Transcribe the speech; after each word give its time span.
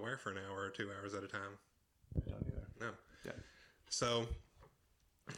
to 0.00 0.02
wear 0.02 0.16
for 0.18 0.30
an 0.30 0.38
hour 0.48 0.66
or 0.66 0.70
two 0.70 0.90
hours 1.00 1.14
at 1.14 1.24
a 1.24 1.28
time. 1.28 1.58
I 2.16 2.30
don't 2.30 2.46
either. 2.46 2.66
No. 2.80 2.90
Yeah. 3.24 3.32
So, 3.88 4.26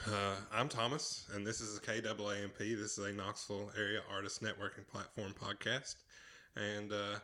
uh, 0.09 0.37
I'm 0.53 0.69
Thomas, 0.69 1.27
and 1.35 1.47
this 1.47 1.61
is 1.61 1.77
a 1.77 1.81
KAANP. 1.81 2.59
This 2.59 2.99
is 2.99 3.07
a 3.07 3.13
Knoxville 3.13 3.71
area 3.79 4.01
artist 4.11 4.43
networking 4.43 4.87
platform 4.91 5.35
podcast. 5.41 5.97
And 6.57 6.93
uh, 6.93 7.19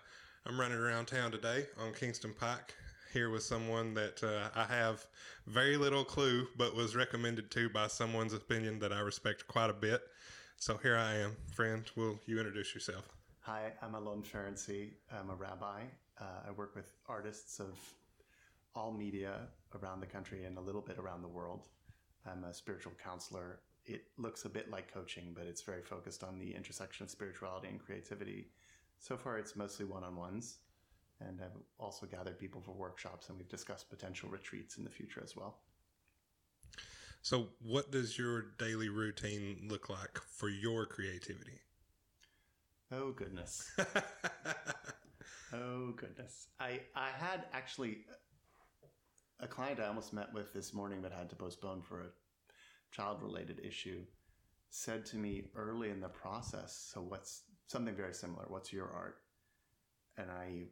I'm 0.47 0.59
running 0.59 0.79
around 0.79 1.07
town 1.07 1.31
today 1.31 1.67
on 1.81 1.93
Kingston 1.93 2.35
Pike 2.39 2.75
here 3.13 3.31
with 3.31 3.43
someone 3.43 3.95
that 3.95 4.23
uh, 4.23 4.49
I 4.55 4.65
have 4.65 5.07
very 5.47 5.77
little 5.77 6.05
clue, 6.05 6.47
but 6.57 6.75
was 6.75 6.95
recommended 6.95 7.51
to 7.53 7.69
by 7.71 7.87
someone's 7.87 8.35
opinion 8.35 8.79
that 8.81 8.93
I 8.93 9.01
respect 9.01 9.47
quite 9.49 9.71
a 9.71 9.75
bit. 9.75 10.03
So 10.57 10.79
here 10.83 10.97
I 10.97 11.15
am. 11.17 11.37
Friend, 11.53 11.85
will 11.97 12.19
you 12.27 12.39
introduce 12.39 12.75
yourself? 12.75 13.09
Hi, 13.43 13.73
I'm 13.81 13.95
Alon 13.95 14.23
Ferency. 14.23 14.91
I'm 15.11 15.31
a 15.31 15.35
rabbi. 15.35 15.83
Uh, 16.21 16.49
I 16.49 16.51
work 16.51 16.75
with 16.75 16.93
artists 17.09 17.61
of 17.61 17.79
all 18.75 18.93
media 18.93 19.49
around 19.81 20.01
the 20.01 20.07
country 20.07 20.45
and 20.45 20.59
a 20.59 20.61
little 20.61 20.81
bit 20.81 20.99
around 20.99 21.23
the 21.23 21.29
world. 21.29 21.67
I'm 22.27 22.45
a 22.45 22.53
spiritual 22.53 22.93
counselor. 23.03 23.61
It 23.87 24.05
looks 24.19 24.45
a 24.45 24.49
bit 24.49 24.71
like 24.71 24.93
coaching, 24.93 25.33
but 25.35 25.47
it's 25.47 25.63
very 25.63 25.83
focused 25.83 26.23
on 26.23 26.39
the 26.39 26.55
intersection 26.55 27.05
of 27.05 27.11
spirituality 27.11 27.69
and 27.69 27.81
creativity. 27.81 28.49
So 28.99 29.17
far, 29.17 29.39
it's 29.39 29.57
mostly 29.57 29.87
one 29.87 30.05
on 30.05 30.17
ones. 30.17 30.59
And 31.21 31.41
I've 31.43 31.57
also 31.79 32.07
gathered 32.07 32.39
people 32.39 32.61
for 32.61 32.73
workshops, 32.73 33.29
and 33.29 33.39
we've 33.39 33.49
discussed 33.49 33.91
potential 33.91 34.29
retreats 34.29 34.77
in 34.77 34.85
the 34.85 34.91
future 34.91 35.21
as 35.23 35.35
well. 35.35 35.59
So, 37.23 37.49
what 37.61 37.91
does 37.91 38.17
your 38.17 38.53
daily 38.59 38.89
routine 38.89 39.67
look 39.69 39.89
like 39.89 40.19
for 40.19 40.49
your 40.49 40.87
creativity? 40.87 41.61
Oh 42.93 43.11
goodness. 43.11 43.71
oh 45.53 45.93
goodness. 45.97 46.49
I 46.61 46.81
I 46.95 47.11
had 47.11 47.47
actually 47.53 47.99
a 49.41 49.47
client 49.47 49.81
I 49.81 49.87
almost 49.87 50.13
met 50.13 50.33
with 50.33 50.53
this 50.53 50.75
morning 50.75 51.01
but 51.03 51.13
had 51.13 51.31
to 51.31 51.37
postpone 51.37 51.83
for 51.83 52.01
a 52.01 52.11
child 52.91 53.23
related 53.23 53.61
issue 53.65 54.05
said 54.71 55.05
to 55.07 55.17
me 55.17 55.45
early 55.57 55.91
in 55.91 56.01
the 56.01 56.09
process, 56.09 56.91
so 56.93 57.01
what's 57.01 57.43
something 57.67 57.95
very 57.95 58.15
similar, 58.15 58.45
what's 58.49 58.73
your 58.73 58.91
art? 58.91 59.17
And 60.17 60.31
I 60.31 60.65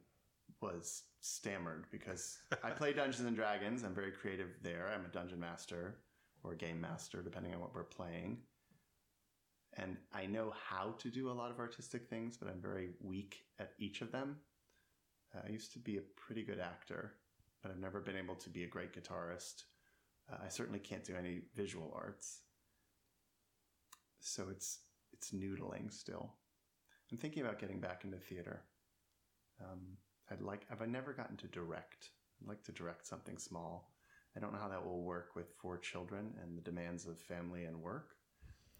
was 0.61 1.03
stammered 1.19 1.85
because 1.91 2.39
I 2.63 2.71
play 2.71 2.93
Dungeons 2.93 3.27
and 3.27 3.35
Dragons. 3.35 3.83
I'm 3.83 3.95
very 3.95 4.11
creative 4.11 4.49
there. 4.61 4.89
I'm 4.93 5.05
a 5.05 5.09
dungeon 5.09 5.39
master 5.39 5.95
or 6.43 6.53
game 6.55 6.79
master, 6.81 7.21
depending 7.21 7.53
on 7.53 7.59
what 7.59 7.73
we're 7.73 7.83
playing. 7.83 8.39
And 9.77 9.97
I 10.13 10.25
know 10.25 10.53
how 10.69 10.95
to 10.99 11.09
do 11.09 11.29
a 11.29 11.33
lot 11.33 11.51
of 11.51 11.59
artistic 11.59 12.09
things, 12.09 12.37
but 12.37 12.49
I'm 12.49 12.61
very 12.61 12.89
weak 13.01 13.45
at 13.59 13.73
each 13.77 14.01
of 14.01 14.11
them. 14.11 14.37
Uh, 15.37 15.47
I 15.47 15.51
used 15.51 15.73
to 15.73 15.79
be 15.79 15.97
a 15.97 16.01
pretty 16.15 16.43
good 16.43 16.59
actor, 16.59 17.13
but 17.61 17.71
I've 17.71 17.79
never 17.79 17.99
been 18.01 18.17
able 18.17 18.35
to 18.35 18.49
be 18.49 18.63
a 18.63 18.67
great 18.67 18.93
guitarist. 18.93 19.63
Uh, 20.31 20.37
I 20.43 20.49
certainly 20.49 20.79
can't 20.79 21.03
do 21.03 21.15
any 21.15 21.41
visual 21.55 21.93
arts. 21.95 22.41
So 24.19 24.47
it's 24.49 24.79
it's 25.13 25.31
noodling 25.31 25.91
still. 25.91 26.33
I'm 27.11 27.17
thinking 27.17 27.43
about 27.43 27.59
getting 27.59 27.79
back 27.79 28.03
into 28.03 28.17
theater. 28.17 28.63
Um, 29.61 29.97
I'd 30.29 30.41
like. 30.41 30.65
I've 30.69 30.87
never 30.87 31.13
gotten 31.13 31.37
to 31.37 31.47
direct. 31.47 32.09
I'd 32.41 32.49
like 32.49 32.63
to 32.63 32.71
direct 32.71 33.07
something 33.07 33.37
small. 33.37 33.93
I 34.35 34.39
don't 34.39 34.53
know 34.53 34.59
how 34.59 34.67
that 34.67 34.85
will 34.85 35.01
work 35.03 35.35
with 35.35 35.55
four 35.61 35.77
children 35.77 36.33
and 36.43 36.57
the 36.57 36.61
demands 36.61 37.07
of 37.07 37.17
family 37.17 37.63
and 37.63 37.81
work, 37.81 38.15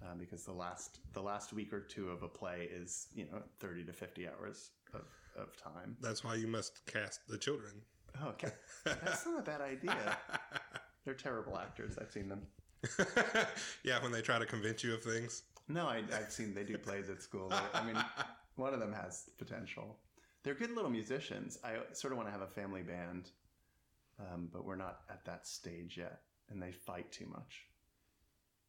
uh, 0.03 0.16
because 0.19 0.44
the 0.44 0.51
last 0.51 1.00
the 1.13 1.22
last 1.22 1.53
week 1.53 1.74
or 1.74 1.79
two 1.79 2.09
of 2.09 2.24
a 2.24 2.28
play 2.28 2.69
is 2.72 3.07
you 3.16 3.25
know 3.25 3.41
thirty 3.59 3.84
to 3.85 3.94
fifty 3.94 4.28
hours 4.28 4.72
of, 4.94 5.01
of 5.38 5.56
time. 5.58 5.98
That's 6.02 6.24
why 6.24 6.36
you 6.36 6.48
must 6.48 6.86
cast 6.86 7.28
the 7.28 7.38
children. 7.38 7.74
Oh, 8.22 8.30
okay, 8.30 8.52
that's 8.84 9.25
not 9.25 9.40
a 9.40 9.44
bad 9.44 9.62
idea. 9.62 10.18
They're 11.06 11.14
terrible 11.14 11.58
actors. 11.58 11.98
I've 12.00 12.12
seen 12.12 12.30
them. 12.30 12.42
yeah, 13.84 14.02
when 14.02 14.12
they 14.12 14.22
try 14.22 14.40
to 14.40 14.46
convince 14.46 14.84
you 14.84 14.94
of 14.94 15.03
things. 15.03 15.44
No, 15.68 15.88
I, 15.88 16.03
have 16.12 16.31
seen 16.31 16.53
they 16.53 16.64
do 16.64 16.78
plays 16.78 17.09
at 17.09 17.22
school. 17.22 17.52
I 17.74 17.84
mean, 17.86 17.98
one 18.56 18.74
of 18.74 18.80
them 18.80 18.94
has 18.94 19.30
potential. 19.38 19.98
They're 20.44 20.53
good 20.53 20.72
little 20.72 20.90
musicians. 20.90 21.58
I 21.64 21.75
sort 21.94 22.14
of 22.14 22.18
want 22.18 22.30
to 22.30 22.31
have 22.31 22.42
a 22.42 22.48
family 22.48 22.84
band, 22.84 23.31
um, 24.19 24.50
but 24.52 24.66
we're 24.66 24.78
not 24.78 25.02
at 25.09 25.25
that 25.25 25.46
stage 25.46 25.98
yet, 25.98 26.22
and 26.50 26.62
they 26.62 26.72
fight 26.72 27.12
too 27.12 27.28
much. 27.28 27.66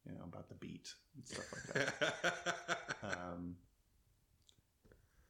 You 0.07 0.15
know 0.15 0.25
about 0.25 0.49
the 0.49 0.55
beat 0.55 0.89
and 1.17 1.27
stuff 1.27 1.53
like 1.53 1.75
that. 1.75 2.89
um, 3.03 3.57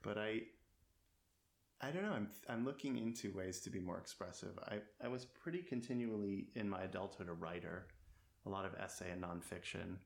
but 0.03 0.16
I, 0.16 0.43
I 1.81 1.91
don't 1.91 2.03
know. 2.03 2.12
I'm 2.12 2.28
I'm 2.49 2.65
looking 2.65 2.99
into 2.99 3.33
ways 3.33 3.61
to 3.61 3.71
be 3.71 3.78
more 3.78 3.99
expressive. 3.99 4.59
I 4.66 4.78
I 5.03 5.09
was 5.09 5.25
pretty 5.25 5.62
continually 5.62 6.49
in 6.55 6.69
my 6.69 6.83
adulthood 6.83 7.28
a 7.28 7.33
writer, 7.33 7.87
a 8.47 8.50
lot 8.50 8.65
of 8.65 8.75
essay 8.75 9.11
and 9.11 9.22
nonfiction, 9.22 9.97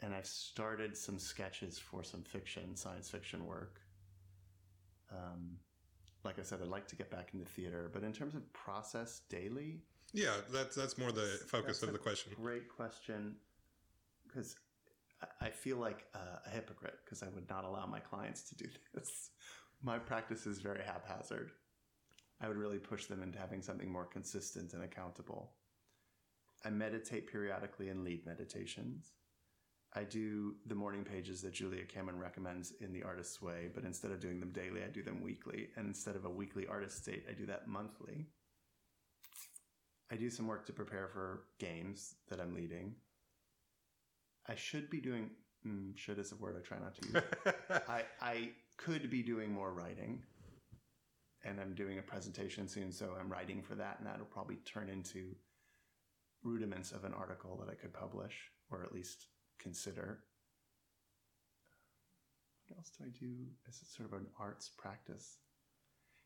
and 0.00 0.14
I've 0.14 0.26
started 0.26 0.96
some 0.96 1.18
sketches 1.18 1.78
for 1.78 2.02
some 2.02 2.22
fiction, 2.22 2.74
science 2.74 3.08
fiction 3.08 3.46
work. 3.46 3.80
Um, 5.12 5.58
like 6.24 6.38
I 6.38 6.42
said, 6.42 6.58
I'd 6.60 6.68
like 6.68 6.88
to 6.88 6.96
get 6.96 7.10
back 7.10 7.30
into 7.34 7.46
theater, 7.46 7.90
but 7.92 8.02
in 8.02 8.12
terms 8.12 8.34
of 8.34 8.52
process 8.52 9.20
daily, 9.30 9.82
yeah, 10.12 10.34
that's 10.52 10.74
that's 10.74 10.98
more 10.98 11.12
the 11.12 11.40
focus 11.46 11.82
of 11.84 11.92
the 11.92 11.98
question. 11.98 12.32
Great 12.36 12.68
question, 12.68 13.36
because 14.26 14.56
I 15.40 15.50
feel 15.50 15.78
like 15.78 16.06
a 16.14 16.50
hypocrite 16.50 16.98
because 17.04 17.22
I 17.22 17.28
would 17.34 17.48
not 17.48 17.64
allow 17.64 17.86
my 17.86 18.00
clients 18.00 18.42
to 18.50 18.54
do 18.56 18.66
this. 18.94 19.30
My 19.82 19.98
practice 19.98 20.46
is 20.46 20.58
very 20.58 20.82
haphazard. 20.82 21.52
I 22.40 22.48
would 22.48 22.56
really 22.56 22.78
push 22.78 23.06
them 23.06 23.22
into 23.22 23.38
having 23.38 23.62
something 23.62 23.90
more 23.90 24.04
consistent 24.04 24.72
and 24.72 24.82
accountable. 24.82 25.52
I 26.64 26.70
meditate 26.70 27.30
periodically 27.30 27.88
and 27.88 28.04
lead 28.04 28.26
meditations. 28.26 29.12
I 29.94 30.04
do 30.04 30.56
the 30.66 30.74
morning 30.74 31.04
pages 31.04 31.40
that 31.42 31.54
Julia 31.54 31.84
Cameron 31.84 32.18
recommends 32.18 32.72
in 32.80 32.92
The 32.92 33.02
Artist's 33.02 33.40
Way, 33.40 33.70
but 33.74 33.84
instead 33.84 34.10
of 34.10 34.20
doing 34.20 34.38
them 34.40 34.50
daily, 34.50 34.82
I 34.84 34.88
do 34.88 35.02
them 35.02 35.22
weekly. 35.22 35.68
And 35.76 35.86
instead 35.86 36.14
of 36.14 36.24
a 36.24 36.30
weekly 36.30 36.66
artist 36.66 37.04
date, 37.06 37.24
I 37.28 37.32
do 37.32 37.46
that 37.46 37.68
monthly. 37.68 38.26
I 40.10 40.16
do 40.16 40.28
some 40.30 40.46
work 40.46 40.66
to 40.66 40.72
prepare 40.72 41.08
for 41.08 41.44
games 41.58 42.16
that 42.28 42.40
I'm 42.40 42.54
leading. 42.54 42.94
I 44.46 44.54
should 44.54 44.90
be 44.90 45.00
doing, 45.00 45.30
mm, 45.66 45.96
should 45.96 46.18
is 46.18 46.32
a 46.32 46.36
word 46.36 46.56
I 46.58 46.66
try 46.66 46.78
not 46.78 46.94
to 46.96 47.08
use. 47.08 47.22
I, 47.88 48.02
I 48.20 48.50
could 48.78 49.10
be 49.10 49.22
doing 49.22 49.52
more 49.52 49.72
writing. 49.72 50.22
And 51.44 51.60
I'm 51.60 51.74
doing 51.74 51.98
a 51.98 52.02
presentation 52.02 52.66
soon, 52.66 52.90
so 52.90 53.14
I'm 53.18 53.30
writing 53.30 53.62
for 53.62 53.74
that, 53.74 53.96
and 53.98 54.06
that'll 54.06 54.26
probably 54.26 54.56
turn 54.64 54.88
into 54.88 55.36
rudiments 56.42 56.92
of 56.92 57.04
an 57.04 57.12
article 57.12 57.56
that 57.60 57.70
I 57.70 57.74
could 57.74 57.92
publish, 57.92 58.34
or 58.70 58.82
at 58.82 58.92
least 58.92 59.26
consider. 59.58 60.20
What 62.66 62.78
else 62.78 62.90
do 62.98 63.04
I 63.04 63.10
do 63.18 63.34
as 63.68 63.80
sort 63.88 64.12
of 64.12 64.18
an 64.18 64.26
arts 64.38 64.70
practice? 64.76 65.38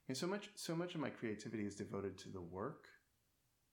And 0.09 0.17
so 0.17 0.27
much, 0.27 0.51
so 0.55 0.75
much 0.75 0.95
of 0.95 1.01
my 1.01 1.11
creativity 1.11 1.65
is 1.67 1.77
devoted 1.77 2.19
to 2.19 2.29
the 2.29 2.41
work 2.41 2.87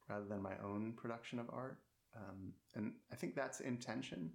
rather 0.09 0.25
than 0.25 0.41
my 0.41 0.53
own 0.63 0.93
production 0.95 1.39
of 1.39 1.49
art. 1.51 1.79
Um, 2.15 2.53
and 2.75 2.93
I 3.11 3.15
think 3.15 3.35
that's 3.35 3.59
intention. 3.59 4.31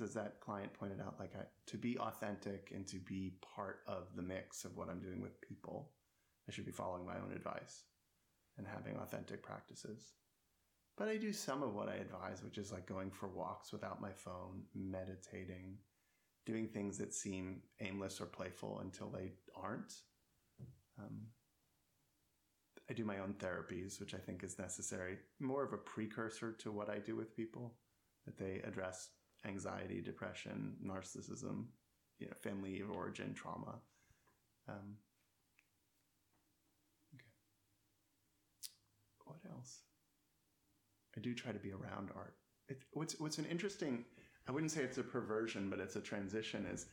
As 0.00 0.14
that 0.14 0.40
client 0.40 0.72
pointed 0.72 1.00
out, 1.00 1.16
like 1.20 1.32
I, 1.36 1.44
to 1.66 1.76
be 1.76 1.96
authentic 1.98 2.72
and 2.74 2.86
to 2.88 2.96
be 2.96 3.34
part 3.54 3.80
of 3.86 4.08
the 4.16 4.22
mix 4.22 4.64
of 4.64 4.76
what 4.76 4.88
I'm 4.88 5.00
doing 5.00 5.20
with 5.20 5.40
people, 5.40 5.90
I 6.48 6.52
should 6.52 6.66
be 6.66 6.72
following 6.72 7.06
my 7.06 7.16
own 7.16 7.32
advice 7.32 7.84
and 8.58 8.66
having 8.66 8.96
authentic 8.96 9.42
practices. 9.42 10.14
But 10.96 11.08
I 11.08 11.18
do 11.18 11.32
some 11.32 11.62
of 11.62 11.74
what 11.74 11.88
I 11.88 11.94
advise, 11.94 12.42
which 12.42 12.58
is 12.58 12.72
like 12.72 12.86
going 12.86 13.10
for 13.10 13.28
walks 13.28 13.72
without 13.72 14.00
my 14.00 14.10
phone, 14.12 14.62
meditating, 14.74 15.76
doing 16.46 16.66
things 16.66 16.98
that 16.98 17.14
seem 17.14 17.62
aimless 17.80 18.20
or 18.20 18.26
playful 18.26 18.80
until 18.80 19.08
they 19.08 19.32
aren't. 19.54 19.94
Um, 20.98 21.20
I 22.90 22.94
do 22.94 23.04
my 23.04 23.20
own 23.20 23.34
therapies, 23.34 24.00
which 24.00 24.14
I 24.14 24.18
think 24.18 24.42
is 24.42 24.58
necessary, 24.58 25.18
more 25.38 25.64
of 25.64 25.72
a 25.72 25.78
precursor 25.78 26.52
to 26.52 26.72
what 26.72 26.90
I 26.90 26.98
do 26.98 27.14
with 27.14 27.36
people, 27.36 27.74
that 28.26 28.36
they 28.36 28.60
address 28.66 29.10
anxiety, 29.46 30.00
depression, 30.00 30.74
narcissism, 30.84 31.66
you 32.18 32.26
know, 32.26 32.34
family 32.42 32.80
of 32.80 32.90
origin 32.90 33.34
trauma. 33.34 33.80
Um, 34.68 34.96
okay. 37.14 37.24
What 39.24 39.38
else? 39.50 39.80
I 41.16 41.20
do 41.20 41.34
try 41.34 41.52
to 41.52 41.58
be 41.58 41.72
around 41.72 42.10
art. 42.16 42.34
It, 42.68 42.84
what's 42.92 43.18
what's 43.20 43.38
an 43.38 43.46
interesting, 43.46 44.04
I 44.48 44.52
wouldn't 44.52 44.70
say 44.70 44.82
it's 44.82 44.98
a 44.98 45.02
perversion, 45.02 45.68
but 45.68 45.80
it's 45.80 45.96
a 45.96 46.00
transition. 46.00 46.66
Is 46.72 46.86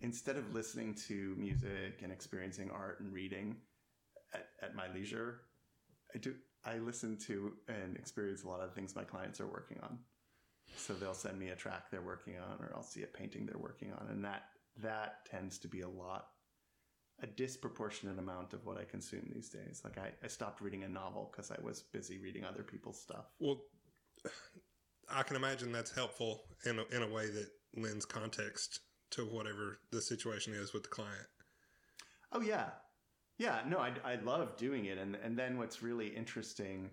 instead 0.00 0.36
of 0.36 0.54
listening 0.54 0.94
to 1.08 1.34
music 1.36 2.00
and 2.02 2.12
experiencing 2.12 2.70
art 2.70 3.00
and 3.00 3.12
reading 3.12 3.56
at, 4.32 4.46
at 4.62 4.74
my 4.74 4.92
leisure, 4.94 5.40
I 6.14 6.18
do 6.18 6.34
I 6.64 6.78
listen 6.78 7.16
to 7.26 7.52
and 7.68 7.96
experience 7.96 8.44
a 8.44 8.48
lot 8.48 8.60
of 8.60 8.74
things 8.74 8.94
my 8.94 9.04
clients 9.04 9.40
are 9.40 9.46
working 9.46 9.78
on. 9.82 9.98
So 10.76 10.94
they'll 10.94 11.14
send 11.14 11.38
me 11.38 11.48
a 11.48 11.56
track 11.56 11.90
they're 11.90 12.02
working 12.02 12.34
on, 12.38 12.58
or 12.60 12.72
I'll 12.74 12.82
see 12.82 13.02
a 13.02 13.06
painting 13.06 13.46
they're 13.46 13.58
working 13.58 13.92
on, 13.92 14.08
and 14.10 14.24
that 14.24 14.44
that 14.82 15.26
tends 15.28 15.58
to 15.58 15.68
be 15.68 15.80
a 15.80 15.88
lot 15.88 16.28
a 17.22 17.26
disproportionate 17.26 18.18
amount 18.18 18.52
of 18.52 18.64
what 18.64 18.78
I 18.78 18.84
consume 18.84 19.28
these 19.32 19.48
days. 19.48 19.80
Like 19.84 19.98
I, 19.98 20.12
I 20.22 20.28
stopped 20.28 20.60
reading 20.60 20.84
a 20.84 20.88
novel 20.88 21.30
because 21.32 21.50
I 21.50 21.56
was 21.62 21.82
busy 21.82 22.18
reading 22.18 22.44
other 22.44 22.62
people's 22.62 23.00
stuff. 23.00 23.24
Well, 23.40 23.62
I 25.10 25.22
can 25.22 25.36
imagine 25.36 25.72
that's 25.72 25.92
helpful 25.92 26.42
in 26.64 26.78
a, 26.78 26.84
in 26.94 27.02
a 27.02 27.08
way 27.12 27.26
that 27.30 27.48
lends 27.76 28.04
context 28.04 28.80
to 29.10 29.24
whatever 29.24 29.80
the 29.90 30.00
situation 30.00 30.54
is 30.54 30.72
with 30.72 30.84
the 30.84 30.90
client. 30.90 31.26
Oh 32.32 32.40
yeah, 32.40 32.66
yeah. 33.38 33.62
No, 33.66 33.78
I, 33.78 33.92
I 34.04 34.16
love 34.16 34.56
doing 34.56 34.84
it, 34.84 34.98
and 34.98 35.16
and 35.16 35.36
then 35.36 35.56
what's 35.56 35.82
really 35.82 36.08
interesting 36.08 36.90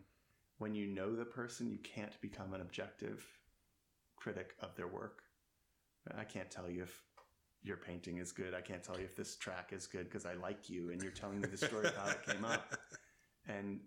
when 0.60 0.74
you 0.74 0.88
know 0.88 1.14
the 1.14 1.26
person, 1.26 1.70
you 1.70 1.80
can't 1.80 2.20
become 2.22 2.54
an 2.54 2.62
objective 2.62 3.26
critic 4.26 4.56
of 4.60 4.76
their 4.76 4.88
work. 4.88 5.22
I 6.18 6.24
can't 6.24 6.50
tell 6.50 6.68
you 6.68 6.82
if 6.82 7.04
your 7.62 7.78
painting 7.78 8.18
is 8.18 8.32
good. 8.32 8.56
I 8.56 8.62
can't 8.62 8.82
tell 8.82 8.98
you 8.98 9.06
if 9.06 9.16
this 9.16 9.36
track 9.36 9.70
is 9.72 9.86
good 9.86 10.06
because 10.06 10.26
I 10.26 10.34
like 10.34 10.68
you 10.68 10.90
and 10.90 11.00
you're 11.00 11.12
telling 11.12 11.42
me 11.42 11.48
the 11.48 11.58
story 11.58 11.86
of 11.86 11.96
how 11.96 12.10
it 12.10 12.26
came 12.26 12.44
up. 12.44 12.76
And 13.48 13.82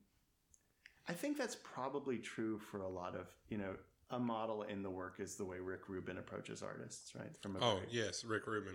I 1.08 1.14
think 1.14 1.36
that's 1.36 1.56
probably 1.56 2.18
true 2.18 2.58
for 2.58 2.82
a 2.82 2.88
lot 2.88 3.16
of, 3.16 3.26
you 3.48 3.58
know, 3.58 3.74
a 4.10 4.20
model 4.20 4.62
in 4.62 4.84
the 4.84 4.90
work 4.90 5.16
is 5.18 5.34
the 5.34 5.44
way 5.44 5.58
Rick 5.58 5.88
Rubin 5.88 6.16
approaches 6.16 6.62
artists, 6.62 7.12
right? 7.16 7.36
From 7.42 7.56
a 7.56 7.58
oh 7.58 7.74
very, 7.78 7.88
yes, 7.90 8.24
Rick 8.24 8.46
Rubin. 8.46 8.74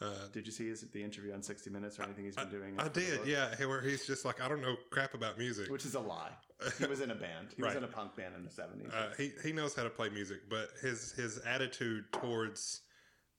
Uh, 0.00 0.28
did 0.32 0.44
you 0.44 0.52
see 0.52 0.68
his 0.68 0.82
the 0.92 1.02
interview 1.02 1.32
on 1.32 1.42
60 1.42 1.70
Minutes 1.70 1.98
or 1.98 2.02
anything 2.02 2.24
he's 2.24 2.34
been 2.34 2.48
I, 2.48 2.50
doing? 2.50 2.74
I 2.78 2.88
did, 2.88 3.26
yeah. 3.26 3.54
Where 3.64 3.80
he's 3.80 4.06
just 4.06 4.24
like, 4.24 4.40
I 4.40 4.48
don't 4.48 4.60
know 4.60 4.76
crap 4.90 5.14
about 5.14 5.38
music, 5.38 5.70
which 5.70 5.86
is 5.86 5.94
a 5.94 6.00
lie. 6.00 6.32
He 6.78 6.86
was 6.86 7.00
in 7.00 7.10
a 7.10 7.14
band. 7.14 7.48
He 7.56 7.62
right. 7.62 7.68
was 7.68 7.76
in 7.76 7.84
a 7.84 7.88
punk 7.88 8.16
band 8.16 8.34
in 8.36 8.44
the 8.44 8.50
70s. 8.50 8.92
Uh, 8.92 9.14
he 9.16 9.32
he 9.42 9.52
knows 9.52 9.74
how 9.74 9.84
to 9.84 9.90
play 9.90 10.08
music, 10.08 10.48
but 10.48 10.68
his 10.82 11.12
his 11.12 11.38
attitude 11.46 12.04
towards 12.12 12.80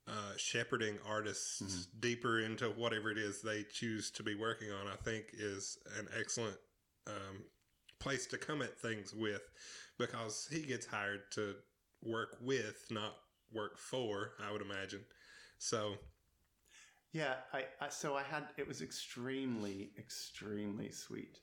uh, 0.07 0.37
shepherding 0.37 0.97
artists 1.07 1.61
mm-hmm. 1.61 1.99
deeper 1.99 2.39
into 2.39 2.65
whatever 2.69 3.09
it 3.09 3.17
is 3.17 3.41
they 3.41 3.63
choose 3.63 4.11
to 4.11 4.23
be 4.23 4.35
working 4.35 4.71
on, 4.71 4.87
I 4.87 4.95
think, 5.03 5.25
is 5.33 5.77
an 5.97 6.07
excellent 6.17 6.57
um, 7.07 7.43
place 7.99 8.27
to 8.27 8.37
come 8.37 8.61
at 8.61 8.79
things 8.79 9.13
with 9.13 9.41
because 9.97 10.47
he 10.51 10.61
gets 10.61 10.85
hired 10.85 11.21
to 11.31 11.55
work 12.03 12.37
with, 12.41 12.85
not 12.91 13.15
work 13.51 13.77
for, 13.77 14.31
I 14.45 14.51
would 14.51 14.61
imagine. 14.61 15.01
So, 15.57 15.95
yeah, 17.15 17.35
I, 17.53 17.63
I 17.79 17.87
so 17.87 18.17
I 18.17 18.23
had 18.23 18.43
it 18.57 18.67
was 18.67 18.81
extremely, 18.81 19.91
extremely 19.97 20.91
sweet. 20.91 21.39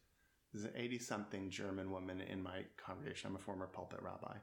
There's 0.53 0.67
an 0.67 0.73
80 0.77 0.99
something 0.99 1.49
German 1.49 1.91
woman 1.91 2.21
in 2.21 2.43
my 2.43 2.65
congregation. 2.77 3.31
I'm 3.31 3.37
a 3.37 3.39
former 3.39 3.67
pulpit 3.67 4.01
rabbi. 4.03 4.37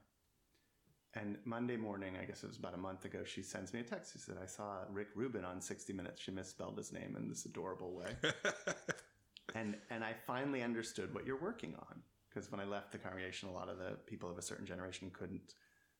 And 1.13 1.37
Monday 1.45 1.77
morning, 1.77 2.15
I 2.19 2.25
guess 2.25 2.43
it 2.43 2.47
was 2.47 2.57
about 2.57 2.73
a 2.73 2.77
month 2.77 3.05
ago, 3.05 3.19
she 3.23 3.43
sends 3.43 3.75
me 3.75 3.81
a 3.81 3.83
text. 3.83 4.13
She 4.13 4.17
said, 4.17 4.37
I 4.41 4.47
saw 4.47 4.77
Rick 4.89 5.09
Rubin 5.13 5.45
on 5.45 5.61
60 5.61 5.93
Minutes. 5.93 6.19
She 6.19 6.31
misspelled 6.31 6.79
his 6.79 6.91
name 6.91 7.15
in 7.15 7.29
this 7.29 7.45
adorable 7.45 7.93
way. 7.93 8.15
and, 9.55 9.77
and 9.91 10.03
I 10.03 10.13
finally 10.25 10.63
understood 10.63 11.13
what 11.13 11.27
you're 11.27 11.41
working 11.41 11.75
on. 11.75 12.01
Because 12.29 12.51
when 12.51 12.59
I 12.59 12.65
left 12.65 12.91
the 12.91 12.97
congregation, 12.97 13.49
a 13.49 13.53
lot 13.53 13.69
of 13.69 13.77
the 13.77 13.97
people 14.07 14.31
of 14.31 14.39
a 14.39 14.41
certain 14.41 14.65
generation 14.65 15.11
couldn't 15.13 15.53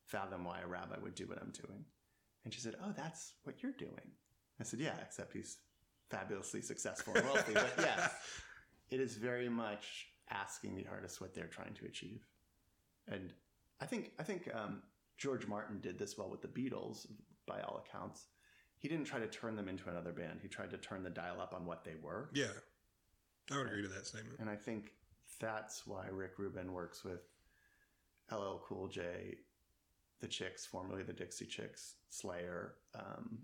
fathom 0.06 0.44
why 0.44 0.62
a 0.62 0.68
rabbi 0.68 0.98
would 1.04 1.14
do 1.14 1.28
what 1.28 1.40
I'm 1.40 1.52
doing. 1.52 1.86
And 2.46 2.54
she 2.54 2.62
said, 2.62 2.76
Oh, 2.84 2.94
that's 2.96 3.34
what 3.44 3.62
you're 3.62 3.74
doing. 3.74 4.14
I 4.60 4.64
said, 4.64 4.80
Yeah, 4.80 4.96
except 5.02 5.34
he's 5.34 5.58
fabulously 6.10 6.62
successful 6.62 7.14
and 7.16 7.26
wealthy. 7.26 7.54
but 7.54 7.74
yes, 7.78 8.12
it 8.90 9.00
is 9.00 9.16
very 9.16 9.50
much 9.50 10.08
asking 10.32 10.76
the 10.76 10.86
artist 10.88 11.22
what 11.22 11.34
they're 11.34 11.48
trying 11.48 11.74
to 11.76 11.86
achieve. 11.86 12.26
And 13.08 13.34
I 13.82 13.86
think 13.86 14.12
I 14.20 14.24
think 14.24 14.50
um, 14.54 14.82
George 15.18 15.48
Martin 15.48 15.80
did 15.82 15.98
this 15.98 16.18
well 16.18 16.30
with 16.30 16.42
the 16.42 16.48
Beatles, 16.48 17.08
by 17.48 17.60
all 17.62 17.84
accounts. 17.86 18.28
He 18.78 18.88
didn't 18.88 19.06
try 19.06 19.20
to 19.20 19.28
turn 19.28 19.56
them 19.56 19.68
into 19.68 19.90
another 19.90 20.14
band. 20.14 20.40
He 20.42 20.48
tried 20.48 20.70
to 20.70 20.78
turn 20.78 21.04
the 21.04 21.10
dial 21.10 21.42
up 21.42 21.54
on 21.54 21.66
what 21.66 21.84
they 21.84 21.96
were. 22.02 22.30
Yeah, 22.34 22.46
I 23.52 23.58
would 23.58 23.68
agree 23.68 23.82
to 23.82 23.90
that 23.90 24.06
statement. 24.06 24.38
And 24.40 24.50
I 24.50 24.56
think 24.56 24.92
that's 25.40 25.86
why 25.86 26.06
Rick 26.12 26.34
Rubin 26.38 26.72
works 26.72 27.04
with 27.04 27.22
LL 28.32 28.62
Cool 28.66 28.88
J, 28.88 29.38
the 30.22 30.28
Chicks, 30.28 30.66
formerly 30.66 31.04
the 31.04 31.12
Dixie 31.14 31.46
Chicks, 31.46 31.96
Slayer. 32.10 32.76
Um, 32.96 33.40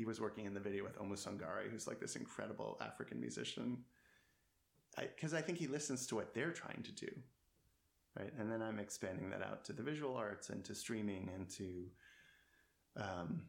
he 0.00 0.04
was 0.06 0.20
working 0.20 0.46
in 0.46 0.54
the 0.54 0.60
video 0.68 0.82
with 0.82 0.98
Oumou 0.98 1.18
Sangaré, 1.24 1.70
who's 1.70 1.86
like 1.86 2.00
this 2.00 2.16
incredible 2.16 2.78
African 2.80 3.20
musician. 3.20 3.78
Because 4.98 5.34
I, 5.34 5.38
I 5.38 5.42
think 5.42 5.58
he 5.58 5.66
listens 5.66 6.06
to 6.08 6.14
what 6.14 6.34
they're 6.34 6.52
trying 6.52 6.82
to 6.82 6.92
do 6.92 7.10
right? 8.18 8.32
And 8.38 8.50
then 8.50 8.62
I'm 8.62 8.78
expanding 8.78 9.30
that 9.30 9.42
out 9.42 9.64
to 9.66 9.72
the 9.72 9.82
visual 9.82 10.16
arts 10.16 10.50
and 10.50 10.64
to 10.64 10.74
streaming 10.74 11.30
and 11.34 11.48
to 11.50 11.84
um, 12.96 13.42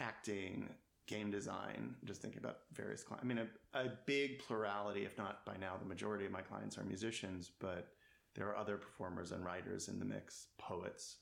acting, 0.00 0.68
game 1.06 1.30
design. 1.30 1.94
Just 2.04 2.20
thinking 2.20 2.40
about 2.40 2.58
various 2.72 3.02
clients. 3.02 3.24
I 3.24 3.28
mean, 3.28 3.48
a, 3.74 3.78
a 3.78 3.92
big 4.06 4.40
plurality, 4.40 5.04
if 5.04 5.16
not 5.16 5.44
by 5.44 5.56
now, 5.56 5.76
the 5.78 5.86
majority 5.86 6.26
of 6.26 6.32
my 6.32 6.42
clients 6.42 6.76
are 6.78 6.84
musicians, 6.84 7.50
but 7.58 7.88
there 8.34 8.48
are 8.48 8.56
other 8.56 8.76
performers 8.76 9.32
and 9.32 9.44
writers 9.44 9.88
in 9.88 9.98
the 9.98 10.04
mix, 10.04 10.48
poets. 10.58 11.16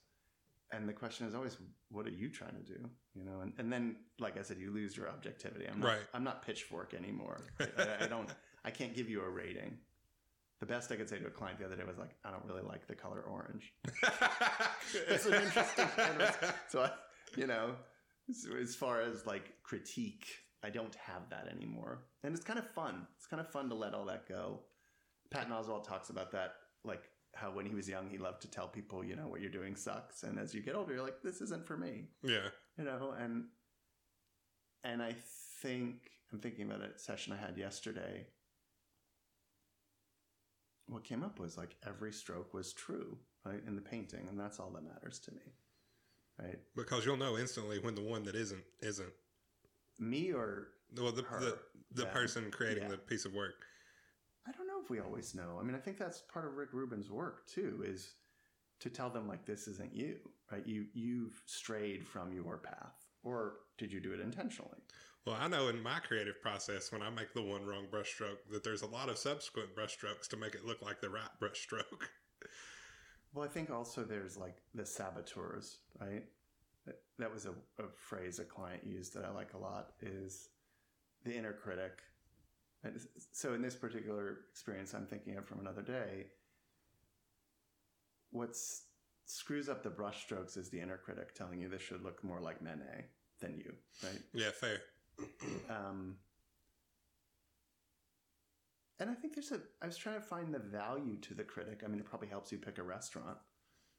And 0.74 0.88
the 0.88 0.92
question 0.92 1.26
is 1.26 1.34
always, 1.34 1.56
what 1.90 2.06
are 2.06 2.10
you 2.10 2.28
trying 2.28 2.54
to 2.56 2.62
do? 2.62 2.88
You 3.14 3.24
know, 3.24 3.40
and, 3.40 3.52
and 3.58 3.72
then, 3.72 3.96
like 4.18 4.38
I 4.38 4.42
said, 4.42 4.58
you 4.58 4.72
lose 4.72 4.96
your 4.96 5.08
objectivity. 5.08 5.66
I'm 5.70 5.80
not, 5.80 5.86
right. 5.86 6.00
I'm 6.12 6.24
not 6.24 6.44
pitchfork 6.44 6.94
anymore. 6.94 7.40
I, 7.60 8.04
I 8.04 8.06
don't, 8.06 8.28
I 8.64 8.70
can't 8.70 8.94
give 8.94 9.08
you 9.08 9.22
a 9.22 9.28
rating 9.28 9.78
the 10.60 10.72
best 10.72 10.90
I 10.90 10.96
could 10.96 11.08
say 11.08 11.18
to 11.18 11.26
a 11.26 11.30
client 11.30 11.58
the 11.58 11.66
other 11.66 11.76
day 11.76 11.84
was 11.84 11.98
like, 11.98 12.14
I 12.24 12.30
don't 12.30 12.44
really 12.46 12.62
like 12.62 12.86
the 12.86 12.94
color 12.94 13.20
orange. 13.20 13.74
it's 15.08 15.26
an 15.26 15.34
interesting 15.34 15.86
so 16.68 16.82
I, 16.82 16.90
you 17.36 17.46
know, 17.46 17.74
as 18.30 18.74
far 18.74 19.02
as 19.02 19.26
like 19.26 19.52
critique, 19.62 20.26
I 20.62 20.70
don't 20.70 20.94
have 20.94 21.28
that 21.30 21.48
anymore, 21.54 22.04
and 22.22 22.34
it's 22.34 22.44
kind 22.44 22.58
of 22.58 22.66
fun. 22.70 23.06
It's 23.18 23.26
kind 23.26 23.40
of 23.40 23.48
fun 23.50 23.68
to 23.68 23.74
let 23.74 23.92
all 23.92 24.06
that 24.06 24.26
go. 24.26 24.60
Patton 25.30 25.52
Oswalt 25.52 25.86
talks 25.86 26.08
about 26.08 26.32
that, 26.32 26.54
like 26.84 27.02
how 27.34 27.50
when 27.50 27.66
he 27.66 27.74
was 27.74 27.88
young, 27.88 28.08
he 28.08 28.18
loved 28.18 28.42
to 28.42 28.50
tell 28.50 28.68
people, 28.68 29.04
you 29.04 29.16
know, 29.16 29.26
what 29.26 29.40
you're 29.40 29.50
doing 29.50 29.76
sucks, 29.76 30.22
and 30.22 30.38
as 30.38 30.54
you 30.54 30.62
get 30.62 30.74
older, 30.74 30.94
you're 30.94 31.02
like, 31.02 31.22
this 31.22 31.40
isn't 31.40 31.66
for 31.66 31.76
me. 31.76 32.08
Yeah, 32.22 32.48
you 32.78 32.84
know, 32.84 33.14
and 33.18 33.44
and 34.82 35.02
I 35.02 35.14
think 35.62 36.10
I'm 36.32 36.38
thinking 36.38 36.66
about 36.70 36.82
a 36.82 36.98
session 36.98 37.32
I 37.32 37.36
had 37.36 37.56
yesterday 37.56 38.26
what 40.86 41.04
came 41.04 41.22
up 41.22 41.38
was 41.38 41.56
like 41.56 41.76
every 41.86 42.12
stroke 42.12 42.52
was 42.52 42.72
true, 42.72 43.16
right, 43.44 43.60
in 43.66 43.74
the 43.74 43.82
painting, 43.82 44.26
and 44.28 44.38
that's 44.38 44.60
all 44.60 44.70
that 44.70 44.84
matters 44.84 45.18
to 45.20 45.32
me, 45.32 45.40
right? 46.40 46.58
Because 46.76 47.06
you'll 47.06 47.16
know 47.16 47.38
instantly 47.38 47.78
when 47.78 47.94
the 47.94 48.02
one 48.02 48.24
that 48.24 48.34
isn't 48.34 48.62
isn't 48.80 49.12
me 49.98 50.32
or 50.32 50.68
well 50.96 51.12
the 51.12 51.22
her, 51.22 51.40
the, 51.40 51.58
the 51.92 52.06
person 52.06 52.50
creating 52.50 52.84
yeah. 52.84 52.90
the 52.90 52.98
piece 52.98 53.24
of 53.24 53.32
work. 53.32 53.64
I 54.84 54.86
don't 54.86 54.90
know 54.90 54.96
if 54.96 55.02
we 55.02 55.10
always 55.10 55.34
know. 55.34 55.58
I 55.60 55.64
mean, 55.64 55.74
I 55.74 55.78
think 55.78 55.98
that's 55.98 56.22
part 56.32 56.46
of 56.46 56.56
Rick 56.56 56.72
Rubin's 56.72 57.10
work 57.10 57.46
too, 57.46 57.82
is 57.86 58.14
to 58.80 58.90
tell 58.90 59.10
them 59.10 59.28
like 59.28 59.46
this 59.46 59.66
isn't 59.68 59.94
you, 59.94 60.16
right? 60.50 60.66
You 60.66 60.86
you've 60.92 61.42
strayed 61.46 62.06
from 62.06 62.32
your 62.32 62.58
path, 62.58 63.06
or 63.22 63.56
did 63.78 63.92
you 63.92 64.00
do 64.00 64.12
it 64.12 64.20
intentionally? 64.20 64.78
Well, 65.26 65.36
I 65.40 65.48
know 65.48 65.68
in 65.68 65.82
my 65.82 66.00
creative 66.00 66.40
process, 66.42 66.92
when 66.92 67.00
I 67.00 67.08
make 67.08 67.32
the 67.32 67.42
one 67.42 67.64
wrong 67.64 67.86
brushstroke, 67.90 68.38
that 68.50 68.62
there's 68.62 68.82
a 68.82 68.86
lot 68.86 69.08
of 69.08 69.16
subsequent 69.16 69.74
brushstrokes 69.74 70.28
to 70.28 70.36
make 70.36 70.54
it 70.54 70.66
look 70.66 70.82
like 70.82 71.00
the 71.00 71.08
right 71.08 71.30
brushstroke. 71.42 72.08
well, 73.32 73.44
I 73.44 73.48
think 73.48 73.70
also 73.70 74.04
there's 74.04 74.36
like 74.36 74.56
the 74.74 74.84
saboteurs, 74.84 75.78
right? 76.00 76.24
That 77.18 77.32
was 77.32 77.46
a, 77.46 77.82
a 77.82 77.86
phrase 77.96 78.38
a 78.38 78.44
client 78.44 78.82
used 78.84 79.14
that 79.14 79.24
I 79.24 79.30
like 79.30 79.54
a 79.54 79.58
lot 79.58 79.92
is 80.02 80.48
the 81.24 81.34
inner 81.34 81.54
critic. 81.54 82.02
And 82.84 83.00
so 83.32 83.54
in 83.54 83.62
this 83.62 83.74
particular 83.74 84.38
experience 84.50 84.94
I'm 84.94 85.06
thinking 85.06 85.36
of 85.36 85.46
from 85.46 85.60
another 85.60 85.82
day, 85.82 86.26
what 88.30 88.56
screws 89.26 89.68
up 89.68 89.82
the 89.82 89.90
brushstrokes 89.90 90.58
is 90.58 90.68
the 90.68 90.80
inner 90.80 90.98
critic 90.98 91.34
telling 91.34 91.60
you 91.60 91.68
this 91.68 91.82
should 91.82 92.02
look 92.02 92.22
more 92.22 92.40
like 92.40 92.60
Manet 92.60 93.06
than 93.40 93.56
you, 93.56 93.72
right? 94.02 94.20
Yeah, 94.32 94.50
fair 94.50 94.80
um, 95.68 96.16
and 99.00 99.10
I 99.10 99.14
think 99.14 99.34
there's 99.34 99.52
a. 99.52 99.60
I 99.82 99.86
was 99.86 99.96
trying 99.96 100.16
to 100.16 100.20
find 100.20 100.52
the 100.52 100.58
value 100.58 101.16
to 101.22 101.34
the 101.34 101.44
critic. 101.44 101.82
I 101.84 101.88
mean, 101.88 101.98
it 101.98 102.06
probably 102.06 102.28
helps 102.28 102.52
you 102.52 102.58
pick 102.58 102.78
a 102.78 102.82
restaurant. 102.82 103.38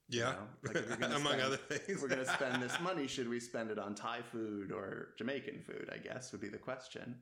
Yeah, 0.08 0.34
you 0.64 0.74
know? 0.74 0.82
like 0.82 1.02
among 1.12 1.34
spend, 1.34 1.42
other 1.42 1.58
things. 1.58 2.02
we're 2.02 2.08
going 2.08 2.26
to 2.26 2.32
spend 2.32 2.62
this 2.62 2.80
money. 2.80 3.08
Should 3.08 3.28
we 3.28 3.40
spend 3.40 3.72
it 3.72 3.80
on 3.80 3.96
Thai 3.96 4.22
food 4.32 4.72
or 4.72 5.10
Jamaican 5.18 5.62
food? 5.62 5.90
I 5.94 5.98
guess 5.98 6.32
would 6.32 6.42
be 6.42 6.48
the 6.48 6.58
question. 6.58 7.16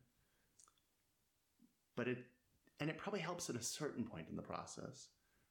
But 1.96 2.08
it, 2.08 2.26
and 2.80 2.90
it 2.90 2.98
probably 2.98 3.20
helps 3.20 3.50
at 3.50 3.56
a 3.56 3.62
certain 3.62 4.04
point 4.04 4.28
in 4.30 4.36
the 4.36 4.42
process 4.42 5.08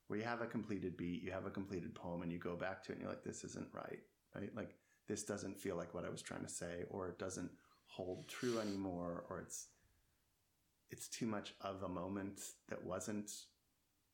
where 0.08 0.18
you 0.18 0.24
have 0.24 0.42
a 0.42 0.46
completed 0.46 0.96
beat, 0.96 1.22
you 1.22 1.30
have 1.30 1.46
a 1.46 1.50
completed 1.50 1.94
poem, 1.94 2.22
and 2.22 2.32
you 2.32 2.38
go 2.38 2.56
back 2.56 2.82
to 2.84 2.92
it 2.92 2.96
and 2.96 3.02
you're 3.02 3.10
like, 3.10 3.24
this 3.24 3.44
isn't 3.44 3.68
right, 3.72 4.00
right? 4.34 4.50
Like 4.54 4.74
this 5.08 5.22
doesn't 5.22 5.58
feel 5.58 5.76
like 5.76 5.94
what 5.94 6.04
I 6.04 6.10
was 6.10 6.22
trying 6.22 6.42
to 6.42 6.48
say, 6.48 6.84
or 6.90 7.08
it 7.08 7.18
doesn't 7.18 7.50
hold 7.92 8.26
true 8.26 8.58
anymore 8.58 9.24
or 9.28 9.40
it's 9.40 9.68
it's 10.90 11.08
too 11.08 11.26
much 11.26 11.54
of 11.60 11.82
a 11.82 11.88
moment 11.88 12.40
that 12.68 12.82
wasn't 12.82 13.30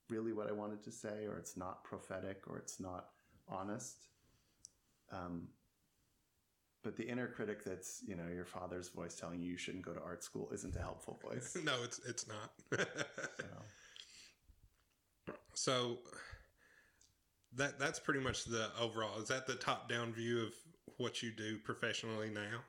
really 0.08 0.32
what 0.32 0.48
I 0.48 0.52
wanted 0.52 0.82
to 0.84 0.92
say 0.92 1.26
or 1.26 1.36
it's 1.36 1.56
not 1.56 1.84
prophetic 1.84 2.42
or 2.48 2.58
it's 2.58 2.80
not 2.80 3.10
honest 3.48 4.06
um, 5.12 5.48
But 6.84 6.96
the 6.96 7.04
inner 7.04 7.26
critic 7.26 7.64
that's, 7.64 8.02
you 8.06 8.14
know, 8.14 8.28
your 8.32 8.44
father's 8.44 8.88
voice 8.88 9.16
telling 9.16 9.40
you 9.40 9.50
you 9.50 9.58
shouldn't 9.58 9.84
go 9.84 9.92
to 9.92 10.00
art 10.00 10.22
school 10.22 10.48
isn't 10.52 10.76
a 10.76 10.80
helpful 10.80 11.18
voice. 11.22 11.56
no, 11.64 11.74
it's 11.82 12.00
it's 12.06 12.26
not. 12.26 12.86
So, 15.26 15.34
so 15.54 15.98
that 17.56 17.78
that's 17.78 17.98
pretty 17.98 18.20
much 18.20 18.44
the 18.44 18.70
overall. 18.80 19.20
Is 19.20 19.28
that 19.28 19.46
the 19.46 19.56
top 19.56 19.88
down 19.88 20.12
view 20.12 20.40
of 20.40 20.52
what 20.98 21.22
you 21.22 21.32
do 21.32 21.58
professionally 21.58 22.30
now, 22.30 22.60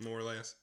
more 0.00 0.18
or 0.18 0.22
less? 0.22 0.54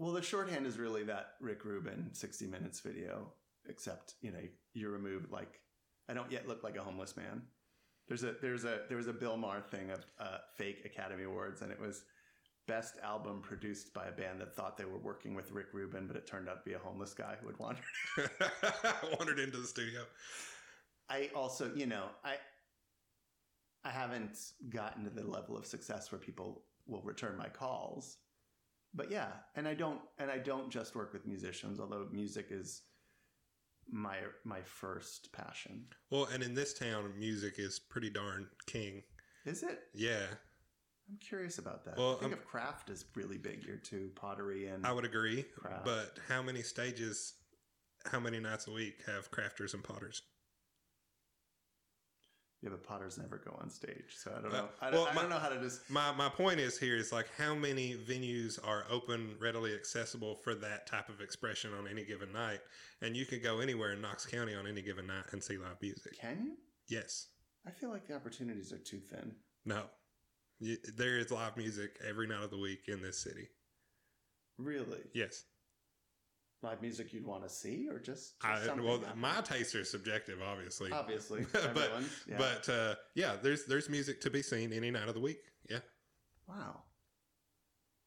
well, 0.00 0.12
the 0.12 0.22
shorthand 0.22 0.66
is 0.66 0.78
really 0.78 1.02
that 1.04 1.34
Rick 1.42 1.66
Rubin 1.66 2.08
60 2.14 2.46
Minutes 2.46 2.80
video, 2.80 3.34
except, 3.68 4.14
you 4.22 4.32
know, 4.32 4.38
you 4.72 4.88
remove 4.88 5.30
like, 5.30 5.60
I 6.08 6.14
don't 6.14 6.32
yet 6.32 6.48
look 6.48 6.64
like 6.64 6.78
a 6.78 6.82
homeless 6.82 7.18
man. 7.18 7.42
There's 8.10 8.24
a 8.24 8.34
there's 8.42 8.64
a 8.64 8.80
there 8.88 8.96
was 8.96 9.06
a 9.06 9.12
Bill 9.12 9.36
Maher 9.36 9.60
thing 9.60 9.92
of 9.92 10.04
uh, 10.18 10.38
fake 10.56 10.82
Academy 10.84 11.22
Awards, 11.22 11.62
and 11.62 11.70
it 11.70 11.78
was 11.80 12.02
best 12.66 12.96
album 13.04 13.40
produced 13.40 13.94
by 13.94 14.06
a 14.06 14.10
band 14.10 14.40
that 14.40 14.52
thought 14.56 14.76
they 14.76 14.84
were 14.84 14.98
working 14.98 15.32
with 15.32 15.52
Rick 15.52 15.68
Rubin, 15.72 16.08
but 16.08 16.16
it 16.16 16.26
turned 16.26 16.48
out 16.48 16.64
to 16.64 16.68
be 16.68 16.74
a 16.74 16.78
homeless 16.80 17.14
guy 17.14 17.36
who 17.40 17.46
had 17.46 17.58
wandered. 17.60 17.84
Wandered 19.18 19.38
into 19.38 19.58
the 19.58 19.66
studio. 19.66 20.00
I 21.08 21.30
also, 21.36 21.70
you 21.76 21.86
know, 21.86 22.06
I 22.24 22.34
I 23.84 23.90
haven't 23.90 24.36
gotten 24.70 25.04
to 25.04 25.10
the 25.10 25.24
level 25.24 25.56
of 25.56 25.64
success 25.64 26.10
where 26.10 26.18
people 26.18 26.64
will 26.88 27.02
return 27.02 27.38
my 27.38 27.48
calls. 27.48 28.16
But 28.92 29.12
yeah, 29.12 29.28
and 29.54 29.68
I 29.68 29.74
don't 29.74 30.00
and 30.18 30.32
I 30.32 30.38
don't 30.38 30.68
just 30.68 30.96
work 30.96 31.12
with 31.12 31.28
musicians, 31.28 31.78
although 31.78 32.08
music 32.10 32.48
is 32.50 32.82
my 33.90 34.16
my 34.44 34.62
first 34.62 35.32
passion. 35.32 35.86
Well, 36.10 36.26
and 36.32 36.42
in 36.42 36.54
this 36.54 36.74
town, 36.74 37.12
music 37.18 37.58
is 37.58 37.78
pretty 37.78 38.10
darn 38.10 38.48
king. 38.66 39.02
Is 39.44 39.62
it? 39.62 39.80
Yeah, 39.94 40.26
I'm 41.08 41.16
curious 41.18 41.58
about 41.58 41.84
that. 41.86 41.96
Well, 41.96 42.16
I 42.16 42.20
think 42.20 42.32
I'm- 42.32 42.38
of 42.40 42.44
craft 42.46 42.90
is 42.90 43.04
really 43.14 43.38
big 43.38 43.64
here 43.64 43.76
too, 43.78 44.10
pottery 44.14 44.66
and 44.66 44.86
I 44.86 44.92
would 44.92 45.04
agree. 45.04 45.42
Craft. 45.42 45.84
But 45.84 46.18
how 46.28 46.42
many 46.42 46.62
stages, 46.62 47.34
how 48.04 48.20
many 48.20 48.38
nights 48.40 48.66
a 48.66 48.72
week 48.72 49.02
have 49.06 49.30
crafters 49.30 49.74
and 49.74 49.82
potters? 49.82 50.22
Yeah, 52.62 52.68
but 52.70 52.84
potters 52.84 53.16
never 53.18 53.38
go 53.38 53.56
on 53.60 53.70
stage, 53.70 54.14
so 54.16 54.30
I 54.36 54.40
don't 54.42 54.52
Uh, 54.52 54.56
know. 54.62 54.68
I 54.80 54.90
don't, 54.90 54.94
well, 55.00 55.06
I 55.08 55.14
don't 55.14 55.28
my- 55.28 55.28
know 55.36 55.40
how 55.40 55.48
to 55.48 55.58
just. 55.60 55.88
My 55.90 56.12
my 56.12 56.28
point 56.28 56.60
is 56.60 56.78
here 56.78 56.96
is 56.96 57.10
like 57.12 57.28
how 57.36 57.54
many 57.54 57.94
venues 57.96 58.58
are 58.66 58.84
open, 58.90 59.36
readily 59.40 59.74
accessible 59.74 60.36
for 60.36 60.54
that 60.56 60.86
type 60.86 61.08
of 61.08 61.20
expression 61.20 61.72
on 61.74 61.88
any 61.88 62.04
given 62.04 62.32
night, 62.32 62.60
and 63.00 63.16
you 63.16 63.24
could 63.26 63.42
go 63.42 63.60
anywhere 63.60 63.92
in 63.92 64.00
Knox 64.00 64.26
County 64.26 64.54
on 64.54 64.66
any 64.66 64.82
given 64.82 65.06
night 65.06 65.24
and 65.32 65.42
see 65.42 65.56
live 65.58 65.80
music. 65.80 66.18
Can 66.20 66.42
you? 66.44 66.56
Yes, 66.88 67.28
I 67.66 67.70
feel 67.70 67.90
like 67.90 68.06
the 68.06 68.14
opportunities 68.14 68.72
are 68.72 68.78
too 68.78 69.00
thin. 69.00 69.34
no, 69.64 69.84
you, 70.58 70.76
there 70.96 71.18
is 71.18 71.30
live 71.30 71.56
music 71.56 71.98
every 72.06 72.26
night 72.26 72.42
of 72.44 72.50
the 72.50 72.58
week 72.58 72.88
in 72.88 73.00
this 73.00 73.22
city. 73.22 73.48
Really, 74.58 75.00
Yes, 75.14 75.44
live 76.62 76.82
music 76.82 77.12
you'd 77.12 77.26
want 77.26 77.42
to 77.42 77.48
see, 77.48 77.88
or 77.88 77.98
just, 77.98 78.40
just 78.40 78.68
I, 78.68 78.74
well, 78.80 79.00
my 79.16 79.40
tastes 79.40 79.74
are 79.74 79.84
subjective, 79.84 80.38
obviously. 80.42 80.92
obviously, 80.92 81.46
but 81.52 81.90
yeah. 82.28 82.36
but 82.38 82.68
uh, 82.68 82.94
yeah, 83.14 83.36
there's 83.42 83.64
there's 83.64 83.88
music 83.88 84.20
to 84.22 84.30
be 84.30 84.42
seen 84.42 84.72
any 84.72 84.90
night 84.90 85.08
of 85.08 85.14
the 85.14 85.20
week. 85.20 85.40
Yeah. 85.68 85.78
wow. 86.48 86.82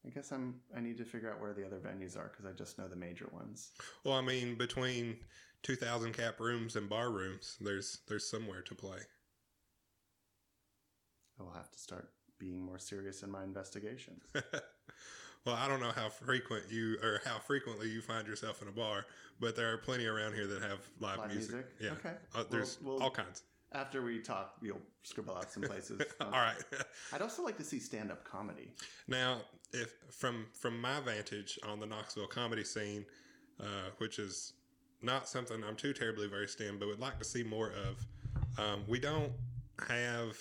I 0.05 0.09
guess 0.09 0.31
I'm. 0.31 0.55
I 0.75 0.81
need 0.81 0.97
to 0.97 1.05
figure 1.05 1.31
out 1.31 1.39
where 1.39 1.53
the 1.53 1.65
other 1.65 1.77
venues 1.77 2.17
are 2.17 2.29
because 2.29 2.45
I 2.45 2.51
just 2.51 2.77
know 2.77 2.87
the 2.87 2.95
major 2.95 3.29
ones. 3.31 3.71
Well, 4.03 4.15
I 4.15 4.21
mean, 4.21 4.55
between 4.55 5.17
two 5.61 5.77
thousand 5.77 6.13
cap 6.13 6.39
rooms 6.39 6.75
and 6.75 6.89
bar 6.89 7.09
rooms, 7.09 7.57
there's 7.61 7.99
there's 8.07 8.29
somewhere 8.29 8.61
to 8.63 8.75
play. 8.75 8.99
I 11.39 11.43
will 11.43 11.53
have 11.53 11.71
to 11.71 11.79
start 11.79 12.09
being 12.37 12.61
more 12.61 12.79
serious 12.79 13.23
in 13.23 13.31
my 13.31 13.43
investigations. 13.43 14.23
well, 15.45 15.55
I 15.55 15.67
don't 15.67 15.79
know 15.81 15.91
how 15.91 16.09
frequent 16.09 16.65
you 16.69 16.97
or 17.03 17.21
how 17.25 17.37
frequently 17.39 17.89
you 17.89 18.01
find 18.01 18.27
yourself 18.27 18.61
in 18.61 18.67
a 18.67 18.71
bar, 18.71 19.05
but 19.39 19.55
there 19.55 19.71
are 19.73 19.77
plenty 19.77 20.05
around 20.05 20.33
here 20.35 20.47
that 20.47 20.61
have 20.61 20.79
live, 20.99 21.19
Live 21.19 21.31
music. 21.31 21.51
music? 21.55 21.71
Yeah, 21.79 21.91
Okay. 21.91 22.13
Uh, 22.35 22.43
there's 22.49 22.79
We'll- 22.81 22.95
we'll- 22.95 23.03
all 23.03 23.11
kinds. 23.11 23.43
After 23.73 24.03
we 24.03 24.19
talk, 24.19 24.55
you'll 24.61 24.81
scribble 25.01 25.35
out 25.35 25.51
some 25.51 25.63
places. 25.63 25.99
all 26.21 26.29
right. 26.29 26.55
I'd 27.11 27.23
also 27.23 27.43
like 27.43 27.57
to 27.57 27.63
see 27.63 27.79
stand-up 27.79 28.23
comedy. 28.23 28.71
Now, 29.07 29.41
if 29.71 29.95
from 30.11 30.45
from 30.53 30.79
my 30.79 30.99
vantage 30.99 31.57
on 31.63 31.79
the 31.79 31.87
Knoxville 31.87 32.27
comedy 32.27 32.63
scene, 32.63 33.03
uh, 33.59 33.89
which 33.97 34.19
is 34.19 34.53
not 35.01 35.27
something 35.27 35.63
I'm 35.63 35.75
too 35.75 35.91
terribly 35.91 36.27
versed 36.27 36.61
in, 36.61 36.77
but 36.77 36.87
would 36.87 36.99
like 36.99 37.17
to 37.17 37.25
see 37.25 37.41
more 37.41 37.71
of, 37.71 38.05
um, 38.59 38.83
we 38.87 38.99
don't 38.99 39.33
have 39.87 40.37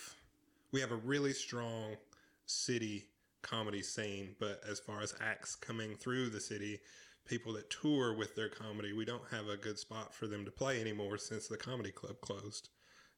we 0.72 0.80
have 0.82 0.92
a 0.92 0.96
really 0.96 1.32
strong 1.32 1.96
city 2.44 3.06
comedy 3.42 3.82
scene, 3.82 4.34
but 4.38 4.60
as 4.68 4.78
far 4.80 5.00
as 5.02 5.14
acts 5.20 5.54
coming 5.54 5.94
through 5.96 6.30
the 6.30 6.40
city, 6.40 6.80
people 7.26 7.52
that 7.54 7.70
tour 7.70 8.14
with 8.14 8.34
their 8.34 8.48
comedy, 8.48 8.92
we 8.92 9.04
don't 9.04 9.28
have 9.30 9.48
a 9.48 9.56
good 9.56 9.78
spot 9.78 10.14
for 10.14 10.26
them 10.26 10.44
to 10.44 10.50
play 10.50 10.80
anymore 10.80 11.18
since 11.18 11.48
the 11.48 11.56
comedy 11.56 11.90
club 11.90 12.20
closed. 12.20 12.68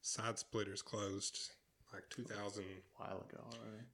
Side 0.03 0.39
Splitters 0.39 0.83
closed 0.83 1.39
like 1.93 2.09
2000 2.11 2.63
A 2.65 2.67
while 2.97 3.19
ago 3.31 3.41
already. 3.45 3.85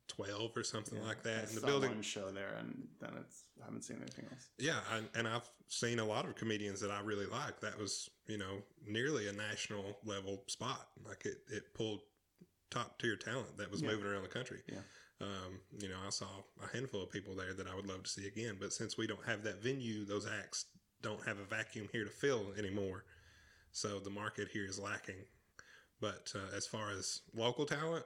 or 0.56 0.64
something 0.64 0.98
Yeah. 0.98 1.04
like 1.04 1.22
that. 1.22 1.48
And 1.48 1.56
the 1.58 1.66
building, 1.66 2.00
show 2.02 2.30
there, 2.30 2.54
and 2.58 2.88
then 2.98 3.12
it's 3.20 3.44
I 3.60 3.66
haven't 3.66 3.82
seen 3.82 3.98
anything 4.00 4.24
else. 4.32 4.48
yeah, 4.58 4.80
and, 4.92 5.06
and 5.14 5.28
I've 5.28 5.48
seen 5.68 5.98
a 5.98 6.04
lot 6.04 6.24
of 6.24 6.34
comedians 6.34 6.80
that 6.80 6.90
I 6.90 7.00
really 7.00 7.26
like. 7.26 7.60
That 7.60 7.78
was, 7.78 8.08
you 8.26 8.38
know, 8.38 8.62
nearly 8.86 9.28
a 9.28 9.32
national 9.32 9.98
level 10.04 10.42
spot. 10.48 10.88
Like 11.06 11.26
it, 11.26 11.38
it 11.48 11.74
pulled 11.74 12.00
top 12.70 12.98
tier 12.98 13.16
talent 13.16 13.58
that 13.58 13.70
was 13.70 13.82
Yeah. 13.82 13.90
moving 13.90 14.06
around 14.06 14.22
the 14.22 14.28
country. 14.28 14.62
Yeah. 14.66 14.78
Um, 15.20 15.60
you 15.78 15.88
know, 15.88 15.98
I 16.06 16.10
saw 16.10 16.26
a 16.62 16.74
handful 16.74 17.02
of 17.02 17.10
people 17.10 17.34
there 17.34 17.52
that 17.52 17.66
I 17.66 17.74
would 17.74 17.86
love 17.86 18.04
to 18.04 18.10
see 18.10 18.26
again. 18.26 18.56
But 18.58 18.72
since 18.72 18.96
we 18.96 19.06
don't 19.06 19.24
have 19.26 19.42
that 19.44 19.62
venue, 19.62 20.04
those 20.04 20.26
acts 20.26 20.66
don't 21.02 21.24
have 21.26 21.38
a 21.38 21.44
vacuum 21.44 21.88
here 21.92 22.04
to 22.04 22.10
fill 22.10 22.52
anymore. 22.58 23.04
So 23.72 24.00
the 24.00 24.10
market 24.10 24.48
here 24.52 24.64
is 24.64 24.78
lacking. 24.78 25.24
But 26.00 26.32
uh, 26.34 26.56
as 26.56 26.66
far 26.66 26.90
as 26.90 27.20
local 27.34 27.66
talent, 27.66 28.04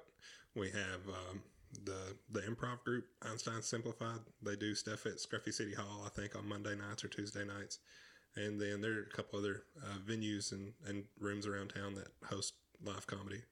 we 0.54 0.68
have 0.70 1.00
um, 1.08 1.42
the 1.84 2.16
the 2.30 2.40
improv 2.40 2.82
group 2.84 3.06
Einstein 3.22 3.62
Simplified. 3.62 4.20
They 4.42 4.56
do 4.56 4.74
stuff 4.74 5.06
at 5.06 5.14
Scruffy 5.14 5.52
City 5.52 5.74
Hall, 5.74 6.02
I 6.04 6.08
think, 6.08 6.36
on 6.36 6.48
Monday 6.48 6.74
nights 6.76 7.04
or 7.04 7.08
Tuesday 7.08 7.44
nights. 7.44 7.78
And 8.36 8.60
then 8.60 8.80
there 8.80 8.92
are 8.92 9.02
a 9.02 9.16
couple 9.16 9.38
other 9.38 9.62
uh, 9.80 9.98
venues 10.04 10.50
and, 10.50 10.72
and 10.86 11.04
rooms 11.20 11.46
around 11.46 11.68
town 11.68 11.94
that 11.94 12.08
host 12.24 12.54
live 12.84 13.06
comedy. 13.06 13.42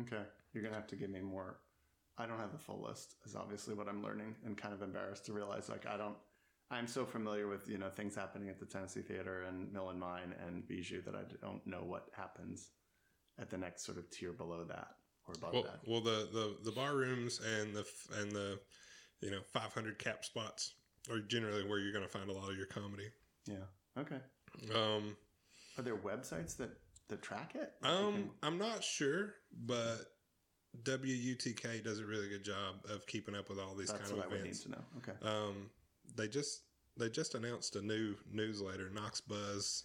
Okay, 0.00 0.22
you're 0.52 0.62
gonna 0.64 0.74
have 0.74 0.88
to 0.88 0.96
give 0.96 1.10
me 1.10 1.20
more. 1.20 1.60
I 2.18 2.26
don't 2.26 2.38
have 2.38 2.52
the 2.52 2.58
full 2.58 2.82
list. 2.86 3.14
Is 3.24 3.36
obviously 3.36 3.74
what 3.74 3.88
I'm 3.88 4.02
learning, 4.02 4.34
and 4.44 4.56
kind 4.56 4.74
of 4.74 4.82
embarrassed 4.82 5.26
to 5.26 5.32
realize 5.32 5.68
like 5.68 5.86
I 5.86 5.96
don't. 5.96 6.16
I'm 6.70 6.86
so 6.86 7.04
familiar 7.06 7.48
with 7.48 7.68
you 7.68 7.78
know 7.78 7.88
things 7.88 8.14
happening 8.14 8.48
at 8.48 8.58
the 8.58 8.66
Tennessee 8.66 9.00
Theater 9.02 9.42
and 9.48 9.72
Mill 9.72 9.90
and 9.90 9.98
Mine 10.00 10.34
and 10.46 10.66
Bijou 10.66 11.00
that 11.02 11.14
I 11.14 11.22
don't 11.40 11.66
know 11.66 11.82
what 11.84 12.08
happens 12.14 12.70
at 13.38 13.48
the 13.50 13.56
next 13.58 13.84
sort 13.86 13.98
of 13.98 14.10
tier 14.10 14.32
below 14.32 14.64
that 14.68 14.88
or 15.26 15.34
above 15.38 15.52
Well, 15.54 15.62
that. 15.62 15.80
well, 15.86 16.00
the, 16.00 16.28
the 16.32 16.56
the 16.64 16.72
bar 16.72 16.94
rooms 16.96 17.40
and 17.40 17.74
the 17.74 17.86
and 18.20 18.32
the 18.32 18.58
you 19.20 19.30
know 19.30 19.40
500 19.52 19.98
cap 19.98 20.24
spots 20.24 20.74
are 21.10 21.20
generally 21.20 21.66
where 21.66 21.78
you're 21.78 21.92
going 21.92 22.04
to 22.04 22.10
find 22.10 22.28
a 22.28 22.32
lot 22.32 22.50
of 22.50 22.56
your 22.56 22.66
comedy. 22.66 23.08
Yeah. 23.46 23.64
Okay. 23.98 24.18
Um, 24.74 25.16
Are 25.78 25.82
there 25.82 25.96
websites 25.96 26.56
that 26.58 26.70
that 27.08 27.22
track 27.22 27.54
it? 27.54 27.72
Um, 27.82 28.12
can- 28.12 28.30
I'm 28.42 28.58
not 28.58 28.84
sure, 28.84 29.34
but 29.66 29.96
WUTK 30.84 31.82
does 31.84 32.00
a 32.00 32.04
really 32.04 32.28
good 32.28 32.44
job 32.44 32.76
of 32.90 33.06
keeping 33.06 33.34
up 33.34 33.48
with 33.48 33.58
all 33.58 33.74
these 33.74 33.88
that's 33.88 34.08
kind 34.10 34.16
what 34.16 34.26
of 34.26 34.32
I 34.32 34.34
would 34.36 34.44
need 34.44 34.50
events. 34.50 34.62
to 34.64 34.70
know. 34.70 34.84
Okay. 34.98 35.12
Um, 35.22 35.70
they 36.16 36.28
just 36.28 36.62
they 36.96 37.08
just 37.08 37.34
announced 37.34 37.76
a 37.76 37.82
new 37.82 38.14
newsletter, 38.32 38.90
Knox 38.90 39.20
Buzz, 39.20 39.84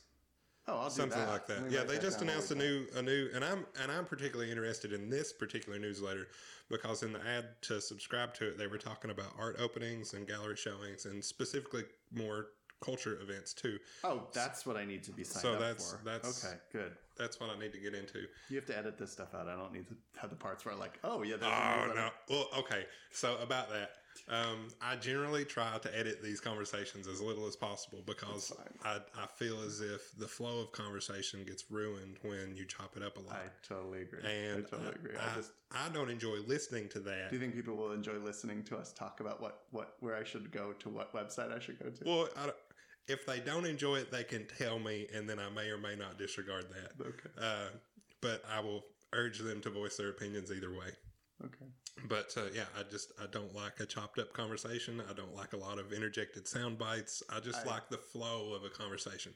Oh, 0.67 0.77
I'll 0.77 0.89
do 0.89 0.95
something 0.95 1.19
that. 1.19 1.29
like 1.29 1.45
that. 1.47 1.69
Yeah, 1.69 1.83
they 1.83 1.95
that 1.95 2.01
just 2.01 2.21
announced 2.21 2.51
a 2.51 2.55
new 2.55 2.85
a 2.95 3.01
new, 3.01 3.29
and 3.35 3.43
I'm 3.43 3.65
and 3.81 3.91
I'm 3.91 4.05
particularly 4.05 4.49
interested 4.49 4.93
in 4.93 5.09
this 5.09 5.33
particular 5.33 5.77
newsletter 5.77 6.27
because 6.69 7.03
in 7.03 7.11
the 7.11 7.19
ad 7.27 7.45
to 7.63 7.81
subscribe 7.81 8.33
to 8.35 8.47
it, 8.47 8.57
they 8.57 8.67
were 8.67 8.77
talking 8.77 9.11
about 9.11 9.33
art 9.37 9.57
openings 9.59 10.13
and 10.13 10.25
gallery 10.25 10.55
showings, 10.55 11.05
and 11.05 11.23
specifically 11.23 11.83
more 12.13 12.47
culture 12.83 13.17
events 13.21 13.53
too. 13.53 13.79
Oh, 14.03 14.27
that's 14.33 14.65
what 14.65 14.75
I 14.77 14.85
need 14.85 15.03
to 15.03 15.11
be 15.11 15.23
signed 15.23 15.41
So 15.41 15.53
up 15.53 15.59
that's- 15.59 15.91
for. 15.93 16.03
that's- 16.03 16.45
okay. 16.45 16.57
Good. 16.71 16.91
That's 17.15 17.39
what 17.39 17.51
I 17.51 17.59
need 17.59 17.71
to 17.73 17.77
get 17.79 17.93
into. 17.93 18.25
You 18.49 18.55
have 18.55 18.65
to 18.65 18.77
edit 18.77 18.97
this 18.97 19.11
stuff 19.11 19.35
out. 19.35 19.47
I 19.47 19.55
don't 19.55 19.71
need 19.71 19.87
to 19.87 19.95
have 20.19 20.31
the 20.31 20.35
parts 20.35 20.65
where 20.65 20.73
I'm 20.73 20.79
like, 20.79 20.97
oh 21.03 21.21
yeah, 21.21 21.35
Oh 21.41 21.93
no! 21.93 22.09
Well, 22.27 22.47
okay. 22.57 22.85
So 23.11 23.37
about 23.37 23.69
that, 23.69 23.91
um, 24.29 24.69
I 24.81 24.95
generally 24.95 25.45
try 25.45 25.77
to 25.77 25.95
edit 25.97 26.23
these 26.23 26.39
conversations 26.39 27.07
as 27.07 27.21
little 27.21 27.45
as 27.45 27.55
possible 27.55 27.99
because 28.07 28.51
I, 28.83 28.97
I 29.15 29.27
feel 29.27 29.61
as 29.61 29.79
if 29.79 30.11
the 30.17 30.27
flow 30.27 30.61
of 30.61 30.71
conversation 30.71 31.43
gets 31.43 31.69
ruined 31.69 32.17
when 32.23 32.55
you 32.55 32.65
chop 32.65 32.97
it 32.97 33.03
up 33.03 33.17
a 33.17 33.19
lot. 33.19 33.35
I 33.35 33.49
totally 33.67 34.01
agree. 34.01 34.19
and 34.23 34.65
I 34.65 34.69
totally 34.69 34.95
agree. 34.95 35.15
I, 35.15 35.31
I 35.31 35.35
just 35.35 35.51
I 35.71 35.89
don't 35.89 36.09
enjoy 36.09 36.37
listening 36.47 36.89
to 36.89 36.99
that. 37.01 37.29
do 37.29 37.35
you 37.35 37.39
think 37.41 37.53
people 37.53 37.75
will 37.75 37.91
enjoy 37.93 38.17
listening 38.17 38.63
to 38.63 38.77
us 38.77 38.91
talk 38.91 39.19
about 39.19 39.39
what 39.39 39.65
what 39.69 39.97
where 39.99 40.15
I 40.15 40.23
should 40.23 40.51
go 40.51 40.73
to 40.79 40.89
what 40.89 41.13
website 41.13 41.55
I 41.55 41.59
should 41.59 41.77
go 41.77 41.89
to? 41.91 42.03
Well, 42.05 42.29
I 42.37 42.49
if 43.07 43.25
they 43.25 43.39
don't 43.39 43.65
enjoy 43.65 43.97
it, 43.97 44.11
they 44.11 44.23
can 44.23 44.45
tell 44.57 44.79
me, 44.79 45.07
and 45.13 45.29
then 45.29 45.39
I 45.39 45.49
may 45.49 45.69
or 45.69 45.77
may 45.77 45.95
not 45.95 46.17
disregard 46.17 46.65
that. 46.69 47.05
okay. 47.05 47.29
Uh, 47.39 47.69
but 48.21 48.41
I 48.49 48.59
will 48.61 48.83
urge 49.11 49.39
them 49.39 49.61
to 49.61 49.69
voice 49.69 49.97
their 49.97 50.09
opinions 50.09 50.51
either 50.51 50.71
way. 50.71 50.87
Okay. 51.43 51.65
But 52.07 52.33
uh, 52.37 52.43
yeah, 52.53 52.65
I 52.79 52.83
just 52.89 53.11
I 53.21 53.25
don't 53.31 53.53
like 53.53 53.79
a 53.79 53.85
chopped 53.85 54.17
up 54.19 54.31
conversation. 54.33 55.01
I 55.09 55.13
don't 55.13 55.35
like 55.35 55.53
a 55.53 55.57
lot 55.57 55.77
of 55.79 55.91
interjected 55.91 56.47
sound 56.47 56.77
bites. 56.77 57.21
I 57.29 57.39
just 57.39 57.65
I- 57.67 57.69
like 57.69 57.89
the 57.89 57.97
flow 57.97 58.53
of 58.53 58.63
a 58.63 58.69
conversation. 58.69 59.33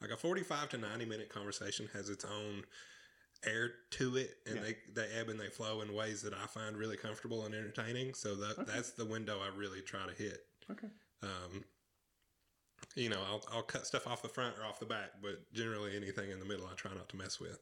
Like 0.00 0.10
a 0.10 0.16
forty-five 0.16 0.68
to 0.70 0.78
ninety-minute 0.78 1.28
conversation 1.28 1.88
has 1.92 2.08
its 2.08 2.24
own 2.24 2.62
air 3.44 3.72
to 3.90 4.16
it, 4.16 4.36
and 4.46 4.56
Yeah. 4.56 4.62
they 4.62 4.76
they 4.94 5.08
ebb 5.18 5.28
and 5.28 5.38
they 5.40 5.48
flow 5.48 5.82
in 5.82 5.92
ways 5.92 6.22
that 6.22 6.32
I 6.34 6.46
find 6.46 6.76
really 6.76 6.96
comfortable 6.96 7.44
and 7.44 7.54
entertaining. 7.54 8.14
So 8.14 8.34
that 8.36 8.58
Okay. 8.60 8.72
that's 8.72 8.92
the 8.92 9.04
window 9.04 9.40
I 9.40 9.54
really 9.56 9.82
try 9.82 10.06
to 10.06 10.12
hit. 10.14 10.46
Okay. 10.70 10.88
Um, 11.22 11.64
you 12.96 13.08
know, 13.08 13.20
I'll 13.28 13.42
I'll 13.52 13.62
cut 13.62 13.86
stuff 13.86 14.06
off 14.06 14.22
the 14.22 14.28
front 14.28 14.58
or 14.58 14.64
off 14.64 14.80
the 14.80 14.86
back, 14.86 15.10
but 15.22 15.52
generally 15.52 15.96
anything 15.96 16.30
in 16.30 16.38
the 16.38 16.44
middle, 16.44 16.66
I 16.66 16.74
try 16.74 16.92
not 16.94 17.08
to 17.10 17.16
mess 17.16 17.40
with. 17.40 17.58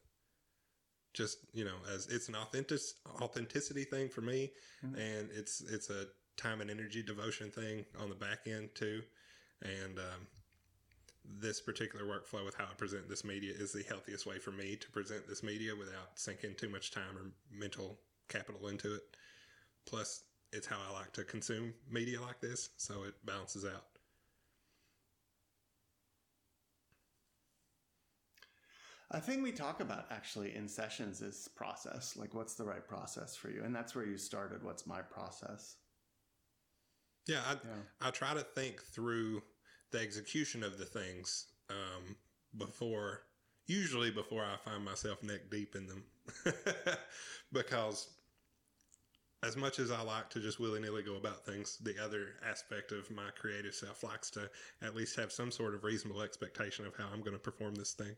Just 1.15 1.39
you 1.53 1.65
know, 1.65 1.77
as 1.93 2.07
it's 2.09 2.29
an 2.29 2.37
authentic 2.37 2.81
authenticity 3.21 3.85
thing 3.85 4.09
for 4.09 4.21
me, 4.21 4.53
Mhm. 4.85 4.95
and 4.99 5.31
it's 5.33 5.61
it's 5.63 5.91
a 5.91 6.07
time 6.37 6.61
and 6.61 6.71
energy 6.71 7.03
devotion 7.03 7.51
thing 7.51 7.85
on 7.99 8.09
the 8.09 8.15
back 8.15 8.47
end 8.47 8.75
too, 8.75 9.03
and 9.63 9.99
um, 9.99 10.29
this 11.25 11.61
particular 11.61 12.05
workflow 12.07 12.45
with 12.45 12.55
how 12.55 12.65
I 12.65 12.75
present 12.75 13.09
this 13.09 13.25
media 13.25 13.53
is 13.55 13.73
the 13.73 13.83
healthiest 13.83 14.27
way 14.27 14.39
for 14.39 14.53
me 14.53 14.77
to 14.77 14.91
present 14.91 15.27
this 15.27 15.43
media 15.43 15.75
without 15.75 16.19
sinking 16.19 16.55
too 16.55 16.69
much 16.69 16.91
time 16.91 17.17
or 17.19 17.33
mental 17.51 18.01
capital 18.29 18.69
into 18.69 18.95
it. 18.95 19.17
Plus, 19.87 20.25
it's 20.53 20.67
how 20.67 20.79
I 20.89 20.93
like 20.93 21.13
to 21.15 21.25
consume 21.25 21.75
media 21.91 22.21
like 22.21 22.41
this, 22.41 22.71
so 22.77 23.05
it 23.05 23.15
balances 23.27 23.65
out. 23.65 23.98
A 29.11 29.21
thing 29.21 29.43
we 29.43 29.53
talk 29.53 29.81
about 29.81 30.07
actually 30.11 30.55
in 30.55 30.69
sessions 30.69 31.23
is 31.23 31.49
process. 31.57 32.17
Like, 32.17 32.35
what's 32.35 32.55
the 32.55 32.65
right 32.65 32.87
process 32.87 33.35
for 33.35 33.51
you? 33.51 33.63
And 33.65 33.75
that's 33.75 33.95
where 33.95 34.05
you 34.05 34.19
started. 34.19 34.63
What's 34.63 34.87
my 34.87 35.01
process? 35.01 35.77
Yeah, 37.27 37.41
I, 37.47 37.53
Yeah. 37.53 38.09
I 38.09 38.11
try 38.11 38.35
to 38.35 38.41
think 38.41 38.83
through 38.83 39.43
the 39.93 40.01
execution 40.01 40.63
of 40.63 40.77
the 40.77 40.85
things 40.85 41.47
um, 41.71 42.17
before, 42.59 43.23
usually 43.67 44.11
before 44.11 44.45
I 44.45 44.57
find 44.57 44.85
myself 44.85 45.23
neck 45.23 45.51
deep 45.51 45.75
in 45.75 45.87
them, 45.87 46.05
because 47.53 48.11
as 49.43 49.57
much 49.57 49.79
as 49.79 49.91
I 49.91 50.03
like 50.03 50.29
to 50.31 50.41
just 50.41 50.59
willy 50.59 50.81
nilly 50.81 51.03
go 51.03 51.17
about 51.17 51.47
things, 51.47 51.79
the 51.79 51.95
other 52.03 52.35
aspect 52.47 52.93
of 52.93 53.11
my 53.11 53.31
creative 53.39 53.75
self 53.75 54.03
likes 54.03 54.31
to 54.33 54.51
at 54.83 54.95
least 54.95 55.17
have 55.17 55.33
some 55.33 55.51
sort 55.51 55.75
of 55.75 55.85
reasonable 55.85 56.23
expectation 56.23 56.85
of 56.87 56.97
how 56.97 57.07
I'm 57.13 57.21
going 57.21 57.33
to 57.35 57.39
perform 57.39 57.75
this 57.75 57.93
thing. 57.93 58.17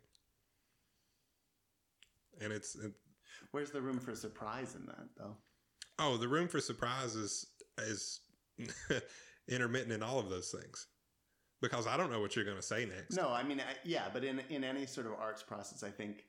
And 2.40 2.52
it's 2.52 2.74
it, 2.76 2.92
Where's 3.52 3.70
the 3.70 3.80
room 3.80 3.98
for 4.00 4.14
surprise 4.14 4.74
in 4.74 4.86
that, 4.86 5.08
though? 5.16 5.36
oh, 5.98 6.16
the 6.16 6.28
room 6.28 6.48
for 6.48 6.60
surprise 6.60 7.14
is 7.14 7.46
is 7.78 8.20
intermittent 9.48 9.92
in 9.92 10.02
all 10.02 10.18
of 10.18 10.28
those 10.30 10.50
things 10.50 10.86
because 11.60 11.86
I 11.86 11.96
don't 11.96 12.10
know 12.10 12.20
what 12.20 12.36
you're 12.36 12.44
going 12.44 12.56
to 12.56 12.62
say 12.62 12.86
next. 12.86 13.16
No, 13.16 13.30
I 13.30 13.42
mean, 13.42 13.60
I- 13.60 13.76
yeah, 13.84 14.08
but 14.12 14.24
in 14.24 14.40
in 14.50 14.64
any 14.64 14.86
sort 14.86 15.06
of 15.06 15.14
arts 15.14 15.42
process, 15.42 15.82
I 15.82 15.90
think 15.90 16.24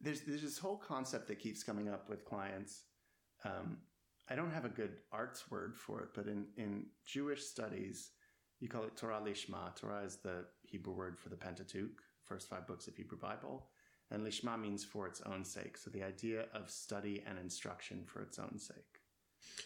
there's 0.00 0.22
there's 0.22 0.42
this 0.42 0.58
whole 0.58 0.76
concept 0.76 1.28
that 1.28 1.38
keeps 1.38 1.62
coming 1.62 1.88
up 1.88 2.08
with 2.08 2.24
clients. 2.24 2.84
Um, 3.44 3.78
I 4.30 4.34
don't 4.34 4.52
have 4.52 4.64
a 4.64 4.68
good 4.70 4.98
arts 5.12 5.50
word 5.50 5.76
for 5.76 6.02
it, 6.02 6.08
but 6.14 6.26
in 6.26 6.46
in 6.56 6.86
Jewish 7.06 7.44
studies, 7.44 8.10
you 8.60 8.68
call 8.68 8.84
it 8.84 8.96
Torah 8.96 9.20
Lishma. 9.24 9.74
Torah 9.76 10.02
is 10.04 10.16
the 10.16 10.44
Hebrew 10.62 10.92
word 10.94 11.18
for 11.18 11.28
the 11.30 11.36
Pentateuch, 11.36 12.00
first 12.28 12.48
five 12.48 12.66
books 12.66 12.86
of 12.86 12.96
Hebrew 12.96 13.18
Bible, 13.18 13.66
and 14.10 14.26
Lishma 14.26 14.60
means 14.60 14.84
for 14.84 15.06
its 15.06 15.20
own 15.22 15.44
sake. 15.44 15.76
So 15.76 15.90
the 15.90 16.02
idea 16.02 16.46
of 16.54 16.70
study 16.70 17.22
and 17.26 17.38
instruction 17.38 18.04
for 18.06 18.22
its 18.22 18.38
own 18.38 18.58
sake. 18.58 19.00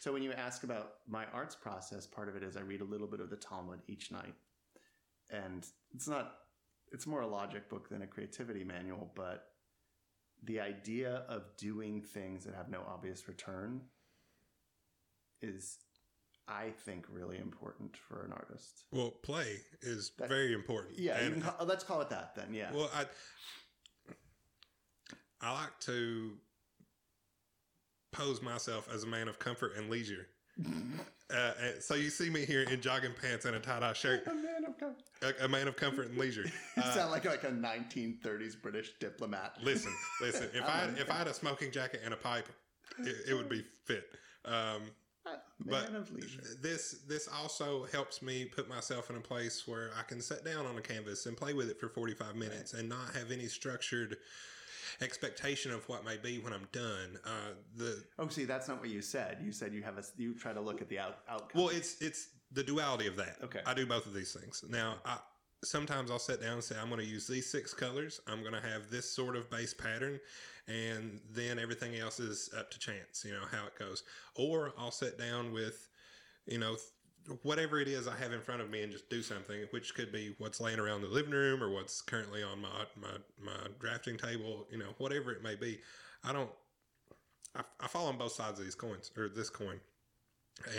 So 0.01 0.13
when 0.13 0.23
you 0.23 0.33
ask 0.33 0.65
about 0.65 0.95
my 1.09 1.25
arts 1.33 1.55
process, 1.55 2.07
part 2.07 2.29
of 2.29 2.37
it 2.37 2.43
is 2.43 2.57
I 2.57 2.61
read 2.61 2.81
a 2.81 2.85
little 2.85 3.07
bit 3.07 3.21
of 3.21 3.31
the 3.31 3.37
Talmud 3.37 3.81
each 3.87 4.11
night. 4.11 4.35
And 5.31 5.67
it's 5.95 6.09
not 6.09 6.35
it's 6.93 7.07
more 7.07 7.23
a 7.23 7.27
logic 7.27 7.71
book 7.71 7.89
than 7.89 8.03
a 8.03 8.07
creativity 8.07 8.65
manual, 8.65 9.11
but 9.17 9.47
the 10.45 10.61
idea 10.61 11.25
of 11.29 11.45
doing 11.57 12.03
things 12.03 12.45
that 12.45 12.55
have 12.55 12.69
no 12.69 12.83
obvious 12.87 13.29
return 13.29 13.81
is 15.41 15.79
I 16.49 16.71
think 16.85 17.07
really 17.09 17.39
important 17.39 17.97
for 17.97 18.25
an 18.25 18.33
artist. 18.33 18.85
Well, 18.91 19.11
play 19.11 19.59
is 19.81 20.11
That- 20.19 20.29
very 20.29 20.53
important. 20.53 20.99
Yeah, 20.99 21.17
And- 21.19 21.43
call, 21.43 21.67
let's 21.67 21.85
call 21.85 22.01
it 22.01 22.11
that 22.11 22.35
then. 22.35 22.53
Yeah. 22.53 22.73
Well, 22.73 22.91
I 22.95 23.07
I 25.41 25.53
like 25.53 25.79
to 25.81 26.39
pose 28.13 28.41
myself 28.43 28.89
as 28.93 29.03
a 29.03 29.07
man 29.07 29.29
of 29.29 29.39
comfort 29.39 29.77
and 29.77 29.91
leisure. 29.91 30.27
Uh, 31.33 31.81
so 31.81 31.95
you 31.95 32.11
see 32.11 32.29
me 32.29 32.45
here 32.45 32.61
in 32.65 32.79
jogging 32.83 33.15
pants 33.19 33.47
and 33.47 33.57
a 33.57 33.59
tie 33.59 33.81
dye 33.81 33.95
shirt, 33.95 34.27
a 34.27 34.35
man 34.35 34.67
of 34.69 34.79
com- 34.79 34.95
a, 35.23 35.45
a 35.47 35.49
man 35.49 35.67
of 35.67 35.77
comfort 35.77 36.09
and 36.11 36.19
leisure. 36.19 36.45
You 36.77 36.83
Uh, 36.83 36.95
sound 36.95 37.11
like 37.11 37.25
like 37.25 37.43
a 37.45 37.51
1930s 37.51 38.61
British 38.61 38.91
diplomat. 39.01 39.57
listen, 39.63 39.95
listen. 40.21 40.51
If 40.53 40.63
I 40.69 40.91
if 40.99 41.11
I 41.11 41.15
had 41.15 41.29
a 41.29 41.33
smoking 41.33 41.71
jacket 41.71 42.03
and 42.05 42.13
a 42.13 42.19
pipe, 42.19 42.47
it, 42.99 43.17
it 43.31 43.33
would 43.35 43.49
be 43.49 43.65
fit. 43.87 44.11
Um, 44.45 44.83
man 45.67 45.87
but 45.91 45.95
of 45.95 46.13
leisure. 46.13 46.41
this 46.61 46.97
this 47.09 47.29
also 47.29 47.85
helps 47.93 48.23
me 48.23 48.45
put 48.45 48.69
myself 48.69 49.11
in 49.11 49.17
a 49.17 49.21
place 49.21 49.67
where 49.67 49.91
I 49.99 50.03
can 50.03 50.21
sit 50.21 50.45
down 50.45 50.67
on 50.67 50.77
a 50.77 50.81
canvas 50.81 51.27
and 51.27 51.37
play 51.37 51.55
with 51.55 51.71
it 51.71 51.79
for 51.81 51.89
45 51.89 52.37
minutes 52.37 52.75
and 52.75 52.89
not 52.89 53.15
have 53.15 53.31
any 53.31 53.47
structured 53.47 54.17
expectation 55.01 55.73
of 55.73 55.89
what 55.89 56.05
may 56.05 56.17
be 56.17 56.39
when 56.39 56.53
I'm 56.53 56.69
done. 56.73 57.19
Uh, 57.25 57.55
the 57.77 58.03
Oh, 58.19 58.29
see, 58.29 58.45
that's 58.45 58.69
not 58.69 58.81
what 58.81 58.91
you 58.91 59.03
said. 59.03 59.39
You 59.43 59.53
said 59.53 59.73
you 59.73 59.83
have 59.83 59.99
a 59.99 60.05
you 60.17 60.35
try 60.35 60.53
to 60.53 60.61
look 60.61 60.81
at 60.81 60.89
the 60.89 60.99
out, 60.99 61.19
outcome. 61.29 61.61
well, 61.63 61.69
it's 61.71 62.01
it's 62.01 62.29
the 62.53 62.63
duality 62.63 63.07
of 63.07 63.17
that. 63.17 63.37
Okay. 63.43 63.61
I 63.67 63.75
do 63.75 63.87
both 63.87 64.07
of 64.07 64.15
these 64.15 64.33
things. 64.33 64.63
Now, 64.69 64.97
I 65.05 65.19
sometimes 65.65 66.11
I'll 66.11 66.19
sit 66.19 66.41
down 66.43 66.55
and 66.55 66.65
say 66.65 66.77
I'm 66.81 66.89
going 66.89 67.01
to 67.01 67.07
use 67.07 67.27
these 67.27 67.51
six 67.51 67.73
colors. 67.73 68.21
I'm 68.27 68.41
going 68.41 68.55
to 68.55 68.61
have 68.61 68.91
this 68.91 69.09
sort 69.09 69.37
of 69.37 69.49
base 69.51 69.73
pattern, 69.73 70.21
and 70.69 71.21
then 71.33 71.59
everything 71.59 71.97
else 71.97 72.21
is 72.21 72.51
up 72.59 72.71
to 72.71 72.79
chance. 72.79 73.25
You 73.25 73.33
know 73.33 73.47
how 73.51 73.67
it 73.67 73.79
goes. 73.79 74.03
Or 74.35 74.73
I'll 74.79 74.91
sit 74.91 75.19
down 75.19 75.53
with, 75.53 75.89
you 76.47 76.59
know. 76.59 76.77
Whatever 77.45 77.79
it 77.79 77.87
is 77.87 78.09
I 78.09 78.17
have 78.17 78.33
in 78.33 78.41
front 78.41 78.63
of 78.63 78.69
me, 78.69 78.83
and 78.83 78.91
just 78.91 79.09
do 79.09 79.23
something, 79.23 79.65
which 79.71 79.95
could 79.95 80.11
be 80.11 80.35
what's 80.39 80.61
laying 80.61 80.81
around 80.81 81.03
the 81.03 81.07
living 81.07 81.31
room 81.31 81.63
or 81.63 81.71
what's 81.71 82.03
currently 82.03 82.43
on 82.43 82.61
my 82.61 82.85
my, 83.01 83.17
my 83.41 83.69
drafting 83.79 84.17
table, 84.17 84.67
you 84.73 84.79
know, 84.79 84.93
whatever 84.99 85.31
it 85.31 85.41
may 85.41 85.55
be. 85.55 85.79
I 86.25 86.33
don't. 86.33 86.51
I, 87.55 87.63
I 87.79 87.87
fall 87.87 88.09
on 88.09 88.19
both 88.19 88.33
sides 88.33 88.59
of 88.59 88.65
these 88.65 88.75
coins 88.75 89.13
or 89.17 89.29
this 89.29 89.51
coin, 89.51 89.79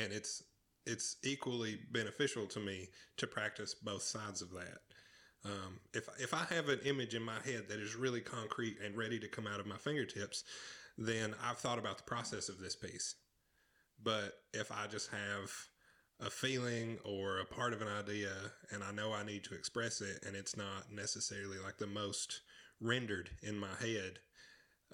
and 0.02 0.12
it's 0.12 0.43
it's 0.86 1.15
equally 1.24 1.80
beneficial 1.93 2.46
to 2.48 2.60
me 2.60 2.89
to 3.15 3.26
practice 3.26 3.74
both 3.74 4.02
sides 4.02 4.41
of 4.41 4.52
that. 4.52 4.80
Um, 5.45 5.79
if 5.93 6.08
if 6.19 6.34
I 6.34 6.45
have 6.53 6.69
an 6.69 6.79
image 6.86 7.15
in 7.15 7.23
my 7.23 7.39
head 7.45 7.65
that 7.67 7.79
is 7.79 7.95
really 7.95 8.21
concrete 8.21 8.77
and 8.84 8.97
ready 8.97 9.19
to 9.19 9.27
come 9.27 9.45
out 9.45 9.60
of 9.60 9.65
my 9.65 9.77
fingertips, 9.77 10.43
then 10.97 11.36
I've 11.43 11.58
thought 11.58 11.79
about 11.79 11.97
the 11.97 12.03
process 12.03 12.49
of 12.49 12.60
this 12.60 12.75
piece. 12.75 13.15
But 14.01 14.34
if 14.53 14.71
I 14.71 14.88
just 14.88 15.10
have 15.12 15.51
a 16.19 16.29
feeling 16.29 16.97
or 17.03 17.39
a 17.39 17.45
part 17.45 17.73
of 17.73 17.82
an 17.82 17.88
idea 17.88 18.32
and 18.71 18.84
I 18.84 18.91
know 18.91 19.12
I 19.12 19.23
need 19.23 19.43
to 19.45 19.56
express 19.56 20.01
it 20.01 20.23
and 20.25 20.36
it's 20.36 20.56
not 20.56 20.91
necessarily 20.91 21.58
like 21.58 21.77
the 21.77 21.88
most 21.88 22.41
rendered 22.79 23.29
in 23.41 23.58
my 23.58 23.75
head, 23.82 24.19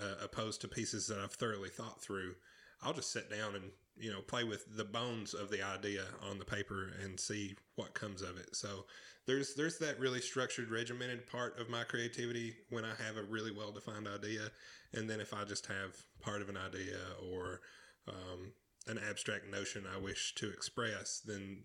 uh, 0.02 0.16
opposed 0.24 0.62
to 0.62 0.68
pieces 0.68 1.08
that 1.08 1.20
I've 1.20 1.34
thoroughly 1.34 1.70
thought 1.70 2.02
through, 2.02 2.36
I'll 2.82 2.94
just 2.94 3.12
sit 3.12 3.30
down 3.30 3.56
and 3.56 3.72
you 4.00 4.12
know 4.12 4.22
play 4.22 4.44
with 4.44 4.66
the 4.76 4.86
bones 4.86 5.34
of 5.34 5.50
the 5.50 5.62
idea 5.62 6.06
on 6.30 6.40
the 6.40 6.46
paper 6.46 6.92
and 7.04 7.20
see 7.20 7.56
what 7.76 7.94
comes 7.94 8.22
of 8.22 8.38
it. 8.38 8.56
So 8.56 8.86
there's 9.26 9.54
there's 9.56 9.78
that 9.80 10.00
really 10.00 10.22
structured, 10.22 10.72
regimented 10.72 11.28
part 11.28 11.60
of 11.60 11.70
my 11.70 11.84
creativity 11.84 12.56
when 12.70 12.86
I 12.86 12.94
have 13.06 13.18
a 13.18 13.24
really 13.24 13.52
well 13.52 13.72
defined 13.72 14.08
idea, 14.08 14.50
and 14.94 15.10
then 15.10 15.20
if 15.20 15.34
I 15.34 15.44
just 15.44 15.68
have 15.68 15.96
part 16.22 16.42
of 16.42 16.50
an 16.50 16.58
idea 16.58 16.98
or 17.32 17.62
um, 18.08 18.54
an 18.88 19.00
abstract 19.10 19.50
notion 19.52 19.86
I 19.94 20.00
wish 20.00 20.34
to 20.36 20.50
express, 20.50 21.22
then 21.26 21.64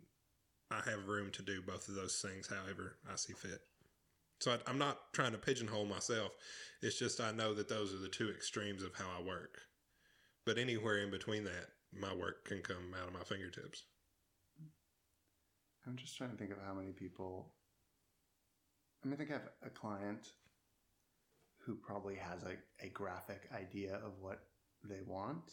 I 0.71 0.83
have 0.91 1.09
room 1.09 1.31
to 1.33 1.43
do 1.43 1.63
both 1.63 1.89
of 1.89 1.95
those 1.95 2.21
things 2.21 2.49
however 2.49 2.97
I 3.11 3.17
see 3.17 3.33
fit. 3.33 3.61
So 4.41 4.53
I, 4.53 4.59
I'm 4.67 4.79
not 4.79 5.13
trying 5.13 5.33
to 5.33 5.39
pigeonhole 5.39 5.87
myself. 5.87 6.33
It's 6.83 6.99
just 6.99 7.21
I 7.21 7.33
know 7.33 7.55
that 7.55 7.69
those 7.69 7.95
are 7.95 7.99
the 7.99 8.09
two 8.09 8.31
extremes 8.31 8.83
of 8.83 8.95
how 8.95 9.07
I 9.19 9.23
work. 9.23 9.59
But 10.45 10.59
anywhere 10.59 10.99
in 10.99 11.11
between 11.11 11.45
that, 11.45 11.69
my 12.01 12.15
work 12.15 12.45
can 12.45 12.61
come 12.61 12.95
out 13.01 13.09
of 13.09 13.15
my 13.15 13.25
fingertips. 13.25 13.85
I'm 15.87 15.97
just 15.97 16.17
trying 16.17 16.31
to 16.31 16.37
think 16.37 16.51
of 16.51 16.59
how 16.67 16.75
many 16.75 16.93
people. 16.93 17.53
I 19.03 19.09
mean, 19.09 19.15
I 19.15 19.17
think 19.17 19.31
I 19.31 19.35
have 19.35 19.49
a 19.67 19.71
client 19.71 20.29
who 21.59 21.75
probably 21.75 22.17
has 22.17 22.43
a, 22.43 22.57
a 22.85 22.89
graphic 22.91 23.49
idea 23.55 23.97
of 23.97 24.13
what 24.21 24.45
they 24.83 25.01
want. 25.07 25.53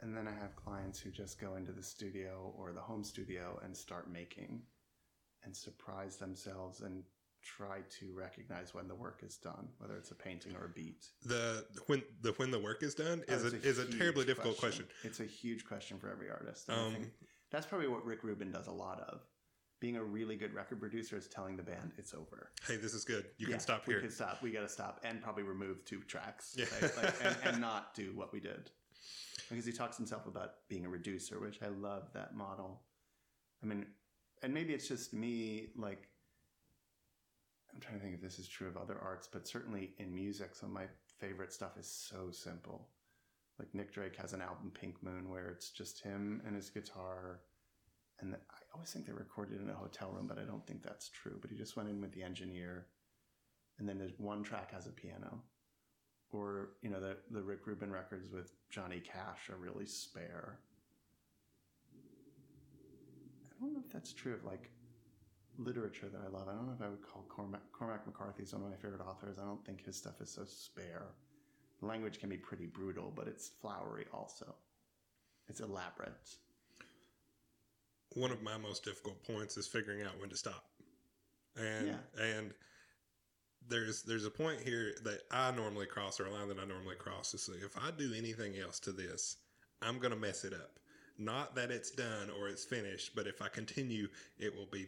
And 0.00 0.14
then 0.14 0.28
I 0.28 0.32
have 0.32 0.56
clients 0.56 0.98
who 0.98 1.10
just 1.10 1.40
go 1.40 1.56
into 1.56 1.72
the 1.72 1.82
studio 1.82 2.54
or 2.56 2.72
the 2.72 2.80
home 2.80 3.02
studio 3.02 3.58
and 3.64 3.74
start 3.74 4.10
making 4.10 4.62
and 5.44 5.56
surprise 5.56 6.16
themselves 6.16 6.80
and 6.82 7.04
try 7.46 7.78
to 8.00 8.12
recognize 8.12 8.74
when 8.74 8.88
the 8.88 8.94
work 8.94 9.22
is 9.24 9.36
done, 9.36 9.68
whether 9.78 9.96
it's 9.96 10.10
a 10.10 10.14
painting 10.14 10.54
or 10.56 10.66
a 10.66 10.68
beat. 10.68 11.06
The 11.24 11.64
when 11.86 12.02
the 12.22 12.32
when 12.32 12.50
the 12.50 12.58
work 12.58 12.82
is 12.82 12.94
done 12.94 13.22
is 13.28 13.44
it's 13.44 13.64
a, 13.64 13.68
is 13.68 13.78
a 13.78 13.86
terribly 13.98 14.24
difficult 14.24 14.56
question. 14.58 14.86
It's 15.04 15.20
a 15.20 15.24
huge 15.24 15.64
question 15.64 15.98
for 15.98 16.10
every 16.10 16.28
artist. 16.30 16.68
Um, 16.68 16.96
that's 17.50 17.66
probably 17.66 17.88
what 17.88 18.04
Rick 18.04 18.24
Rubin 18.24 18.50
does 18.50 18.66
a 18.66 18.72
lot 18.72 19.00
of. 19.08 19.20
Being 19.78 19.96
a 19.96 20.02
really 20.02 20.36
good 20.36 20.54
record 20.54 20.80
producer 20.80 21.16
is 21.18 21.28
telling 21.28 21.56
the 21.56 21.62
band 21.62 21.92
it's 21.98 22.14
over. 22.14 22.50
Hey, 22.66 22.76
this 22.76 22.94
is 22.94 23.04
good. 23.04 23.26
You 23.36 23.46
Yeah, 23.46 23.52
can 23.52 23.60
stop 23.60 23.84
here. 23.84 23.96
we 23.96 24.02
can 24.02 24.10
stop. 24.10 24.42
We 24.42 24.50
got 24.50 24.62
to 24.62 24.68
stop, 24.68 25.00
and 25.04 25.22
probably 25.22 25.42
remove 25.42 25.84
two 25.84 26.00
tracks, 26.00 26.54
Yeah. 26.58 26.64
right? 26.80 26.96
Like, 26.96 27.14
and, 27.22 27.36
and 27.44 27.60
not 27.60 27.94
do 27.94 28.12
what 28.14 28.32
we 28.32 28.40
did. 28.40 28.70
Because 29.50 29.66
he 29.66 29.72
talks 29.72 29.96
himself 29.98 30.26
about 30.26 30.52
being 30.68 30.86
a 30.86 30.88
reducer, 30.88 31.38
which 31.40 31.62
I 31.62 31.68
love 31.68 32.08
that 32.14 32.34
model. 32.34 32.82
I 33.62 33.66
mean, 33.66 33.86
and 34.42 34.52
maybe 34.54 34.72
it's 34.72 34.88
just 34.88 35.12
me. 35.12 35.68
Like, 35.76 36.08
I'm 37.76 37.82
trying 37.82 37.98
to 37.98 38.02
think 38.02 38.14
if 38.14 38.22
this 38.22 38.38
is 38.38 38.48
true 38.48 38.68
of 38.68 38.78
other 38.78 38.98
arts, 39.02 39.28
but 39.30 39.46
certainly 39.46 39.92
in 39.98 40.14
music, 40.14 40.54
some 40.54 40.70
of 40.70 40.74
my 40.74 40.86
favorite 41.20 41.52
stuff 41.52 41.76
is 41.78 41.86
so 41.86 42.30
simple. 42.30 42.88
Like 43.58 43.68
Nick 43.74 43.92
Drake 43.92 44.16
has 44.16 44.32
an 44.32 44.40
album, 44.40 44.72
Pink 44.72 45.02
Moon, 45.02 45.28
where 45.28 45.50
it's 45.50 45.68
just 45.70 46.02
him 46.02 46.40
and 46.46 46.56
his 46.56 46.70
guitar. 46.70 47.40
And 48.18 48.32
the, 48.32 48.38
I 48.38 48.56
always 48.74 48.90
think 48.90 49.04
they 49.04 49.12
recorded 49.12 49.60
in 49.60 49.68
a 49.68 49.74
hotel 49.74 50.10
room, 50.10 50.26
but 50.26 50.38
I 50.38 50.44
don't 50.44 50.66
think 50.66 50.82
that's 50.82 51.10
true. 51.10 51.36
But 51.38 51.50
he 51.50 51.56
just 51.58 51.76
went 51.76 51.90
in 51.90 52.00
with 52.00 52.12
the 52.12 52.22
engineer, 52.22 52.86
and 53.78 53.86
then 53.86 53.98
there's 53.98 54.18
one 54.18 54.42
track 54.42 54.72
has 54.72 54.86
a 54.86 54.90
piano. 54.90 55.42
Or 56.30 56.70
you 56.80 56.88
know 56.88 57.00
the 57.00 57.18
the 57.30 57.42
Rick 57.42 57.66
Rubin 57.66 57.92
records 57.92 58.30
with 58.30 58.52
Johnny 58.70 59.00
Cash 59.00 59.50
are 59.50 59.56
really 59.56 59.86
spare. 59.86 60.60
I 63.44 63.60
don't 63.60 63.74
know 63.74 63.82
if 63.84 63.92
that's 63.92 64.14
true 64.14 64.32
of 64.32 64.44
like 64.44 64.70
literature 65.58 66.08
that 66.08 66.20
I 66.24 66.28
love. 66.28 66.48
I 66.48 66.52
don't 66.52 66.66
know 66.66 66.74
if 66.78 66.82
I 66.84 66.88
would 66.88 67.02
call 67.02 67.24
Cormac, 67.28 67.60
Cormac 67.72 68.06
McCarthy 68.06 68.42
is 68.42 68.52
one 68.52 68.62
of 68.62 68.70
my 68.70 68.76
favorite 68.76 69.00
authors. 69.00 69.38
I 69.38 69.44
don't 69.44 69.64
think 69.64 69.84
his 69.84 69.96
stuff 69.96 70.20
is 70.20 70.30
so 70.30 70.44
spare. 70.44 71.06
The 71.80 71.86
language 71.86 72.18
can 72.18 72.28
be 72.28 72.36
pretty 72.36 72.66
brutal, 72.66 73.12
but 73.14 73.28
it's 73.28 73.50
flowery 73.60 74.06
also. 74.12 74.54
It's 75.48 75.60
elaborate. 75.60 76.36
One 78.14 78.30
of 78.30 78.42
my 78.42 78.56
most 78.56 78.84
difficult 78.84 79.22
points 79.24 79.56
is 79.56 79.66
figuring 79.66 80.02
out 80.02 80.18
when 80.20 80.30
to 80.30 80.36
stop. 80.36 80.64
And 81.56 81.86
Yeah. 81.86 81.98
and 82.18 82.54
there's 83.68 84.02
there's 84.02 84.24
a 84.24 84.30
point 84.30 84.60
here 84.60 84.94
that 85.04 85.22
I 85.30 85.50
normally 85.50 85.86
cross 85.86 86.20
or 86.20 86.26
a 86.26 86.30
line 86.30 86.48
that 86.48 86.58
I 86.58 86.64
normally 86.64 86.96
cross 86.96 87.30
to 87.32 87.38
say 87.38 87.54
if 87.54 87.76
I 87.76 87.90
do 87.90 88.12
anything 88.14 88.56
else 88.58 88.78
to 88.80 88.92
this, 88.92 89.36
I'm 89.82 89.98
gonna 89.98 90.16
mess 90.16 90.44
it 90.44 90.54
up. 90.54 90.78
Not 91.18 91.54
that 91.56 91.70
it's 91.70 91.90
done 91.90 92.30
or 92.30 92.48
it's 92.48 92.64
finished, 92.64 93.14
but 93.14 93.26
if 93.26 93.40
I 93.40 93.48
continue, 93.48 94.08
it 94.38 94.54
will 94.54 94.66
be 94.66 94.86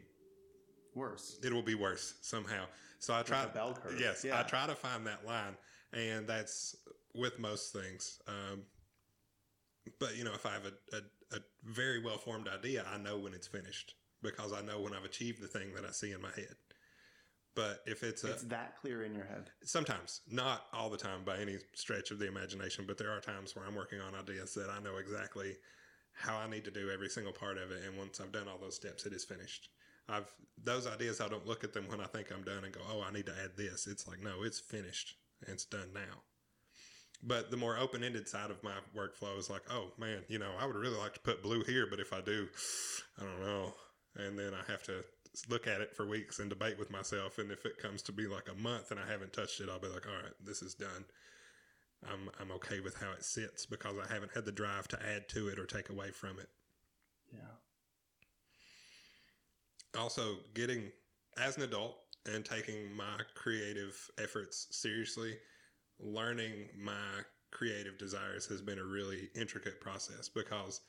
Worse. 0.99 1.39
it 1.43 1.53
will 1.53 1.63
be 1.63 1.75
worse 1.77 2.15
somehow. 2.23 2.65
So 2.99 3.15
I 3.15 3.23
try 3.23 3.45
a 3.45 3.49
bell 3.49 3.73
curve. 3.81 3.99
Yes, 4.01 4.25
I 4.25 4.43
try 4.43 4.67
to 4.67 4.75
find 4.75 5.07
that 5.07 5.25
line, 5.25 5.57
and 5.93 6.27
that's 6.27 6.75
with 7.15 7.39
most 7.39 7.73
things. 7.73 8.19
Um, 8.27 8.63
but 10.01 10.17
you 10.17 10.25
know, 10.25 10.35
if 10.35 10.45
I 10.45 10.53
have 10.53 10.67
a, 10.67 10.97
a, 10.97 11.37
a 11.37 11.41
very 11.65 12.03
well 12.03 12.19
formed 12.19 12.49
idea, 12.49 12.85
I 12.93 12.99
know 12.99 13.17
when 13.19 13.35
it's 13.35 13.47
finished 13.47 13.95
because 14.23 14.53
I 14.53 14.61
know 14.63 14.81
when 14.81 14.95
I've 14.95 15.05
achieved 15.05 15.41
the 15.41 15.47
thing 15.47 15.73
that 15.77 15.85
I 15.85 15.93
see 15.93 16.11
in 16.11 16.21
my 16.21 16.31
head. 16.35 16.57
But 17.55 17.81
if 17.87 18.03
it's 18.03 18.25
a 18.25 18.33
It's 18.33 18.43
that 18.45 18.77
clear 18.81 19.05
in 19.05 19.15
your 19.15 19.25
head. 19.25 19.51
sometimes, 19.65 20.21
not 20.31 20.67
all 20.73 20.91
the 20.91 20.97
time 20.97 21.25
by 21.25 21.39
any 21.39 21.59
stretch 21.75 22.11
of 22.11 22.19
the 22.19 22.27
imagination, 22.29 22.85
but 22.87 22.99
there 22.99 23.11
are 23.11 23.21
times 23.21 23.55
where 23.57 23.65
I'm 23.65 23.75
working 23.75 24.01
on 24.01 24.15
ideas 24.15 24.55
that 24.55 24.71
I 24.71 24.81
know 24.83 24.97
exactly 24.97 25.57
how 26.13 26.37
I 26.37 26.49
need 26.49 26.65
to 26.65 26.71
do 26.71 26.91
every 26.91 27.09
single 27.09 27.33
part 27.33 27.59
of 27.59 27.71
it, 27.71 27.83
and 27.87 27.97
once 27.97 28.21
I've 28.21 28.33
done 28.33 28.49
all 28.49 28.59
those 28.59 28.77
steps, 28.77 29.07
it 29.07 29.13
is 29.13 29.25
finished. 29.25 29.71
I've 30.09 30.33
those 30.63 30.87
ideas. 30.87 31.21
I 31.21 31.29
don't 31.29 31.47
look 31.47 31.65
at 31.65 31.73
them 31.73 31.87
when 31.89 32.01
I 32.01 32.07
think 32.07 32.33
I'm 32.33 32.43
done 32.43 32.65
and 32.65 32.73
go, 32.73 32.81
"Oh, 32.91 33.03
I 33.03 33.13
need 33.13 33.27
to 33.27 33.35
add 33.43 33.57
this." 33.57 33.87
It's 33.87 34.07
like, 34.09 34.21
no, 34.21 34.43
it's 34.43 34.59
finished 34.59 35.17
and 35.43 35.55
it's 35.55 35.65
done 35.65 35.93
now. 35.93 36.23
But 37.23 37.51
the 37.51 37.57
more 37.57 37.77
open-ended 37.77 38.29
side 38.29 38.51
of 38.51 38.63
my 38.63 38.75
workflow 38.97 39.37
is 39.39 39.51
like, 39.51 39.63
"Oh 39.71 39.93
man, 39.99 40.25
you 40.29 40.39
know, 40.39 40.53
I 40.59 40.67
would 40.67 40.77
really 40.77 40.97
like 40.97 41.15
to 41.15 41.21
put 41.21 41.43
blue 41.43 41.65
here, 41.65 41.87
but 41.89 42.01
if 42.01 42.13
I 42.13 42.21
do, 42.21 42.49
I 43.19 43.25
don't 43.25 43.41
know." 43.41 43.75
And 44.17 44.39
then 44.39 44.55
I 44.55 44.63
have 44.71 44.83
to 44.85 45.05
look 45.49 45.67
at 45.67 45.81
it 45.81 45.95
for 45.95 46.07
weeks 46.07 46.39
and 46.39 46.49
debate 46.49 46.79
with 46.79 46.91
myself. 46.91 47.39
And 47.39 47.53
if 47.53 47.67
it 47.67 47.79
comes 47.79 48.03
to 48.03 48.13
be 48.13 48.27
like 48.27 48.49
a 48.49 48.55
month 48.55 48.91
and 48.91 48.99
I 48.99 49.07
haven't 49.07 49.33
touched 49.33 49.61
it, 49.61 49.69
I'll 49.69 49.79
be 49.79 49.89
like, 49.89 50.07
"All 50.07 50.15
right, 50.15 50.33
this 50.41 50.63
is 50.63 50.75
done." 50.75 51.05
I'm 52.07 52.31
I'm 52.39 52.53
okay 52.53 52.81
with 52.81 52.97
how 52.97 53.13
it 53.13 53.25
sits 53.25 53.67
because 53.67 53.97
I 53.99 54.13
haven't 54.13 54.33
had 54.35 54.45
the 54.45 54.53
drive 54.53 54.89
to 54.89 55.03
add 55.05 55.29
to 55.31 55.49
it 55.49 55.59
or 55.59 55.67
take 55.67 55.91
away 55.91 56.11
from 56.11 56.39
it. 56.39 56.49
Yeah. 57.33 57.57
Also 59.97 60.37
getting 60.55 60.91
as 61.39 61.57
an 61.57 61.63
adult 61.63 61.97
and 62.27 62.45
taking 62.45 62.93
my 62.95 63.21
creative 63.35 64.11
efforts 64.19 64.67
seriously 64.71 65.37
learning 66.01 66.69
my 66.79 67.23
creative 67.51 67.99
desires 67.99 68.47
has 68.47 68.61
been 68.61 68.79
a 68.79 68.85
really 68.85 69.31
intricate 69.35 69.81
process 69.81 70.29
because 70.29 70.81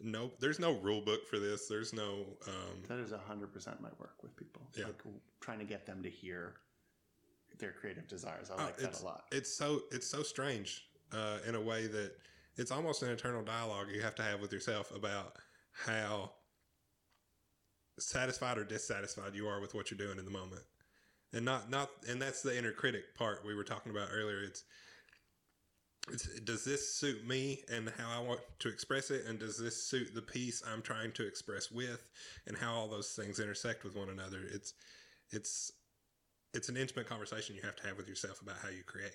no 0.00 0.30
there's 0.40 0.58
no 0.58 0.74
rule 0.78 1.00
book 1.00 1.26
for 1.26 1.38
this 1.38 1.66
there's 1.68 1.92
no 1.92 2.24
um, 2.46 2.82
That 2.88 2.98
is 2.98 3.10
100% 3.10 3.80
my 3.80 3.88
work 3.98 4.22
with 4.22 4.34
people. 4.36 4.62
Yeah. 4.76 4.86
Like 4.86 5.02
trying 5.40 5.58
to 5.58 5.64
get 5.64 5.86
them 5.86 6.02
to 6.02 6.10
hear 6.10 6.54
their 7.58 7.72
creative 7.72 8.08
desires. 8.08 8.50
I 8.50 8.54
Oh, 8.54 8.64
like 8.66 8.76
that 8.78 9.00
a 9.00 9.04
lot. 9.04 9.24
It's 9.32 9.52
so 9.52 9.82
it's 9.90 10.06
so 10.06 10.22
strange 10.22 10.86
uh, 11.12 11.38
in 11.46 11.54
a 11.54 11.60
way 11.60 11.86
that 11.86 12.12
it's 12.56 12.70
almost 12.70 13.02
an 13.02 13.10
internal 13.10 13.42
dialogue 13.42 13.88
you 13.92 14.00
have 14.00 14.14
to 14.16 14.22
have 14.22 14.40
with 14.40 14.52
yourself 14.52 14.94
about 14.94 15.36
how 15.72 16.32
satisfied 18.00 18.58
or 18.58 18.64
dissatisfied 18.64 19.34
you 19.34 19.46
are 19.46 19.60
with 19.60 19.74
what 19.74 19.90
you're 19.90 19.98
doing 19.98 20.18
in 20.18 20.24
the 20.24 20.30
moment, 20.30 20.62
and 21.32 21.44
not 21.44 21.70
not 21.70 21.90
and 22.08 22.20
that's 22.20 22.42
the 22.42 22.56
inner 22.56 22.72
critic 22.72 23.14
part 23.16 23.44
we 23.46 23.54
were 23.54 23.64
talking 23.64 23.92
about 23.92 24.08
earlier. 24.12 24.42
It's 24.42 24.64
it's, 26.08 26.40
does 26.40 26.64
this 26.64 26.94
suit 26.94 27.26
me 27.26 27.62
and 27.70 27.92
how 27.98 28.10
I 28.10 28.26
want 28.26 28.40
to 28.60 28.68
express 28.68 29.10
it? 29.10 29.26
And 29.26 29.38
does 29.38 29.58
this 29.58 29.82
suit 29.84 30.14
the 30.14 30.22
piece 30.22 30.62
I'm 30.66 30.82
trying 30.82 31.12
to 31.12 31.26
express 31.26 31.70
with? 31.70 32.08
And 32.46 32.56
how 32.56 32.72
all 32.72 32.88
those 32.88 33.10
things 33.10 33.38
intersect 33.38 33.84
with 33.84 33.96
one 33.96 34.08
another? 34.08 34.40
It's 34.52 34.74
it's 35.30 35.72
it's 36.54 36.68
an 36.68 36.76
intimate 36.76 37.08
conversation 37.08 37.54
you 37.54 37.62
have 37.62 37.76
to 37.76 37.86
have 37.86 37.96
with 37.96 38.08
yourself 38.08 38.42
about 38.42 38.56
how 38.62 38.70
you 38.70 38.82
create. 38.84 39.12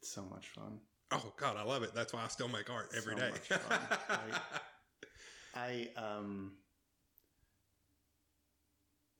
It's 0.00 0.10
so 0.10 0.22
much 0.30 0.48
fun. 0.48 0.78
Oh 1.12 1.32
God, 1.36 1.56
I 1.56 1.64
love 1.64 1.82
it. 1.82 1.94
That's 1.94 2.12
why 2.12 2.24
I 2.24 2.28
still 2.28 2.48
make 2.48 2.70
art 2.70 2.90
every 2.96 3.14
So 3.14 3.20
day. 3.20 3.30
right? 3.50 4.40
I 5.54 5.88
um 5.96 6.52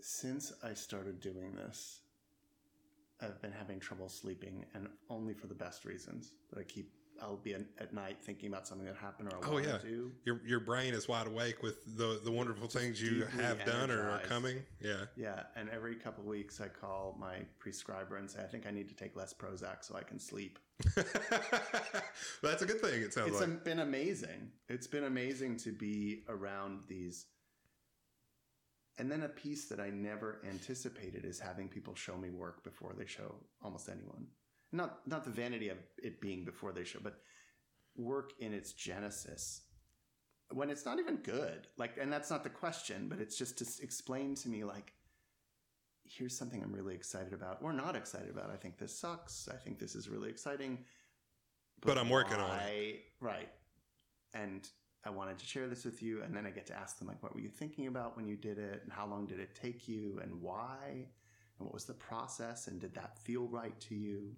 since 0.00 0.52
I 0.62 0.74
started 0.74 1.20
doing 1.20 1.54
this, 1.54 2.00
I've 3.20 3.40
been 3.42 3.52
having 3.52 3.80
trouble 3.80 4.08
sleeping, 4.08 4.64
and 4.74 4.88
only 5.08 5.34
for 5.34 5.46
the 5.46 5.54
best 5.54 5.84
reasons. 5.84 6.32
That 6.50 6.60
I 6.60 6.62
keep, 6.64 6.90
I'll 7.22 7.36
be 7.36 7.54
at, 7.54 7.62
at 7.78 7.92
night 7.92 8.18
thinking 8.22 8.48
about 8.48 8.66
something 8.66 8.86
that 8.86 8.96
happened 8.96 9.28
or 9.32 9.36
I 9.36 9.48
Oh, 9.48 9.52
want 9.54 9.66
yeah. 9.66 9.78
to 9.78 9.86
do. 9.86 10.12
your 10.24 10.40
your 10.46 10.60
brain 10.60 10.94
is 10.94 11.08
wide 11.08 11.26
awake 11.26 11.62
with 11.62 11.76
the 11.96 12.20
the 12.24 12.30
wonderful 12.30 12.68
things 12.68 13.00
you 13.00 13.24
deeply 13.24 13.42
have 13.44 13.64
done 13.64 13.90
or 13.90 14.08
are 14.10 14.20
coming. 14.20 14.58
Yeah. 14.80 15.04
Yeah, 15.16 15.42
and 15.56 15.68
every 15.70 15.94
couple 15.96 16.22
of 16.24 16.28
weeks 16.28 16.60
I 16.60 16.68
call 16.68 17.16
my 17.18 17.36
prescriber 17.58 18.16
and 18.16 18.30
say, 18.30 18.40
I 18.42 18.46
think 18.46 18.66
I 18.66 18.70
need 18.70 18.88
to 18.88 18.94
take 18.94 19.16
less 19.16 19.32
Prozac 19.34 19.82
so 19.84 19.96
I 19.96 20.02
can 20.02 20.18
sleep. 20.18 20.58
That's 22.42 22.62
a 22.62 22.66
good 22.66 22.80
thing. 22.80 23.02
It 23.02 23.12
sounds 23.12 23.32
It's 23.32 23.40
like. 23.40 23.64
been 23.64 23.80
amazing. 23.80 24.50
It's 24.68 24.86
been 24.86 25.04
amazing 25.04 25.56
to 25.58 25.72
be 25.72 26.22
around 26.28 26.80
these. 26.88 27.26
And 28.98 29.10
then 29.10 29.22
a 29.22 29.28
piece 29.28 29.66
that 29.68 29.80
I 29.80 29.88
never 29.90 30.42
anticipated 30.46 31.24
is 31.24 31.38
having 31.40 31.68
people 31.68 31.94
show 31.94 32.16
me 32.16 32.30
work 32.30 32.62
before 32.64 32.92
they 32.98 33.06
show 33.06 33.34
almost 33.62 33.88
anyone. 33.88 34.26
Not 34.72 35.06
not 35.06 35.24
the 35.24 35.30
vanity 35.30 35.68
of 35.68 35.78
it 36.02 36.20
being 36.20 36.44
before 36.44 36.72
they 36.72 36.84
show, 36.84 37.00
but 37.02 37.20
work 37.96 38.32
in 38.38 38.54
its 38.54 38.72
genesis 38.72 39.62
when 40.52 40.70
it's 40.70 40.84
not 40.84 40.98
even 40.98 41.16
good. 41.16 41.66
Like, 41.76 41.96
and 42.00 42.12
that's 42.12 42.30
not 42.30 42.42
the 42.44 42.50
question, 42.50 43.08
but 43.08 43.20
it's 43.20 43.36
just 43.36 43.58
to 43.58 43.82
explain 43.82 44.34
to 44.36 44.48
me 44.48 44.64
like, 44.64 44.92
here's 46.04 46.36
something 46.36 46.62
I'm 46.62 46.72
really 46.72 46.94
excited 46.94 47.32
about 47.32 47.58
or 47.62 47.72
not 47.72 47.94
excited 47.94 48.30
about. 48.30 48.50
I 48.50 48.56
think 48.56 48.78
this 48.78 48.96
sucks. 48.96 49.48
I 49.48 49.56
think 49.56 49.78
this 49.78 49.94
is 49.94 50.08
really 50.08 50.28
exciting. 50.28 50.78
But 51.82 51.98
I'm 51.98 52.08
working 52.10 52.34
on 52.34 52.40
it. 52.58 52.62
why- 52.62 53.00
Right. 53.20 53.48
And 54.34 54.68
I 55.04 55.10
wanted 55.10 55.38
to 55.38 55.46
share 55.46 55.68
this 55.68 55.84
with 55.84 56.02
you. 56.02 56.22
And 56.22 56.36
then 56.36 56.46
I 56.46 56.50
get 56.50 56.66
to 56.66 56.76
ask 56.76 56.98
them, 56.98 57.08
like, 57.08 57.22
what 57.22 57.32
were 57.34 57.40
you 57.40 57.48
thinking 57.48 57.86
about 57.86 58.16
when 58.16 58.26
you 58.26 58.36
did 58.36 58.58
it? 58.58 58.82
And 58.82 58.92
how 58.92 59.06
long 59.06 59.26
did 59.26 59.38
it 59.40 59.54
take 59.54 59.88
you? 59.88 60.18
And 60.22 60.40
why? 60.42 61.06
And 61.58 61.66
what 61.66 61.72
was 61.72 61.84
the 61.84 61.94
process? 61.94 62.66
And 62.66 62.80
did 62.80 62.94
that 62.94 63.18
feel 63.18 63.46
right 63.46 63.78
to 63.82 63.94
you? 63.94 64.36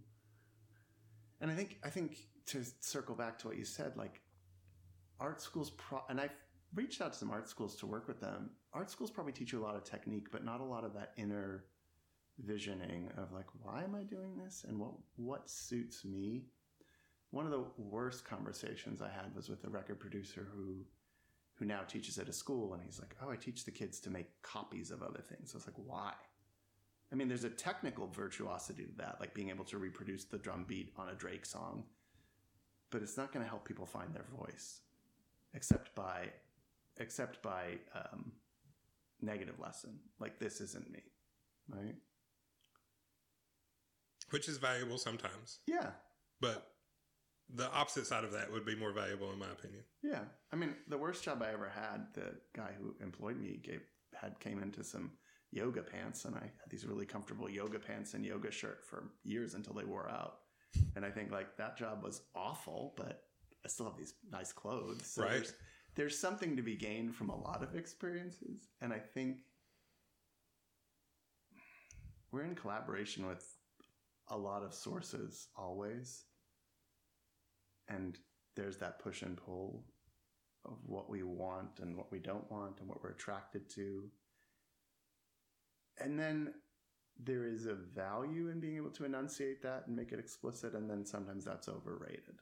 And 1.42 1.50
I 1.50 1.54
think, 1.54 1.78
I 1.84 1.90
think 1.90 2.16
to 2.46 2.64
circle 2.80 3.14
back 3.14 3.38
to 3.40 3.48
what 3.48 3.58
you 3.58 3.64
said, 3.64 3.96
like, 3.96 4.22
art 5.20 5.42
schools, 5.42 5.70
pro- 5.70 6.04
and 6.08 6.20
I've 6.20 6.34
reached 6.74 7.02
out 7.02 7.12
to 7.12 7.18
some 7.18 7.30
art 7.30 7.48
schools 7.48 7.76
to 7.76 7.86
work 7.86 8.08
with 8.08 8.20
them. 8.20 8.50
Art 8.72 8.90
schools 8.90 9.10
probably 9.10 9.32
teach 9.32 9.52
you 9.52 9.60
a 9.60 9.64
lot 9.64 9.76
of 9.76 9.84
technique, 9.84 10.28
but 10.32 10.44
not 10.44 10.60
a 10.60 10.64
lot 10.64 10.84
of 10.84 10.94
that 10.94 11.12
inner 11.18 11.64
visioning 12.38 13.10
of 13.18 13.32
like, 13.32 13.46
why 13.60 13.82
am 13.82 13.94
I 13.94 14.04
doing 14.04 14.38
this? 14.42 14.64
And 14.66 14.78
what, 14.78 14.92
what 15.16 15.50
suits 15.50 16.04
me? 16.04 16.46
One 17.30 17.44
of 17.44 17.50
the 17.50 17.64
worst 17.76 18.24
conversations 18.24 19.02
I 19.02 19.08
had 19.08 19.34
was 19.34 19.48
with 19.48 19.64
a 19.64 19.68
record 19.68 20.00
producer 20.00 20.48
who 20.54 20.86
who 21.54 21.66
now 21.66 21.82
teaches 21.82 22.18
at 22.18 22.28
a 22.28 22.32
school, 22.32 22.74
and 22.74 22.82
he's 22.82 22.98
like, 22.98 23.14
"Oh, 23.22 23.30
I 23.30 23.36
teach 23.36 23.64
the 23.64 23.70
kids 23.70 24.00
to 24.00 24.10
make 24.10 24.42
copies 24.42 24.90
of 24.90 25.02
other 25.02 25.20
things." 25.20 25.54
I 25.54 25.58
was 25.58 25.66
like, 25.66 25.76
"Why?" 25.76 26.12
I 27.12 27.14
mean, 27.14 27.28
there's 27.28 27.44
a 27.44 27.50
technical 27.50 28.06
virtuosity 28.08 28.84
to 28.84 28.96
that, 28.96 29.18
like 29.20 29.34
being 29.34 29.50
able 29.50 29.64
to 29.66 29.76
reproduce 29.76 30.24
the 30.24 30.38
drum 30.38 30.64
beat 30.66 30.92
on 30.96 31.10
a 31.10 31.14
Drake 31.14 31.44
song, 31.44 31.84
but 32.90 33.02
it's 33.02 33.18
not 33.18 33.32
going 33.32 33.44
to 33.44 33.48
help 33.48 33.66
people 33.66 33.84
find 33.84 34.14
their 34.14 34.24
voice, 34.38 34.80
except 35.52 35.94
by, 35.94 36.30
except 36.98 37.42
by 37.42 37.78
um, 37.94 38.32
negative 39.20 39.60
lesson. 39.60 39.98
Like 40.20 40.38
this 40.38 40.62
isn't 40.62 40.90
me, 40.90 41.02
right? 41.68 41.96
Which 44.30 44.48
is 44.48 44.56
valuable 44.56 44.96
sometimes, 44.96 45.58
Yeah, 45.66 45.90
but 46.40 46.68
the 47.54 47.70
opposite 47.72 48.06
side 48.06 48.24
of 48.24 48.32
that 48.32 48.50
would 48.50 48.64
be 48.64 48.74
more 48.74 48.92
valuable 48.92 49.30
in 49.30 49.38
my 49.38 49.50
opinion. 49.50 49.82
Yeah, 50.02 50.20
I 50.50 50.56
mean, 50.56 50.74
the 50.88 50.96
worst 50.96 51.22
job 51.22 51.42
I 51.42 51.52
ever 51.52 51.68
had, 51.68 52.06
the 52.14 52.34
guy 52.54 52.70
who 52.80 52.94
employed 53.04 53.38
me 53.38 53.60
gave 53.62 53.82
had 54.14 54.38
came 54.40 54.62
into 54.62 54.82
some 54.82 55.10
yoga 55.52 55.82
pants, 55.82 56.24
and 56.24 56.34
I 56.34 56.40
had 56.40 56.70
these 56.70 56.86
really 56.86 57.06
comfortable 57.06 57.48
yoga 57.48 57.78
pants 57.78 58.14
and 58.14 58.24
yoga 58.24 58.50
shirt 58.50 58.84
for 58.84 59.10
years 59.22 59.54
until 59.54 59.74
they 59.74 59.84
wore 59.84 60.08
out. 60.10 60.38
And 60.96 61.04
I 61.04 61.10
think 61.10 61.30
like 61.30 61.56
that 61.58 61.76
job 61.76 62.02
was 62.02 62.22
awful, 62.34 62.94
but 62.96 63.24
I 63.64 63.68
still 63.68 63.86
have 63.86 63.98
these 63.98 64.14
nice 64.30 64.52
clothes. 64.52 65.06
So 65.06 65.22
Right. 65.22 65.32
There's, 65.32 65.54
there's 65.94 66.18
something 66.18 66.56
to 66.56 66.62
be 66.62 66.74
gained 66.74 67.14
from 67.14 67.28
a 67.28 67.36
lot 67.36 67.62
of 67.62 67.74
experiences, 67.74 68.70
and 68.80 68.92
I 68.92 68.98
think 68.98 69.36
we're 72.32 72.44
in 72.44 72.54
collaboration 72.54 73.26
with 73.26 73.46
a 74.28 74.36
lot 74.36 74.62
of 74.62 74.72
sources 74.72 75.48
always, 75.54 76.24
and 77.88 78.18
there's 78.56 78.78
that 78.78 79.00
push 79.00 79.20
and 79.20 79.36
pull 79.36 79.84
of 80.64 80.78
what 80.86 81.10
we 81.10 81.22
want 81.22 81.80
and 81.80 81.96
what 81.96 82.10
we 82.10 82.18
don't 82.18 82.50
want 82.50 82.80
and 82.80 82.88
what 82.88 83.02
we're 83.02 83.10
attracted 83.10 83.68
to. 83.70 84.04
And 85.98 86.18
then 86.18 86.54
there 87.22 87.46
is 87.46 87.66
a 87.66 87.74
value 87.74 88.48
in 88.48 88.60
being 88.60 88.76
able 88.76 88.90
to 88.90 89.04
enunciate 89.04 89.62
that 89.62 89.84
and 89.86 89.96
make 89.96 90.12
it 90.12 90.18
explicit, 90.18 90.74
and 90.74 90.88
then 90.90 91.04
sometimes 91.04 91.44
that's 91.44 91.68
overrated. 91.68 92.40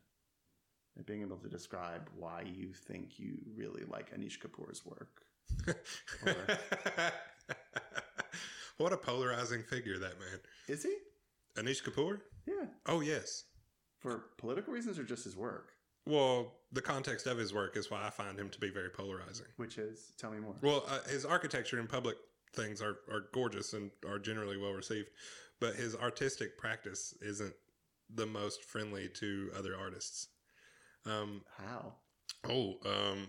And 0.97 1.07
being 1.07 1.23
able 1.23 1.37
to 1.39 1.49
describe 1.49 2.09
why 2.17 2.43
you 2.43 2.73
think 2.73 3.19
you 3.19 3.39
really 3.55 3.85
like 3.89 4.15
Anish 4.15 4.39
Kapoor's 4.39 4.85
work. 4.85 5.23
what 8.79 8.93
a 8.93 8.97
polarizing 8.97 9.63
figure 9.63 9.99
that 9.99 10.19
man. 10.19 10.41
Is 10.69 10.83
he? 10.83 10.97
Anish 11.57 11.83
Kapoor? 11.83 12.21
Yeah. 12.47 12.67
Oh, 12.87 13.01
yes. 13.01 13.45
For 13.99 14.27
political 14.39 14.73
reasons 14.73 14.99
or 14.99 15.05
just 15.05 15.25
his 15.25 15.37
work? 15.37 15.73
Well, 16.07 16.55
the 16.73 16.81
context 16.81 17.27
of 17.27 17.37
his 17.37 17.53
work 17.53 17.77
is 17.77 17.91
why 17.91 18.07
I 18.07 18.11
find 18.11 18.39
him 18.39 18.49
to 18.51 18.59
be 18.59 18.71
very 18.71 18.89
polarizing. 18.89 19.47
Which 19.57 19.77
is, 19.79 20.13
tell 20.19 20.31
me 20.31 20.39
more. 20.39 20.55
Well, 20.63 20.85
uh, 20.89 21.01
his 21.09 21.25
architecture 21.25 21.79
in 21.79 21.87
public 21.87 22.17
things 22.55 22.81
are, 22.83 22.97
are 23.11 23.27
gorgeous 23.33 23.73
and 23.73 23.91
are 24.09 24.19
generally 24.19 24.57
well 24.57 24.73
received, 24.73 25.09
but 25.61 25.75
his 25.75 25.95
artistic 25.95 26.59
practice 26.59 27.15
isn't 27.23 27.55
the 28.15 28.27
most 28.27 28.65
friendly 28.65 29.09
to 29.09 29.51
other 29.57 29.77
artists. 29.77 30.29
Um, 31.07 31.43
How? 31.57 31.95
oh, 32.49 32.75
um, 32.85 33.29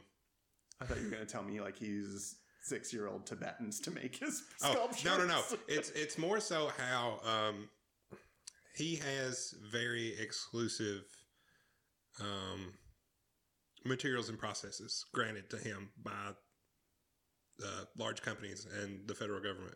I 0.82 0.86
thought 0.86 0.98
you 0.98 1.06
were 1.06 1.12
going 1.12 1.26
to 1.26 1.32
tell 1.32 1.44
me 1.44 1.62
like 1.62 1.78
he's 1.78 2.36
six 2.64 2.94
year 2.94 3.08
old 3.08 3.26
Tibetans 3.26 3.80
to 3.82 3.92
make 3.92 4.16
his 4.18 4.44
sculptures. 4.58 5.12
oh 5.12 5.18
no, 5.18 5.26
no, 5.26 5.28
no! 5.28 5.42
It's 5.68 5.90
it's 5.92 6.18
more 6.18 6.40
so 6.40 6.72
how 6.78 7.20
um, 7.24 7.70
he 8.76 8.96
has 8.98 9.54
very 9.72 10.16
exclusive 10.20 11.04
um, 12.20 12.74
materials 13.86 14.30
and 14.30 14.38
processes 14.38 15.06
granted 15.14 15.50
to 15.52 15.58
him 15.58 15.90
by 16.04 16.32
uh, 17.64 17.86
large 17.98 18.22
companies 18.22 18.68
and 18.82 19.08
the 19.08 19.16
federal 19.16 19.42
government. 19.42 19.76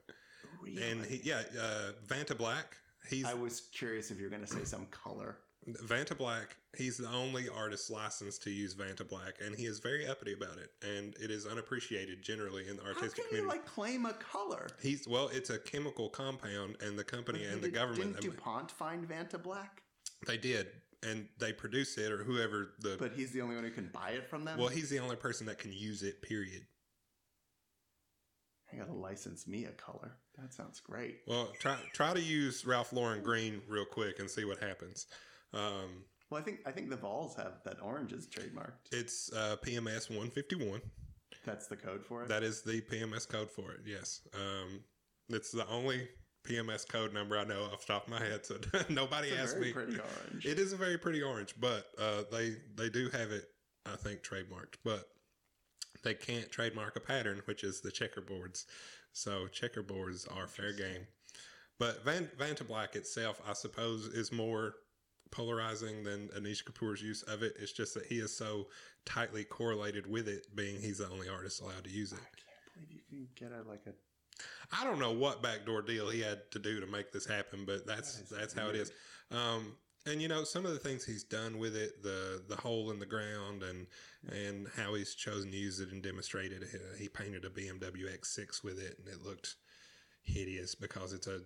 Really? 0.63 0.81
And 0.91 1.05
he, 1.05 1.21
yeah, 1.23 1.41
uh, 1.59 1.91
Vanta 2.07 2.37
Black. 2.37 2.77
He's 3.09 3.25
I 3.25 3.33
was 3.33 3.61
curious 3.73 4.09
if 4.11 4.17
you 4.17 4.23
were 4.23 4.29
going 4.29 4.41
to 4.45 4.47
say 4.51 4.63
some 4.63 4.85
color. 4.87 5.37
Vanta 5.67 6.15
Black. 6.15 6.57
He's 6.77 6.97
the 6.97 7.09
only 7.09 7.45
artist 7.49 7.89
licensed 7.89 8.43
to 8.43 8.51
use 8.51 8.75
Vanta 8.75 9.07
Black, 9.07 9.35
and 9.43 9.55
he 9.55 9.65
is 9.65 9.79
very 9.79 10.05
uppity 10.07 10.33
about 10.33 10.57
it, 10.59 10.69
and 10.87 11.15
it 11.19 11.31
is 11.31 11.47
unappreciated 11.47 12.21
generally 12.21 12.67
in 12.67 12.77
the 12.77 12.83
How 12.83 12.89
artistic 12.89 13.15
can 13.15 13.23
you 13.23 13.29
community. 13.43 13.57
like 13.57 13.65
claim 13.65 14.05
a 14.05 14.13
color? 14.13 14.67
He's 14.81 15.07
well, 15.07 15.29
it's 15.33 15.49
a 15.49 15.57
chemical 15.57 16.09
compound, 16.09 16.77
and 16.81 16.97
the 16.99 17.03
company 17.03 17.39
But 17.39 17.51
and 17.53 17.61
did- 17.61 17.71
the 17.71 17.75
government 17.75 18.19
Didn't 18.21 18.35
DuPont 18.35 18.71
find 18.71 19.07
Vanta 19.09 19.41
Black? 19.41 19.81
they 20.27 20.37
did, 20.37 20.67
and 21.01 21.27
they 21.39 21.51
produce 21.53 21.97
it 21.97 22.11
or 22.11 22.23
whoever 22.23 22.73
the. 22.79 22.97
But 22.99 23.13
he's 23.13 23.31
the 23.31 23.41
only 23.41 23.55
one 23.55 23.63
who 23.63 23.71
can 23.71 23.89
buy 23.91 24.11
it 24.11 24.27
from 24.29 24.45
them? 24.45 24.59
well, 24.59 24.67
he's 24.69 24.89
the 24.91 24.99
only 24.99 25.15
person 25.15 25.47
that 25.47 25.57
can 25.57 25.71
use 25.73 26.03
it. 26.03 26.21
Period. 26.21 26.63
I 28.75 28.79
got 28.79 28.87
to 28.87 28.93
license 28.93 29.47
me 29.47 29.65
a 29.65 29.71
color. 29.71 30.17
That 30.37 30.53
sounds 30.53 30.79
great. 30.79 31.19
Well, 31.27 31.51
try 31.59 31.77
try 31.93 32.13
to 32.13 32.21
use 32.21 32.65
Ralph 32.65 32.91
Lauren 32.93 33.23
green 33.23 33.61
real 33.67 33.85
quick 33.85 34.19
and 34.19 34.29
see 34.29 34.43
what 34.45 34.59
happens. 34.61 35.07
Um, 35.53 36.03
Well, 36.29 36.41
I 36.41 36.43
think 36.43 36.59
I 36.65 36.71
think 36.71 36.89
the 36.89 36.97
Vols 36.97 37.35
have 37.37 37.61
that 37.63 37.81
orange 37.81 38.11
is 38.13 38.27
trademarked. 38.27 38.91
it's 38.91 39.31
uh, 39.33 39.55
PMS 39.63 40.15
one 40.15 40.29
fifty 40.29 40.55
one. 40.55 40.81
That's 41.45 41.67
the 41.67 41.75
code 41.77 42.03
for 42.03 42.23
it. 42.23 42.27
That 42.29 42.43
is 42.43 42.61
the 42.63 42.81
PMS 42.81 43.27
code 43.29 43.49
for 43.51 43.71
it. 43.71 43.81
Yes, 43.85 44.21
um, 44.33 44.81
it's 45.29 45.51
the 45.51 45.67
only 45.69 46.07
PMS 46.45 46.87
code 46.87 47.13
number 47.13 47.37
I 47.37 47.43
know 47.43 47.63
off 47.71 47.85
the 47.85 47.93
top 47.93 48.07
of 48.07 48.09
my 48.13 48.19
head. 48.19 48.45
So 48.45 48.57
nobody 48.89 49.29
it's 49.29 49.39
asked 49.39 49.53
very 49.53 49.67
me. 49.67 49.73
pretty 49.73 49.93
orange. 49.99 50.45
It 50.45 50.59
is 50.59 50.73
a 50.73 50.77
very 50.77 50.97
pretty 50.97 51.21
orange, 51.21 51.55
but 51.59 51.85
uh, 51.99 52.23
they 52.31 52.55
they 52.75 52.89
do 52.89 53.09
have 53.11 53.31
it, 53.31 53.45
I 53.85 53.95
think, 53.95 54.21
trademarked. 54.23 54.75
But 54.83 55.05
they 56.05 56.13
can't 56.13 56.49
trademark 56.49 56.95
a 56.95 57.01
pattern, 57.01 57.41
which 57.45 57.65
is 57.65 57.81
the 57.81 57.91
checkerboards. 57.91 58.63
So 59.11 59.47
checkerboards 59.47 60.25
are 60.33 60.47
fair 60.47 60.71
game. 60.71 61.07
But 61.77 62.05
Van 62.05 62.29
Vanta 62.39 62.65
Black 62.65 62.95
itself, 62.95 63.41
I 63.45 63.53
suppose, 63.53 64.05
is 64.05 64.31
more 64.31 64.75
polarizing 65.31 66.03
than 66.03 66.29
Anish 66.29 66.63
Kapoor's 66.63 67.01
use 67.01 67.23
of 67.23 67.43
it. 67.43 67.57
It's 67.59 67.73
just 67.73 67.93
that 67.95 68.05
he 68.05 68.19
is 68.19 68.35
so 68.35 68.67
tightly 69.05 69.43
correlated 69.43 70.09
with 70.09 70.29
it, 70.29 70.55
being 70.55 70.79
he's 70.79 70.99
the 70.99 71.09
only 71.09 71.27
artist 71.27 71.61
allowed 71.61 71.83
to 71.83 71.89
use 71.89 72.13
it. 72.13 72.19
I 72.19 72.21
can't 72.21 72.87
believe 72.87 73.03
you 73.09 73.27
can 73.35 73.49
get 73.49 73.57
a 73.57 73.67
like 73.67 73.81
a. 73.87 73.93
I 74.71 74.83
don't 74.83 74.99
know 74.99 75.11
what 75.11 75.41
backdoor 75.41 75.81
deal 75.81 76.09
he 76.09 76.21
had 76.21 76.49
to 76.51 76.59
do 76.59 76.79
to 76.79 76.87
make 76.87 77.11
this 77.11 77.25
happen, 77.25 77.65
but 77.65 77.85
that's 77.85 78.19
That 78.19 78.37
that's 78.37 78.53
how 78.53 78.69
it 78.69 78.75
is. 78.75 78.91
Um, 79.31 79.75
and 80.05 80.21
you 80.21 80.27
know 80.27 80.43
some 80.43 80.65
of 80.65 80.71
the 80.71 80.79
things 80.79 81.03
he's 81.03 81.23
done 81.23 81.57
with 81.57 81.75
it, 81.75 82.03
the 82.03 82.43
the 82.47 82.55
hole 82.55 82.91
in 82.91 82.99
the 82.99 83.05
ground, 83.05 83.63
and 83.63 83.87
and 84.31 84.67
how 84.75 84.93
he's 84.93 85.15
chosen 85.15 85.51
to 85.51 85.57
use 85.57 85.79
it 85.79 85.91
and 85.91 86.03
demonstrated 86.03 86.63
it. 86.63 86.81
He 86.97 87.07
painted 87.07 87.45
a 87.45 87.49
BMW 87.49 88.15
X6 88.19 88.63
with 88.63 88.79
it, 88.79 88.97
and 88.99 89.07
it 89.07 89.23
looked 89.23 89.55
hideous 90.23 90.75
because 90.75 91.13
it's 91.13 91.27
a 91.27 91.41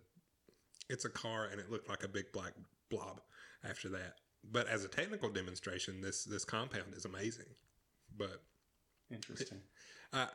it's 0.90 1.06
a 1.06 1.10
car, 1.10 1.48
and 1.52 1.60
it 1.60 1.72
looked 1.72 1.90
like 1.90 2.04
a 2.04 2.10
big 2.10 2.32
black 2.34 2.54
blob 2.90 3.22
after 3.64 3.90
that. 3.90 4.16
But 4.52 4.68
as 4.68 4.84
a 4.84 4.88
technical 4.88 5.30
demonstration, 5.30 6.02
this 6.02 6.24
this 6.24 6.46
compound 6.46 6.94
is 6.96 7.06
amazing. 7.06 7.46
But 8.18 8.42
Interesting. 9.12 9.60
uh, 10.14 10.28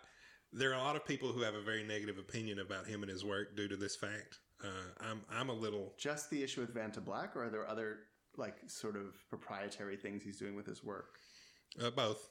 there 0.53 0.71
are 0.71 0.75
a 0.75 0.83
lot 0.83 0.97
of 0.97 1.05
people 1.05 1.33
who 1.33 1.43
have 1.43 1.55
a 1.55 1.63
very 1.63 1.83
negative 1.83 2.19
opinion 2.19 2.61
about 2.61 2.87
him 2.87 3.03
and 3.03 3.11
his 3.11 3.25
work 3.25 3.57
due 3.57 3.69
to 3.69 3.77
this 3.77 3.97
fact. 3.97 4.39
Uh, 4.63 4.69
I'm 5.01 5.23
I'm 5.31 5.51
a 5.51 5.55
little 5.55 5.95
Just 5.99 6.31
the 6.31 6.43
issue 6.43 6.61
with 6.61 6.75
Vanta 6.75 7.05
Black, 7.05 7.37
or 7.37 7.45
are 7.45 7.51
there 7.51 7.69
other 7.69 7.99
like 8.39 8.57
sort 8.67 8.97
of 8.97 9.15
proprietary 9.29 9.97
things 9.97 10.23
he's 10.23 10.39
doing 10.39 10.55
with 10.55 10.67
his 10.67 10.83
work? 10.85 11.19
uh, 11.83 11.91
both. 11.91 12.31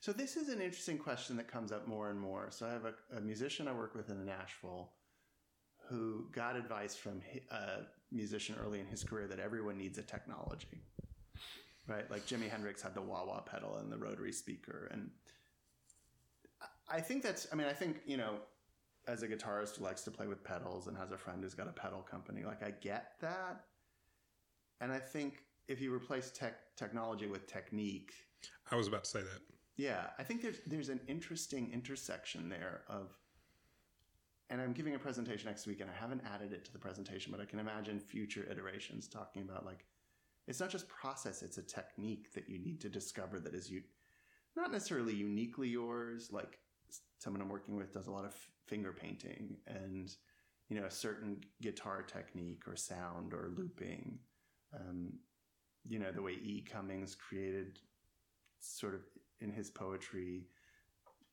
So 0.00 0.12
this 0.12 0.36
is 0.36 0.48
an 0.48 0.60
interesting 0.60 0.98
question 0.98 1.36
that 1.36 1.48
comes 1.48 1.72
up 1.72 1.86
more 1.88 2.10
and 2.10 2.20
more. 2.20 2.48
So 2.50 2.66
I 2.66 2.72
have 2.72 2.84
a, 2.84 3.16
a 3.16 3.20
musician 3.20 3.68
I 3.68 3.72
work 3.72 3.94
with 3.94 4.10
in 4.10 4.24
Nashville 4.24 4.90
who 5.88 6.26
got 6.32 6.56
advice 6.56 6.94
from 6.96 7.20
a 7.50 7.82
musician 8.12 8.56
early 8.62 8.80
in 8.80 8.86
his 8.86 9.02
career 9.04 9.26
that 9.28 9.38
everyone 9.38 9.76
needs 9.78 9.98
a 9.98 10.02
technology, 10.02 10.82
right? 11.86 12.10
Like 12.10 12.26
Jimi 12.26 12.48
Hendrix 12.50 12.82
had 12.82 12.94
the 12.94 13.02
wah 13.02 13.24
wah 13.26 13.40
pedal 13.40 13.76
and 13.76 13.90
the 13.92 13.98
rotary 13.98 14.32
speaker, 14.32 14.88
and 14.90 15.10
I- 16.60 16.96
I 16.96 17.00
think 17.00 17.22
that's. 17.22 17.46
I 17.52 17.56
mean, 17.56 17.66
I 17.66 17.72
think 17.72 18.00
you 18.06 18.16
know, 18.16 18.40
as 19.06 19.22
a 19.22 19.28
guitarist 19.28 19.76
who 19.76 19.84
likes 19.84 20.02
to 20.02 20.10
play 20.10 20.26
with 20.26 20.42
pedals 20.44 20.86
and 20.86 20.96
has 20.96 21.12
a 21.12 21.18
friend 21.18 21.42
who's 21.42 21.54
got 21.54 21.68
a 21.68 21.72
pedal 21.72 22.00
company, 22.02 22.44
like 22.44 22.62
I 22.62 22.70
get 22.70 23.12
that, 23.20 23.64
and 24.80 24.92
I 24.92 24.98
think 24.98 25.44
if 25.68 25.80
you 25.80 25.92
replace 25.94 26.30
tech 26.30 26.54
technology 26.76 27.26
with 27.26 27.46
technique, 27.46 28.12
I 28.70 28.76
was 28.76 28.88
about 28.88 29.04
to 29.04 29.10
say 29.10 29.20
that. 29.20 29.40
yeah, 29.76 30.08
I 30.18 30.22
think 30.22 30.42
there's 30.42 30.60
there's 30.66 30.88
an 30.88 31.00
interesting 31.08 31.70
intersection 31.72 32.48
there 32.48 32.82
of 32.88 33.10
and 34.50 34.60
I'm 34.60 34.72
giving 34.72 34.94
a 34.94 34.98
presentation 34.98 35.48
next 35.48 35.66
week 35.66 35.80
and 35.80 35.90
I 35.90 35.94
haven't 35.94 36.22
added 36.32 36.52
it 36.52 36.64
to 36.66 36.72
the 36.72 36.78
presentation, 36.78 37.32
but 37.32 37.40
I 37.40 37.46
can 37.46 37.58
imagine 37.58 37.98
future 37.98 38.46
iterations 38.50 39.08
talking 39.08 39.42
about 39.42 39.64
like 39.64 39.86
it's 40.46 40.60
not 40.60 40.70
just 40.70 40.88
process, 40.88 41.42
it's 41.42 41.56
a 41.56 41.62
technique 41.62 42.32
that 42.34 42.48
you 42.48 42.58
need 42.58 42.80
to 42.82 42.90
discover 42.90 43.40
that 43.40 43.54
is 43.54 43.70
you 43.70 43.82
not 44.56 44.70
necessarily 44.70 45.14
uniquely 45.14 45.68
yours, 45.68 46.30
like 46.30 46.58
someone 47.18 47.40
I'm 47.40 47.48
working 47.48 47.76
with 47.76 47.92
does 47.92 48.06
a 48.06 48.12
lot 48.12 48.24
of 48.24 48.34
finger 48.66 48.92
painting 48.92 49.56
and 49.66 50.14
you 50.68 50.78
know 50.78 50.86
a 50.86 50.90
certain 50.90 51.42
guitar 51.60 52.02
technique 52.02 52.62
or 52.66 52.76
sound 52.76 53.32
or 53.32 53.50
looping 53.56 54.18
um, 54.74 55.12
you 55.86 55.98
know 55.98 56.10
the 56.12 56.22
way 56.22 56.32
E 56.32 56.64
Cummings 56.70 57.14
created 57.14 57.78
sort 58.60 58.94
of 58.94 59.02
in 59.40 59.52
his 59.52 59.70
poetry 59.70 60.46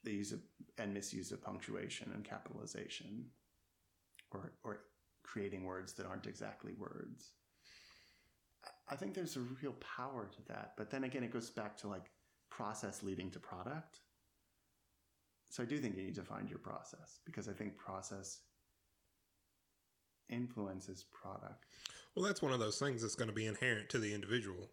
the 0.03 0.11
use 0.11 0.31
of 0.31 0.39
and 0.77 0.93
misuse 0.93 1.31
of 1.31 1.41
punctuation 1.41 2.11
and 2.13 2.23
capitalization, 2.23 3.25
or 4.31 4.51
or 4.63 4.81
creating 5.23 5.63
words 5.63 5.93
that 5.93 6.05
aren't 6.05 6.27
exactly 6.27 6.73
words. 6.77 7.31
I 8.89 8.95
think 8.95 9.13
there's 9.13 9.37
a 9.37 9.41
real 9.61 9.75
power 9.97 10.29
to 10.29 10.53
that, 10.53 10.73
but 10.77 10.89
then 10.89 11.05
again, 11.05 11.23
it 11.23 11.31
goes 11.31 11.49
back 11.49 11.77
to 11.77 11.87
like 11.87 12.11
process 12.49 13.01
leading 13.03 13.31
to 13.31 13.39
product. 13.39 13.99
So 15.49 15.63
I 15.63 15.65
do 15.65 15.77
think 15.77 15.95
you 15.97 16.03
need 16.03 16.15
to 16.15 16.23
find 16.23 16.49
your 16.49 16.59
process 16.59 17.19
because 17.25 17.47
I 17.47 17.53
think 17.53 17.77
process 17.77 18.39
influences 20.31 21.05
product. 21.11 21.65
Well, 22.15 22.25
that's 22.25 22.41
one 22.41 22.51
of 22.53 22.59
those 22.59 22.79
things 22.79 23.01
that's 23.01 23.15
going 23.15 23.29
to 23.29 23.35
be 23.35 23.45
inherent 23.45 23.89
to 23.89 23.99
the 23.99 24.13
individual. 24.13 24.69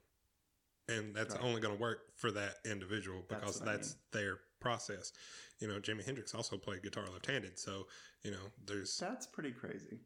And 0.89 1.15
that's 1.15 1.35
Right. 1.35 1.45
only 1.45 1.61
going 1.61 1.77
to 1.77 1.81
work 1.81 2.17
for 2.17 2.31
that 2.33 2.57
individual 2.65 3.23
That's 3.29 3.41
because 3.41 3.63
I 3.63 3.65
that's 3.67 3.97
their 4.13 4.39
process. 4.61 5.13
You 5.61 5.69
know, 5.69 5.79
Jimi 5.81 6.05
Hendrix 6.05 6.35
also 6.35 6.57
played 6.57 6.83
guitar 6.83 7.05
left-handed, 7.13 7.59
so 7.59 7.87
you 8.23 8.31
know, 8.31 8.51
there's 8.65 8.97
That's 8.99 9.27
pretty 9.27 9.53
crazy. 9.53 10.01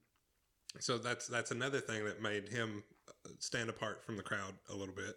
so 0.81 0.99
that's 0.99 1.27
that's 1.29 1.51
another 1.51 1.81
thing 1.81 2.05
that 2.05 2.21
made 2.21 2.49
him 2.49 2.83
uh, 3.09 3.29
stand 3.39 3.71
apart 3.71 4.05
from 4.05 4.17
the 4.17 4.23
crowd 4.23 4.55
a 4.71 4.75
little 4.75 4.95
bit 4.95 5.15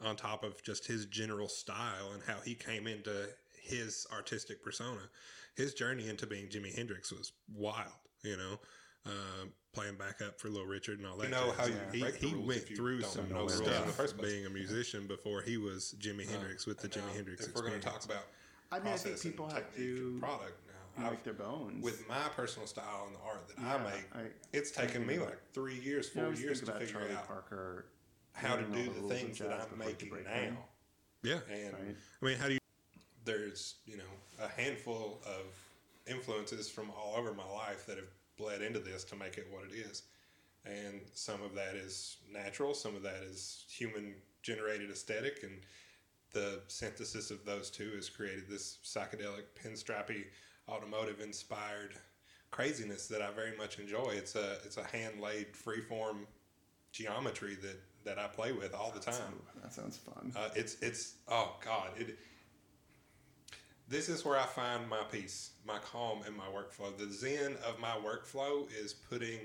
on 0.00 0.16
top 0.16 0.44
of 0.44 0.62
just 0.62 0.86
his 0.86 1.06
general 1.06 1.48
style 1.48 2.12
and 2.12 2.22
how 2.26 2.40
he 2.40 2.54
came 2.54 2.86
into 2.86 3.28
his 3.62 4.06
artistic 4.12 4.62
persona 4.62 5.00
his 5.56 5.74
journey 5.74 6.08
into 6.08 6.26
being 6.26 6.46
jimi 6.48 6.74
hendrix 6.74 7.12
was 7.12 7.32
wild 7.52 7.92
you 8.22 8.36
know 8.36 8.58
uh, 9.06 9.10
playing 9.72 9.94
backup 9.96 10.40
for 10.40 10.48
little 10.48 10.66
richard 10.66 10.98
and 10.98 11.06
all 11.06 11.16
that 11.16 11.24
You 11.26 11.30
know 11.30 11.46
jazz. 11.48 11.56
how 11.56 11.66
you 11.66 11.74
he, 11.92 12.00
break 12.00 12.20
the 12.20 12.26
he 12.26 12.34
rules 12.34 12.46
went 12.48 12.60
if 12.62 12.70
you 12.70 12.76
through 12.76 13.00
don't 13.00 13.10
some 13.10 13.28
know 13.28 13.34
the 13.46 13.54
rules 13.54 13.60
in 13.60 13.66
stuff 13.66 13.86
the 13.86 13.92
first 13.92 14.16
place. 14.18 14.32
being 14.32 14.46
a 14.46 14.50
musician 14.50 15.06
before 15.06 15.42
he 15.42 15.56
was 15.56 15.94
jimi 15.98 16.28
hendrix 16.28 16.66
with 16.66 16.78
the 16.78 16.88
jimi 16.88 17.14
hendrix 17.14 17.46
If 17.46 17.54
we're 17.54 17.62
going 17.62 17.74
to 17.74 17.80
talk 17.80 18.04
about 18.04 18.24
I 18.70 18.80
mean, 18.80 18.92
I 18.92 18.96
think 18.96 19.20
people 19.22 19.48
have 19.48 19.74
to 19.76 20.16
product 20.20 20.60
now, 20.98 21.06
I've, 21.06 21.12
make 21.12 21.22
their 21.24 21.32
bones. 21.32 21.82
with 21.82 22.06
my 22.08 22.28
personal 22.36 22.66
style 22.66 23.04
and 23.06 23.14
the 23.16 23.20
art 23.20 23.48
that 23.48 23.56
Yeah, 23.58 23.76
I 23.76 23.82
make, 23.82 24.04
I, 24.14 24.20
it's 24.52 24.70
taken 24.70 25.06
me 25.06 25.18
like 25.18 25.38
three 25.54 25.78
years, 25.78 26.06
you 26.06 26.12
four 26.12 26.24
always 26.24 26.40
years 26.42 26.60
think 26.60 26.72
to 26.74 26.78
figure 26.78 27.00
Charlie 27.00 27.14
out 27.14 27.26
Parker, 27.26 27.86
how 28.32 28.56
to 28.56 28.62
do 28.64 28.84
the 28.92 29.00
the 29.00 29.14
things 29.14 29.38
that 29.38 29.50
I'm 29.52 29.78
making 29.78 30.10
now. 30.10 30.30
them. 30.30 30.56
yeah 31.22 31.38
And 31.50 31.72
right? 31.72 31.96
i 32.22 32.24
mean 32.26 32.36
how 32.36 32.46
do 32.48 32.52
you 32.54 32.58
there's 33.24 33.76
you 33.86 33.96
know 33.96 34.12
a 34.44 34.48
handful 34.60 35.20
of 35.26 35.46
influences 36.06 36.68
from 36.70 36.90
all 36.90 37.14
over 37.16 37.32
my 37.32 37.48
life 37.54 37.86
that 37.86 37.96
have 37.96 38.08
bled 38.38 38.62
into 38.62 38.78
this 38.78 39.04
to 39.04 39.16
make 39.16 39.36
it 39.36 39.46
what 39.50 39.64
it 39.64 39.74
is 39.74 40.04
and 40.64 41.00
some 41.14 41.42
of 41.42 41.54
that 41.54 41.74
is 41.74 42.16
natural 42.32 42.74
some 42.74 42.94
of 42.96 43.02
that 43.02 43.22
is 43.22 43.64
human 43.68 44.14
generated 44.42 44.90
aesthetic 44.90 45.40
and 45.42 45.60
the 46.32 46.60
synthesis 46.68 47.30
of 47.30 47.44
those 47.44 47.70
two 47.70 47.90
has 47.96 48.08
created 48.08 48.44
this 48.48 48.78
psychedelic 48.84 49.44
pinstripey 49.62 50.24
automotive 50.68 51.20
inspired 51.20 51.94
craziness 52.50 53.06
that 53.08 53.20
I 53.22 53.30
very 53.30 53.56
much 53.56 53.78
enjoy 53.78 54.10
it's 54.14 54.34
a 54.34 54.58
it's 54.64 54.76
a 54.76 54.84
hand 54.84 55.20
laid 55.20 55.52
freeform 55.52 56.26
geometry 56.92 57.56
that 57.62 57.80
that 58.04 58.18
I 58.18 58.26
play 58.28 58.52
with 58.52 58.74
all 58.74 58.90
the 58.90 59.00
time 59.00 59.14
Ooh, 59.34 59.60
that 59.62 59.72
sounds 59.72 59.98
fun. 59.98 60.32
uh, 60.36 60.48
it's 60.54 60.76
it's 60.80 61.14
oh 61.28 61.56
god 61.64 61.88
it. 61.98 62.18
This 63.88 64.08
is 64.08 64.24
where 64.24 64.38
I 64.38 64.44
find 64.44 64.86
my 64.88 65.02
peace, 65.10 65.52
my 65.66 65.78
calm, 65.78 66.20
and 66.26 66.36
my 66.36 66.44
workflow. 66.44 66.96
The 66.96 67.10
zen 67.10 67.56
of 67.66 67.78
my 67.80 67.94
workflow 68.04 68.66
is 68.78 68.92
putting 68.92 69.38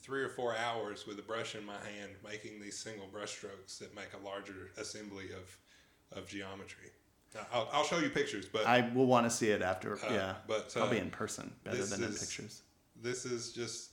three 0.00 0.22
or 0.22 0.28
four 0.28 0.56
hours 0.56 1.06
with 1.06 1.18
a 1.18 1.22
brush 1.22 1.54
in 1.54 1.64
my 1.64 1.74
hand, 1.74 2.12
making 2.24 2.60
these 2.60 2.76
single 2.76 3.06
brush 3.06 3.30
strokes 3.30 3.78
that 3.78 3.94
make 3.94 4.08
a 4.20 4.24
larger 4.24 4.70
assembly 4.76 5.26
of 5.36 5.56
of 6.18 6.26
geometry. 6.26 6.90
Now, 7.34 7.42
I'll, 7.52 7.68
I'll 7.72 7.84
show 7.84 7.98
you 7.98 8.08
pictures, 8.08 8.46
but 8.50 8.66
I 8.66 8.90
will 8.94 9.06
want 9.06 9.26
to 9.26 9.30
see 9.30 9.50
it 9.50 9.60
after. 9.60 9.96
uh, 9.96 10.10
yeah, 10.10 10.34
but 10.46 10.74
uh, 10.76 10.88
be 10.90 10.96
in 10.96 11.10
person 11.10 11.52
better 11.62 11.84
than 11.84 12.02
in 12.02 12.08
pictures. 12.12 12.62
this 13.02 13.26
is 13.26 13.52
just 13.52 13.90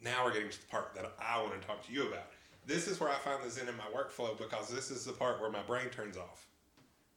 now 0.00 0.24
we're 0.24 0.32
getting 0.34 0.50
to 0.50 0.60
the 0.60 0.66
part 0.66 0.94
that 0.94 1.10
I 1.18 1.40
want 1.42 1.60
to 1.60 1.66
talk 1.66 1.84
to 1.86 1.92
you 1.92 2.06
about. 2.08 2.26
This 2.66 2.86
is 2.86 3.00
where 3.00 3.08
I 3.08 3.14
find 3.16 3.42
the 3.42 3.50
zen 3.50 3.66
in 3.68 3.76
my 3.76 3.84
workflow 3.96 4.36
because 4.38 4.68
this 4.68 4.90
is 4.90 5.04
the 5.06 5.12
part 5.12 5.40
where 5.40 5.50
my 5.50 5.62
brain 5.62 5.88
turns 5.88 6.18
off, 6.18 6.46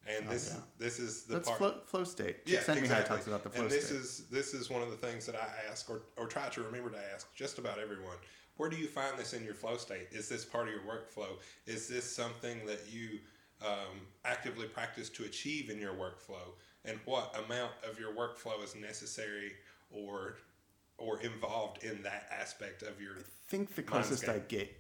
and 0.08 0.28
this 0.28 0.52
yeah. 0.54 0.60
this 0.78 1.00
is 1.00 1.24
the 1.24 1.36
That's 1.36 1.48
part. 1.48 1.58
flow, 1.60 1.76
flow 1.86 2.04
state. 2.04 2.38
yeah, 2.46 2.62
Send 2.62 2.78
me 2.78 2.84
exactly. 2.84 3.08
how 3.10 3.16
talks 3.16 3.28
about 3.28 3.44
the 3.44 3.50
flow 3.50 3.64
and 3.64 3.72
this 3.72 3.88
state. 3.88 3.98
is 3.98 4.24
this 4.32 4.54
is 4.54 4.70
one 4.70 4.82
of 4.82 4.90
the 4.90 4.98
things 4.98 5.26
that 5.26 5.36
I 5.36 5.48
ask 5.70 5.90
or 5.90 6.02
or 6.18 6.28
try 6.28 6.50
to 6.50 6.62
remember 6.64 6.90
to 6.90 7.00
ask 7.14 7.34
just 7.36 7.58
about 7.60 7.80
everyone. 7.80 8.18
Where 8.58 8.70
do 8.70 8.78
you 8.78 8.88
find 8.88 9.18
this 9.18 9.34
in 9.34 9.44
your 9.44 9.54
flow 9.54 9.78
state? 9.78 10.08
Is 10.12 10.28
this 10.30 10.46
part 10.46 10.68
of 10.68 10.74
your 10.74 10.84
workflow? 10.84 11.38
Is 11.66 11.88
this 11.88 12.04
something 12.04 12.66
that 12.66 12.82
you 12.92 13.20
um, 13.62 14.02
actively 14.26 14.68
practice 14.68 15.10
to 15.10 15.24
achieve 15.24 15.70
in 15.70 15.80
your 15.80 15.94
workflow? 15.94 16.54
And 16.86 17.00
what 17.06 17.36
amount 17.46 17.72
of 17.90 18.00
your 18.00 18.14
workflow 18.14 18.64
is 18.64 18.76
necessary 18.76 19.54
or 19.92 20.38
or 20.98 21.20
involved 21.22 21.84
in 21.84 22.02
that 22.04 22.28
aspect 22.32 22.84
of 22.84 23.02
your 23.02 23.14
I 23.18 23.24
think 23.48 23.76
the 23.76 23.84
closest 23.84 24.28
I 24.30 24.40
get 24.40 24.72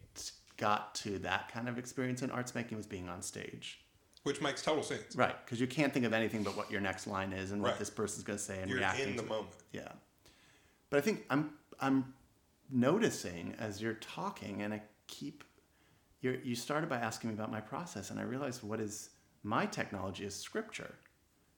got 0.58 0.94
to 0.96 1.18
that 1.20 1.52
kind 1.52 1.68
of 1.68 1.78
experience 1.78 2.22
in 2.22 2.30
arts 2.32 2.54
making 2.54 2.78
was 2.78 2.86
being 2.88 3.10
on 3.10 3.22
stage. 3.22 3.80
Which 4.24 4.42
makes 4.42 4.62
total 4.62 4.84
sense. 4.84 5.16
Right, 5.16 5.36
because 5.46 5.60
you 5.60 5.68
can't 5.68 5.94
think 5.94 6.06
of 6.06 6.14
anything 6.14 6.44
but 6.44 6.56
what 6.56 6.70
your 6.72 6.82
next 6.82 7.08
line 7.08 7.34
is 7.34 7.52
and 7.52 7.62
what 7.62 7.70
Right. 7.72 7.80
this 7.80 7.90
person's 7.90 8.24
going 8.24 8.38
to 8.38 8.44
say 8.44 8.60
and 8.62 8.70
You're 8.70 8.80
reacting 8.80 9.10
in 9.10 9.16
the 9.16 9.24
to 9.24 9.28
it. 9.28 9.30
moment. 9.30 9.56
Yeah, 9.72 9.92
but 10.90 10.98
I 10.98 11.02
think 11.02 11.26
I'm 11.30 11.54
I'm 11.80 12.14
noticing 12.70 13.56
as 13.60 13.82
you're 13.82 13.96
talking, 13.96 14.62
and 14.62 14.74
I 14.74 14.82
keep 15.08 15.44
you 16.22 16.40
you 16.44 16.56
started 16.56 16.90
by 16.90 16.98
asking 16.98 17.30
me 17.32 17.36
about 17.36 17.52
my 17.52 17.62
process, 17.62 18.12
and 18.12 18.20
I 18.20 18.24
realized 18.24 18.64
what 18.64 18.80
is 18.80 19.10
my 19.44 19.66
technology 19.66 20.26
is 20.26 20.36
scripture, 20.36 20.94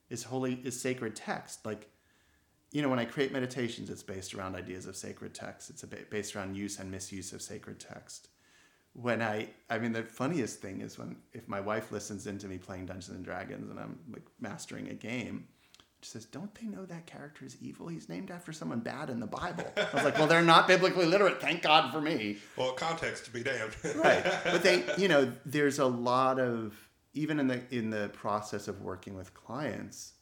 is 0.08 0.22
holy 0.24 0.54
is 0.64 0.80
sacred 0.80 1.14
text. 1.14 1.66
Like, 1.66 1.90
you 2.72 2.80
know, 2.80 2.88
when 2.88 2.98
I 2.98 3.04
create 3.04 3.30
meditations, 3.32 3.90
it's 3.90 4.02
based 4.02 4.32
around 4.34 4.56
ideas 4.56 4.86
of 4.86 4.96
sacred 4.96 5.34
text. 5.34 5.68
It's 5.68 5.82
a 5.82 5.86
ba- 5.86 6.06
based 6.10 6.34
around 6.34 6.56
use 6.56 6.78
and 6.78 6.90
misuse 6.90 7.32
of 7.34 7.42
sacred 7.42 7.78
text. 7.78 8.28
When 8.94 9.20
I, 9.20 9.48
I 9.68 9.78
mean, 9.78 9.92
the 9.92 10.04
funniest 10.04 10.60
thing 10.60 10.80
is 10.80 10.98
when 10.98 11.16
if 11.32 11.48
my 11.48 11.60
wife 11.60 11.90
listens 11.90 12.26
into 12.26 12.46
me 12.46 12.58
playing 12.58 12.86
Dungeons 12.86 13.16
and 13.16 13.24
Dragons 13.24 13.68
and 13.70 13.78
I'm 13.78 13.98
like 14.12 14.22
mastering 14.40 14.88
a 14.88 14.94
game, 14.94 15.48
she 16.00 16.10
says, 16.10 16.26
"Don't 16.26 16.54
they 16.54 16.66
know 16.66 16.84
that 16.86 17.06
character 17.06 17.44
is 17.44 17.56
evil? 17.60 17.88
He's 17.88 18.08
named 18.08 18.30
after 18.30 18.52
someone 18.52 18.80
bad 18.80 19.10
in 19.10 19.18
the 19.18 19.26
Bible." 19.26 19.66
I 19.76 19.88
was 19.94 20.04
like, 20.04 20.16
"Well, 20.16 20.28
they're 20.28 20.42
not 20.42 20.68
biblically 20.68 21.06
literate. 21.06 21.40
Thank 21.40 21.62
God 21.62 21.92
for 21.92 22.00
me." 22.00 22.36
Well, 22.56 22.72
context 22.72 23.24
to 23.24 23.32
be 23.32 23.42
damned. 23.42 23.74
right 23.96 24.24
but 24.44 24.62
they 24.62 24.84
you 24.96 25.08
know 25.08 25.32
there's 25.44 25.78
a 25.78 25.86
lot 25.86 26.38
of 26.38 26.74
even 27.14 27.38
in 27.40 27.46
the 27.48 27.62
in 27.70 27.90
the 27.90 28.10
process 28.12 28.68
of 28.68 28.82
working 28.82 29.14
with 29.14 29.32
clients 29.34 30.14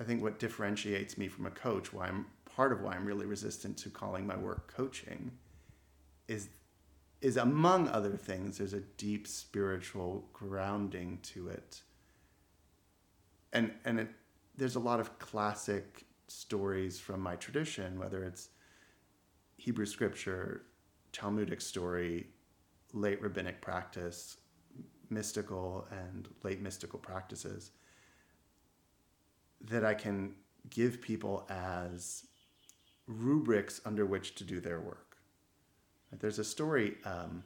i 0.00 0.04
think 0.04 0.22
what 0.22 0.38
differentiates 0.38 1.16
me 1.16 1.28
from 1.28 1.46
a 1.46 1.50
coach 1.50 1.92
why 1.92 2.06
i'm 2.06 2.26
part 2.44 2.72
of 2.72 2.80
why 2.82 2.94
i'm 2.94 3.04
really 3.04 3.26
resistant 3.26 3.76
to 3.76 3.90
calling 3.90 4.26
my 4.26 4.36
work 4.36 4.72
coaching 4.74 5.30
is 6.28 6.48
is 7.20 7.36
among 7.36 7.88
other 7.88 8.16
things 8.16 8.58
there's 8.58 8.72
a 8.72 8.80
deep 8.80 9.26
spiritual 9.26 10.28
grounding 10.32 11.18
to 11.22 11.48
it 11.48 11.82
and 13.52 13.72
and 13.84 14.00
it, 14.00 14.08
there's 14.56 14.76
a 14.76 14.80
lot 14.80 15.00
of 15.00 15.18
classic 15.18 16.04
stories 16.28 16.98
from 16.98 17.20
my 17.20 17.36
tradition 17.36 17.98
whether 17.98 18.24
it's 18.24 18.48
hebrew 19.56 19.86
scripture 19.86 20.62
talmudic 21.12 21.60
story 21.60 22.26
late 22.92 23.20
rabbinic 23.22 23.60
practice, 23.60 24.38
mystical 25.10 25.86
and 25.90 26.28
late 26.42 26.60
mystical 26.60 26.98
practices 26.98 27.70
that 29.60 29.84
I 29.84 29.94
can 29.94 30.34
give 30.68 31.00
people 31.00 31.46
as 31.48 32.24
rubrics 33.06 33.80
under 33.84 34.04
which 34.04 34.34
to 34.36 34.44
do 34.44 34.60
their 34.60 34.80
work. 34.80 35.05
There's 36.20 36.38
a 36.38 36.44
story. 36.44 36.96
Um, 37.04 37.42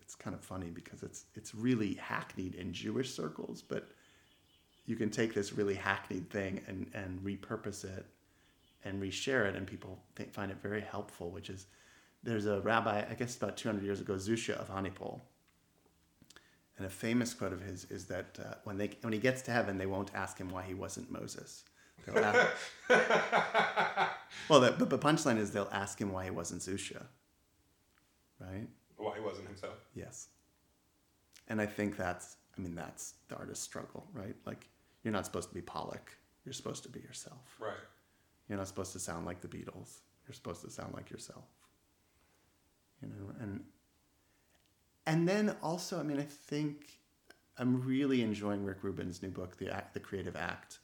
it's 0.00 0.14
kind 0.14 0.34
of 0.34 0.40
funny 0.40 0.70
because 0.70 1.02
it's 1.02 1.26
it's 1.34 1.54
really 1.54 1.94
hackneyed 1.94 2.54
in 2.54 2.72
Jewish 2.72 3.14
circles, 3.14 3.62
but 3.62 3.88
you 4.86 4.96
can 4.96 5.10
take 5.10 5.34
this 5.34 5.52
really 5.52 5.74
hackneyed 5.74 6.30
thing 6.30 6.62
and 6.66 6.90
and 6.94 7.20
repurpose 7.20 7.84
it 7.84 8.06
and 8.84 9.02
reshare 9.02 9.46
it, 9.46 9.56
and 9.56 9.66
people 9.66 9.98
think, 10.16 10.32
find 10.32 10.50
it 10.50 10.58
very 10.62 10.80
helpful. 10.80 11.30
Which 11.30 11.50
is 11.50 11.66
there's 12.22 12.46
a 12.46 12.60
rabbi, 12.60 13.04
I 13.08 13.14
guess 13.14 13.36
about 13.36 13.56
200 13.56 13.84
years 13.84 14.00
ago, 14.00 14.14
Zusha 14.14 14.54
of 14.54 14.68
Hanipol. 14.70 15.20
And 16.76 16.86
a 16.86 16.90
famous 16.90 17.34
quote 17.34 17.52
of 17.52 17.60
his 17.60 17.84
is 17.90 18.06
that 18.06 18.38
uh, 18.38 18.54
when, 18.64 18.78
they, 18.78 18.90
when 19.00 19.12
he 19.12 19.18
gets 19.18 19.42
to 19.42 19.50
heaven, 19.50 19.78
they 19.78 19.86
won't 19.86 20.14
ask 20.14 20.38
him 20.38 20.48
why 20.48 20.62
he 20.62 20.74
wasn't 20.74 21.10
Moses. 21.10 21.64
Ask- 22.14 22.48
well, 24.48 24.60
the, 24.60 24.74
but 24.78 24.88
the 24.88 24.98
punchline 24.98 25.38
is 25.38 25.50
they'll 25.50 25.68
ask 25.72 26.00
him 26.00 26.12
why 26.12 26.24
he 26.24 26.30
wasn't 26.30 26.62
Zusha. 26.62 27.02
Right? 28.40 28.68
Why 28.96 29.14
he 29.16 29.20
wasn't 29.20 29.46
himself. 29.46 29.78
Yes. 29.94 30.28
And 31.48 31.60
I 31.60 31.66
think 31.66 31.96
that's, 31.96 32.36
I 32.56 32.60
mean, 32.60 32.74
that's 32.74 33.14
the 33.28 33.36
artist's 33.36 33.64
struggle, 33.64 34.06
right? 34.12 34.36
Like, 34.44 34.68
you're 35.02 35.12
not 35.12 35.24
supposed 35.24 35.48
to 35.48 35.54
be 35.54 35.62
Pollock. 35.62 36.12
You're 36.44 36.52
supposed 36.52 36.82
to 36.84 36.88
be 36.88 37.00
yourself. 37.00 37.56
Right. 37.58 37.72
You're 38.48 38.58
not 38.58 38.68
supposed 38.68 38.92
to 38.92 38.98
sound 38.98 39.26
like 39.26 39.40
the 39.40 39.48
Beatles. 39.48 40.00
You're 40.26 40.34
supposed 40.34 40.62
to 40.62 40.70
sound 40.70 40.94
like 40.94 41.10
yourself. 41.10 41.44
You 43.02 43.08
know, 43.08 43.34
and 43.40 43.64
and 45.06 45.26
then 45.26 45.56
also, 45.62 45.98
I 45.98 46.02
mean, 46.02 46.18
I 46.18 46.24
think 46.24 46.98
I'm 47.56 47.82
really 47.86 48.22
enjoying 48.22 48.64
Rick 48.64 48.82
Rubin's 48.82 49.22
new 49.22 49.30
book, 49.30 49.56
The 49.56 49.74
Act, 49.74 49.94
The 49.94 50.00
Creative 50.00 50.36
Act. 50.36 50.78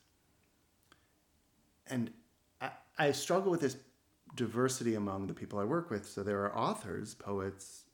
And 1.89 2.11
I, 2.61 2.71
I 2.99 3.13
struggle 3.13 3.51
with 3.51 3.61
this 3.61 3.77
diversity 4.35 4.95
among 4.95 5.27
the 5.27 5.35
people 5.35 5.59
I 5.59 5.65
work 5.65 5.91
with. 5.91 6.07
So 6.07 6.23
there 6.23 6.45
are 6.45 6.57
authors, 6.57 7.15
poets, 7.15 7.85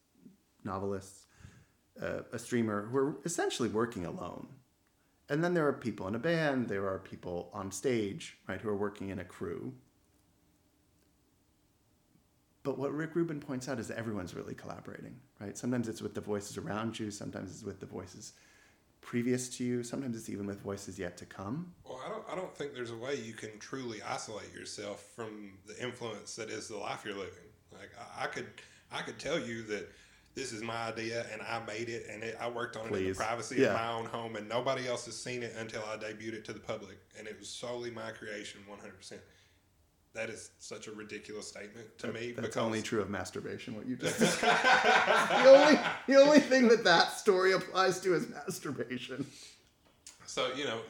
novelists, 0.64 1.26
uh, 2.00 2.22
a 2.32 2.38
streamer 2.38 2.86
who 2.86 2.96
are 2.96 3.16
essentially 3.24 3.68
working 3.68 4.06
alone. 4.06 4.48
And 5.28 5.44
then 5.44 5.54
there 5.54 5.66
are 5.68 5.72
people 5.72 6.08
in 6.08 6.14
a 6.14 6.18
band, 6.18 6.68
there 6.68 6.88
are 6.88 6.98
people 6.98 7.50
on 7.52 7.70
stage, 7.70 8.38
right, 8.48 8.60
who 8.60 8.68
are 8.68 8.76
working 8.76 9.10
in 9.10 9.20
a 9.20 9.24
crew. 9.24 9.72
But 12.62 12.78
what 12.78 12.92
Rick 12.92 13.14
Rubin 13.14 13.40
points 13.40 13.68
out 13.68 13.78
is 13.78 13.88
that 13.88 13.96
everyone's 13.96 14.34
really 14.34 14.54
collaborating, 14.54 15.16
right? 15.40 15.56
Sometimes 15.56 15.88
it's 15.88 16.02
with 16.02 16.14
the 16.14 16.20
voices 16.20 16.58
around 16.58 16.98
you, 16.98 17.10
sometimes 17.10 17.50
it's 17.50 17.62
with 17.62 17.80
the 17.80 17.86
voices 17.86 18.32
previous 19.00 19.48
to 19.56 19.64
you, 19.64 19.82
sometimes 19.82 20.16
it's 20.16 20.28
even 20.28 20.46
with 20.46 20.60
voices 20.60 20.98
yet 20.98 21.16
to 21.18 21.26
come. 21.26 21.72
Well, 21.84 22.00
I 22.04 22.08
don't, 22.08 22.24
I 22.32 22.34
don't 22.36 22.54
think 22.54 22.74
there's 22.74 22.90
a 22.90 22.96
way 22.96 23.14
you 23.16 23.32
can 23.32 23.58
truly 23.58 24.00
isolate 24.02 24.52
yourself 24.54 25.04
from 25.16 25.52
the 25.66 25.82
influence 25.82 26.36
that 26.36 26.50
is 26.50 26.68
the 26.68 26.76
life 26.76 27.02
you're 27.04 27.14
living. 27.14 27.32
Like 27.72 27.90
I, 27.98 28.24
I 28.24 28.26
could, 28.26 28.46
I 28.92 29.02
could 29.02 29.18
tell 29.18 29.38
you 29.38 29.62
that 29.64 29.88
this 30.34 30.52
is 30.52 30.62
my 30.62 30.88
idea 30.88 31.26
and 31.32 31.42
I 31.42 31.60
made 31.66 31.88
it 31.88 32.06
and 32.10 32.22
it, 32.22 32.36
I 32.40 32.48
worked 32.48 32.76
on 32.76 32.86
it 32.86 32.94
in 32.96 33.08
the 33.08 33.14
privacy 33.14 33.56
Yeah. 33.56 33.68
of 33.68 33.74
my 33.74 33.92
own 33.92 34.06
home 34.06 34.36
and 34.36 34.48
nobody 34.48 34.86
else 34.86 35.06
has 35.06 35.16
seen 35.20 35.42
it 35.42 35.54
until 35.58 35.82
I 35.92 35.96
debuted 35.96 36.34
it 36.34 36.44
to 36.46 36.52
the 36.52 36.60
public 36.60 36.98
and 37.18 37.26
it 37.26 37.36
was 37.38 37.48
solely 37.48 37.90
my 37.90 38.10
creation, 38.12 38.60
100%. 38.70 39.14
That 40.12 40.28
is 40.28 40.50
such 40.58 40.88
a 40.88 40.92
ridiculous 40.92 41.46
statement 41.46 41.86
to 41.98 42.12
me 42.12 42.32
That's 42.32 42.48
because 42.48 42.56
only 42.56 42.82
true 42.82 43.00
of 43.00 43.10
masturbation, 43.10 43.76
what 43.76 43.86
you 43.86 43.94
just 43.94 44.18
said. 44.18 44.28
the, 45.44 45.48
only, 45.48 45.80
the 46.08 46.16
only 46.16 46.40
thing 46.40 46.66
that 46.68 46.82
that 46.82 47.12
story 47.12 47.52
applies 47.52 48.00
to 48.00 48.14
is 48.14 48.28
masturbation. 48.28 49.24
So 50.26 50.52
you 50.54 50.64
know, 50.64 50.80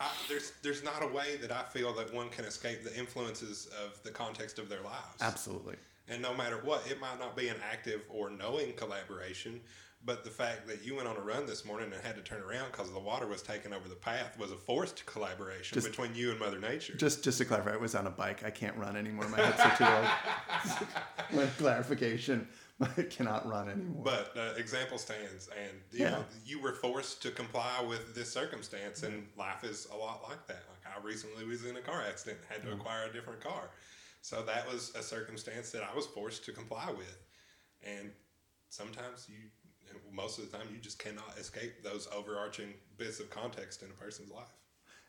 I, 0.00 0.08
there's 0.28 0.52
there's 0.62 0.82
not 0.82 1.02
a 1.02 1.06
way 1.06 1.36
that 1.42 1.52
I 1.52 1.62
feel 1.64 1.92
that 1.94 2.12
one 2.14 2.30
can 2.30 2.46
escape 2.46 2.82
the 2.82 2.98
influences 2.98 3.68
of 3.84 4.02
the 4.02 4.10
context 4.10 4.58
of 4.58 4.68
their 4.68 4.82
lives. 4.82 5.20
Absolutely. 5.20 5.76
And 6.08 6.20
no 6.22 6.34
matter 6.34 6.60
what, 6.64 6.86
it 6.90 7.00
might 7.00 7.18
not 7.20 7.36
be 7.36 7.48
an 7.48 7.56
active 7.70 8.02
or 8.08 8.30
knowing 8.30 8.72
collaboration, 8.72 9.60
but 10.04 10.24
the 10.24 10.30
fact 10.30 10.66
that 10.66 10.82
you 10.84 10.94
went 10.96 11.06
on 11.06 11.16
a 11.16 11.20
run 11.20 11.44
this 11.46 11.64
morning 11.64 11.92
and 11.92 12.02
had 12.02 12.16
to 12.16 12.22
turn 12.22 12.40
around 12.42 12.70
because 12.72 12.90
the 12.90 12.98
water 12.98 13.26
was 13.26 13.42
taking 13.42 13.72
over 13.74 13.88
the 13.88 13.94
path 13.94 14.38
was 14.38 14.50
a 14.50 14.56
forced 14.56 15.04
collaboration 15.06 15.74
Just- 15.74 15.88
between 15.88 16.14
you 16.14 16.30
and 16.30 16.40
Mother 16.40 16.58
Nature. 16.58 16.94
Just 16.96 17.22
just 17.22 17.38
to 17.38 17.44
clarify, 17.44 17.72
I 17.74 17.76
was 17.76 17.94
on 17.94 18.06
a 18.06 18.10
bike. 18.10 18.42
I 18.44 18.50
can't 18.50 18.76
run 18.76 18.96
anymore. 18.96 19.28
My 19.28 19.38
hips 19.44 19.60
are 19.60 19.76
too 19.76 19.84
old. 19.84 21.48
Clarification, 21.58 22.48
I 22.80 23.02
cannot 23.02 23.46
run 23.46 23.68
anymore. 23.68 24.02
but 24.04 24.32
uh, 24.36 24.54
example 24.56 24.98
stands, 24.98 25.48
and 25.48 25.72
you 25.92 26.04
Yeah. 26.04 26.10
know 26.10 26.24
you 26.46 26.60
were 26.60 26.72
forced 26.72 27.22
to 27.22 27.30
comply 27.30 27.84
with 27.86 28.14
this 28.14 28.32
circumstance, 28.32 29.02
and 29.02 29.26
life 29.36 29.64
is 29.64 29.86
a 29.92 29.96
lot 29.96 30.22
like 30.28 30.46
that. 30.46 30.62
Like 30.70 30.96
I 30.96 31.04
recently 31.06 31.44
was 31.44 31.64
in 31.66 31.76
a 31.76 31.80
car 31.82 32.02
accident, 32.08 32.38
had 32.48 32.62
to 32.62 32.72
acquire 32.72 33.04
a 33.08 33.12
different 33.12 33.40
car, 33.42 33.70
so 34.22 34.42
that 34.42 34.66
was 34.72 34.92
a 34.96 35.02
circumstance 35.02 35.70
that 35.72 35.82
I 35.82 35.94
was 35.94 36.06
forced 36.06 36.44
to 36.46 36.52
comply 36.52 36.90
with, 36.90 37.18
and 37.86 38.10
sometimes 38.70 39.26
you, 39.28 39.36
most 40.12 40.38
of 40.38 40.50
the 40.50 40.56
time, 40.56 40.66
you 40.72 40.78
just 40.78 40.98
cannot 40.98 41.36
escape 41.38 41.82
those 41.82 42.08
overarching 42.14 42.74
bits 42.98 43.20
of 43.20 43.30
context 43.30 43.82
in 43.82 43.90
a 43.90 43.94
person's 43.94 44.30
life. 44.30 44.52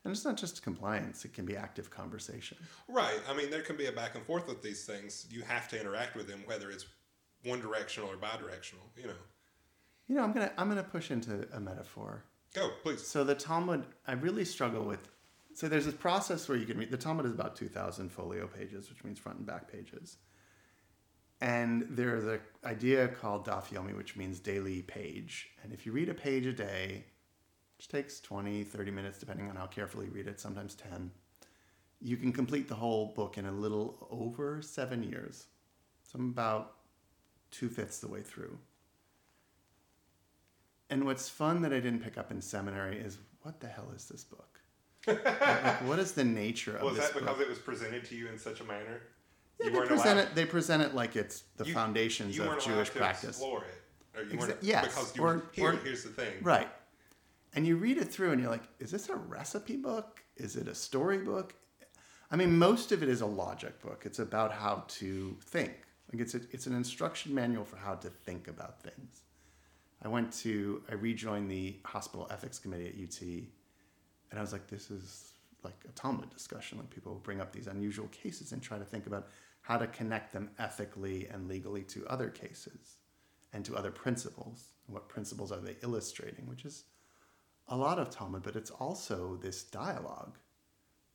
and 0.03 0.11
it's 0.11 0.25
not 0.25 0.37
just 0.37 0.63
compliance; 0.63 1.25
it 1.25 1.33
can 1.33 1.45
be 1.45 1.55
active 1.55 1.89
conversation. 1.91 2.57
Right. 2.87 3.19
I 3.29 3.33
mean, 3.33 3.49
there 3.49 3.61
can 3.61 3.77
be 3.77 3.85
a 3.87 3.91
back 3.91 4.15
and 4.15 4.25
forth 4.25 4.47
with 4.47 4.61
these 4.63 4.85
things. 4.85 5.27
You 5.29 5.41
have 5.43 5.67
to 5.69 5.79
interact 5.79 6.15
with 6.15 6.27
them, 6.27 6.41
whether 6.45 6.71
it's 6.71 6.85
one 7.43 7.61
directional 7.61 8.09
or 8.09 8.17
bi-directional. 8.17 8.85
You 8.97 9.07
know. 9.07 9.13
You 10.07 10.15
know, 10.15 10.23
I'm 10.23 10.33
gonna 10.33 10.51
I'm 10.57 10.67
gonna 10.69 10.83
push 10.83 11.11
into 11.11 11.47
a 11.53 11.59
metaphor. 11.59 12.23
Go, 12.53 12.71
please. 12.83 13.05
So 13.05 13.23
the 13.23 13.35
Talmud, 13.35 13.85
I 14.07 14.13
really 14.13 14.43
struggle 14.45 14.83
with. 14.83 15.07
So 15.53 15.67
there's 15.67 15.85
this 15.85 15.95
process 15.95 16.47
where 16.49 16.57
you 16.57 16.65
can 16.65 16.77
read. 16.77 16.91
The 16.91 16.97
Talmud 16.97 17.25
is 17.25 17.31
about 17.33 17.55
2,000 17.55 18.09
folio 18.09 18.47
pages, 18.47 18.89
which 18.89 19.03
means 19.03 19.19
front 19.19 19.37
and 19.37 19.47
back 19.47 19.71
pages. 19.71 20.17
And 21.41 21.87
there's 21.89 22.25
an 22.25 22.39
idea 22.63 23.07
called 23.07 23.47
daf 23.47 23.69
yomi, 23.69 23.97
which 23.97 24.15
means 24.15 24.39
daily 24.39 24.83
page. 24.83 25.49
And 25.63 25.73
if 25.73 25.85
you 25.85 25.91
read 25.91 26.07
a 26.07 26.13
page 26.13 26.45
a 26.45 26.53
day, 26.53 27.05
which 27.77 27.87
takes 27.87 28.19
20, 28.19 28.63
30 28.63 28.91
minutes, 28.91 29.17
depending 29.17 29.49
on 29.49 29.55
how 29.55 29.65
carefully 29.65 30.05
you 30.05 30.11
read 30.11 30.27
it, 30.27 30.39
sometimes 30.39 30.75
10, 30.75 31.09
you 31.99 32.15
can 32.15 32.31
complete 32.31 32.67
the 32.67 32.75
whole 32.75 33.13
book 33.15 33.39
in 33.39 33.45
a 33.45 33.51
little 33.51 34.07
over 34.11 34.61
seven 34.61 35.01
years. 35.01 35.47
So 36.03 36.19
I'm 36.19 36.29
about 36.29 36.73
two 37.49 37.69
fifths 37.69 37.99
the 37.99 38.07
way 38.07 38.21
through. 38.21 38.57
And 40.91 41.05
what's 41.05 41.27
fun 41.27 41.61
that 41.63 41.73
I 41.73 41.79
didn't 41.79 42.03
pick 42.03 42.17
up 42.17 42.31
in 42.31 42.41
seminary 42.41 42.99
is 42.99 43.17
what 43.41 43.59
the 43.61 43.67
hell 43.67 43.91
is 43.95 44.05
this 44.07 44.23
book? 44.23 44.59
like, 45.07 45.87
what 45.87 45.97
is 45.97 46.11
the 46.11 46.23
nature 46.23 46.75
of 46.75 46.83
Was 46.83 46.97
this 46.97 47.05
Was 47.05 47.13
that 47.13 47.19
because 47.19 47.37
book? 47.37 47.47
it 47.47 47.49
was 47.49 47.59
presented 47.59 48.05
to 48.05 48.15
you 48.15 48.27
in 48.27 48.37
such 48.37 48.59
a 48.61 48.63
manner? 48.63 49.01
Yeah, 49.63 49.69
they 49.71 49.87
present 49.87 50.19
allowed- 50.19 50.27
it. 50.27 50.35
They 50.35 50.45
present 50.45 50.83
it 50.83 50.95
like 50.95 51.15
it's 51.15 51.43
the 51.57 51.65
You- 51.65 51.73
foundations 51.73 52.35
you 52.37 52.43
of 52.43 52.61
Jewish 52.63 52.89
practice. 52.91 53.29
Explore 53.37 53.63
it, 53.65 54.17
or 54.17 54.23
you 54.23 54.37
Exa- 54.37 54.57
yes, 54.61 54.87
because 54.87 55.15
you 55.15 55.23
or- 55.23 55.35
were 55.35 55.43
here. 55.51 55.69
or- 55.69 55.77
here's 55.77 56.03
the 56.03 56.09
thing, 56.09 56.41
Right. 56.43 56.69
And 57.53 57.67
you 57.67 57.75
read 57.75 57.97
it 57.97 58.05
through 58.05 58.31
and 58.31 58.39
you're 58.41 58.49
like, 58.49 58.63
is 58.79 58.91
this 58.91 59.09
a 59.09 59.15
recipe 59.15 59.75
book? 59.75 60.23
Is 60.37 60.55
it 60.55 60.69
a 60.69 60.75
storybook? 60.75 61.53
I 62.31 62.37
mean, 62.37 62.57
most 62.57 62.93
of 62.93 63.03
it 63.03 63.09
is 63.09 63.19
a 63.19 63.25
logic 63.25 63.81
book. 63.81 64.05
It's 64.05 64.19
about 64.19 64.53
how 64.53 64.85
to 64.87 65.37
think. 65.41 65.73
Like 66.13 66.21
it's 66.21 66.33
a, 66.33 66.41
it's 66.51 66.65
an 66.65 66.73
instruction 66.73 67.33
manual 67.35 67.65
for 67.65 67.75
how 67.75 67.95
to 67.95 68.09
think 68.09 68.47
about 68.47 68.81
things. 68.81 69.23
I 70.01 70.07
went 70.07 70.31
to 70.43 70.81
I 70.89 70.93
rejoined 70.93 71.51
the 71.51 71.77
hospital 71.83 72.25
ethics 72.31 72.57
committee 72.57 72.87
at 72.87 72.95
UT, 72.95 73.21
and 74.31 74.39
I 74.39 74.41
was 74.41 74.53
like, 74.53 74.67
this 74.67 74.89
is 74.89 75.33
like 75.63 75.83
a 75.87 75.91
Talmud 75.91 76.29
discussion. 76.29 76.77
Like 76.77 76.89
people 76.89 77.15
bring 77.15 77.41
up 77.41 77.51
these 77.51 77.67
unusual 77.67 78.07
cases 78.07 78.53
and 78.53 78.61
try 78.63 78.77
to 78.79 78.85
think 78.85 79.07
about 79.07 79.27
how 79.61 79.77
to 79.77 79.87
connect 79.87 80.33
them 80.33 80.51
ethically 80.59 81.27
and 81.27 81.47
legally 81.47 81.83
to 81.83 82.05
other 82.07 82.29
cases 82.29 82.97
and 83.53 83.63
to 83.65 83.75
other 83.75 83.91
principles. 83.91 84.69
What 84.87 85.09
principles 85.09 85.51
are 85.51 85.59
they 85.59 85.77
illustrating? 85.83 86.47
Which 86.47 86.65
is 86.65 86.85
a 87.67 87.77
lot 87.77 87.99
of 87.99 88.09
Talmud, 88.09 88.43
but 88.43 88.55
it's 88.55 88.71
also 88.71 89.37
this 89.41 89.63
dialogue, 89.63 90.37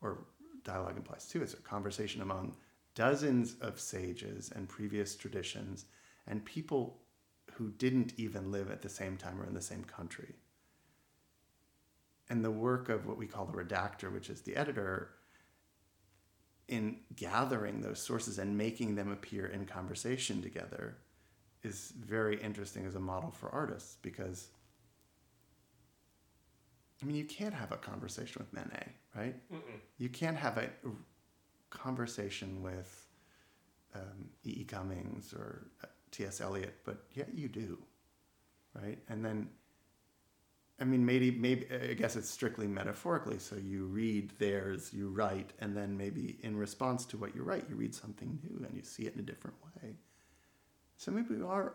or 0.00 0.26
dialogue 0.64 0.96
implies 0.96 1.28
too. 1.28 1.42
It's 1.42 1.54
a 1.54 1.58
conversation 1.58 2.22
among 2.22 2.56
dozens 2.94 3.56
of 3.60 3.78
sages 3.78 4.50
and 4.54 4.68
previous 4.68 5.16
traditions 5.16 5.86
and 6.26 6.44
people 6.44 7.02
who 7.52 7.70
didn't 7.72 8.14
even 8.16 8.50
live 8.50 8.70
at 8.70 8.82
the 8.82 8.88
same 8.88 9.16
time 9.16 9.40
or 9.40 9.46
in 9.46 9.54
the 9.54 9.60
same 9.60 9.84
country. 9.84 10.34
And 12.28 12.44
the 12.44 12.50
work 12.50 12.88
of 12.88 13.06
what 13.06 13.18
we 13.18 13.26
call 13.26 13.46
the 13.46 13.52
redactor, 13.52 14.12
which 14.12 14.30
is 14.30 14.40
the 14.42 14.56
editor, 14.56 15.10
in 16.68 16.98
gathering 17.14 17.80
those 17.80 18.00
sources 18.00 18.38
and 18.38 18.56
making 18.56 18.94
them 18.96 19.12
appear 19.12 19.46
in 19.46 19.66
conversation 19.66 20.42
together 20.42 20.96
is 21.62 21.92
very 21.98 22.40
interesting 22.40 22.86
as 22.86 22.94
a 22.94 23.00
model 23.00 23.30
for 23.30 23.48
artists 23.50 23.96
because 24.02 24.48
I 27.02 27.06
mean 27.06 27.16
you 27.16 27.24
can't 27.24 27.54
have 27.54 27.72
a 27.72 27.76
conversation 27.76 28.40
with 28.40 28.52
Manet, 28.52 28.88
right? 29.14 29.36
Mm-mm. 29.52 29.80
You 29.98 30.08
can't 30.08 30.36
have 30.36 30.58
a 30.58 30.70
conversation 31.70 32.62
with 32.62 33.06
um, 33.94 34.28
E. 34.44 34.60
E. 34.60 34.64
Cummings 34.64 35.32
or 35.32 35.66
uh, 35.82 35.86
T.S. 36.10 36.40
Eliot, 36.40 36.74
but 36.84 37.04
yet 37.14 37.28
you 37.34 37.48
do, 37.48 37.78
right? 38.74 38.98
And 39.08 39.24
then, 39.24 39.48
I 40.78 40.84
mean, 40.84 41.06
maybe, 41.06 41.30
maybe 41.30 41.66
I 41.72 41.94
guess 41.94 42.16
it's 42.16 42.28
strictly 42.28 42.66
metaphorically. 42.66 43.38
So 43.38 43.56
you 43.56 43.86
read 43.86 44.32
theirs, 44.38 44.92
you 44.92 45.08
write, 45.08 45.52
and 45.58 45.74
then 45.74 45.96
maybe 45.96 46.38
in 46.42 46.56
response 46.56 47.06
to 47.06 47.16
what 47.16 47.34
you 47.34 47.42
write, 47.42 47.64
you 47.68 47.76
read 47.76 47.94
something 47.94 48.38
new 48.42 48.64
and 48.64 48.76
you 48.76 48.82
see 48.82 49.04
it 49.04 49.14
in 49.14 49.20
a 49.20 49.22
different 49.22 49.56
way. 49.64 49.94
So 50.98 51.10
maybe 51.10 51.34
we 51.34 51.42
are 51.42 51.74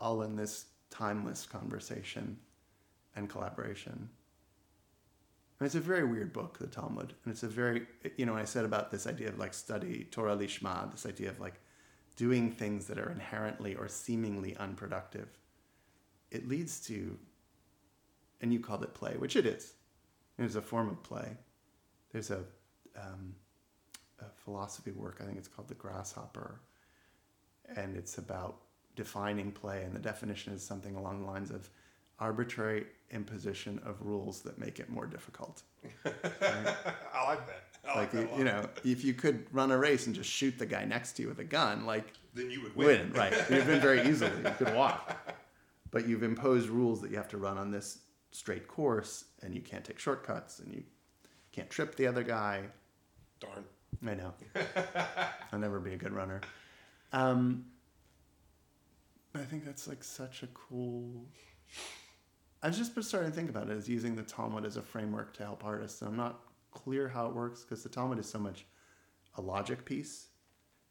all 0.00 0.22
in 0.22 0.34
this 0.34 0.66
timeless 0.90 1.46
conversation 1.46 2.38
and 3.14 3.28
collaboration. 3.28 4.10
And 5.58 5.66
it's 5.66 5.74
a 5.74 5.80
very 5.80 6.04
weird 6.04 6.32
book, 6.32 6.58
the 6.58 6.66
Talmud, 6.66 7.14
and 7.24 7.32
it's 7.32 7.42
a 7.42 7.48
very 7.48 7.86
you 8.16 8.24
know 8.24 8.34
I 8.34 8.44
said 8.44 8.64
about 8.64 8.90
this 8.90 9.06
idea 9.06 9.28
of 9.28 9.38
like 9.38 9.52
study 9.52 10.08
Torah 10.10 10.36
lishma, 10.36 10.90
this 10.90 11.04
idea 11.04 11.28
of 11.28 11.38
like 11.38 11.60
doing 12.16 12.50
things 12.50 12.86
that 12.86 12.98
are 12.98 13.10
inherently 13.10 13.74
or 13.74 13.86
seemingly 13.86 14.56
unproductive. 14.56 15.28
It 16.30 16.48
leads 16.48 16.80
to, 16.86 17.18
and 18.40 18.52
you 18.52 18.60
called 18.60 18.82
it 18.82 18.94
play, 18.94 19.14
which 19.16 19.36
it 19.36 19.46
is. 19.46 19.74
There's 20.36 20.56
a 20.56 20.62
form 20.62 20.88
of 20.88 21.02
play. 21.02 21.36
There's 22.12 22.30
a, 22.30 22.40
um, 22.96 23.34
a 24.20 24.24
philosophy 24.44 24.92
work, 24.92 25.18
I 25.20 25.24
think 25.24 25.38
it's 25.38 25.48
called 25.48 25.68
The 25.68 25.74
Grasshopper, 25.74 26.60
and 27.76 27.96
it's 27.96 28.18
about 28.18 28.56
defining 28.96 29.52
play, 29.52 29.84
and 29.84 29.94
the 29.94 30.00
definition 30.00 30.52
is 30.52 30.62
something 30.62 30.96
along 30.96 31.22
the 31.22 31.26
lines 31.26 31.50
of 31.50 31.68
arbitrary 32.18 32.86
imposition 33.10 33.80
of 33.84 33.96
rules 34.02 34.40
that 34.42 34.58
make 34.58 34.78
it 34.78 34.90
more 34.90 35.06
difficult. 35.06 35.62
I 36.04 36.10
like 37.24 37.46
that. 37.46 37.64
I 37.82 37.88
like, 37.88 37.96
like 37.96 38.10
that 38.12 38.38
you, 38.38 38.44
know, 38.44 38.68
if 38.84 39.04
you 39.04 39.14
could 39.14 39.46
run 39.52 39.70
a 39.70 39.78
race 39.78 40.06
and 40.06 40.14
just 40.14 40.30
shoot 40.30 40.58
the 40.58 40.66
guy 40.66 40.84
next 40.84 41.12
to 41.12 41.22
you 41.22 41.28
with 41.28 41.38
a 41.38 41.44
gun, 41.44 41.86
like 41.86 42.12
then 42.34 42.50
you 42.50 42.62
would 42.62 42.76
win. 42.76 43.10
win, 43.10 43.12
right? 43.12 43.32
You've 43.50 43.66
been 43.66 43.80
very 43.80 44.06
easily. 44.06 44.30
You 44.44 44.54
could 44.58 44.74
walk, 44.74 45.16
but 45.90 46.06
you've 46.06 46.22
imposed 46.22 46.68
rules 46.68 47.00
that 47.00 47.10
you 47.10 47.16
have 47.16 47.28
to 47.28 47.38
run 47.38 47.56
on 47.56 47.70
this 47.70 48.00
straight 48.30 48.68
course 48.68 49.24
and 49.42 49.54
you 49.54 49.60
can't 49.60 49.84
take 49.84 49.98
shortcuts 49.98 50.60
and 50.60 50.72
you 50.72 50.82
can't 51.52 51.70
trip 51.70 51.96
the 51.96 52.06
other 52.06 52.22
guy. 52.22 52.64
Darn. 53.40 53.64
I 54.06 54.14
know. 54.14 54.32
I'll 55.52 55.58
never 55.58 55.80
be 55.80 55.94
a 55.94 55.96
good 55.96 56.12
runner. 56.12 56.40
Um, 57.12 57.66
but 59.32 59.42
I 59.42 59.44
think 59.44 59.64
that's 59.64 59.88
like 59.88 60.02
such 60.04 60.42
a 60.42 60.46
cool. 60.48 61.24
I've 62.62 62.76
just 62.76 62.94
been 62.94 63.02
starting 63.04 63.30
to 63.30 63.36
think 63.36 63.48
about 63.48 63.68
it 63.70 63.76
as 63.76 63.88
using 63.88 64.14
the 64.14 64.22
Talmud 64.22 64.64
as 64.64 64.76
a 64.76 64.82
framework 64.82 65.34
to 65.34 65.44
help 65.44 65.64
artists. 65.64 66.02
And 66.02 66.10
I'm 66.10 66.16
not 66.16 66.40
clear 66.70 67.08
how 67.08 67.26
it 67.26 67.34
works 67.34 67.62
because 67.62 67.82
the 67.82 67.88
Talmud 67.88 68.18
is 68.18 68.28
so 68.28 68.38
much 68.38 68.66
a 69.36 69.40
logic 69.40 69.84
piece, 69.84 70.26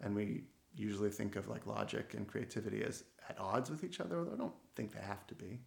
and 0.01 0.15
we 0.15 0.43
usually 0.75 1.09
think 1.09 1.35
of 1.35 1.47
like 1.47 1.67
logic 1.67 2.13
and 2.15 2.27
creativity 2.27 2.83
as 2.83 3.03
at 3.29 3.37
odds 3.39 3.69
with 3.69 3.83
each 3.83 3.99
other. 3.99 4.19
Although 4.19 4.33
I 4.33 4.37
don't 4.37 4.53
think 4.75 4.93
they 4.93 5.01
have 5.01 5.27
to 5.27 5.35
be. 5.35 5.59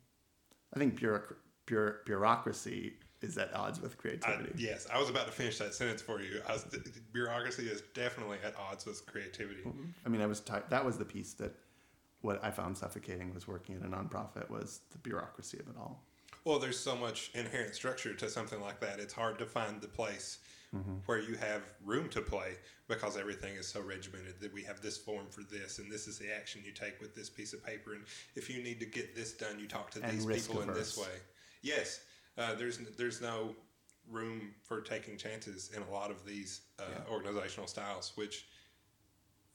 I 0.75 0.79
think 0.79 0.95
bureauc- 0.99 0.99
bureau- 0.99 1.37
bureaucracy 1.67 2.95
is 3.21 3.39
at 3.39 3.55
odds 3.55 3.81
with 3.81 3.93
I, 3.93 4.01
creativity. 4.01 4.53
yes, 4.57 4.87
I 4.93 4.99
was 4.99 5.09
about 5.09 5.27
to 5.27 5.33
finish 5.33 5.59
that 5.59 5.75
sentence 5.75 6.03
for 6.03 6.21
you. 6.21 6.41
I 6.49 6.53
was, 6.53 6.67
bureaucracy 7.13 7.69
is 7.69 7.83
definitely 7.95 8.39
at 8.45 8.55
odds 8.59 8.85
with 8.85 9.07
creativity. 9.07 9.63
Mm-hmm. 9.63 9.85
I 10.05 10.09
mean, 10.09 10.21
I 10.21 10.27
was 10.27 10.41
that 10.41 10.85
was 10.85 10.99
the 10.99 11.05
piece 11.05 11.35
that 11.35 11.55
what 12.21 12.43
I 12.45 12.51
found 12.51 12.77
suffocating 12.77 13.35
was 13.35 13.47
working 13.47 13.77
at 13.77 13.83
a 13.83 13.89
nonprofit 13.89 14.49
was 14.51 14.81
the 14.91 14.99
bureaucracy 14.99 15.59
of 15.59 15.69
it 15.69 15.75
all. 15.79 16.03
Well, 16.45 16.59
there's 16.59 16.79
so 16.79 16.97
much 16.97 17.31
inherent 17.35 17.75
structure 17.75 18.15
to 18.15 18.29
something 18.29 18.61
like 18.61 18.81
that. 18.81 18.99
It's 18.99 19.15
hard 19.15 19.39
to 19.39 19.47
find 19.47 19.81
the 19.81 19.89
place 19.89 20.39
mm-hmm. 20.75 20.95
where 21.07 21.21
you 21.21 21.37
have 21.37 21.63
room 21.85 22.09
to 22.11 22.21
play 22.21 22.57
because 22.89 23.17
everything 23.17 23.55
is 23.55 23.67
so 23.67 23.81
regimented 23.81 24.41
that 24.41 24.53
we 24.53 24.63
have 24.63 24.81
this 24.81 24.97
form 24.97 25.27
for 25.31 25.43
this 25.43 25.79
and 25.79 25.91
this 25.91 26.07
is 26.07 26.19
the 26.19 26.35
action 26.35 26.61
you 26.65 26.73
take 26.73 27.01
with 27.01 27.15
this 27.15 27.31
piece 27.31 27.53
of 27.53 27.65
paper 27.65 27.95
and 27.95 28.05
if 28.35 28.51
you 28.51 28.63
need 28.63 28.81
to 28.81 28.87
get 28.87 29.15
this 29.15 29.33
done 29.33 29.59
you 29.59 29.67
talk 29.67 29.91
to 29.91 30.03
And 30.03 30.13
these 30.13 30.27
people 30.27 30.63
in 30.63 30.73
this 30.75 30.99
way 30.99 31.15
yes 31.63 32.01
uh, 32.39 32.55
there's 32.55 32.79
there's 32.97 33.21
no 33.21 33.55
room 34.11 34.55
for 34.63 34.81
taking 34.81 35.17
chances 35.17 35.71
in 35.77 35.83
a 35.83 35.91
lot 35.91 36.11
of 36.11 36.25
these 36.27 36.63
uh, 36.79 36.83
Yeah. 36.91 37.13
organizational 37.13 37.67
styles 37.69 38.13
which 38.17 38.47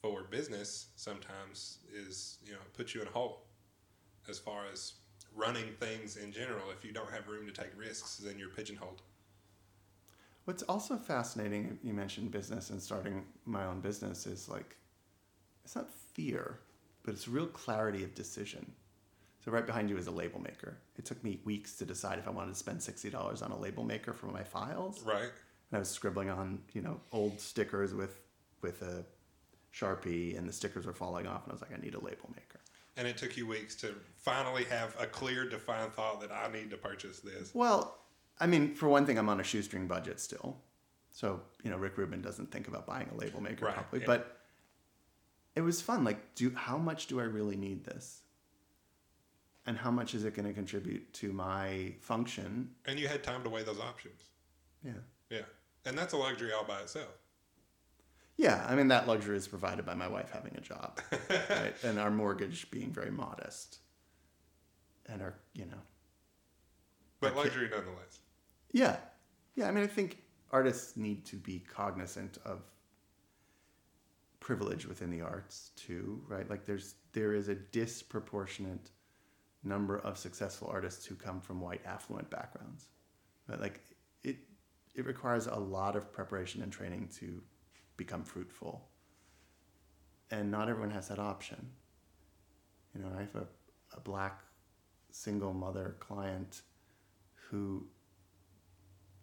for 0.01 0.23
business 0.23 0.87
sometimes 0.95 1.79
is 1.93 2.37
you 2.45 2.53
know 2.53 2.59
puts 2.73 2.93
you 2.95 3.01
in 3.01 3.07
a 3.07 3.11
hole 3.11 3.43
as 4.29 4.39
far 4.39 4.63
as 4.71 4.93
running 5.35 5.73
things 5.79 6.17
in 6.17 6.31
general 6.31 6.71
if 6.71 6.83
you 6.85 6.91
don't 6.91 7.11
have 7.11 7.27
room 7.27 7.45
to 7.45 7.51
take 7.51 7.71
risks 7.77 8.17
then 8.17 8.39
you're 8.39 8.49
pigeonholed 8.49 9.01
What's 10.45 10.63
also 10.63 10.95
fascinating, 10.95 11.77
you 11.83 11.93
mentioned 11.93 12.31
business 12.31 12.69
and 12.69 12.81
starting 12.81 13.25
my 13.43 13.65
own 13.65 13.81
business, 13.81 14.25
is 14.25 14.47
like, 14.47 14.77
it's 15.65 15.75
not 15.75 15.89
fear, 16.13 16.59
but 17.03 17.13
it's 17.13 17.27
real 17.27 17.47
clarity 17.47 18.01
of 18.05 18.15
decision. 18.15 18.71
So, 19.47 19.53
right 19.53 19.65
behind 19.65 19.89
you 19.89 19.95
is 19.95 20.07
a 20.07 20.11
label 20.11 20.41
maker. 20.41 20.77
It 20.97 21.05
took 21.05 21.23
me 21.23 21.39
weeks 21.45 21.77
to 21.77 21.85
decide 21.85 22.19
if 22.19 22.27
I 22.27 22.31
wanted 22.31 22.51
to 22.51 22.59
spend 22.59 22.79
$60 22.79 23.41
on 23.41 23.51
a 23.51 23.57
label 23.57 23.85
maker 23.85 24.11
for 24.11 24.25
my 24.25 24.43
files. 24.43 25.01
right 25.05 25.21
And 25.21 25.77
I 25.77 25.79
was 25.79 25.89
scribbling 25.89 26.29
on, 26.29 26.59
you 26.73 26.81
know, 26.81 26.99
old 27.13 27.39
stickers 27.39 27.93
with, 27.93 28.19
with 28.61 28.81
a 28.81 29.05
Sharpie, 29.73 30.37
and 30.37 30.49
the 30.49 30.51
stickers 30.51 30.85
were 30.85 30.91
falling 30.91 31.27
off, 31.27 31.43
and 31.45 31.51
I 31.51 31.53
was 31.53 31.61
like, 31.61 31.71
I 31.73 31.77
need 31.81 31.93
a 31.93 31.99
label 32.03 32.29
maker. 32.35 32.59
and 32.97 33.07
it 33.07 33.15
took 33.15 33.37
you 33.37 33.47
weeks 33.47 33.73
to 33.75 33.95
finally 34.17 34.65
have 34.65 34.93
a 34.99 35.05
clear 35.05 35.47
defined 35.47 35.93
thought 35.93 36.19
that 36.19 36.31
i 36.33 36.51
need 36.51 36.69
to 36.71 36.75
purchase 36.77 37.21
this 37.21 37.55
Well, 37.55 37.97
I 38.41 38.47
mean, 38.47 38.75
for 38.75 38.89
one 38.89 39.05
thing, 39.05 39.17
I'm 39.17 39.29
on 39.29 39.39
a 39.39 39.43
shoestring 39.45 39.87
budget 39.87 40.19
still. 40.19 40.57
So, 41.11 41.39
you 41.63 41.69
know, 41.71 41.77
Rick 41.77 41.97
Rubin 41.97 42.21
doesn't 42.21 42.51
think 42.51 42.67
about 42.67 42.85
buying 42.85 43.07
a 43.13 43.15
label 43.15 43.39
maker 43.39 43.63
Right, 43.67 43.75
probably. 43.75 44.01
yeah. 44.01 44.07
But 44.07 44.39
it 45.55 45.61
was 45.61 45.81
fun. 45.81 46.03
Like, 46.03 46.35
do 46.35 46.51
how 46.53 46.77
much 46.77 47.07
do 47.07 47.21
I 47.21 47.23
really 47.23 47.55
need 47.55 47.85
this? 47.85 48.23
And 49.67 49.77
how 49.77 49.91
much 49.91 50.15
is 50.15 50.23
it 50.23 50.33
going 50.33 50.47
to 50.47 50.53
contribute 50.53 51.13
to 51.15 51.31
my 51.33 51.93
function? 51.99 52.71
and 52.85 52.97
you 52.97 53.07
had 53.07 53.21
time 53.23 53.43
to 53.43 53.49
weigh 53.49 53.63
those 53.63 53.79
options 53.79 54.21
Yeah. 54.83 54.93
yeah 55.29 55.41
and 55.85 55.97
that's 55.97 56.13
a 56.13 56.17
luxury 56.17 56.51
all 56.53 56.63
by 56.65 56.79
itself 56.81 57.13
Yeah. 58.37 58.65
I 58.69 58.75
mean, 58.75 58.87
that 58.89 59.07
luxury 59.07 59.35
is 59.37 59.47
provided 59.47 59.85
by 59.85 59.93
my 59.95 60.07
wife 60.07 60.29
having 60.31 60.55
a 60.55 60.61
job, 60.61 60.99
right? 61.49 61.73
And 61.83 61.99
our 61.99 62.11
mortgage 62.11 62.69
being 62.71 62.91
very 62.93 63.09
modest. 63.11 63.79
And 65.09 65.21
our, 65.21 65.33
you 65.53 65.65
know, 65.65 65.81
but 67.19 67.35
luxury 67.35 67.67
nonetheless 67.69 68.19
Yeah. 68.71 68.97
Yeah. 69.55 69.67
I 69.67 69.71
mean, 69.71 69.83
I 69.83 69.87
think 69.87 70.17
artists 70.51 70.95
need 70.97 71.25
to 71.25 71.35
be 71.35 71.59
cognizant 71.59 72.37
of 72.45 72.61
privilege 74.39 74.85
within 74.85 75.09
the 75.09 75.21
arts 75.21 75.71
too, 75.75 76.21
right? 76.27 76.49
Like 76.49 76.63
there's 76.65 76.95
there 77.13 77.33
is 77.33 77.47
a 77.49 77.55
disproportionate 77.55 78.91
number 79.63 79.97
of 79.99 80.17
successful 80.17 80.69
artists 80.71 81.05
who 81.05 81.15
come 81.15 81.41
from 81.41 81.61
white 81.61 81.81
affluent 81.85 82.29
backgrounds. 82.29 82.87
But 83.47 83.61
like 83.61 83.81
it 84.23 84.37
it 84.95 85.05
requires 85.05 85.47
a 85.47 85.55
lot 85.55 85.95
of 85.95 86.11
preparation 86.11 86.61
and 86.61 86.71
training 86.71 87.09
to 87.19 87.41
become 87.95 88.23
fruitful. 88.23 88.87
And 90.31 90.51
not 90.51 90.69
everyone 90.69 90.91
has 90.91 91.07
that 91.07 91.19
option. 91.19 91.69
You 92.93 93.01
know, 93.01 93.09
I 93.15 93.21
have 93.21 93.35
a, 93.35 93.47
a 93.95 93.99
black 93.99 94.41
single 95.11 95.53
mother 95.53 95.95
client 95.99 96.61
who 97.49 97.87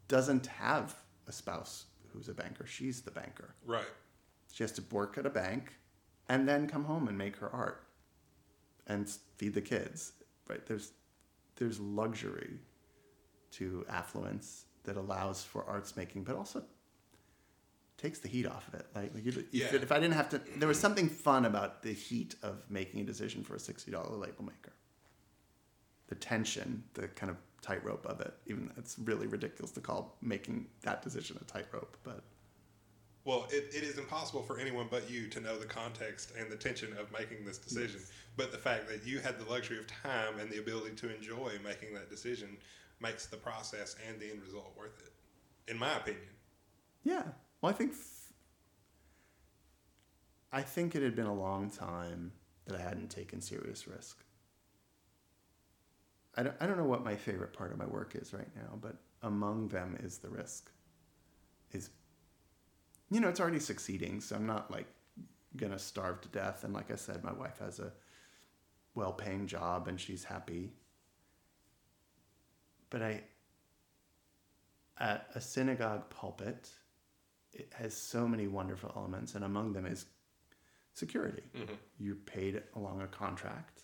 doesn't 0.08 0.46
have 0.46 0.94
a 1.26 1.32
spouse 1.32 1.86
who's 2.12 2.28
a 2.28 2.34
banker. 2.34 2.66
She's 2.66 3.02
the 3.02 3.10
banker. 3.10 3.54
right 3.66 3.84
She 4.52 4.62
has 4.62 4.72
to 4.72 4.82
work 4.90 5.18
at 5.18 5.26
a 5.26 5.30
bank 5.30 5.74
and 6.28 6.48
then 6.48 6.68
come 6.68 6.84
home 6.84 7.08
and 7.08 7.18
make 7.18 7.36
her 7.36 7.50
art 7.50 7.86
and 8.86 9.08
feed 9.36 9.54
the 9.54 9.60
kids. 9.60 10.12
Right? 10.48 10.64
There's 10.66 10.92
there's 11.56 11.78
luxury 11.80 12.58
to 13.52 13.84
affluence 13.88 14.64
that 14.84 14.96
allows 14.96 15.42
for 15.44 15.64
arts 15.64 15.96
making, 15.96 16.24
but 16.24 16.34
also 16.36 16.64
takes 17.96 18.18
the 18.18 18.28
heat 18.28 18.46
off 18.46 18.66
of 18.68 18.74
it. 18.74 18.86
Like, 18.94 19.14
like 19.14 19.24
you, 19.24 19.44
Yeah. 19.52 19.72
if 19.72 19.92
I 19.92 20.00
didn't 20.00 20.14
have 20.14 20.28
to, 20.30 20.40
there 20.58 20.68
was 20.68 20.78
something 20.78 21.08
fun 21.08 21.44
about 21.44 21.82
the 21.82 21.92
heat 21.92 22.34
of 22.42 22.68
making 22.68 23.00
a 23.00 23.04
decision 23.04 23.42
for 23.44 23.54
a 23.54 23.58
sixty 23.60 23.90
dollar 23.90 24.16
label 24.16 24.44
maker. 24.44 24.72
The 26.08 26.16
tension, 26.16 26.84
the 26.94 27.08
kind 27.08 27.30
of 27.30 27.36
tightrope 27.62 28.04
of 28.04 28.20
it. 28.20 28.34
Even 28.46 28.70
it's 28.76 28.98
really 28.98 29.26
ridiculous 29.26 29.70
to 29.72 29.80
call 29.80 30.16
making 30.20 30.66
that 30.82 31.02
decision 31.02 31.38
a 31.40 31.44
tightrope, 31.44 31.96
but 32.02 32.24
well 33.24 33.46
it, 33.50 33.64
it 33.74 33.82
is 33.82 33.98
impossible 33.98 34.42
for 34.42 34.58
anyone 34.58 34.86
but 34.90 35.10
you 35.10 35.28
to 35.28 35.40
know 35.40 35.58
the 35.58 35.66
context 35.66 36.32
and 36.38 36.50
the 36.50 36.56
tension 36.56 36.92
of 36.98 37.10
making 37.12 37.44
this 37.44 37.58
decision 37.58 38.00
but 38.36 38.52
the 38.52 38.58
fact 38.58 38.88
that 38.88 39.06
you 39.06 39.18
had 39.20 39.38
the 39.38 39.50
luxury 39.50 39.78
of 39.78 39.86
time 39.86 40.38
and 40.38 40.50
the 40.50 40.58
ability 40.58 40.94
to 40.94 41.14
enjoy 41.14 41.52
making 41.64 41.94
that 41.94 42.10
decision 42.10 42.56
makes 43.00 43.26
the 43.26 43.36
process 43.36 43.96
and 44.08 44.20
the 44.20 44.30
end 44.30 44.40
result 44.42 44.72
worth 44.76 45.00
it 45.04 45.12
in 45.70 45.78
my 45.78 45.96
opinion 45.96 46.28
Yeah. 47.04 47.22
Well, 47.60 47.70
I 47.70 47.74
think 47.74 47.92
f- 47.92 48.32
I 50.52 50.62
think 50.62 50.94
it 50.94 51.02
had 51.02 51.16
been 51.16 51.26
a 51.26 51.34
long 51.34 51.70
time 51.70 52.32
that 52.66 52.78
I 52.78 52.82
hadn't 52.82 53.10
taken 53.10 53.40
serious 53.40 53.86
risk. 53.88 54.24
I 56.36 56.42
don't, 56.42 56.56
I 56.60 56.66
don't 56.66 56.76
know 56.76 56.84
what 56.84 57.04
my 57.04 57.16
favorite 57.16 57.52
part 57.52 57.72
of 57.72 57.78
my 57.78 57.86
work 57.86 58.14
is 58.16 58.32
right 58.32 58.48
now, 58.56 58.78
but 58.80 58.96
among 59.22 59.68
them 59.68 59.96
is 60.02 60.18
the 60.18 60.28
risk. 60.28 60.70
Is 61.72 61.90
you 63.10 63.20
know, 63.20 63.28
it's 63.28 63.40
already 63.40 63.60
succeeding, 63.60 64.20
so 64.20 64.36
I'm 64.36 64.46
not 64.46 64.70
like 64.70 64.86
gonna 65.56 65.78
starve 65.78 66.20
to 66.22 66.28
death. 66.28 66.64
And 66.64 66.74
like 66.74 66.90
I 66.90 66.96
said, 66.96 67.22
my 67.22 67.32
wife 67.32 67.58
has 67.60 67.78
a 67.78 67.92
well-paying 68.94 69.46
job 69.46 69.88
and 69.88 70.00
she's 70.00 70.24
happy. 70.24 70.72
But 72.90 73.02
I 73.02 73.22
at 74.98 75.28
a 75.34 75.40
synagogue 75.40 76.08
pulpit, 76.10 76.70
it 77.52 77.72
has 77.74 77.94
so 77.94 78.28
many 78.28 78.46
wonderful 78.46 78.92
elements, 78.96 79.34
and 79.34 79.44
among 79.44 79.72
them 79.72 79.86
is 79.86 80.06
security. 80.92 81.42
Mm-hmm. 81.56 81.74
You're 81.98 82.14
paid 82.14 82.62
along 82.76 83.02
a 83.02 83.06
contract. 83.06 83.82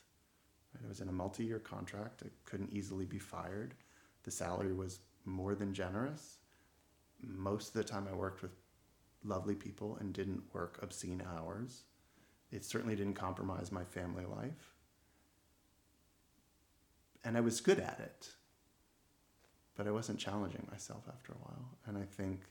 Right? 0.74 0.84
I 0.84 0.88
was 0.88 1.00
in 1.00 1.08
a 1.08 1.12
multi-year 1.12 1.58
contract. 1.58 2.22
I 2.24 2.30
couldn't 2.44 2.72
easily 2.72 3.04
be 3.04 3.18
fired. 3.18 3.74
The 4.22 4.30
salary 4.30 4.72
was 4.72 5.00
more 5.24 5.54
than 5.54 5.74
generous. 5.74 6.38
Most 7.22 7.68
of 7.68 7.74
the 7.74 7.84
time, 7.84 8.06
I 8.10 8.14
worked 8.14 8.42
with 8.42 8.52
lovely 9.24 9.54
people 9.54 9.96
and 10.00 10.12
didn't 10.12 10.42
work 10.52 10.78
obscene 10.82 11.22
hours. 11.36 11.82
It 12.50 12.64
certainly 12.64 12.96
didn't 12.96 13.14
compromise 13.14 13.70
my 13.70 13.84
family 13.84 14.24
life. 14.24 14.74
And 17.22 17.36
I 17.36 17.40
was 17.40 17.60
good 17.60 17.78
at 17.78 18.00
it 18.00 18.30
but 19.80 19.88
I 19.88 19.92
wasn't 19.92 20.18
challenging 20.18 20.66
myself 20.70 21.04
after 21.08 21.32
a 21.32 21.36
while. 21.36 21.78
And 21.86 21.96
I 21.96 22.02
think 22.02 22.42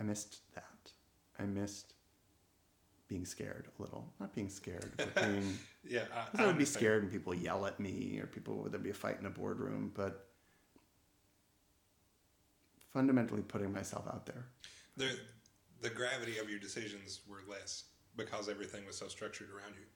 I 0.00 0.02
missed 0.02 0.38
that. 0.56 0.90
I 1.38 1.44
missed 1.44 1.94
being 3.06 3.24
scared 3.24 3.68
a 3.78 3.82
little. 3.82 4.12
Not 4.18 4.34
being 4.34 4.48
scared, 4.48 4.90
but 4.96 5.14
being. 5.22 5.56
yeah 5.88 6.02
I, 6.36 6.42
I 6.42 6.46
would 6.46 6.58
be 6.58 6.64
scared 6.64 7.04
when 7.04 7.12
people 7.12 7.32
yell 7.32 7.64
at 7.64 7.78
me 7.78 8.18
or 8.20 8.26
people 8.26 8.56
would 8.56 8.72
there 8.72 8.80
be 8.80 8.90
a 8.90 8.94
fight 8.94 9.18
in 9.20 9.26
a 9.26 9.30
boardroom, 9.30 9.92
but 9.94 10.30
fundamentally 12.92 13.42
putting 13.42 13.72
myself 13.72 14.08
out 14.08 14.26
there. 14.26 14.46
The 14.96 15.18
the 15.82 15.90
gravity 15.90 16.38
of 16.38 16.48
your 16.48 16.58
decisions 16.58 17.20
were 17.28 17.42
less 17.48 17.84
because 18.16 18.48
everything 18.48 18.86
was 18.86 18.96
so 18.96 19.08
structured 19.08 19.48
around 19.50 19.74
you. 19.74 19.86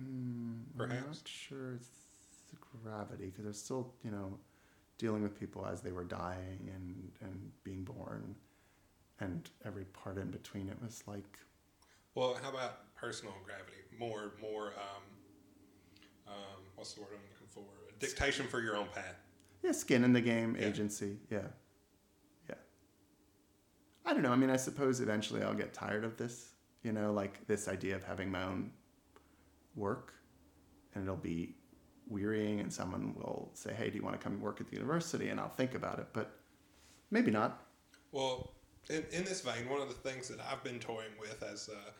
Mm, 0.00 0.62
I'm 0.80 0.88
Perhaps. 0.88 1.06
not 1.18 1.28
sure 1.28 1.74
it's 1.74 1.88
gravity 2.82 3.26
because 3.26 3.44
they're 3.44 3.52
still 3.52 3.92
you 4.04 4.10
know 4.10 4.38
dealing 4.98 5.22
with 5.22 5.38
people 5.38 5.66
as 5.66 5.80
they 5.80 5.92
were 5.92 6.04
dying 6.04 6.70
and 6.74 7.10
and 7.20 7.50
being 7.64 7.84
born, 7.84 8.34
and 9.20 9.50
every 9.64 9.84
part 9.86 10.18
in 10.18 10.30
between. 10.30 10.68
It 10.68 10.78
was 10.82 11.02
like 11.06 11.38
Well, 12.14 12.38
how 12.42 12.50
about 12.50 12.94
personal 12.94 13.34
gravity? 13.44 13.78
More, 13.98 14.34
more. 14.40 14.68
Um, 14.76 15.02
um, 16.28 16.62
what's 16.76 16.94
the 16.94 17.00
word 17.00 17.10
I'm 17.12 17.20
looking 17.32 17.48
for? 17.48 17.64
Dictation 17.98 18.46
for 18.46 18.60
your 18.60 18.76
own 18.76 18.86
path. 18.94 19.16
yeah, 19.62 19.72
skin 19.72 20.02
in 20.04 20.12
the 20.12 20.20
game, 20.20 20.56
Yeah. 20.58 20.66
agency. 20.68 21.18
Yeah. 21.30 21.48
I 24.04 24.12
don't 24.12 24.22
know. 24.22 24.32
I 24.32 24.36
mean, 24.36 24.50
I 24.50 24.56
suppose 24.56 25.00
eventually 25.00 25.42
I'll 25.42 25.54
get 25.54 25.72
tired 25.72 26.04
of 26.04 26.16
this. 26.16 26.50
You 26.82 26.92
know, 26.92 27.12
like 27.12 27.46
this 27.46 27.68
idea 27.68 27.94
of 27.94 28.02
having 28.02 28.30
my 28.30 28.42
own 28.42 28.72
work, 29.76 30.12
and 30.94 31.04
it'll 31.04 31.16
be 31.16 31.54
wearying, 32.08 32.58
and 32.60 32.72
someone 32.72 33.14
will 33.14 33.50
say, 33.54 33.72
"Hey, 33.72 33.88
do 33.90 33.96
you 33.96 34.02
want 34.02 34.20
to 34.20 34.22
come 34.22 34.40
work 34.40 34.60
at 34.60 34.68
the 34.68 34.76
university?" 34.76 35.28
And 35.28 35.38
I'll 35.38 35.48
think 35.48 35.74
about 35.74 35.98
it, 36.00 36.08
but 36.12 36.40
maybe 37.10 37.30
not. 37.30 37.64
Well, 38.10 38.52
in, 38.90 39.04
in 39.12 39.24
this 39.24 39.40
vein, 39.42 39.68
one 39.68 39.80
of 39.80 39.88
the 39.88 39.94
things 39.94 40.28
that 40.28 40.38
I've 40.50 40.62
been 40.64 40.80
toying 40.80 41.12
with 41.20 41.42
as 41.42 41.68
uh, 41.68 41.90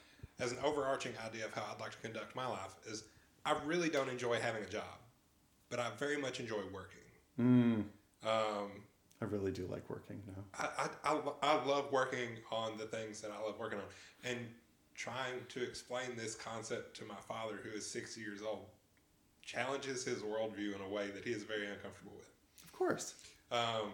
as 0.41 0.51
an 0.53 0.59
overarching 0.65 1.13
idea 1.25 1.45
of 1.45 1.55
how 1.55 1.65
I'd 1.73 1.81
like 1.81 1.93
to 1.93 1.99
conduct 1.99 2.35
my 2.35 2.47
life 2.47 2.75
is 2.87 3.05
I 3.47 3.57
really 3.65 3.89
don't 3.89 4.09
enjoy 4.09 4.41
having 4.41 4.63
a 4.65 4.69
job, 4.69 4.99
but 5.71 5.79
I 5.79 5.91
very 5.99 6.17
much 6.21 6.41
enjoy 6.41 6.63
working. 6.73 6.99
Mm, 7.41 7.85
Um, 8.29 8.71
I 9.23 9.27
really 9.27 9.53
do 9.53 9.69
like 9.71 9.89
working 9.89 10.21
now. 10.27 10.43
I, 10.59 10.89
I, 11.05 11.15
I, 11.15 11.21
I 11.43 11.65
love 11.65 11.93
working 11.93 12.29
on 12.51 12.77
the 12.77 12.87
things 12.87 13.21
that 13.21 13.31
I 13.31 13.41
love 13.41 13.59
working 13.59 13.79
on. 13.79 13.85
And 14.25 14.39
trying 14.97 15.35
to 15.49 15.63
explain 15.63 16.17
this 16.17 16.35
concept 16.35 16.97
to 16.97 17.05
my 17.05 17.21
father, 17.29 17.59
who 17.63 17.71
is 17.71 17.89
60 17.89 18.21
years 18.21 18.41
old, 18.43 18.67
challenges 19.43 20.05
his 20.05 20.19
worldview 20.23 20.75
in 20.75 20.81
a 20.85 20.89
way 20.89 21.11
that 21.11 21.25
he 21.25 21.31
is 21.31 21.45
very 21.45 21.67
uncomfortable 21.67 22.13
with. 22.17 22.31
Of 22.65 22.73
course, 22.73 23.15
Um, 23.53 23.93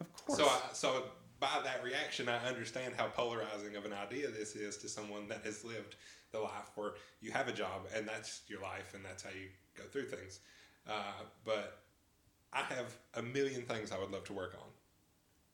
of 0.00 0.12
course. 0.26 0.38
so, 0.38 0.46
I, 0.46 0.60
so 0.72 1.04
by 1.38 1.60
that 1.64 1.84
reaction, 1.84 2.28
I 2.28 2.38
understand 2.48 2.94
how 2.96 3.06
polarizing 3.06 3.76
of 3.76 3.84
an 3.84 3.92
idea 3.92 4.28
this 4.28 4.56
is 4.56 4.76
to 4.78 4.88
someone 4.88 5.28
that 5.28 5.42
has 5.44 5.64
lived 5.64 5.94
the 6.32 6.40
life 6.40 6.70
where 6.74 6.94
you 7.20 7.30
have 7.30 7.46
a 7.46 7.52
job 7.52 7.82
and 7.94 8.06
that's 8.06 8.42
your 8.48 8.60
life 8.60 8.94
and 8.94 9.04
that's 9.04 9.22
how 9.22 9.30
you 9.30 9.48
go 9.76 9.84
through 9.84 10.06
things. 10.06 10.40
Uh, 10.88 11.22
but 11.44 11.82
I 12.52 12.62
have 12.74 12.96
a 13.14 13.22
million 13.22 13.62
things 13.62 13.92
I 13.92 13.98
would 13.98 14.10
love 14.10 14.24
to 14.24 14.32
work 14.32 14.54
on, 14.54 14.68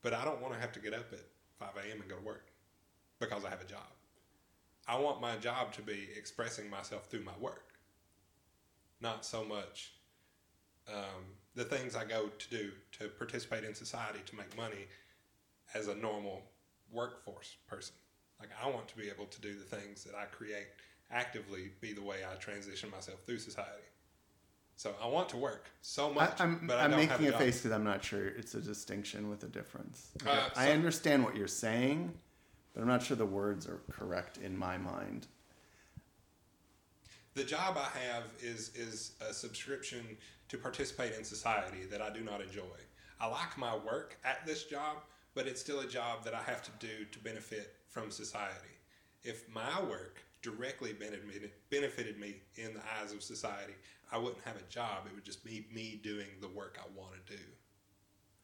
but 0.02 0.12
I 0.12 0.24
don't 0.24 0.40
want 0.40 0.54
to 0.54 0.60
have 0.60 0.72
to 0.72 0.80
get 0.80 0.94
up 0.94 1.12
at 1.12 1.24
5 1.58 1.68
a.m. 1.84 2.00
and 2.00 2.08
go 2.08 2.16
to 2.16 2.22
work 2.22 2.46
because 3.18 3.44
I 3.44 3.50
have 3.50 3.60
a 3.60 3.66
job. 3.66 3.80
I 4.86 4.98
want 4.98 5.20
my 5.20 5.36
job 5.36 5.72
to 5.74 5.82
be 5.82 6.08
expressing 6.16 6.68
myself 6.68 7.06
through 7.06 7.24
my 7.24 7.32
work, 7.40 7.74
not 9.00 9.24
so 9.24 9.44
much 9.44 9.92
um, 10.88 11.24
the 11.54 11.64
things 11.64 11.94
I 11.94 12.04
go 12.04 12.28
to 12.28 12.50
do 12.50 12.70
to 12.98 13.08
participate 13.08 13.64
in 13.64 13.74
society 13.74 14.18
to 14.26 14.36
make 14.36 14.56
money 14.56 14.86
as 15.74 15.88
a 15.88 15.94
normal 15.94 16.42
workforce 16.90 17.56
person. 17.68 17.94
Like 18.40 18.50
I 18.62 18.68
want 18.68 18.88
to 18.88 18.96
be 18.96 19.08
able 19.08 19.26
to 19.26 19.40
do 19.40 19.54
the 19.54 19.76
things 19.76 20.04
that 20.04 20.14
I 20.14 20.24
create 20.24 20.66
actively 21.10 21.70
be 21.80 21.92
the 21.92 22.02
way 22.02 22.18
I 22.28 22.34
transition 22.36 22.90
myself 22.90 23.20
through 23.24 23.38
society. 23.38 23.91
So 24.76 24.94
I 25.00 25.06
want 25.06 25.28
to 25.30 25.36
work 25.36 25.70
so 25.80 26.12
much, 26.12 26.40
I'm, 26.40 26.66
but 26.66 26.78
I 26.78 26.82
have 26.82 26.90
making 26.90 27.26
a, 27.26 27.30
job. 27.30 27.40
face 27.40 27.58
because 27.58 27.72
I'm 27.72 27.84
not 27.84 28.02
sure 28.02 28.26
it's 28.26 28.54
a 28.54 28.60
distinction 28.60 29.30
with 29.30 29.44
a 29.44 29.48
difference. 29.48 30.08
Uh, 30.26 30.48
I 30.56 30.66
so- 30.66 30.72
understand 30.72 31.24
what 31.24 31.36
you're 31.36 31.46
saying, 31.46 32.12
but 32.74 32.80
I'm 32.82 32.88
not 32.88 33.02
sure 33.02 33.16
the 33.16 33.24
words 33.24 33.66
are 33.68 33.80
correct 33.90 34.38
in 34.38 34.56
my 34.56 34.76
mind. 34.78 35.28
The 37.34 37.44
job 37.44 37.78
I 37.78 37.98
have 38.10 38.24
is 38.42 38.72
is 38.74 39.12
a 39.26 39.32
subscription 39.32 40.04
to 40.48 40.58
participate 40.58 41.14
in 41.14 41.24
society 41.24 41.84
that 41.90 42.02
I 42.02 42.10
do 42.10 42.20
not 42.20 42.42
enjoy. 42.42 42.78
I 43.20 43.26
like 43.26 43.56
my 43.56 43.74
work 43.74 44.18
at 44.24 44.44
this 44.46 44.64
job, 44.64 44.98
but 45.34 45.46
it's 45.46 45.60
still 45.60 45.80
a 45.80 45.86
job 45.86 46.24
that 46.24 46.34
I 46.34 46.42
have 46.42 46.62
to 46.64 46.70
do 46.78 47.04
to 47.10 47.18
benefit 47.20 47.76
from 47.88 48.10
society. 48.10 48.76
If 49.22 49.48
my 49.48 49.80
work 49.82 50.22
directly 50.42 50.92
benefited 50.92 51.50
benefited 51.70 52.18
me 52.18 52.36
in 52.56 52.74
the 52.74 52.80
eyes 53.00 53.12
of 53.12 53.22
society, 53.22 53.74
I 54.10 54.18
wouldn't 54.18 54.42
have 54.44 54.56
a 54.56 54.62
job. 54.70 55.06
It 55.06 55.14
would 55.14 55.24
just 55.24 55.44
be 55.44 55.66
me 55.72 56.00
doing 56.02 56.26
the 56.40 56.48
work 56.48 56.78
I 56.80 56.86
want 56.98 57.12
to 57.26 57.36
do 57.36 57.42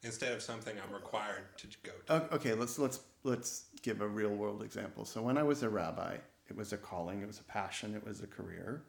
instead 0.03 0.31
of 0.31 0.41
something 0.41 0.75
I'm 0.83 0.93
required 0.93 1.43
to 1.57 1.67
go 1.83 1.91
to. 2.07 2.33
Okay, 2.35 2.53
let's 2.53 2.79
let's 2.79 3.01
let's 3.23 3.65
give 3.81 4.01
a 4.01 4.07
real 4.07 4.29
world 4.31 4.63
example. 4.63 5.05
So 5.05 5.21
when 5.21 5.37
I 5.37 5.43
was 5.43 5.61
a 5.63 5.69
rabbi, 5.69 6.17
it 6.49 6.55
was 6.55 6.73
a 6.73 6.77
calling, 6.77 7.21
it 7.21 7.27
was 7.27 7.39
a 7.39 7.43
passion, 7.43 7.93
it 7.95 8.05
was 8.05 8.21
a 8.21 8.27
career. 8.27 8.83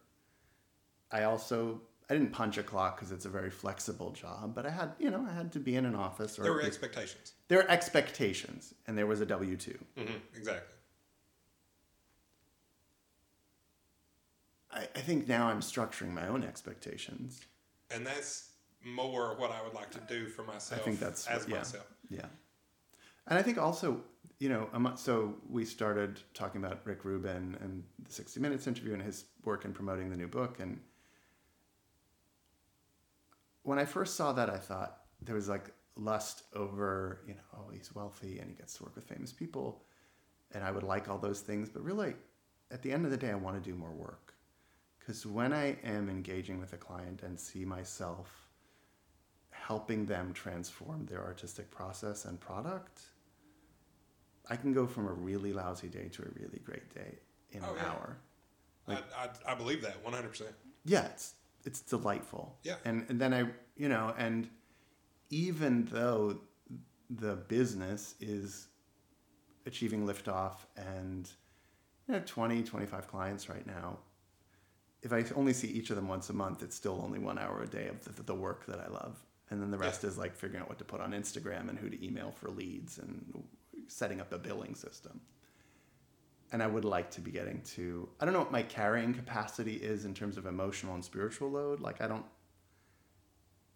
I 1.10 1.24
also 1.24 1.80
I 2.08 2.14
didn't 2.14 2.30
punch 2.32 2.58
a 2.58 2.62
clock 2.62 2.96
because 2.96 3.12
it's 3.12 3.24
a 3.24 3.28
very 3.28 3.50
flexible 3.50 4.10
job, 4.12 4.54
but 4.54 4.66
I 4.66 4.70
had 4.70 4.92
you 4.98 5.10
know 5.10 5.26
I 5.28 5.32
had 5.34 5.52
to 5.52 5.58
be 5.60 5.74
in 5.76 5.84
an 5.84 5.94
office 5.96 6.38
or 6.38 6.42
There 6.44 6.52
were 6.52 6.62
expectations. 6.62 7.32
there 7.48 7.60
are 7.60 7.68
expectations, 7.70 8.74
and 8.86 8.96
there 8.96 9.06
was 9.06 9.20
a 9.20 9.26
W 9.26 9.56
two. 9.56 9.78
hmm 9.96 10.14
exactly. 10.36 10.76
I, 14.72 14.82
I 14.94 15.00
think 15.00 15.28
now 15.28 15.48
I'm 15.48 15.60
structuring 15.60 16.12
my 16.12 16.28
own 16.28 16.44
expectations. 16.44 17.40
and 17.90 18.06
that's 18.06 18.50
more 18.84 19.36
what 19.36 19.50
I 19.50 19.62
would 19.62 19.74
like 19.74 19.90
to 19.90 20.00
do 20.08 20.26
for 20.28 20.42
myself. 20.42 20.80
I 20.80 20.84
think 20.84 21.00
that's 21.00 21.26
as 21.26 21.46
yeah. 21.48 21.56
myself. 21.56 21.86
Yeah. 22.08 22.26
And 23.26 23.38
I 23.38 23.42
think 23.42 23.58
also, 23.58 24.00
you 24.38 24.48
know, 24.48 24.68
so 24.96 25.34
we 25.48 25.64
started 25.64 26.20
talking 26.34 26.64
about 26.64 26.80
Rick 26.84 27.04
Rubin 27.04 27.58
and 27.60 27.84
the 28.02 28.12
60 28.12 28.40
Minutes 28.40 28.66
interview 28.66 28.94
and 28.94 29.02
his 29.02 29.26
work 29.44 29.64
in 29.64 29.72
promoting 29.72 30.10
the 30.10 30.16
new 30.16 30.28
book. 30.28 30.60
And 30.60 30.80
when 33.62 33.78
I 33.78 33.84
first 33.84 34.16
saw 34.16 34.32
that, 34.32 34.48
I 34.48 34.56
thought 34.56 35.00
there 35.22 35.34
was 35.34 35.48
like 35.48 35.70
lust 35.96 36.44
over, 36.54 37.20
you 37.26 37.34
know, 37.34 37.40
oh, 37.56 37.70
he's 37.70 37.94
wealthy 37.94 38.38
and 38.38 38.48
he 38.48 38.56
gets 38.56 38.74
to 38.78 38.84
work 38.84 38.96
with 38.96 39.04
famous 39.04 39.32
people. 39.32 39.82
And 40.52 40.64
I 40.64 40.70
would 40.70 40.82
like 40.82 41.08
all 41.08 41.18
those 41.18 41.40
things. 41.40 41.68
But 41.68 41.84
really, 41.84 42.14
at 42.70 42.82
the 42.82 42.90
end 42.90 43.04
of 43.04 43.10
the 43.10 43.16
day, 43.16 43.30
I 43.30 43.34
want 43.34 43.62
to 43.62 43.70
do 43.70 43.76
more 43.76 43.92
work. 43.92 44.29
Because 45.10 45.26
when 45.26 45.52
I 45.52 45.76
am 45.82 46.08
engaging 46.08 46.60
with 46.60 46.72
a 46.72 46.76
client 46.76 47.24
and 47.24 47.36
see 47.36 47.64
myself 47.64 48.48
helping 49.50 50.06
them 50.06 50.32
transform 50.32 51.04
their 51.06 51.24
artistic 51.24 51.68
process 51.68 52.26
and 52.26 52.38
product, 52.38 53.00
I 54.48 54.54
can 54.54 54.72
go 54.72 54.86
from 54.86 55.08
a 55.08 55.12
really 55.12 55.52
lousy 55.52 55.88
day 55.88 56.08
to 56.12 56.22
a 56.22 56.28
really 56.40 56.60
great 56.60 56.94
day 56.94 57.18
in 57.50 57.60
Oh, 57.64 57.70
an 57.70 57.76
yeah. 57.78 57.90
hour. 57.90 58.18
Like- 58.86 59.02
I, 59.18 59.24
I, 59.24 59.52
I 59.52 59.54
believe 59.56 59.82
that 59.82 60.00
100%. 60.04 60.42
Yeah, 60.84 61.06
it's 61.06 61.34
it's 61.64 61.80
delightful. 61.80 62.56
Yeah. 62.62 62.76
And 62.84 63.04
and 63.08 63.20
then 63.20 63.34
I 63.34 63.46
you 63.76 63.88
know, 63.88 64.14
and 64.16 64.48
even 65.30 65.86
though 65.86 66.38
the 67.10 67.34
business 67.34 68.14
is 68.20 68.68
achieving 69.66 70.06
liftoff 70.06 70.58
and 70.76 71.28
you 72.06 72.14
know 72.14 72.22
20 72.24 72.62
25 72.62 73.08
clients 73.08 73.48
right 73.48 73.66
now 73.66 73.98
if 75.02 75.12
i 75.12 75.24
only 75.34 75.52
see 75.52 75.68
each 75.68 75.90
of 75.90 75.96
them 75.96 76.08
once 76.08 76.30
a 76.30 76.32
month 76.32 76.62
it's 76.62 76.76
still 76.76 77.00
only 77.04 77.18
one 77.18 77.38
hour 77.38 77.62
a 77.62 77.66
day 77.66 77.88
of 77.88 78.04
the, 78.04 78.22
the 78.22 78.34
work 78.34 78.66
that 78.66 78.80
i 78.80 78.88
love. 78.88 79.18
And 79.52 79.60
then 79.60 79.72
the 79.72 79.78
rest 79.78 80.04
is 80.04 80.16
like 80.16 80.36
figuring 80.36 80.62
out 80.62 80.68
what 80.68 80.78
to 80.78 80.84
put 80.84 81.00
on 81.00 81.12
instagram 81.12 81.68
and 81.68 81.78
who 81.78 81.90
to 81.90 82.04
email 82.04 82.30
for 82.30 82.48
leads 82.50 82.98
and 82.98 83.42
setting 83.88 84.20
up 84.20 84.32
a 84.32 84.38
billing 84.38 84.74
system. 84.74 85.20
And 86.52 86.62
i 86.62 86.66
would 86.66 86.84
like 86.84 87.10
to 87.12 87.20
be 87.20 87.30
getting 87.30 87.60
to 87.74 88.08
i 88.20 88.24
don't 88.24 88.34
know 88.34 88.40
what 88.40 88.52
my 88.52 88.62
carrying 88.62 89.14
capacity 89.14 89.74
is 89.74 90.04
in 90.04 90.14
terms 90.14 90.36
of 90.36 90.46
emotional 90.46 90.94
and 90.94 91.04
spiritual 91.04 91.50
load. 91.50 91.80
Like 91.80 92.00
i 92.00 92.06
don't 92.06 92.24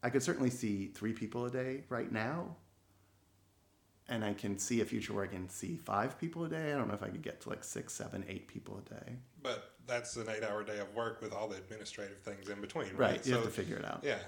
i 0.02 0.10
could 0.10 0.22
certainly 0.22 0.50
see 0.50 0.88
three 0.88 1.12
people 1.12 1.46
a 1.46 1.50
day 1.50 1.84
right 1.88 2.12
now. 2.12 2.56
And 4.06 4.22
I 4.22 4.34
can 4.34 4.58
see 4.58 4.82
a 4.82 4.84
future 4.84 5.14
where 5.14 5.24
I 5.24 5.28
can 5.28 5.48
see 5.48 5.76
five 5.76 6.18
people 6.20 6.44
a 6.44 6.48
day. 6.48 6.72
I 6.72 6.76
don't 6.76 6.88
know 6.88 6.94
if 6.94 7.02
I 7.02 7.08
could 7.08 7.22
get 7.22 7.40
to 7.42 7.48
like 7.48 7.64
six, 7.64 7.94
seven, 7.94 8.22
eight 8.28 8.48
people 8.48 8.82
a 8.86 8.90
day. 8.90 9.16
But 9.42 9.73
that's 9.86 10.16
an 10.16 10.28
eight 10.28 10.42
hour 10.44 10.64
day 10.64 10.78
of 10.78 10.94
work 10.94 11.20
with 11.20 11.32
all 11.32 11.48
the 11.48 11.56
administrative 11.56 12.18
things 12.22 12.48
in 12.48 12.60
between, 12.60 12.90
right? 12.96 12.98
Right. 13.12 13.26
You 13.26 13.32
So, 13.32 13.38
have 13.40 13.44
to 13.46 13.50
figure 13.52 13.76
it 13.76 13.84
out. 13.84 14.00
yeah. 14.02 14.18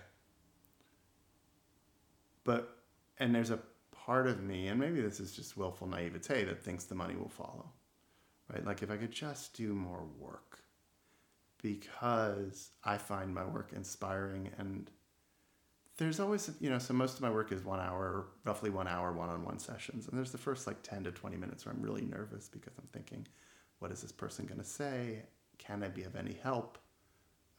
But 2.44 2.76
and 3.18 3.34
there's 3.34 3.50
a 3.50 3.58
part 3.92 4.26
of 4.26 4.42
me, 4.42 4.68
and 4.68 4.78
maybe 4.78 5.00
this 5.00 5.18
is 5.20 5.32
just 5.34 5.56
willful 5.56 5.86
naivete, 5.86 6.44
that 6.44 6.62
thinks 6.62 6.84
the 6.84 6.94
money 6.94 7.16
will 7.16 7.28
follow. 7.28 7.70
Right? 8.52 8.64
Like 8.64 8.82
if 8.82 8.90
I 8.90 8.96
could 8.96 9.10
just 9.10 9.54
do 9.54 9.72
more 9.74 10.04
work, 10.18 10.60
because 11.62 12.70
I 12.84 12.98
find 12.98 13.34
my 13.34 13.44
work 13.44 13.72
inspiring 13.74 14.50
and 14.58 14.90
there's 15.98 16.20
always 16.20 16.50
you 16.60 16.68
know 16.68 16.78
so 16.78 16.92
most 16.92 17.14
of 17.16 17.22
my 17.22 17.30
work 17.30 17.50
is 17.52 17.64
one 17.64 17.80
hour 17.80 18.26
roughly 18.44 18.68
one 18.68 18.86
hour 18.86 19.12
one-on-one 19.12 19.58
sessions 19.58 20.06
and 20.06 20.16
there's 20.16 20.30
the 20.30 20.36
first 20.38 20.66
like 20.66 20.76
10 20.82 21.04
to 21.04 21.10
20 21.10 21.36
minutes 21.38 21.64
where 21.64 21.74
i'm 21.74 21.80
really 21.80 22.02
nervous 22.02 22.48
because 22.48 22.74
i'm 22.78 22.86
thinking 22.92 23.26
what 23.78 23.90
is 23.90 24.02
this 24.02 24.12
person 24.12 24.44
going 24.44 24.60
to 24.60 24.64
say 24.66 25.22
can 25.58 25.82
i 25.82 25.88
be 25.88 26.02
of 26.02 26.16
any 26.16 26.34
help 26.42 26.78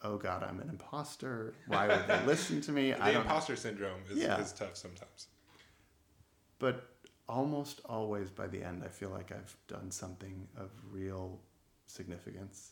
oh 0.03 0.17
god 0.17 0.43
i'm 0.43 0.59
an 0.59 0.69
imposter 0.69 1.53
why 1.67 1.87
would 1.87 2.07
they 2.07 2.25
listen 2.25 2.61
to 2.61 2.71
me 2.71 2.91
The 3.03 3.15
imposter 3.19 3.55
syndrome 3.55 4.01
is, 4.09 4.17
Yeah. 4.17 4.39
is 4.39 4.53
tough 4.53 4.75
sometimes. 4.75 5.27
but 6.59 6.89
almost 7.29 7.81
always 7.85 8.29
by 8.29 8.47
the 8.47 8.63
end 8.63 8.83
i 8.83 8.87
feel 8.87 9.09
like 9.09 9.31
i've 9.31 9.55
done 9.67 9.91
something 9.91 10.47
of 10.57 10.69
real 10.91 11.39
significance 11.85 12.71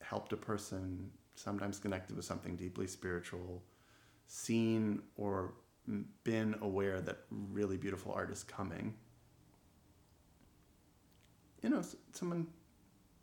helped 0.00 0.32
a 0.32 0.36
person 0.36 1.10
sometimes 1.34 1.78
connected 1.78 2.16
with 2.16 2.24
something 2.24 2.56
deeply 2.56 2.86
spiritual, 2.86 3.62
seen 4.26 5.02
or 5.16 5.54
been 6.24 6.54
aware 6.62 7.00
that 7.00 7.18
really 7.30 7.76
beautiful 7.76 8.12
art 8.12 8.30
is 8.30 8.42
coming. 8.42 8.94
You 11.62 11.70
know, 11.70 11.82
someone 12.12 12.46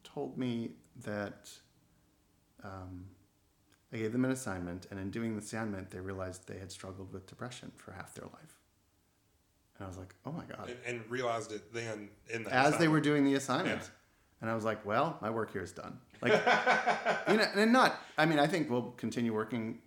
told 0.05 0.37
me 0.37 0.71
that 1.03 1.49
um, 2.63 3.05
I 3.91 3.97
gave 3.97 4.11
them 4.11 4.25
an 4.25 4.31
assignment, 4.31 4.87
and 4.89 4.99
in 4.99 5.09
doing 5.09 5.35
the 5.35 5.41
assignment, 5.41 5.91
they 5.91 5.99
realized 5.99 6.47
they 6.47 6.59
had 6.59 6.71
struggled 6.71 7.11
with 7.11 7.27
depression 7.27 7.71
for 7.75 7.91
half 7.91 8.13
their 8.13 8.25
life. 8.25 8.59
And 9.77 9.85
I 9.85 9.87
was 9.87 9.97
like, 9.97 10.15
oh 10.25 10.31
my 10.31 10.45
God. 10.45 10.69
And, 10.69 10.77
and 10.99 11.11
realized 11.11 11.51
it 11.51 11.73
then 11.73 12.09
in 12.29 12.43
the 12.43 12.53
As 12.53 12.77
they 12.77 12.87
were 12.87 13.01
doing 13.01 13.25
the 13.25 13.35
assignment. 13.35 13.81
Yeah. 13.81 13.87
And 14.41 14.49
I 14.49 14.55
was 14.55 14.63
like, 14.63 14.85
well, 14.85 15.17
my 15.21 15.29
work 15.29 15.51
here 15.51 15.63
is 15.63 15.71
done. 15.71 15.97
Like, 16.21 16.33
you 17.29 17.37
know, 17.37 17.45
and 17.55 17.73
not, 17.73 17.99
I 18.17 18.25
mean, 18.25 18.39
I 18.39 18.47
think 18.47 18.69
we'll 18.69 18.91
continue 18.91 19.33
working 19.33 19.79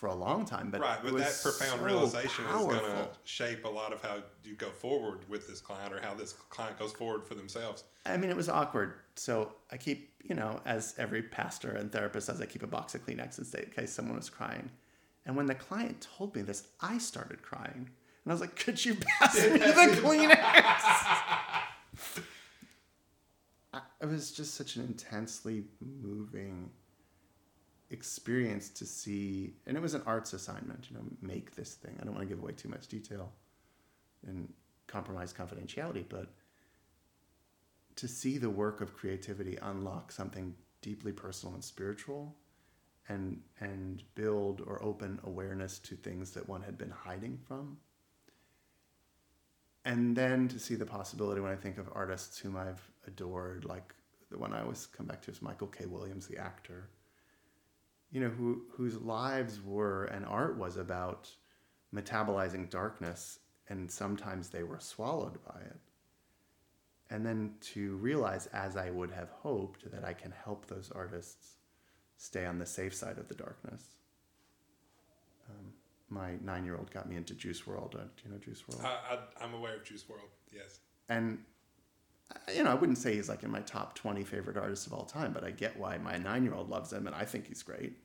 for 0.00 0.06
a 0.06 0.14
long 0.14 0.46
time, 0.46 0.70
but 0.70 0.80
right, 0.80 0.98
but 1.02 1.14
that 1.18 1.38
profound 1.42 1.78
so 1.78 1.84
realization 1.84 2.46
is 2.46 2.52
going 2.52 2.80
to 2.80 3.08
shape 3.24 3.66
a 3.66 3.68
lot 3.68 3.92
of 3.92 4.00
how 4.00 4.16
you 4.42 4.54
go 4.54 4.70
forward 4.70 5.18
with 5.28 5.46
this 5.46 5.60
client 5.60 5.92
or 5.92 6.00
how 6.00 6.14
this 6.14 6.32
client 6.32 6.78
goes 6.78 6.90
forward 6.90 7.22
for 7.22 7.34
themselves. 7.34 7.84
I 8.06 8.16
mean, 8.16 8.30
it 8.30 8.36
was 8.36 8.48
awkward. 8.48 8.94
So 9.16 9.52
I 9.70 9.76
keep, 9.76 10.14
you 10.22 10.34
know, 10.34 10.58
as 10.64 10.94
every 10.96 11.20
pastor 11.20 11.72
and 11.72 11.92
therapist 11.92 12.28
does, 12.28 12.40
I 12.40 12.46
keep 12.46 12.62
a 12.62 12.66
box 12.66 12.94
of 12.94 13.04
Kleenex 13.04 13.38
in 13.38 13.44
state 13.44 13.64
in 13.64 13.70
case 13.72 13.92
someone 13.92 14.16
was 14.16 14.30
crying. 14.30 14.70
And 15.26 15.36
when 15.36 15.44
the 15.44 15.54
client 15.54 16.08
told 16.16 16.34
me 16.34 16.40
this, 16.40 16.68
I 16.80 16.96
started 16.96 17.42
crying. 17.42 17.90
And 18.24 18.26
I 18.26 18.32
was 18.32 18.40
like, 18.40 18.56
could 18.56 18.82
you 18.82 18.94
pass 18.94 19.36
me 19.36 19.58
the 19.58 19.66
Kleenex? 20.00 21.52
It 24.02 24.06
was 24.06 24.32
just 24.32 24.54
such 24.54 24.76
an 24.76 24.82
intensely 24.82 25.64
moving 25.80 26.70
experience 27.90 28.68
to 28.70 28.86
see. 28.86 29.54
And 29.66 29.76
it 29.76 29.80
was 29.80 29.94
an 29.94 30.02
arts 30.06 30.32
assignment, 30.32 30.88
you 30.90 30.96
know, 30.96 31.04
make 31.20 31.54
this 31.54 31.74
thing. 31.74 31.96
I 32.00 32.04
don't 32.04 32.14
want 32.14 32.28
to 32.28 32.34
give 32.34 32.42
away 32.42 32.52
too 32.52 32.68
much 32.68 32.88
detail 32.88 33.32
and 34.26 34.52
compromise 34.86 35.32
confidentiality, 35.32 36.04
but 36.08 36.28
to 37.96 38.08
see 38.08 38.38
the 38.38 38.50
work 38.50 38.80
of 38.80 38.94
creativity 38.94 39.58
unlock 39.62 40.12
something 40.12 40.54
deeply 40.82 41.12
personal 41.12 41.54
and 41.54 41.62
spiritual 41.62 42.34
and 43.08 43.40
and 43.60 44.02
build 44.14 44.62
or 44.66 44.82
open 44.82 45.18
awareness 45.24 45.78
to 45.78 45.94
things 45.96 46.30
that 46.30 46.48
one 46.48 46.62
had 46.62 46.78
been 46.78 46.90
hiding 46.90 47.38
from 47.46 47.76
and 49.84 50.16
then 50.16 50.48
to 50.48 50.58
see 50.58 50.74
the 50.74 50.86
possibility 50.86 51.40
when 51.40 51.50
i 51.50 51.56
think 51.56 51.76
of 51.76 51.88
artists 51.92 52.38
whom 52.38 52.56
i've 52.56 52.90
adored 53.06 53.64
like 53.64 53.94
the 54.30 54.38
one 54.38 54.52
i 54.52 54.62
always 54.62 54.86
come 54.86 55.06
back 55.06 55.20
to 55.20 55.30
is 55.30 55.42
michael 55.42 55.66
k 55.66 55.86
williams 55.86 56.26
the 56.26 56.38
actor 56.38 56.88
you 58.10 58.20
know 58.20 58.28
who 58.28 58.62
whose 58.72 59.00
lives 59.00 59.60
were 59.64 60.04
and 60.06 60.24
art 60.26 60.56
was 60.56 60.76
about 60.76 61.28
metabolizing 61.94 62.68
darkness 62.70 63.38
and 63.68 63.90
sometimes 63.90 64.48
they 64.48 64.62
were 64.62 64.80
swallowed 64.80 65.38
by 65.44 65.60
it 65.60 65.78
and 67.10 67.24
then 67.24 67.52
to 67.60 67.96
realize 67.96 68.46
as 68.52 68.76
i 68.76 68.90
would 68.90 69.10
have 69.10 69.30
hoped 69.30 69.90
that 69.90 70.04
i 70.04 70.12
can 70.12 70.32
help 70.44 70.66
those 70.66 70.90
artists 70.94 71.56
stay 72.16 72.44
on 72.46 72.58
the 72.58 72.66
safe 72.66 72.94
side 72.94 73.18
of 73.18 73.28
the 73.28 73.34
darkness 73.34 73.96
um, 75.48 75.72
my 76.08 76.32
nine-year-old 76.42 76.90
got 76.92 77.08
me 77.08 77.16
into 77.16 77.34
Juice 77.34 77.62
WRLD 77.62 77.94
uh, 77.94 77.98
do 77.98 78.22
you 78.24 78.30
know 78.32 78.38
Juice 78.38 78.62
WRLD 78.68 78.84
I, 78.84 79.18
I'm 79.40 79.54
aware 79.54 79.76
of 79.76 79.84
Juice 79.84 80.04
WRLD. 80.04 80.30
Yes. 80.52 80.80
and 81.08 81.38
you 82.54 82.62
know 82.62 82.70
i 82.70 82.74
wouldn't 82.74 82.98
say 82.98 83.14
he's 83.14 83.28
like 83.28 83.42
in 83.42 83.50
my 83.50 83.60
top 83.60 83.94
20 83.94 84.24
favorite 84.24 84.56
artists 84.56 84.86
of 84.86 84.92
all 84.92 85.04
time 85.04 85.32
but 85.32 85.44
i 85.44 85.50
get 85.50 85.78
why 85.78 85.98
my 85.98 86.16
nine-year-old 86.16 86.68
loves 86.68 86.92
him 86.92 87.06
and 87.06 87.16
i 87.16 87.24
think 87.24 87.46
he's 87.46 87.62
great. 87.62 87.98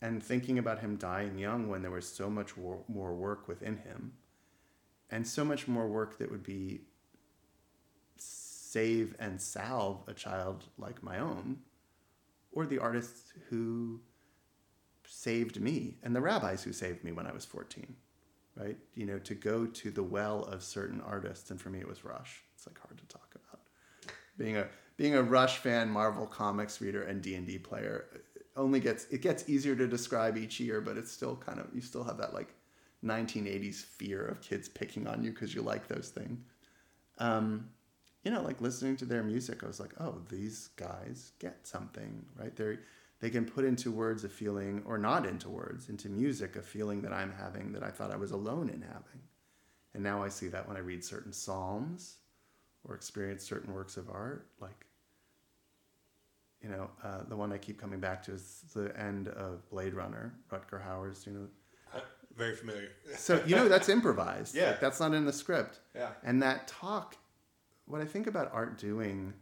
And 0.00 0.22
thinking 0.22 0.60
about 0.60 0.78
him 0.78 0.94
dying 0.94 1.36
young 1.38 1.68
when 1.68 1.82
there 1.82 1.90
was 1.90 2.08
so 2.08 2.30
much 2.30 2.56
wor- 2.56 2.84
more 2.86 3.12
work 3.14 3.48
within 3.48 3.78
him 3.78 4.12
and 5.10 5.26
so 5.26 5.44
much 5.44 5.66
more 5.66 5.88
work 5.88 6.18
that 6.18 6.30
would 6.30 6.44
be 6.44 6.82
save 8.16 9.16
and 9.18 9.40
salve 9.40 10.04
a 10.06 10.14
child 10.14 10.66
like 10.78 11.02
my 11.02 11.18
own 11.18 11.58
or 12.52 12.64
the 12.64 12.78
artists 12.78 13.32
who 13.48 14.00
saved 15.04 15.60
me 15.60 15.96
and 16.04 16.14
the 16.14 16.20
rabbis 16.20 16.62
who 16.62 16.72
saved 16.72 17.02
me 17.02 17.10
when 17.10 17.26
i 17.26 17.32
was 17.32 17.44
14 17.44 17.96
right? 18.58 18.76
You 18.94 19.06
know 19.06 19.18
to 19.20 19.34
go 19.34 19.66
to 19.66 19.90
the 19.90 20.02
well 20.02 20.44
of 20.44 20.62
certain 20.62 21.00
artists 21.00 21.50
and 21.50 21.60
for 21.60 21.70
me 21.70 21.78
it 21.78 21.88
was 21.88 22.04
rush. 22.04 22.42
It's 22.54 22.66
like 22.66 22.78
hard 22.78 22.98
to 22.98 23.06
talk 23.06 23.27
being 24.38 24.56
a 24.56 24.66
being 24.96 25.14
a 25.14 25.22
rush 25.22 25.58
fan 25.58 25.90
marvel 25.90 26.26
comics 26.26 26.80
reader 26.80 27.02
and 27.02 27.22
d&d 27.22 27.58
player 27.58 28.06
it 28.14 28.46
only 28.56 28.80
gets 28.80 29.06
it 29.10 29.20
gets 29.20 29.48
easier 29.48 29.76
to 29.76 29.86
describe 29.86 30.36
each 30.36 30.58
year 30.58 30.80
but 30.80 30.96
it's 30.96 31.12
still 31.12 31.36
kind 31.36 31.60
of 31.60 31.66
you 31.74 31.80
still 31.80 32.04
have 32.04 32.16
that 32.18 32.32
like 32.32 32.54
1980s 33.04 33.76
fear 33.76 34.24
of 34.24 34.40
kids 34.40 34.68
picking 34.68 35.06
on 35.06 35.22
you 35.22 35.30
because 35.30 35.54
you 35.54 35.62
like 35.62 35.86
those 35.86 36.08
things. 36.08 36.40
Um, 37.18 37.68
you 38.24 38.34
know 38.34 38.42
like 38.42 38.60
listening 38.60 38.96
to 38.96 39.04
their 39.04 39.22
music 39.22 39.64
i 39.64 39.66
was 39.66 39.80
like 39.80 39.94
oh 40.00 40.20
these 40.28 40.68
guys 40.76 41.32
get 41.38 41.66
something 41.66 42.26
right? 42.36 42.54
They 42.54 42.76
they 43.20 43.30
can 43.30 43.44
put 43.44 43.64
into 43.64 43.90
words 43.90 44.22
a 44.22 44.28
feeling 44.28 44.82
or 44.84 44.98
not 44.98 45.24
into 45.24 45.48
words 45.48 45.88
into 45.88 46.08
music 46.08 46.56
a 46.56 46.62
feeling 46.62 47.00
that 47.02 47.12
i'm 47.12 47.32
having 47.32 47.72
that 47.72 47.82
i 47.82 47.90
thought 47.90 48.12
i 48.12 48.16
was 48.16 48.32
alone 48.32 48.68
in 48.68 48.82
having. 48.82 49.22
And 49.94 50.02
now 50.02 50.22
i 50.22 50.28
see 50.28 50.48
that 50.48 50.68
when 50.68 50.76
i 50.76 50.80
read 50.80 51.04
certain 51.04 51.32
psalms 51.32 52.17
or 52.88 52.94
experience 52.94 53.44
certain 53.44 53.72
works 53.72 53.96
of 53.96 54.08
art 54.10 54.46
like 54.60 54.86
you 56.62 56.68
know 56.68 56.90
uh, 57.04 57.22
the 57.28 57.36
one 57.36 57.52
i 57.52 57.58
keep 57.58 57.78
coming 57.80 58.00
back 58.00 58.22
to 58.22 58.32
is 58.32 58.62
the 58.74 58.96
end 58.98 59.28
of 59.28 59.68
blade 59.70 59.94
runner 59.94 60.34
rutger 60.50 60.80
hauer's 60.84 61.26
you 61.26 61.32
know 61.32 61.46
Uh, 61.94 62.00
very 62.36 62.54
familiar. 62.54 62.88
so 63.16 63.42
you 63.46 63.54
know 63.56 63.68
that's 63.68 63.88
improvised 63.88 64.54
Yeah. 64.54 64.70
like, 64.70 64.80
that's 64.80 65.00
not 65.00 65.14
in 65.14 65.24
the 65.24 65.32
script 65.32 65.80
yeah. 65.94 66.10
and 66.24 66.42
that 66.42 66.68
talk, 66.68 67.16
what 67.86 68.00
I 68.00 68.04
think 68.04 68.26
about 68.26 68.50
art 68.52 68.78
doing 68.78 69.32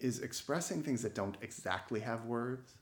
is 0.00 0.20
expressing 0.20 0.82
things 0.82 1.02
that 1.02 1.14
don't 1.14 1.36
exactly 1.40 2.00
have 2.00 2.24
words. 2.26 2.74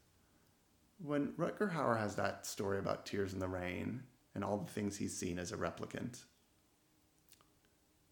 When 0.99 1.29
Rutger 1.39 1.73
Hauer 1.73 1.99
has 1.99 2.15
that 2.17 2.47
story 2.47 2.79
about 2.79 3.07
Tears 3.07 3.33
in 3.33 3.39
the 3.39 3.49
Rain 3.49 4.03
and 4.35 4.45
all 4.45 4.59
the 4.59 4.71
things 4.71 4.97
he's 4.97 5.17
seen 5.17 5.39
as 5.39 5.53
a 5.53 5.57
replicant, 5.57 6.23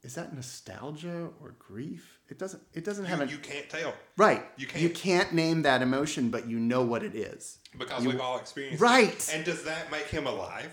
is 0.03 0.15
that 0.15 0.35
nostalgia 0.35 1.29
or 1.43 1.55
grief? 1.59 2.19
It 2.29 2.39
doesn't. 2.39 2.63
It 2.73 2.85
doesn't 2.85 3.05
have 3.07 3.19
You, 3.19 3.25
an 3.25 3.31
you 3.31 3.39
can't 3.39 3.69
tell 3.69 3.93
right. 4.17 4.45
you 4.57 4.67
You 4.77 4.89
can't. 4.89 4.95
can't 4.95 5.33
name 5.35 5.63
that 5.63 5.83
emotion, 5.83 6.31
but 6.31 6.47
you 6.49 6.59
know 6.59 6.83
what 6.83 7.03
it 7.03 7.15
is. 7.15 7.59
because 7.79 8.03
You- 8.05 8.11
we've 8.11 8.21
all 8.21 8.39
experienced 8.39 8.81
Right. 8.81 9.13
it. 9.13 9.31
And 9.35 9.45
does 9.45 9.65
that 9.65 9.91
make 9.91 10.07
him 10.07 10.27
alive? 10.27 10.73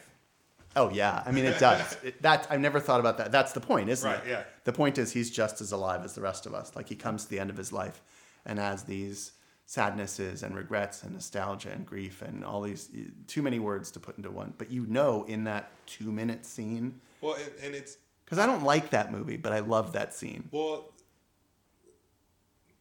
Oh 0.75 0.89
yeah, 0.91 1.23
I 1.25 1.31
mean 1.31 1.45
it 1.45 1.59
does. 1.67 1.97
It, 2.03 2.21
that 2.21 2.47
I've 2.49 2.59
never 2.59 2.79
thought 2.79 2.99
about 2.99 3.17
that. 3.17 3.31
That's 3.31 3.51
the 3.53 3.59
point, 3.61 3.89
isn't 3.89 4.09
Right, 4.09 4.25
it? 4.25 4.29
yeah. 4.29 4.43
The 4.63 4.73
point 4.73 4.97
is 4.97 5.11
he's 5.11 5.29
just 5.31 5.59
as 5.61 5.71
alive 5.71 6.03
as 6.03 6.13
the 6.13 6.21
rest 6.21 6.45
of 6.45 6.53
us. 6.53 6.75
Like 6.75 6.87
he 6.87 6.95
comes 6.95 7.23
to 7.25 7.29
the 7.29 7.39
end 7.39 7.49
of 7.49 7.57
his 7.57 7.73
life, 7.73 8.01
and 8.45 8.59
has 8.59 8.83
these 8.83 9.31
sadnesses 9.65 10.43
and 10.43 10.55
regrets 10.55 11.03
and 11.03 11.11
nostalgia 11.13 11.69
and 11.71 11.85
grief 11.85 12.21
and 12.21 12.45
all 12.45 12.61
these 12.61 12.89
too 13.27 13.41
many 13.41 13.59
words 13.59 13.91
to 13.91 13.99
put 13.99 14.15
into 14.17 14.31
one. 14.31 14.53
But 14.57 14.71
you 14.71 14.85
know, 14.87 15.23
in 15.25 15.43
that 15.43 15.71
two 15.87 16.11
minute 16.11 16.45
scene, 16.45 17.01
Well, 17.21 17.33
and, 17.35 17.51
and 17.63 17.75
it's 17.75 17.97
because 18.27 18.39
I 18.39 18.45
don't 18.45 18.63
like 18.63 18.89
that 18.89 19.09
movie, 19.09 19.37
but 19.37 19.53
I 19.53 19.59
love 19.59 19.93
that 19.93 20.13
scene. 20.13 20.49
Well, 20.51 20.91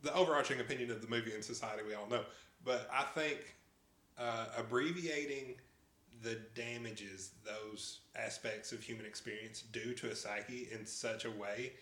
the 0.02 0.12
overarching 0.12 0.58
opinion 0.58 0.90
of 0.90 1.00
the 1.00 1.08
movie 1.08 1.32
in 1.32 1.40
society, 1.40 1.82
we 1.86 1.94
all 1.94 2.08
know. 2.08 2.22
But 2.64 2.90
I 2.92 3.04
think 3.04 3.54
uh, 4.18 4.46
abbreviating 4.58 5.54
the 6.24 6.40
damages 6.56 7.30
those 7.44 8.00
aspects 8.16 8.72
of 8.72 8.82
human 8.82 9.06
experience 9.06 9.62
do 9.70 9.94
to 9.94 10.10
a 10.10 10.16
psyche 10.16 10.66
in 10.72 10.84
such 10.84 11.26
a 11.26 11.30
way, 11.30 11.74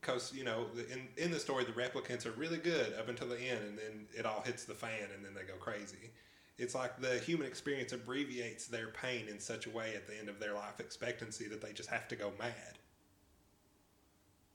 because 0.00 0.32
you 0.32 0.44
know, 0.44 0.66
in 0.92 1.08
in 1.16 1.32
the 1.32 1.40
story, 1.40 1.64
the 1.64 1.72
replicants 1.72 2.24
are 2.24 2.32
really 2.32 2.58
good 2.58 2.94
up 3.00 3.08
until 3.08 3.26
the 3.26 3.40
end, 3.40 3.64
and 3.64 3.78
then 3.78 4.06
it 4.16 4.26
all 4.26 4.42
hits 4.42 4.62
the 4.64 4.74
fan, 4.74 5.08
and 5.12 5.24
then 5.24 5.34
they 5.34 5.42
go 5.42 5.58
crazy. 5.58 6.12
It's 6.56 6.76
like 6.76 7.00
the 7.00 7.18
human 7.18 7.48
experience 7.48 7.92
abbreviates 7.92 8.68
their 8.68 8.88
pain 8.88 9.26
in 9.28 9.40
such 9.40 9.66
a 9.66 9.70
way 9.70 9.94
at 9.96 10.06
the 10.06 10.16
end 10.16 10.28
of 10.28 10.38
their 10.38 10.54
life 10.54 10.78
expectancy 10.78 11.48
that 11.48 11.60
they 11.60 11.72
just 11.72 11.88
have 11.88 12.06
to 12.08 12.16
go 12.16 12.30
mad. 12.38 12.78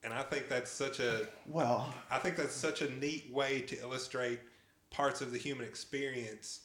And 0.04 0.14
I 0.14 0.22
think 0.24 0.50
that's 0.50 0.72
such 0.72 1.00
a 1.00 1.28
Well, 1.48 1.94
I 2.12 2.18
think 2.18 2.36
that's 2.36 2.54
such 2.54 2.82
a 2.82 2.90
neat 2.96 3.32
way 3.32 3.62
to 3.62 3.80
illustrate 3.80 4.40
parts 4.90 5.22
of 5.22 5.32
the 5.32 5.38
human 5.38 5.66
experience 5.66 6.62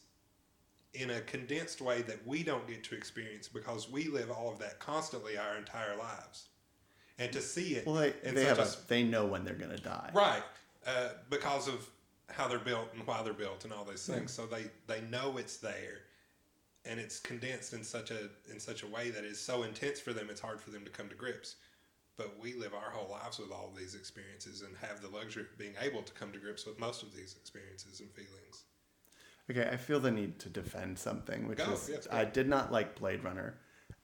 in 0.95 1.11
a 1.11 1.21
condensed 1.21 1.81
way 1.81 2.03
that 2.03 2.27
we 2.27 2.43
don't 2.43 2.67
get 2.67 2.83
to 2.85 2.97
experience 2.97 3.49
because 3.49 3.91
we 3.91 4.09
live 4.09 4.31
all 4.31 4.51
of 4.51 4.59
that 4.59 4.79
constantly 4.81 5.37
our 5.37 5.57
entire 5.57 5.97
lives. 5.97 6.49
And 7.19 7.33
to 7.33 7.41
see 7.41 7.75
it 7.75 7.87
well, 7.87 7.97
they, 7.97 8.13
they 8.31 8.45
have 8.45 8.59
a, 8.59 8.63
a, 8.63 8.77
they 8.87 9.03
know 9.03 9.27
when 9.27 9.45
they're 9.45 9.55
gonna 9.55 9.77
die. 9.79 10.11
right 10.15 10.43
uh, 10.87 11.09
because 11.31 11.69
of 11.69 11.89
how 12.31 12.47
they're 12.49 12.59
built 12.59 12.89
and 12.95 13.07
why 13.07 13.23
they're 13.23 13.33
built 13.33 13.65
and 13.65 13.73
all 13.73 13.85
those 13.85 14.07
things. 14.07 14.33
So 14.33 14.47
they 14.47 14.65
they 14.87 15.01
know 15.03 15.37
it's 15.37 15.57
there, 15.57 16.03
and 16.85 17.01
it's 17.01 17.19
condensed 17.19 17.73
in 17.73 17.83
such 17.83 18.11
a 18.11 18.29
in 18.51 18.61
such 18.61 18.83
a 18.83 18.87
way 18.87 19.11
that 19.11 19.25
is 19.25 19.41
so 19.41 19.63
intense 19.63 20.01
for 20.01 20.13
them. 20.13 20.29
It's 20.31 20.41
hard 20.41 20.61
for 20.61 20.71
them 20.71 20.85
to 20.85 20.91
come 20.91 21.09
to 21.09 21.15
grips. 21.15 21.57
But 22.19 22.35
we 22.39 22.53
live 22.55 22.75
our 22.75 22.91
whole 22.91 23.11
lives 23.11 23.39
with 23.39 23.53
all 23.53 23.69
of 23.73 23.79
these 23.79 23.95
experiences 23.95 24.63
and 24.63 24.77
have 24.79 25.01
the 25.01 25.09
luxury 25.09 25.45
of 25.45 25.57
being 25.57 25.75
able 25.81 26.03
to 26.03 26.13
come 26.13 26.33
to 26.33 26.39
grips 26.39 26.67
with 26.67 26.79
most 26.79 27.03
of 27.03 27.15
these 27.15 27.37
experiences 27.41 28.01
and 28.01 28.11
feelings. 28.11 28.65
Okay, 29.51 29.67
I 29.73 29.77
feel 29.77 30.01
the 30.01 30.11
need 30.11 30.39
to 30.41 30.51
defend 30.51 30.99
something, 30.99 31.49
which 31.49 31.59
Go, 31.59 31.73
is 31.73 31.89
yes. 31.91 32.09
I 32.11 32.25
did 32.25 32.49
not 32.49 32.71
like 32.71 32.99
Blade 32.99 33.25
Runner. 33.25 33.59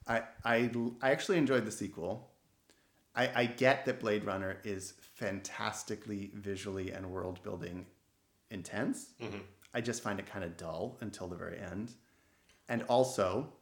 I, 0.07 0.23
I 0.45 0.71
I 1.03 1.11
actually 1.11 1.39
enjoyed 1.39 1.67
the 1.67 1.73
sequel. 1.73 2.31
I, 3.17 3.31
I 3.35 3.47
get 3.47 3.85
that 3.85 4.01
Blade 4.01 4.25
Runner 4.25 4.59
is 4.65 4.95
fantastically 5.01 6.31
visually 6.35 6.93
and 6.93 7.11
world 7.11 7.43
building 7.43 7.87
intense. 8.51 9.13
Mm-hmm. 9.21 9.39
I 9.75 9.81
just 9.81 10.03
find 10.03 10.19
it 10.19 10.27
kind 10.27 10.45
of 10.45 10.57
dull 10.57 10.97
until 11.01 11.27
the 11.27 11.37
very 11.37 11.59
end. 11.59 11.93
And 12.69 12.83
also, 12.85 13.53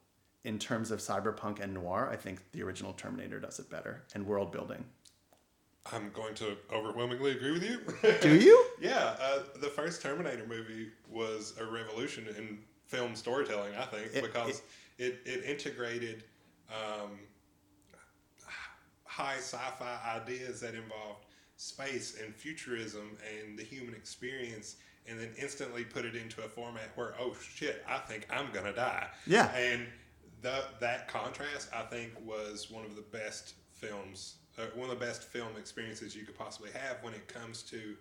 in 0.44 0.58
terms 0.58 0.90
of 0.90 0.98
cyberpunk 1.00 1.60
and 1.60 1.72
noir, 1.74 2.08
I 2.10 2.16
think 2.16 2.40
the 2.52 2.62
original 2.62 2.92
Terminator 2.92 3.38
does 3.38 3.58
it 3.58 3.70
better 3.70 4.02
and 4.14 4.26
world 4.26 4.50
building. 4.52 4.84
I'm 5.92 6.10
going 6.14 6.34
to 6.36 6.56
overwhelmingly 6.72 7.32
agree 7.32 7.52
with 7.52 7.64
you. 7.64 7.80
Do 8.20 8.36
you? 8.36 8.64
yeah, 8.80 9.16
uh, 9.20 9.40
the 9.60 9.68
first 9.68 10.00
Terminator 10.02 10.46
movie 10.46 10.88
was 11.10 11.54
a 11.60 11.64
revolution 11.64 12.26
in 12.36 12.58
film 12.86 13.16
storytelling, 13.16 13.74
I 13.76 13.84
think, 13.86 14.14
It- 14.14 14.22
because 14.22 14.62
it, 14.98 15.20
it, 15.24 15.44
integrated 15.44 16.22
um, 16.70 17.18
high 19.04 19.36
sci-fi 19.38 19.98
ideas 20.22 20.60
that 20.60 20.74
involved 20.74 21.26
space 21.56 22.18
and 22.22 22.34
futurism 22.34 23.16
and 23.40 23.58
the 23.58 23.62
human 23.62 23.94
experience 23.94 24.76
and 25.06 25.18
then 25.18 25.30
instantly 25.40 25.84
put 25.84 26.04
it 26.04 26.14
into 26.16 26.40
a 26.42 26.48
format 26.48 26.90
where 26.94 27.14
oh 27.20 27.34
shit 27.40 27.84
i 27.88 27.98
think 27.98 28.26
i'm 28.30 28.50
gonna 28.52 28.72
die 28.72 29.06
Yeah. 29.26 29.46
and 29.54 29.86
the, 30.42 30.64
that 30.80 31.08
contrast 31.08 31.68
i 31.74 31.82
think 31.82 32.12
was 32.24 32.70
one 32.70 32.84
of 32.84 32.94
the 32.94 33.02
best 33.02 33.54
films 33.72 34.36
uh, 34.58 34.62
one 34.74 34.90
of 34.90 34.98
the 34.98 35.04
best 35.04 35.24
film 35.24 35.48
experiences 35.58 36.14
you 36.14 36.24
could 36.24 36.36
possibly 36.36 36.70
have 36.72 36.98
when 37.02 37.14
it 37.14 37.26
comes 37.28 37.62
to 37.62 37.96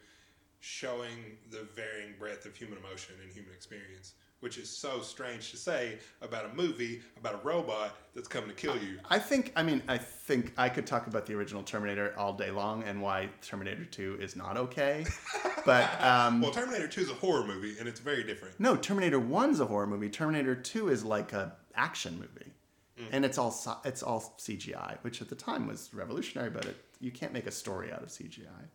showing 0.59 1.37
the 1.49 1.65
varying 1.75 2.13
breadth 2.19 2.45
of 2.45 2.55
human 2.55 2.77
emotion 2.77 3.15
and 3.23 3.31
human 3.31 3.53
experience 3.53 4.13
which 4.41 4.57
is 4.57 4.69
so 4.69 5.01
strange 5.01 5.51
to 5.51 5.57
say 5.57 5.97
about 6.21 6.45
a 6.45 6.53
movie 6.53 7.01
about 7.19 7.35
a 7.35 7.47
robot 7.47 7.95
that's 8.13 8.27
coming 8.27 8.49
to 8.49 8.55
kill 8.55 8.75
you 8.77 8.99
I 9.09 9.19
think, 9.19 9.51
I 9.55 9.63
mean, 9.63 9.81
I 9.87 9.97
think 9.97 10.53
I 10.57 10.67
could 10.67 10.85
talk 10.85 11.07
about 11.07 11.25
the 11.25 11.33
original 11.33 11.63
Terminator 11.63 12.13
all 12.17 12.33
day 12.33 12.51
long 12.51 12.83
and 12.83 13.01
why 13.01 13.29
Terminator 13.41 13.85
2 13.85 14.17
is 14.19 14.35
not 14.35 14.57
okay. 14.57 15.05
But 15.63 16.01
um, 16.01 16.41
well 16.41 16.49
terminator 16.49 16.87
2 16.87 17.01
is 17.01 17.09
a 17.11 17.13
horror 17.13 17.45
movie 17.45 17.75
and 17.77 17.87
it's 17.87 17.99
very 17.99 18.23
different 18.23 18.59
no, 18.59 18.75
Terminator 18.75 19.19
1's 19.19 19.59
a 19.59 19.65
horror 19.65 19.85
movie. 19.85 20.09
Terminator 20.09 20.55
2 20.55 20.89
is 20.89 21.05
like 21.05 21.33
a 21.33 21.53
action 21.75 22.19
movie. 22.19 22.51
Mm. 22.99 23.07
And 23.11 23.25
it's 23.25 23.37
all 23.37 23.55
it's 23.85 24.03
all 24.03 24.35
CGI, 24.37 24.97
which 25.01 25.21
at 25.21 25.29
the 25.29 25.35
time 25.35 25.67
was 25.67 25.93
revolutionary, 25.93 26.49
but 26.49 26.65
it, 26.65 26.77
you 26.99 27.11
can't 27.11 27.33
make 27.33 27.47
a 27.47 27.51
story 27.51 27.91
out 27.91 28.03
of 28.03 28.09
CGI. 28.09 28.67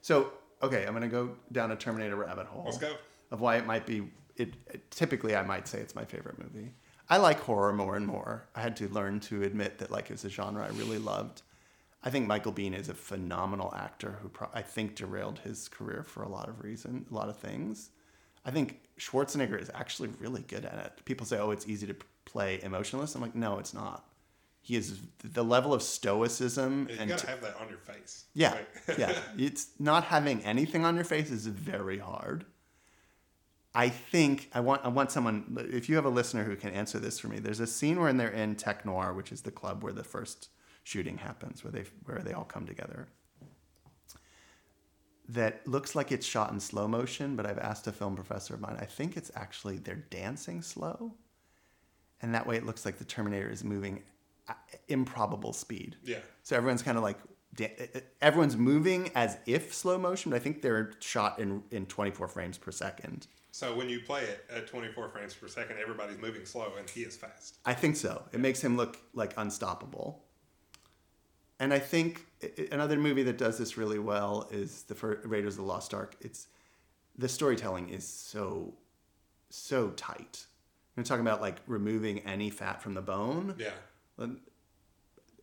So, 0.00 0.32
okay, 0.62 0.84
I'm 0.86 0.92
going 0.92 1.02
to 1.02 1.08
go 1.08 1.36
down 1.52 1.72
a 1.72 1.76
Terminator 1.76 2.16
rabbit 2.16 2.46
hole. 2.46 2.62
Let's 2.64 2.78
go. 2.78 2.94
Of 3.30 3.40
why 3.40 3.56
it 3.56 3.66
might 3.66 3.84
be 3.84 4.08
it, 4.36 4.54
it 4.68 4.90
typically 4.90 5.36
I 5.36 5.42
might 5.42 5.68
say 5.68 5.80
it's 5.80 5.94
my 5.94 6.04
favorite 6.04 6.38
movie. 6.38 6.72
I 7.10 7.16
like 7.16 7.40
horror 7.40 7.72
more 7.72 7.96
and 7.96 8.06
more. 8.06 8.48
I 8.54 8.60
had 8.60 8.76
to 8.76 8.88
learn 8.88 9.20
to 9.20 9.42
admit 9.42 9.78
that 9.78 9.90
like 9.90 10.10
it's 10.10 10.24
a 10.24 10.30
genre 10.30 10.64
I 10.64 10.68
really 10.68 10.98
loved. 10.98 11.42
I 12.02 12.10
think 12.10 12.26
Michael 12.26 12.52
Biehn 12.52 12.78
is 12.78 12.88
a 12.88 12.94
phenomenal 12.94 13.74
actor 13.74 14.18
who 14.22 14.28
pro- 14.28 14.50
I 14.54 14.62
think 14.62 14.94
derailed 14.94 15.40
his 15.40 15.68
career 15.68 16.04
for 16.04 16.22
a 16.22 16.28
lot 16.28 16.48
of 16.48 16.62
reason, 16.62 17.06
a 17.10 17.14
lot 17.14 17.28
of 17.28 17.36
things. 17.36 17.90
I 18.44 18.50
think 18.50 18.80
Schwarzenegger 19.00 19.60
is 19.60 19.70
actually 19.74 20.10
really 20.20 20.42
good 20.42 20.64
at 20.64 20.78
it. 20.78 21.04
People 21.04 21.26
say, 21.26 21.38
"Oh, 21.38 21.50
it's 21.50 21.66
easy 21.66 21.86
to 21.88 21.96
play 22.28 22.60
emotionless." 22.62 23.14
I'm 23.14 23.22
like, 23.22 23.34
"No, 23.34 23.58
it's 23.58 23.74
not." 23.74 24.04
He 24.60 24.76
is 24.76 25.00
the 25.24 25.42
level 25.44 25.72
of 25.72 25.82
stoicism 25.82 26.88
you 26.90 26.96
and 27.00 27.08
gotta 27.08 27.24
t- 27.26 27.30
have 27.32 27.40
that 27.40 27.56
on 27.58 27.68
your 27.70 27.78
face 27.78 28.24
yeah, 28.34 28.52
Like- 28.86 28.98
yeah. 28.98 29.18
It's 29.38 29.68
not 29.78 30.04
having 30.04 30.44
anything 30.44 30.84
on 30.84 30.94
your 30.94 31.04
face 31.04 31.30
is 31.30 31.46
very 31.46 31.98
hard. 31.98 32.44
I 33.74 33.88
think 33.88 34.50
I 34.52 34.60
want 34.60 34.84
I 34.84 34.88
want 34.88 35.10
someone. 35.10 35.56
If 35.70 35.88
you 35.88 35.96
have 35.96 36.04
a 36.04 36.10
listener 36.10 36.44
who 36.44 36.56
can 36.56 36.70
answer 36.70 36.98
this 36.98 37.18
for 37.18 37.28
me, 37.28 37.38
there's 37.38 37.60
a 37.60 37.66
scene 37.66 38.00
where 38.00 38.12
they're 38.12 38.28
in 38.28 38.56
Tech 38.56 38.84
Noir, 38.84 39.12
which 39.14 39.30
is 39.32 39.42
the 39.42 39.50
club 39.50 39.82
where 39.82 39.92
the 39.92 40.04
first 40.04 40.48
shooting 40.84 41.18
happens, 41.18 41.62
where 41.62 41.70
they 41.72 41.84
where 42.04 42.18
they 42.18 42.32
all 42.32 42.44
come 42.44 42.66
together. 42.66 43.08
That 45.28 45.66
looks 45.66 45.94
like 45.94 46.10
it's 46.10 46.26
shot 46.26 46.50
in 46.52 46.58
slow 46.60 46.88
motion, 46.88 47.36
but 47.36 47.44
I've 47.46 47.58
asked 47.58 47.86
a 47.86 47.92
film 47.92 48.16
professor 48.16 48.54
of 48.54 48.60
mine. 48.60 48.78
I 48.80 48.86
think 48.86 49.16
it's 49.16 49.30
actually 49.34 49.76
they're 49.78 50.04
dancing 50.10 50.62
slow, 50.62 51.14
and 52.22 52.34
that 52.34 52.46
way 52.46 52.56
it 52.56 52.66
looks 52.66 52.84
like 52.84 52.98
the 52.98 53.04
Terminator 53.04 53.50
is 53.50 53.64
moving 53.64 54.02
at 54.48 54.58
improbable 54.88 55.52
speed. 55.52 55.96
yeah 56.02 56.18
So 56.42 56.56
everyone's 56.56 56.82
kind 56.82 56.96
of 56.96 57.04
like 57.04 57.18
everyone's 58.20 58.56
moving 58.56 59.10
as 59.14 59.36
if 59.46 59.74
slow 59.74 59.98
motion, 59.98 60.30
but 60.30 60.36
I 60.36 60.38
think 60.40 60.62
they're 60.62 60.92
shot 61.00 61.38
in 61.38 61.62
in 61.70 61.86
24 61.86 62.28
frames 62.28 62.58
per 62.58 62.70
second. 62.70 63.26
So 63.50 63.74
when 63.74 63.88
you 63.88 64.00
play 64.00 64.22
it 64.22 64.44
at 64.50 64.68
24 64.68 65.08
frames 65.08 65.34
per 65.34 65.48
second, 65.48 65.78
everybody's 65.78 66.18
moving 66.18 66.44
slow 66.44 66.72
and 66.78 66.88
he 66.88 67.00
is 67.00 67.16
fast. 67.16 67.58
I 67.64 67.74
think 67.74 67.96
so. 67.96 68.22
It 68.32 68.40
makes 68.40 68.60
him 68.60 68.76
look 68.76 68.98
like 69.14 69.34
unstoppable. 69.36 70.22
And 71.58 71.74
I 71.74 71.80
think 71.80 72.24
another 72.70 72.96
movie 72.96 73.24
that 73.24 73.36
does 73.36 73.58
this 73.58 73.76
really 73.76 73.98
well 73.98 74.48
is 74.52 74.82
the 74.82 74.94
Raiders 75.24 75.54
of 75.54 75.62
the 75.62 75.66
Lost 75.66 75.92
Ark. 75.92 76.16
It's 76.20 76.46
the 77.16 77.28
storytelling 77.28 77.88
is 77.88 78.06
so 78.06 78.74
so 79.50 79.90
tight. 79.90 80.46
We're 80.98 81.04
talking 81.04 81.24
about 81.24 81.40
like 81.40 81.58
removing 81.68 82.18
any 82.26 82.50
fat 82.50 82.82
from 82.82 82.94
the 82.94 83.00
bone. 83.00 83.54
Yeah. 83.56 83.70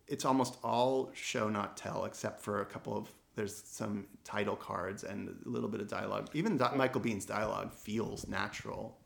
it's 0.06 0.26
almost 0.26 0.58
all 0.62 1.10
show 1.14 1.48
not 1.48 1.76
tell 1.78 2.04
except 2.04 2.42
for 2.42 2.60
a 2.60 2.66
couple 2.66 2.96
of 2.96 3.08
there's 3.36 3.54
some 3.64 4.06
title 4.22 4.54
cards 4.54 5.02
and 5.02 5.34
a 5.44 5.48
little 5.48 5.68
bit 5.70 5.80
of 5.80 5.88
dialogue 5.88 6.28
even 6.34 6.58
michael 6.76 7.00
biehn's 7.00 7.24
dialogue 7.24 7.72
feels 7.72 8.28
natural 8.28 8.98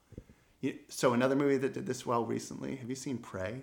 You- 0.61 0.79
so 0.89 1.15
another 1.15 1.37
movie 1.37 1.57
that 1.59 1.73
did 1.73 1.87
this 1.87 2.05
well 2.05 2.25
recently 2.27 2.75
have 2.77 2.89
you 2.91 2.97
seen 2.97 3.19
prey 3.19 3.63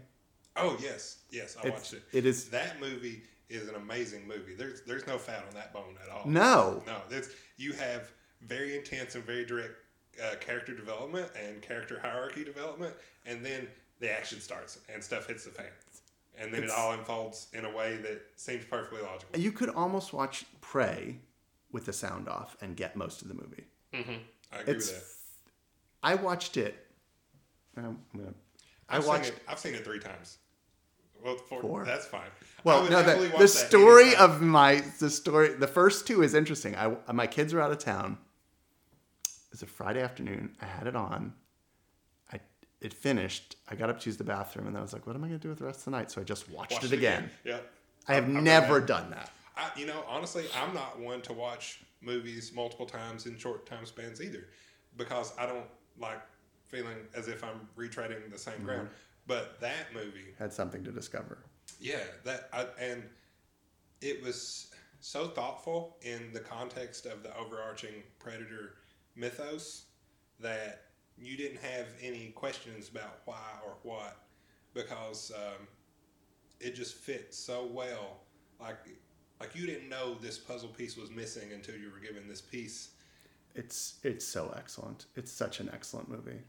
Oh 0.60 0.76
yes, 0.82 1.18
yes, 1.30 1.56
I 1.58 1.68
It's- 1.68 1.74
watched 1.80 1.94
it. 1.94 2.04
it 2.14 2.26
is- 2.26 2.50
that 2.50 2.80
movie 2.80 3.22
is 3.48 3.68
an 3.70 3.76
amazing 3.76 4.28
movie. 4.28 4.56
There's 4.56 4.82
there's 4.88 5.06
no 5.06 5.20
fat 5.20 5.46
on 5.48 5.54
that 5.54 5.72
bone 5.74 5.96
at 6.04 6.10
all. 6.10 6.26
no 6.26 6.82
no. 6.88 7.02
There's 7.10 7.30
you 7.58 7.74
have 7.74 8.12
very 8.42 8.76
intense 8.76 9.14
and 9.16 9.24
very 9.24 9.46
direct 9.46 9.76
uh, 10.24 10.36
character 10.40 10.74
development 10.76 11.30
and 11.42 11.62
character 11.62 12.00
hierarchy 12.00 12.44
development, 12.44 12.94
and 13.26 13.46
then 13.46 13.68
the 14.00 14.12
action 14.12 14.40
starts 14.40 14.80
and 14.94 15.04
stuff 15.04 15.28
hits 15.28 15.46
the 15.46 15.52
fan, 15.52 15.66
and 16.38 16.54
then 16.54 16.64
It's- 16.64 16.72
it 16.78 16.80
all 16.80 16.94
unfolds 16.94 17.48
in 17.54 17.66
a 17.66 17.72
way 17.76 17.98
that 17.98 18.22
seems 18.36 18.66
perfectly 18.66 19.02
logical. 19.02 19.40
you 19.40 19.52
could 19.52 19.70
almost 19.70 20.14
watch 20.14 20.46
prey 20.62 21.20
with 21.72 21.86
the 21.86 21.94
sound 21.94 22.28
off 22.30 22.56
and 22.62 22.76
get 22.76 22.96
most 22.96 23.22
of 23.22 23.28
the 23.28 23.34
movie 23.34 23.66
I 23.94 23.98
agree 24.60 24.74
it's 24.76 24.88
with 24.92 25.00
that. 25.00 25.06
i 26.04 26.16
watched 26.16 26.58
it 26.58 26.88
um, 27.76 28.00
gonna- 28.16 28.34
i 28.90 28.98
I've 28.98 29.06
watched 29.08 29.26
Seen 29.26 29.34
it, 29.34 29.42
I've 29.48 29.60
seen 29.60 29.74
it 29.76 29.84
three 29.84 30.00
times. 30.00 30.38
Well, 31.24 31.36
four, 31.36 31.62
Four. 31.62 31.84
That's 31.86 32.06
fine. 32.06 32.30
Well, 32.64 32.88
no, 32.90 33.02
the, 33.02 33.36
the 33.40 33.48
story 33.48 34.16
of 34.16 34.40
my 34.42 34.82
the 35.00 35.10
story 35.10 35.50
the 35.50 35.68
first 35.68 36.06
two 36.08 36.22
is 36.24 36.34
interesting. 36.36 36.76
I 36.76 36.96
my 37.12 37.26
kids 37.28 37.54
were 37.54 37.62
out 37.62 37.72
of 37.72 37.80
town. 37.80 38.18
It 39.50 39.54
was 39.54 39.62
a 39.64 39.66
Friday 39.66 40.02
afternoon. 40.02 40.56
I 40.62 40.66
had 40.66 40.88
it 40.88 40.96
on. 40.96 41.34
I 42.34 42.40
it 42.82 42.94
finished. 42.94 43.56
I 43.70 43.76
got 43.76 43.90
up 43.90 44.00
to 44.02 44.10
use 44.10 44.18
the 44.18 44.24
bathroom, 44.24 44.68
and 44.68 44.76
then 44.76 44.80
I 44.82 44.84
was 44.84 44.94
like, 44.94 45.08
"What 45.08 45.16
am 45.16 45.24
I 45.24 45.28
going 45.28 45.40
to 45.40 45.44
do 45.44 45.50
with 45.50 45.60
the 45.60 45.66
rest 45.66 45.80
of 45.80 45.86
the 45.86 45.92
night?" 45.92 46.12
So 46.12 46.22
I 46.22 46.24
just 46.24 46.50
watched, 46.50 46.74
Watched 46.74 46.86
it 46.86 46.94
again. 46.94 47.30
Yeah. 47.46 47.60
I 48.08 48.14
have 48.16 48.26
done 48.26 48.44
never 48.44 48.80
done 48.82 49.10
that. 49.12 49.32
I, 49.56 49.70
you 49.78 49.86
know, 49.88 50.04
honestly, 50.08 50.46
I'm 50.56 50.74
not 50.74 51.00
one 51.00 51.22
to 51.24 51.34
watch 51.34 51.82
movies 52.02 52.52
multiple 52.54 52.86
times 52.86 53.26
in 53.26 53.38
short 53.38 53.66
time 53.66 53.86
spans 53.86 54.22
either, 54.22 54.48
because 54.98 55.34
I 55.40 55.46
don't 55.46 55.66
like 56.00 56.22
feeling 56.68 56.98
as 57.16 57.28
if 57.28 57.44
I'm 57.44 57.68
retreading 57.78 58.30
the 58.32 58.38
same 58.38 58.56
Mm-hmm. 58.56 58.66
ground. 58.66 58.90
But 59.28 59.60
that 59.62 59.94
movie, 59.94 60.34
Had 60.40 60.54
something 60.54 60.84
to 60.84 60.92
discover. 60.92 61.40
yeah, 61.82 62.04
that 62.24 62.50
I, 62.54 62.66
and 62.80 63.04
it 64.02 64.22
was 64.24 64.72
so 65.00 65.28
thoughtful 65.28 65.98
in 66.02 66.32
the 66.34 66.40
context 66.40 67.06
of 67.06 67.24
the 67.24 67.36
overarching 67.38 68.04
predator 68.20 68.76
mythos 69.18 69.86
that 70.40 70.84
you 71.18 71.36
didn't 71.36 71.60
have 71.62 71.88
any 72.02 72.28
questions 72.28 72.90
about 72.90 73.22
why 73.26 73.42
or 73.66 73.74
what 73.84 74.18
because 74.74 75.32
um, 75.36 75.68
it 76.60 76.76
just 76.76 76.96
fit 76.96 77.34
so 77.34 77.66
well. 77.66 78.22
Like 78.60 78.78
like 79.40 79.56
you 79.56 79.66
didn't 79.66 79.90
know 79.90 80.16
this 80.16 80.38
puzzle 80.38 80.70
piece 80.70 80.96
was 80.96 81.12
missing 81.12 81.52
until 81.54 81.76
you 81.76 81.92
were 81.92 82.00
given 82.00 82.28
this 82.28 82.42
piece. 82.42 82.90
It's 83.56 83.96
it's 84.04 84.26
so 84.26 84.54
excellent. 84.56 85.06
It's 85.16 85.32
such 85.32 85.60
an 85.60 85.70
excellent 85.74 86.10
movie. 86.10 86.40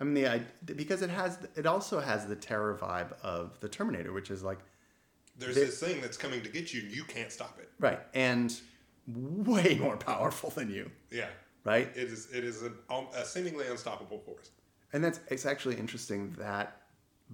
I 0.00 0.04
mean, 0.04 0.14
the 0.14 0.28
I, 0.30 0.40
because 0.74 1.02
it 1.02 1.10
has 1.10 1.38
it 1.54 1.66
also 1.66 2.00
has 2.00 2.26
the 2.26 2.36
terror 2.36 2.76
vibe 2.80 3.12
of 3.22 3.58
the 3.60 3.68
Terminator, 3.68 4.12
which 4.12 4.30
is 4.30 4.42
like 4.42 4.58
there's 5.38 5.54
There- 5.54 5.66
this 5.66 5.80
thing 5.80 6.00
that's 6.00 6.16
coming 6.16 6.42
to 6.42 6.48
get 6.48 6.74
you 6.74 6.82
and 6.82 6.90
you 6.90 7.04
can't 7.04 7.30
stop 7.30 7.58
it. 7.60 7.70
Right 7.78 8.00
and 8.14 8.58
way 9.06 9.78
more 9.80 9.96
powerful 9.96 10.50
than 10.50 10.68
you, 10.68 10.90
yeah 11.12 11.28
right? 11.66 11.88
it 11.94 12.08
is 12.10 12.28
it 12.32 12.44
is 12.44 12.62
an, 12.62 12.74
um, 12.90 13.06
a 13.14 13.24
seemingly 13.24 13.66
unstoppable 13.68 14.18
force 14.20 14.50
And 14.92 15.02
that's 15.04 15.20
it's 15.28 15.46
actually 15.46 15.76
interesting 15.76 16.30
that 16.38 16.82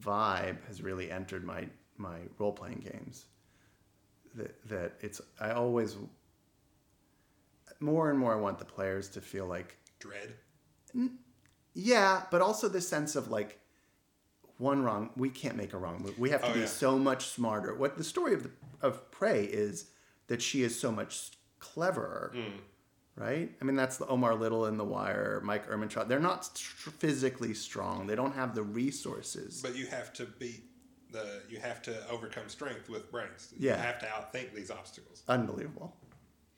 vibe 0.00 0.58
has 0.68 0.82
really 0.82 1.10
entered 1.10 1.44
my 1.44 1.68
my 1.96 2.18
role 2.38 2.52
playing 2.52 2.80
games. 2.92 3.26
That 4.34 4.52
that 4.68 4.92
it's 5.00 5.20
I 5.40 5.50
always 5.52 5.96
more 7.80 8.10
and 8.10 8.18
more 8.18 8.32
I 8.32 8.40
want 8.40 8.58
the 8.58 8.64
players 8.64 9.08
to 9.10 9.20
feel 9.20 9.46
like 9.46 9.76
dread 9.98 10.34
Yeah, 11.74 12.22
but 12.30 12.40
also 12.42 12.68
the 12.68 12.80
sense 12.80 13.16
of 13.16 13.28
like 13.28 13.58
one 14.58 14.82
wrong, 14.82 15.10
we 15.16 15.28
can't 15.30 15.56
make 15.56 15.72
a 15.72 15.78
wrong 15.78 16.00
move. 16.02 16.18
We 16.18 16.30
have 16.30 16.42
to 16.42 16.50
Oh, 16.50 16.54
be 16.54 16.60
yeah. 16.60 16.66
so 16.66 16.98
much 16.98 17.26
smarter. 17.26 17.74
What 17.74 17.96
the 17.96 18.04
story 18.04 18.34
of 18.34 18.42
the, 18.44 18.50
of 18.80 19.10
Prey 19.10 19.44
is 19.44 19.90
that 20.28 20.40
she 20.40 20.62
is 20.62 20.78
so 20.78 20.92
much 20.92 21.32
cleverer, 21.58 22.32
Mm. 22.34 22.60
Right? 23.16 23.50
I 23.60 23.64
mean, 23.64 23.76
that's 23.76 23.96
the 23.96 24.06
Omar 24.06 24.34
Little 24.34 24.66
in 24.66 24.76
The 24.76 24.84
Wire, 24.84 25.40
Mike 25.44 25.68
Ehrmantraut. 25.68 26.08
They're 26.08 26.20
not 26.20 26.46
physically 26.56 27.54
strong. 27.54 28.06
They 28.06 28.14
don't 28.14 28.34
have 28.34 28.54
the 28.54 28.62
resources. 28.62 29.60
But 29.62 29.76
you 29.76 29.86
have 29.86 30.12
to 30.14 30.26
beat 30.38 30.64
the. 31.10 31.42
You 31.48 31.58
have 31.60 31.82
to 31.82 32.08
overcome 32.08 32.48
strength 32.48 32.88
with 32.88 33.10
brains. 33.10 33.52
Yeah. 33.58 33.76
You 33.76 33.82
have 33.82 33.98
to 34.00 34.06
outthink 34.06 34.54
these 34.54 34.70
obstacles. 34.70 35.22
Unbelievable. 35.28 35.94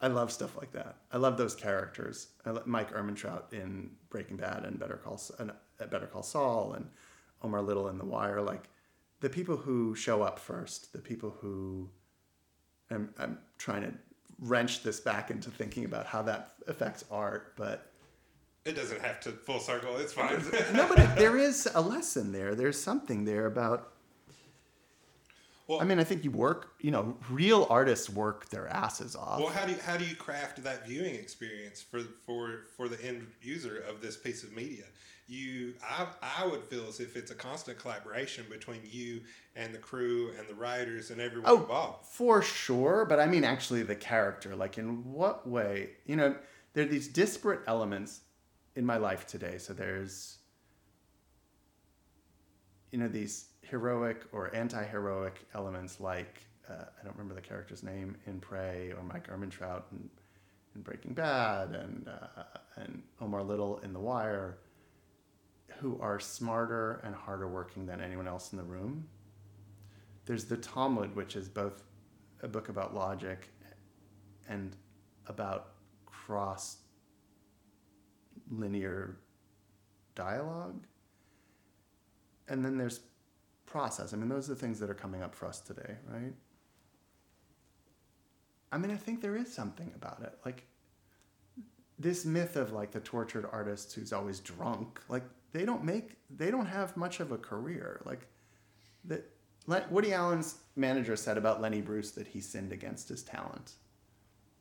I 0.01 0.09
love 0.09 0.31
stuff 0.33 0.57
like 0.57 0.73
that. 0.73 0.97
I 1.13 1.19
love 1.19 1.39
those 1.39 1.55
characters. 1.55 2.29
I 2.45 2.51
lo- 2.51 2.63
Mike 2.67 2.93
Ehrmantraut 2.93 3.53
in 3.53 3.91
Breaking 4.11 4.37
Bad 4.37 4.65
and 4.65 4.79
Better 4.79 4.97
Call 4.97 5.21
and 5.39 5.51
uh, 5.51 5.87
Better 5.87 6.07
Call 6.07 6.23
Saul 6.23 6.75
and 6.75 6.89
Omar 7.43 7.63
Little 7.63 7.89
in 7.89 7.99
The 7.99 8.05
Wire. 8.05 8.43
Like 8.43 8.69
the 9.21 9.31
people 9.31 9.57
who 9.57 9.95
show 9.95 10.23
up 10.23 10.39
first, 10.39 10.93
the 10.93 10.99
people 10.99 11.31
who 11.41 11.89
I'm, 12.91 13.15
I'm 13.19 13.39
trying 13.57 13.83
to 13.83 13.95
wrench 14.45 14.83
this 14.83 15.01
back 15.01 15.31
into 15.31 15.51
thinking 15.51 15.85
about 15.85 16.07
how 16.07 16.23
that 16.23 16.55
affects 16.69 17.05
art, 17.11 17.55
but 17.57 17.91
It 18.65 18.77
doesn't 18.77 19.01
have 19.01 19.21
to 19.21 19.31
full 19.31 19.59
circle. 19.61 19.97
It's 19.97 20.13
fine. 20.13 20.43
no, 20.75 20.87
but 20.89 20.99
it, 20.99 21.17
there 21.17 21.37
is 21.37 21.69
a 21.75 21.81
lesson 21.81 22.31
there. 22.33 22.55
There's 22.55 22.81
something 22.81 23.25
there 23.25 23.47
about. 23.47 23.91
Well- 25.67 25.81
I 25.81 25.85
mean, 25.85 25.99
I 25.99 26.05
think 26.05 26.25
you 26.25 26.31
work. 26.31 26.75
You 26.81 26.91
know, 26.91 27.17
real 27.31 27.67
artists 27.71 28.11
work 28.11 28.49
their 28.51 28.69
asses 28.69 29.17
off. 29.17 29.41
Well, 29.41 29.49
how 29.49 29.65
do 29.65 29.73
you, 29.73 29.79
how 29.83 29.97
do 29.97 30.05
you 30.05 30.15
craft 30.15 30.63
that 30.65 30.87
viewing 30.87 31.15
experience 31.15 31.81
for 31.83 32.01
for 32.27 32.67
for 32.77 32.89
the 32.89 33.03
end 33.03 33.27
user 33.43 33.79
of 33.89 34.01
this 34.03 34.17
piece 34.17 34.43
of 34.43 34.53
media? 34.53 34.85
You, 35.27 35.75
I, 35.83 36.07
I 36.43 36.47
would 36.47 36.63
feel 36.65 36.87
as 36.87 37.01
if 37.01 37.17
it's 37.17 37.31
a 37.31 37.35
constant 37.35 37.79
collaboration 37.79 38.45
between 38.51 38.81
you 38.85 39.23
and 39.57 39.73
the 39.75 39.79
crew 39.79 40.33
and 40.39 40.47
the 40.47 40.55
writers 40.55 41.11
and 41.11 41.21
everyone 41.21 41.51
Oh, 41.51 41.63
involved. 41.63 42.07
for 42.07 42.43
sure. 42.43 43.07
But 43.09 43.21
I 43.21 43.27
mean, 43.27 43.43
actually, 43.43 43.83
the 43.85 43.97
character. 43.97 44.55
Like, 44.55 44.77
in 44.77 45.03
what 45.11 45.49
way? 45.49 45.91
You 46.05 46.17
know, 46.17 46.37
there 46.75 46.85
are 46.85 46.89
these 46.89 47.09
disparate 47.09 47.61
elements 47.67 48.21
in 48.77 48.85
my 48.85 48.99
life 48.99 49.27
today. 49.27 49.57
So 49.57 49.73
there's, 49.73 50.39
you 52.93 52.99
know, 52.99 53.09
these 53.09 53.47
heroic 53.63 54.25
or 54.33 54.55
anti-heroic 54.55 55.47
elements, 55.55 56.01
like 56.01 56.43
uh, 56.69 56.75
I 57.01 57.05
don't 57.05 57.17
remember 57.17 57.35
the 57.35 57.41
character's 57.47 57.83
name 57.83 58.17
in 58.27 58.41
Prey 58.41 58.93
or 58.97 59.03
Mike 59.03 59.29
Ehrmantraut 59.29 59.83
in, 59.93 60.09
in 60.75 60.83
Breaking 60.83 61.15
Bad 61.15 61.71
and 61.71 62.09
uh, 62.09 62.43
and 62.77 63.03
Omar 63.21 63.43
Little 63.43 63.79
in 63.79 63.93
The 63.93 64.01
Wire, 64.01 64.59
who 65.81 65.99
are 66.01 66.21
smarter 66.21 67.01
and 67.05 67.15
harder 67.15 67.49
working 67.49 67.87
than 67.87 68.01
anyone 68.01 68.29
else 68.29 68.53
in 68.53 68.59
the 68.59 68.65
room 68.65 69.09
there's 70.27 70.45
the 70.45 70.57
Talmud, 70.57 71.15
which 71.15 71.37
is 71.37 71.49
both 71.49 71.83
a 72.43 72.49
book 72.49 72.69
about 72.69 72.95
logic 72.95 73.49
and 74.49 74.75
about 75.27 75.73
cross 76.07 76.79
linear 78.51 79.17
dialogue. 80.15 80.87
And 82.49 82.65
then 82.65 82.77
there's 82.77 83.01
process. 83.67 84.13
I 84.13 84.17
mean, 84.17 84.29
those 84.29 84.49
are 84.51 84.55
the 84.55 84.61
things 84.61 84.79
that 84.81 84.91
are 84.91 84.95
coming 84.95 85.23
up 85.23 85.35
for 85.35 85.47
us 85.47 85.61
today, 85.61 85.97
right? 86.09 86.35
I 88.73 88.79
mean, 88.79 88.91
I 88.91 88.97
think 88.97 89.21
there 89.21 89.37
is 89.37 89.53
something 89.53 89.93
about 89.95 90.21
it. 90.23 90.39
Like 90.45 90.65
this 91.99 92.25
myth 92.25 92.57
of 92.57 92.73
like 92.73 92.93
the 92.93 93.01
tortured 93.01 93.47
artist 93.51 93.95
who's 93.95 94.13
always 94.13 94.41
drunk, 94.41 95.01
like 95.09 95.25
they 95.55 95.65
don't 95.65 95.85
make, 95.85 96.17
they 96.29 96.51
don't 96.51 96.67
have 96.67 96.95
much 96.99 97.21
of 97.21 97.33
a 97.33 97.39
career. 97.39 98.03
Like 98.05 98.27
that 99.07 99.25
Woody 99.91 100.13
Allen's 100.13 100.57
manager 100.77 101.17
said 101.17 101.39
about 101.39 101.63
Lenny 101.63 101.81
Bruce 101.81 102.11
that 102.11 102.27
he 102.27 102.41
sinned 102.43 102.73
against 102.73 103.09
his 103.09 103.23
talent, 103.23 103.73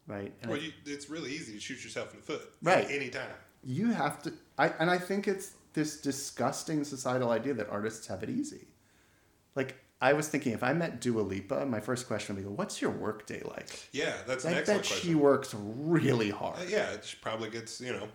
right? 0.08 0.32
And 0.41 0.52
Well, 0.52 0.60
I- 0.62 0.64
you, 0.64 0.72
it's 0.86 1.10
really 1.10 1.32
easy 1.32 1.54
to 1.54 1.60
shoot 1.60 1.84
yourself 1.84 2.14
in 2.14 2.20
the 2.22 2.26
foot, 2.26 2.41
Right. 2.62 2.89
Any 2.89 3.10
time. 3.10 3.30
you 3.64 3.91
have 3.91 4.22
to 4.24 4.32
I 4.58 4.68
and 4.80 4.89
I 4.89 4.98
think 5.00 5.28
it's 5.28 5.54
this 5.74 6.00
disgusting 6.00 6.84
societal 6.84 7.32
idea 7.32 7.54
that 7.56 7.68
artists 7.70 8.06
have 8.08 8.22
it 8.24 8.30
easy. 8.30 8.68
Like 9.56 9.76
I 10.00 10.14
was 10.14 10.28
thinking 10.28 10.52
if 10.54 10.64
I 10.64 10.74
met 10.74 11.00
Dua 11.02 11.22
Lipa, 11.22 11.66
my 11.66 11.80
first 11.80 12.08
question 12.08 12.36
would 12.36 12.44
be, 12.44 12.48
"What's 12.48 12.82
your 12.82 12.91
work 12.91 13.26
day 13.26 13.41
like?" 13.46 13.89
Yeah, 13.94 14.14
that's 14.28 14.46
I 14.46 14.50
an 14.50 14.56
bet 14.58 14.70
excellent 14.78 14.86
she 14.86 15.16
works 15.16 15.56
really 15.56 16.30
hard. 16.30 16.60
Uh, 16.60 16.66
yeah, 16.68 16.98
she 17.02 17.18
probably 17.22 17.50
gets 17.50 17.80
you 17.82 17.94
know 17.94 18.08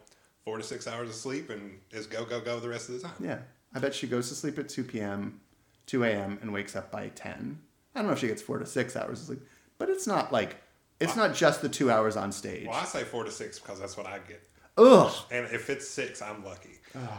four 0.48 0.56
to 0.56 0.64
six 0.64 0.88
hours 0.88 1.10
of 1.10 1.14
sleep 1.14 1.50
and 1.50 1.78
is 1.90 2.06
go 2.06 2.24
go 2.24 2.40
go 2.40 2.58
the 2.58 2.70
rest 2.70 2.88
of 2.88 2.94
the 2.94 3.06
time. 3.06 3.16
Yeah. 3.20 3.36
I 3.74 3.80
bet 3.80 3.94
she 3.94 4.06
goes 4.06 4.30
to 4.30 4.34
sleep 4.34 4.58
at 4.58 4.70
2 4.70 4.82
p.m., 4.82 5.42
2 5.84 6.04
a.m., 6.04 6.38
and 6.40 6.54
wakes 6.54 6.74
up 6.74 6.90
by 6.90 7.08
10. 7.08 7.58
I 7.94 7.98
don't 7.98 8.06
know 8.06 8.14
if 8.14 8.18
she 8.18 8.28
gets 8.28 8.40
four 8.40 8.58
to 8.58 8.64
six 8.64 8.96
hours 8.96 9.20
of 9.20 9.26
sleep, 9.26 9.40
but 9.76 9.90
it's 9.90 10.06
not 10.06 10.32
like, 10.32 10.56
it's 11.00 11.16
not 11.16 11.34
just 11.34 11.60
the 11.60 11.68
two 11.68 11.90
hours 11.90 12.16
on 12.16 12.32
stage. 12.32 12.66
Well, 12.66 12.78
I 12.78 12.86
say 12.86 13.04
four 13.04 13.24
to 13.24 13.30
six 13.30 13.58
because 13.58 13.78
that's 13.78 13.94
what 13.94 14.06
I 14.06 14.20
get. 14.20 14.42
Ugh. 14.78 15.12
And 15.30 15.44
if 15.52 15.68
it's 15.68 15.86
six, 15.86 16.22
I'm 16.22 16.42
lucky. 16.42 16.78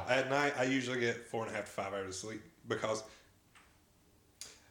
At 0.10 0.32
night, 0.32 0.54
I 0.58 0.64
usually 0.64 1.00
get 1.00 1.28
four 1.28 1.46
and 1.46 1.54
a 1.54 1.56
half 1.56 1.66
to 1.66 1.72
five 1.72 1.94
hours 1.94 2.08
of 2.08 2.16
sleep 2.16 2.42
because 2.68 3.04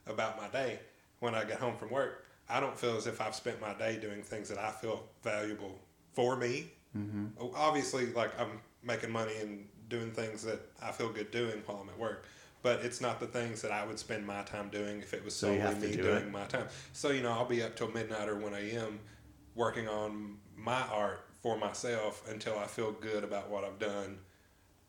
about 0.09 0.37
my 0.37 0.49
day, 0.49 0.81
when 1.21 1.37
I 1.37 1.45
get 1.45 1.61
home 1.61 1.77
from 1.77 1.91
work, 1.91 2.27
I 2.49 2.59
don't 2.59 2.77
feel 2.77 2.97
as 2.97 3.07
if 3.07 3.21
I've 3.21 3.37
spent 3.37 3.61
my 3.61 3.75
day 3.75 4.01
doing 4.01 4.21
things 4.21 4.49
that 4.49 4.59
I 4.59 4.73
feel 4.73 5.05
valuable 5.23 5.79
for 6.13 6.35
me. 6.35 6.73
Mm-hmm. 6.97 7.27
Obviously, 7.55 8.07
like 8.13 8.39
I'm 8.41 8.61
making 8.83 9.11
money 9.11 9.33
and 9.41 9.67
doing 9.89 10.11
things 10.11 10.43
that 10.43 10.61
I 10.83 10.93
feel 10.93 11.09
good 11.11 11.31
doing 11.31 11.63
while 11.67 11.79
I'm 11.83 11.89
at 11.89 11.99
work. 11.99 12.27
But 12.63 12.81
it's 12.85 13.01
not 13.01 13.21
the 13.21 13.27
things 13.27 13.63
that 13.63 13.71
I 13.71 13.87
would 13.87 13.99
spend 13.99 14.27
my 14.27 14.43
time 14.43 14.69
doing 14.69 14.99
if 15.01 15.15
it 15.15 15.25
was 15.25 15.35
So 15.35 15.47
solely 15.47 15.61
to 15.75 15.81
me 15.81 15.97
do 15.97 16.03
doing 16.03 16.25
it. 16.25 16.31
my 16.31 16.45
time. 16.47 16.67
So, 16.93 17.11
you 17.11 17.23
know, 17.23 17.31
I'll 17.31 17.45
be 17.45 17.63
up 17.63 17.77
till 17.77 17.89
midnight 17.91 18.29
or 18.29 18.37
1 18.37 18.53
a.m. 18.55 18.99
working 19.55 19.87
on 19.89 20.39
my 20.57 20.83
art 20.93 21.25
for 21.41 21.57
myself 21.57 22.29
until 22.29 22.59
I 22.59 22.67
feel 22.67 22.91
good 22.93 23.23
about 23.23 23.49
what 23.49 23.63
I've 23.65 23.79
done. 23.79 24.19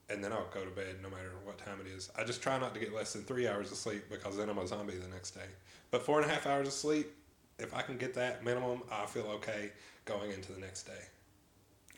And 0.09 0.23
then 0.23 0.33
I'll 0.33 0.49
go 0.51 0.65
to 0.65 0.71
bed 0.71 0.95
no 1.03 1.09
matter 1.11 1.31
what 1.43 1.59
time 1.59 1.79
it 1.79 1.87
is. 1.87 2.09
I 2.17 2.23
just 2.23 2.41
try 2.41 2.57
not 2.57 2.73
to 2.73 2.79
get 2.79 2.91
less 2.93 3.13
than 3.13 3.21
three 3.21 3.47
hours 3.47 3.71
of 3.71 3.77
sleep 3.77 4.05
because 4.09 4.35
then 4.35 4.49
I'm 4.49 4.57
a 4.57 4.65
zombie 4.65 4.95
the 4.95 5.07
next 5.07 5.31
day. 5.31 5.45
But 5.91 6.01
four 6.03 6.19
and 6.19 6.29
a 6.29 6.33
half 6.33 6.47
hours 6.47 6.67
of 6.67 6.73
sleep, 6.73 7.11
if 7.59 7.75
I 7.75 7.83
can 7.83 7.97
get 7.97 8.15
that 8.15 8.43
minimum, 8.43 8.81
I 8.91 9.05
feel 9.05 9.27
okay 9.35 9.71
going 10.05 10.31
into 10.31 10.51
the 10.51 10.59
next 10.59 10.83
day. 10.83 11.03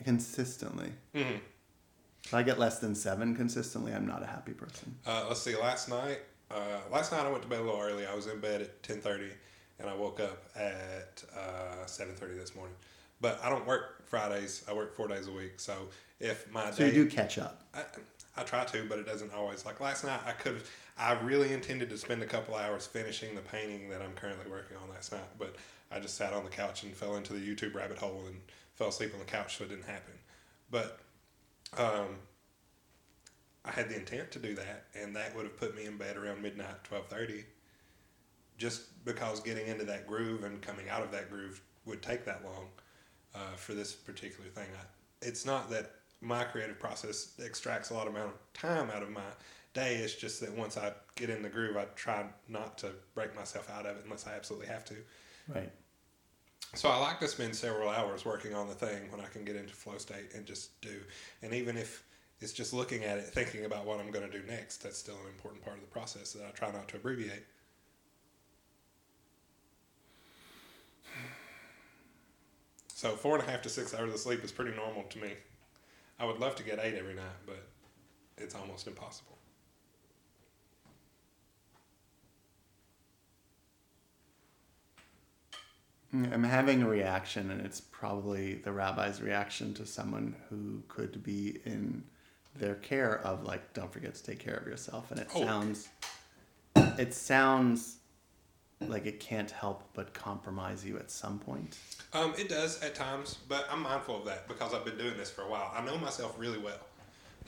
Consistently. 0.04 0.92
Mm-hmm. 1.14 1.36
If 2.24 2.34
I 2.34 2.42
get 2.42 2.58
less 2.58 2.78
than 2.78 2.94
seven 2.94 3.34
consistently, 3.34 3.92
I'm 3.92 4.06
not 4.06 4.22
a 4.22 4.26
happy 4.26 4.52
person. 4.52 4.94
Uh, 5.06 5.24
let's 5.28 5.42
see. 5.42 5.56
Last 5.56 5.88
night, 5.88 6.20
uh, 6.50 6.78
last 6.90 7.12
night 7.12 7.26
I 7.26 7.30
went 7.30 7.42
to 7.42 7.48
bed 7.48 7.60
a 7.60 7.62
little 7.62 7.80
early. 7.80 8.06
I 8.06 8.14
was 8.14 8.26
in 8.26 8.38
bed 8.40 8.62
at 8.62 8.82
ten 8.82 9.00
thirty, 9.00 9.30
and 9.78 9.88
I 9.90 9.94
woke 9.94 10.20
up 10.20 10.44
at 10.56 11.22
uh, 11.36 11.84
seven 11.86 12.14
thirty 12.14 12.34
this 12.34 12.54
morning. 12.54 12.74
But 13.20 13.40
I 13.44 13.48
don't 13.48 13.66
work 13.66 14.06
Fridays. 14.06 14.64
I 14.68 14.72
work 14.72 14.94
four 14.96 15.08
days 15.08 15.26
a 15.26 15.32
week. 15.32 15.58
So 15.58 15.74
if 16.20 16.50
my 16.52 16.70
So 16.70 16.78
day, 16.78 16.86
you 16.94 17.04
do 17.04 17.10
catch 17.10 17.38
up. 17.38 17.62
I, 17.74 17.82
I 18.36 18.44
try 18.44 18.64
to, 18.64 18.84
but 18.88 18.98
it 18.98 19.06
doesn't 19.06 19.32
always. 19.34 19.66
Like 19.66 19.80
last 19.80 20.04
night, 20.04 20.20
I 20.26 20.32
could. 20.32 20.62
I 20.98 21.12
really 21.20 21.52
intended 21.52 21.90
to 21.90 21.98
spend 21.98 22.22
a 22.22 22.26
couple 22.26 22.54
hours 22.54 22.86
finishing 22.86 23.34
the 23.34 23.40
painting 23.40 23.88
that 23.90 24.02
I'm 24.02 24.12
currently 24.12 24.50
working 24.50 24.76
on 24.76 24.88
last 24.90 25.10
night, 25.10 25.24
but 25.38 25.56
I 25.90 26.00
just 26.00 26.16
sat 26.16 26.32
on 26.32 26.44
the 26.44 26.50
couch 26.50 26.82
and 26.82 26.94
fell 26.94 27.16
into 27.16 27.32
the 27.32 27.40
YouTube 27.40 27.74
rabbit 27.74 27.98
hole 27.98 28.22
and 28.26 28.36
fell 28.82 28.88
asleep 28.88 29.12
on 29.12 29.20
the 29.20 29.24
couch, 29.24 29.58
so 29.58 29.64
it 29.64 29.70
didn't 29.70 29.84
happen. 29.84 30.14
But 30.70 30.98
um, 31.78 32.16
I 33.64 33.70
had 33.70 33.88
the 33.88 33.96
intent 33.96 34.32
to 34.32 34.40
do 34.40 34.56
that, 34.56 34.86
and 35.00 35.14
that 35.14 35.36
would 35.36 35.44
have 35.44 35.56
put 35.56 35.76
me 35.76 35.84
in 35.84 35.96
bed 35.96 36.16
around 36.16 36.42
midnight, 36.42 36.82
twelve 36.82 37.06
thirty. 37.06 37.44
Just 38.58 39.04
because 39.04 39.40
getting 39.40 39.68
into 39.68 39.84
that 39.84 40.06
groove 40.06 40.42
and 40.42 40.60
coming 40.60 40.88
out 40.88 41.02
of 41.02 41.12
that 41.12 41.30
groove 41.30 41.60
would 41.84 42.02
take 42.02 42.24
that 42.24 42.44
long 42.44 42.66
uh, 43.34 43.54
for 43.56 43.74
this 43.74 43.92
particular 43.92 44.50
thing. 44.50 44.66
I, 44.74 45.26
it's 45.26 45.46
not 45.46 45.70
that 45.70 45.92
my 46.20 46.44
creative 46.44 46.78
process 46.78 47.34
extracts 47.44 47.90
a 47.90 47.94
lot 47.94 48.08
amount 48.08 48.28
of 48.30 48.52
time 48.52 48.90
out 48.90 49.02
of 49.02 49.10
my 49.10 49.20
day. 49.74 49.96
It's 49.96 50.14
just 50.14 50.40
that 50.40 50.56
once 50.56 50.76
I 50.76 50.92
get 51.16 51.30
in 51.30 51.42
the 51.42 51.48
groove, 51.48 51.76
I 51.76 51.84
try 51.94 52.24
not 52.48 52.78
to 52.78 52.90
break 53.14 53.34
myself 53.36 53.70
out 53.70 53.86
of 53.86 53.96
it 53.96 54.02
unless 54.04 54.26
I 54.26 54.34
absolutely 54.34 54.68
have 54.68 54.84
to. 54.86 54.96
Right. 55.48 55.70
So 56.74 56.88
I 56.88 56.96
like 56.96 57.20
to 57.20 57.28
spend 57.28 57.54
several 57.54 57.90
hours 57.90 58.24
working 58.24 58.54
on 58.54 58.66
the 58.66 58.74
thing 58.74 59.10
when 59.10 59.20
I 59.20 59.26
can 59.26 59.44
get 59.44 59.56
into 59.56 59.74
flow 59.74 59.98
state 59.98 60.32
and 60.34 60.46
just 60.46 60.80
do. 60.80 61.00
And 61.42 61.52
even 61.52 61.76
if 61.76 62.02
it's 62.40 62.52
just 62.52 62.72
looking 62.72 63.04
at 63.04 63.18
it, 63.18 63.26
thinking 63.26 63.66
about 63.66 63.84
what 63.84 64.00
I'm 64.00 64.10
going 64.10 64.28
to 64.28 64.40
do 64.40 64.44
next, 64.46 64.78
that's 64.78 64.96
still 64.96 65.16
an 65.16 65.28
important 65.28 65.62
part 65.62 65.76
of 65.76 65.82
the 65.82 65.88
process 65.88 66.32
that 66.32 66.46
I 66.46 66.50
try 66.50 66.72
not 66.72 66.88
to 66.88 66.96
abbreviate. 66.96 67.44
So 72.94 73.16
four 73.16 73.36
and 73.36 73.46
a 73.46 73.50
half 73.50 73.60
to 73.62 73.68
six 73.68 73.94
hours 73.94 74.14
of 74.14 74.20
sleep 74.20 74.42
is 74.42 74.52
pretty 74.52 74.74
normal 74.74 75.02
to 75.02 75.18
me. 75.18 75.32
I 76.18 76.24
would 76.24 76.38
love 76.38 76.54
to 76.54 76.62
get 76.62 76.78
eight 76.78 76.94
every 76.94 77.14
night, 77.14 77.42
but 77.44 77.66
it's 78.38 78.54
almost 78.54 78.86
impossible. 78.86 79.36
I'm 86.12 86.44
having 86.44 86.82
a 86.82 86.88
reaction, 86.88 87.50
and 87.50 87.64
it's 87.64 87.80
probably 87.80 88.54
the 88.56 88.72
rabbi's 88.72 89.22
reaction 89.22 89.72
to 89.74 89.86
someone 89.86 90.36
who 90.50 90.82
could 90.88 91.22
be 91.22 91.58
in 91.64 92.04
their 92.54 92.74
care 92.76 93.18
of 93.20 93.44
like 93.44 93.72
don't 93.72 93.90
forget 93.90 94.14
to 94.14 94.22
take 94.22 94.38
care 94.38 94.56
of 94.56 94.66
yourself 94.66 95.10
and 95.10 95.18
it 95.20 95.28
Oh. 95.34 95.42
sounds 95.42 95.88
it 96.98 97.14
sounds 97.14 97.96
like 98.82 99.06
it 99.06 99.20
can't 99.20 99.50
help 99.50 99.84
but 99.94 100.12
compromise 100.12 100.84
you 100.84 100.98
at 100.98 101.10
some 101.10 101.38
point 101.38 101.78
Um, 102.12 102.34
it 102.36 102.50
does 102.50 102.82
at 102.82 102.94
times, 102.94 103.38
but 103.48 103.66
I'm 103.70 103.80
mindful 103.82 104.18
of 104.18 104.26
that 104.26 104.48
because 104.48 104.74
I've 104.74 104.84
been 104.84 104.98
doing 104.98 105.16
this 105.16 105.30
for 105.30 105.42
a 105.42 105.48
while. 105.48 105.72
I 105.74 105.82
know 105.82 105.96
myself 105.96 106.34
really 106.38 106.58
well. 106.58 106.80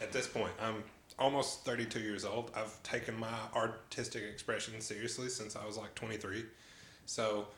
At 0.01 0.11
this 0.11 0.27
point, 0.27 0.53
I'm 0.59 0.83
almost 1.19 1.67
32 1.67 2.01
years 2.01 2.25
old. 2.25 2.51
I've 2.57 2.83
taken 2.83 3.15
my 3.19 3.29
artistic 3.55 4.23
expression 4.23 4.81
seriously 4.81 5.29
since 5.29 5.55
I 5.55 5.67
was 5.67 5.77
like 5.77 5.95
23. 5.95 6.47
So 7.05 7.49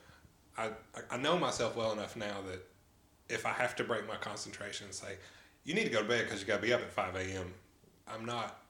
I, 0.57 0.67
I- 0.67 0.71
I 1.13 1.17
know 1.19 1.39
myself 1.39 1.77
well 1.77 1.93
enough 1.93 2.17
now 2.17 2.37
that 2.49 2.61
if 3.29 3.45
I 3.47 3.51
have 3.53 3.75
to 3.77 3.85
break 3.85 4.07
my 4.07 4.17
concentration 4.17 4.87
and 4.87 4.95
say, 4.95 5.17
you 5.65 5.75
need 5.75 5.85
to 5.85 5.91
go 5.91 6.03
to 6.03 6.09
bed 6.09 6.25
because 6.25 6.41
you 6.41 6.47
got 6.47 6.57
to 6.57 6.63
be 6.63 6.73
up 6.73 6.81
at 6.81 6.93
5 6.93 7.17
a.m., 7.17 7.53
I'm 8.09 8.25
not, 8.25 8.61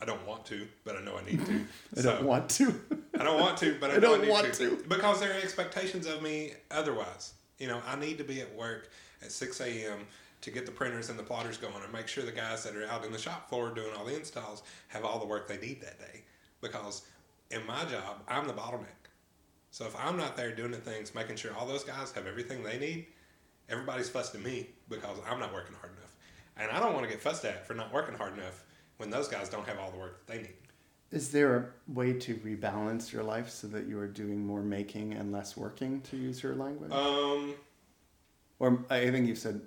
I 0.00 0.04
don't 0.06 0.26
want 0.26 0.46
to, 0.46 0.66
but 0.84 0.96
I 0.96 1.02
know 1.02 1.18
I 1.18 1.24
need 1.30 1.44
to. 1.46 1.52
i 1.96 2.00
So- 2.00 2.14
don't 2.16 2.24
want 2.24 2.48
to 2.50 2.74
I 3.20 3.24
don't 3.24 3.40
want 3.40 3.56
to, 3.58 3.76
but 3.80 3.90
I, 3.90 3.94
I 3.94 3.96
know 3.96 4.00
don't 4.12 4.22
need 4.22 4.30
want 4.30 4.52
to. 4.54 4.70
to. 4.76 4.84
because 4.88 5.20
there 5.20 5.30
are 5.32 5.38
expectations 5.40 6.06
of 6.06 6.22
me 6.22 6.52
otherwise. 6.70 7.34
You 7.58 7.66
know, 7.66 7.82
I 7.86 7.96
need 7.96 8.16
to 8.18 8.24
be 8.24 8.40
at 8.40 8.54
work 8.54 8.90
at 9.22 9.32
six 9.32 9.60
a.m. 9.60 9.98
to 10.42 10.50
get 10.52 10.64
the 10.66 10.70
printers 10.72 11.10
and 11.10 11.18
the 11.18 11.24
plotters 11.24 11.56
going, 11.56 11.74
and 11.82 11.92
make 11.92 12.06
sure 12.06 12.22
the 12.24 12.30
guys 12.30 12.62
that 12.62 12.76
are 12.76 12.86
out 12.86 13.04
in 13.04 13.10
the 13.10 13.18
shop 13.18 13.48
floor 13.48 13.70
doing 13.70 13.88
all 13.98 14.04
the 14.04 14.14
installs 14.16 14.62
have 14.86 15.04
all 15.04 15.18
the 15.18 15.26
work 15.26 15.48
they 15.48 15.58
need 15.58 15.80
that 15.80 15.98
day. 15.98 16.22
Because 16.60 17.02
in 17.50 17.66
my 17.66 17.84
job, 17.86 18.20
I'm 18.28 18.46
the 18.46 18.52
bottleneck. 18.52 19.07
So 19.70 19.84
if 19.86 19.94
I'm 19.96 20.16
not 20.16 20.36
there 20.36 20.54
doing 20.54 20.70
the 20.70 20.78
things, 20.78 21.14
making 21.14 21.36
sure 21.36 21.52
all 21.54 21.66
those 21.66 21.84
guys 21.84 22.10
have 22.12 22.26
everything 22.26 22.62
they 22.62 22.78
need, 22.78 23.06
everybody's 23.68 24.08
fussed 24.08 24.34
at 24.34 24.42
me 24.42 24.68
because 24.88 25.18
I'm 25.30 25.38
not 25.38 25.52
working 25.52 25.76
hard 25.80 25.92
enough. 25.96 26.12
And 26.56 26.70
I 26.70 26.80
don't 26.80 26.94
want 26.94 27.04
to 27.04 27.10
get 27.10 27.20
fussed 27.22 27.44
at 27.44 27.66
for 27.66 27.74
not 27.74 27.92
working 27.92 28.16
hard 28.16 28.32
enough 28.34 28.64
when 28.96 29.10
those 29.10 29.28
guys 29.28 29.48
don't 29.48 29.66
have 29.68 29.78
all 29.78 29.90
the 29.90 29.98
work 29.98 30.26
that 30.26 30.32
they 30.32 30.42
need. 30.42 30.54
is 31.12 31.30
there 31.30 31.56
a 31.56 31.92
way 31.92 32.12
to 32.12 32.34
rebalance 32.36 33.12
your 33.12 33.22
life 33.22 33.48
so 33.48 33.66
that 33.68 33.86
you 33.86 33.98
are 33.98 34.08
doing 34.08 34.44
more 34.44 34.62
making 34.62 35.12
and 35.14 35.30
less 35.32 35.56
working 35.56 36.00
to 36.02 36.16
use 36.16 36.42
your 36.42 36.54
language 36.54 36.90
Um, 36.92 37.54
or 38.58 38.84
i 38.90 39.10
think 39.10 39.26
you 39.28 39.34
said 39.36 39.60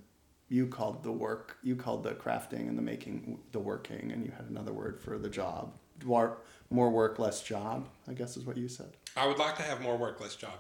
you 0.50 0.68
called 0.68 1.02
the 1.04 1.12
work 1.12 1.58
you 1.64 1.76
called 1.76 2.04
the 2.04 2.12
crafting 2.12 2.68
and 2.70 2.78
the 2.78 2.82
making 2.84 3.40
the 3.54 3.60
working 3.60 4.12
and 4.12 4.24
you 4.26 4.32
had 4.38 4.48
another 4.50 4.74
word 4.74 5.00
for 5.00 5.18
the 5.18 5.30
job 5.30 5.74
more, 6.04 6.38
more 6.70 6.90
work 6.92 7.18
less 7.18 7.42
job 7.42 7.88
i 8.10 8.14
guess 8.14 8.36
is 8.38 8.44
what 8.46 8.58
you 8.58 8.68
said 8.68 8.92
I 9.16 9.28
would 9.28 9.38
like 9.38 9.56
to 9.58 9.64
have 9.64 9.82
more 9.82 9.98
work, 9.98 10.22
less 10.22 10.36
job. 10.36 10.54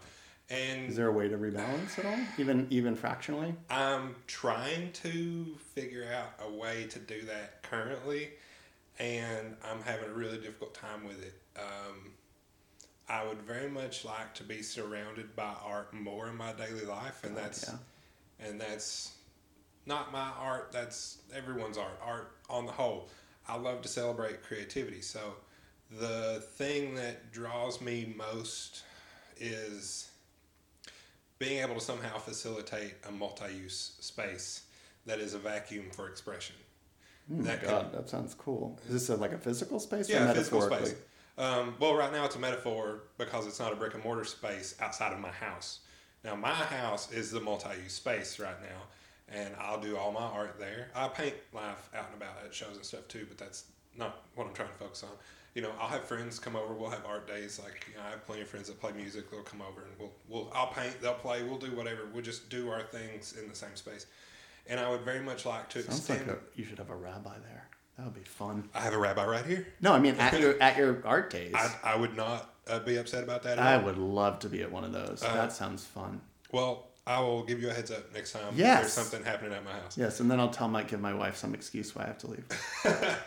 And 0.49 0.89
is 0.89 0.97
there 0.97 1.08
a 1.08 1.12
way 1.12 1.30
to 1.30 1.38
rebalance 1.38 1.97
at 1.97 2.06
all 2.06 2.20
even 2.38 2.68
even 2.70 2.93
fractionally 2.93 3.56
I'm 3.70 4.16
trying 4.28 4.91
to 4.93 5.45
figure 5.74 6.06
out 6.14 6.45
a 6.45 6.52
way 6.52 6.88
to 6.89 6.99
do 6.99 7.22
that 7.22 7.64
currently, 7.64 8.32
and 8.99 9.56
I'm 9.64 9.82
having 9.82 10.10
a 10.10 10.14
really 10.14 10.38
difficult 10.38 10.74
time 10.74 11.08
with 11.08 11.24
it. 11.24 11.36
Um, 11.58 12.12
I 13.08 13.26
would 13.26 13.41
very 13.41 13.70
much 13.70 14.04
like 14.04 14.34
to 14.36 14.43
be 14.43 14.62
surrounded 14.62 15.38
by 15.38 15.54
art 15.66 15.93
more 15.93 16.28
in 16.28 16.36
my 16.36 16.52
daily 16.52 16.86
life, 16.86 17.24
and 17.24 17.38
that's 17.38 17.70
yeah 17.70 17.76
and 18.41 18.60
that's 18.60 19.14
not 19.86 20.12
my 20.12 20.30
art. 20.39 20.72
That's 20.72 21.20
everyone's 21.34 21.78
art. 21.78 21.99
Art 22.04 22.32
on 22.49 22.66
the 22.66 22.72
whole. 22.72 23.10
I 23.47 23.58
love 23.58 23.82
to 23.82 23.88
celebrate 23.88 24.43
creativity. 24.43 25.02
So 25.02 25.20
the 26.00 26.44
thing 26.56 26.96
that 26.96 27.32
draws 27.32 27.82
me 27.82 28.14
most 28.16 28.84
is 29.38 30.10
being 31.39 31.62
able 31.62 31.76
to 31.76 31.82
somehow 31.82 32.18
facilitate 32.18 32.94
a 33.08 33.12
multi-use 33.12 33.98
space 34.00 34.64
that 35.06 35.20
is 35.20 35.34
a 35.34 35.39
vacuum 35.39 35.86
for 35.92 36.08
expression. 36.08 36.56
Oh 37.32 37.42
That 37.44 37.64
God, 37.64 37.94
that 37.94 38.10
sounds 38.10 38.34
cool. 38.36 38.80
Is 38.88 38.94
this 38.94 39.10
a, 39.10 39.16
like 39.16 39.34
a 39.34 39.38
physical 39.38 39.80
space 39.80 40.10
or 40.10 40.14
Yeah, 40.14 40.30
a 40.30 40.34
physical 40.34 40.62
space. 40.62 40.96
Um, 41.38 41.76
well, 41.80 41.96
right 41.96 42.12
now 42.12 42.26
it's 42.26 42.36
a 42.36 42.39
metaphor 42.39 43.04
because 43.18 43.48
it's 43.48 43.60
not 43.60 43.74
a 43.74 43.76
brick 43.76 43.94
and 43.96 44.04
mortar 44.04 44.26
space 44.26 44.76
outside 44.80 45.14
of 45.14 45.20
my 45.20 45.32
house. 45.32 45.80
Now, 46.24 46.36
my 46.36 46.54
house 46.54 47.12
is 47.12 47.32
the 47.32 47.39
multi-use 47.39 47.94
space 47.94 48.38
right 48.38 48.62
now, 48.62 49.36
and 49.36 49.56
I'll 49.60 49.80
do 49.80 49.98
all 49.98 50.12
my 50.12 50.22
art 50.22 50.58
there. 50.60 50.89
I 50.94 51.08
paint 51.08 51.34
live 51.54 51.89
out 51.96 52.08
and 52.14 52.22
about 52.22 52.36
at 52.46 52.54
shows 52.54 52.76
and 52.76 52.86
stuff 52.86 53.08
too, 53.08 53.26
but 53.28 53.38
that's 53.38 53.64
not 53.98 54.26
what 54.36 54.46
I'm 54.46 54.54
trying 54.54 54.70
to 54.70 54.76
focus 54.76 55.04
on. 55.04 55.10
You 55.54 55.62
know, 55.62 55.72
I'll 55.80 55.89
have 55.89 56.06
friends 56.06 56.39
come 56.39 56.56
over. 56.56 56.74
We'll 56.74 56.89
have 56.89 57.06
art 57.06 57.28
days. 57.28 57.60
Like 57.62 57.86
you 57.89 57.97
know, 57.97 58.08
I 58.08 58.12
have 58.12 58.26
plenty 58.26 58.41
of 58.41 58.47
friends 58.47 58.68
that 58.68 58.80
play 58.80 58.91
music. 58.93 59.30
They'll 59.30 59.41
come 59.41 59.62
over 59.62 59.82
and 59.82 59.91
we'll 59.99 60.12
we'll 60.30 60.52
I'll 60.54 60.68
paint. 60.68 61.02
They'll 61.02 61.14
play. 61.14 61.43
We'll 61.43 61.58
do 61.58 61.76
whatever. 61.76 62.08
We'll 62.14 62.24
just 62.24 62.49
do 62.49 62.70
our 62.70 62.84
things 62.84 63.36
in 63.41 63.49
the 63.49 63.56
same 63.56 63.76
space. 63.76 64.06
And 64.68 64.80
I 64.80 64.89
would 64.89 65.02
very 65.02 65.20
much 65.22 65.45
like 65.45 65.70
to 65.70 65.82
Sounds 65.84 65.97
extend. 65.97 66.28
like 66.28 66.38
a, 66.38 66.39
you 66.56 66.64
should 66.64 66.78
have 66.78 66.89
a 66.89 66.95
rabbi 66.95 67.36
there. 67.49 67.68
That 67.97 68.06
would 68.06 68.14
be 68.16 68.22
fun. 68.22 68.70
I 68.74 68.80
have 68.82 68.93
a 68.93 68.97
rabbi 68.97 69.26
right 69.26 69.45
here. 69.45 69.68
No, 69.82 69.91
I 69.93 69.99
mean 69.99 70.16
at 70.16 70.39
your 70.39 70.56
at 70.62 70.78
your 70.78 71.02
art 71.06 71.30
days. 71.30 71.54
I, 71.56 71.74
I 71.84 71.95
would 71.97 72.16
not 72.16 72.54
uh, 72.68 72.80
be 72.80 72.95
upset 72.97 73.24
about 73.24 73.43
that. 73.43 73.58
At 73.58 73.66
I 73.66 73.76
all. 73.76 73.84
would 73.84 73.97
love 73.97 74.39
to 74.39 74.49
be 74.49 74.62
at 74.62 74.72
one 74.72 74.86
of 74.86 74.93
those. 74.93 75.22
Uh, 75.22 75.34
that 75.34 75.52
sounds 75.52 75.84
fun. 75.84 76.22
Well, 76.54 76.88
I 77.06 77.20
will 77.20 77.43
give 77.43 77.62
you 77.62 77.70
a 77.70 77.74
heads 77.74 77.91
up 77.91 78.14
next 78.14 78.32
time. 78.32 78.54
if 78.54 78.56
Yes. 78.60 78.82
There's 78.82 78.93
something 78.93 79.26
happening 79.26 79.54
at 79.54 79.66
my 79.66 79.72
house. 79.72 79.97
Yes, 79.97 80.20
and 80.22 80.32
then 80.32 80.39
I'll 80.39 80.49
tell 80.49 80.68
my 80.70 80.84
give 80.84 81.02
my 81.02 81.14
wife 81.14 81.36
some 81.36 81.54
excuse 81.54 81.93
why 81.95 82.04
I 82.04 82.08
have 82.08 82.18
to 82.20 82.28
leave. 82.28 82.45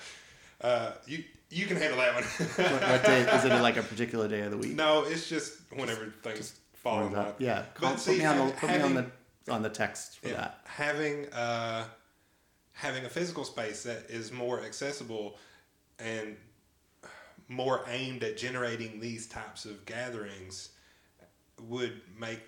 uh, 0.60 0.92
you 1.06 1.24
you 1.54 1.66
can 1.66 1.76
handle 1.76 1.98
that 1.98 2.14
one. 2.14 2.24
what, 2.24 2.82
what 2.90 3.04
day 3.04 3.20
is 3.22 3.44
it? 3.44 3.52
Like 3.62 3.76
a 3.76 3.82
particular 3.82 4.28
day 4.28 4.40
of 4.40 4.50
the 4.50 4.58
week? 4.58 4.74
no, 4.74 5.04
it's 5.04 5.28
just 5.28 5.54
whenever 5.70 6.12
things 6.22 6.58
fall 6.74 7.06
in 7.06 7.12
that- 7.12 7.36
yeah, 7.38 7.64
But 7.74 7.80
call- 7.80 7.96
see, 7.96 8.12
put 8.12 8.18
me 8.18 8.24
on 8.26 8.46
the 8.48 8.52
put 8.54 8.70
me 8.70 8.80
on 8.80 8.94
the 8.94 9.06
on 9.52 9.62
the 9.62 9.68
text 9.70 10.18
for 10.20 10.28
Yeah, 10.28 10.34
that. 10.34 10.60
having 10.64 11.32
uh, 11.32 11.84
having 12.72 13.04
a 13.04 13.08
physical 13.08 13.44
space 13.44 13.82
that 13.84 14.06
is 14.08 14.32
more 14.32 14.62
accessible 14.62 15.36
and 15.98 16.36
more 17.48 17.84
aimed 17.88 18.22
at 18.24 18.36
generating 18.36 19.00
these 19.00 19.26
types 19.28 19.64
of 19.66 19.84
gatherings 19.86 20.70
would 21.68 22.00
make 22.18 22.40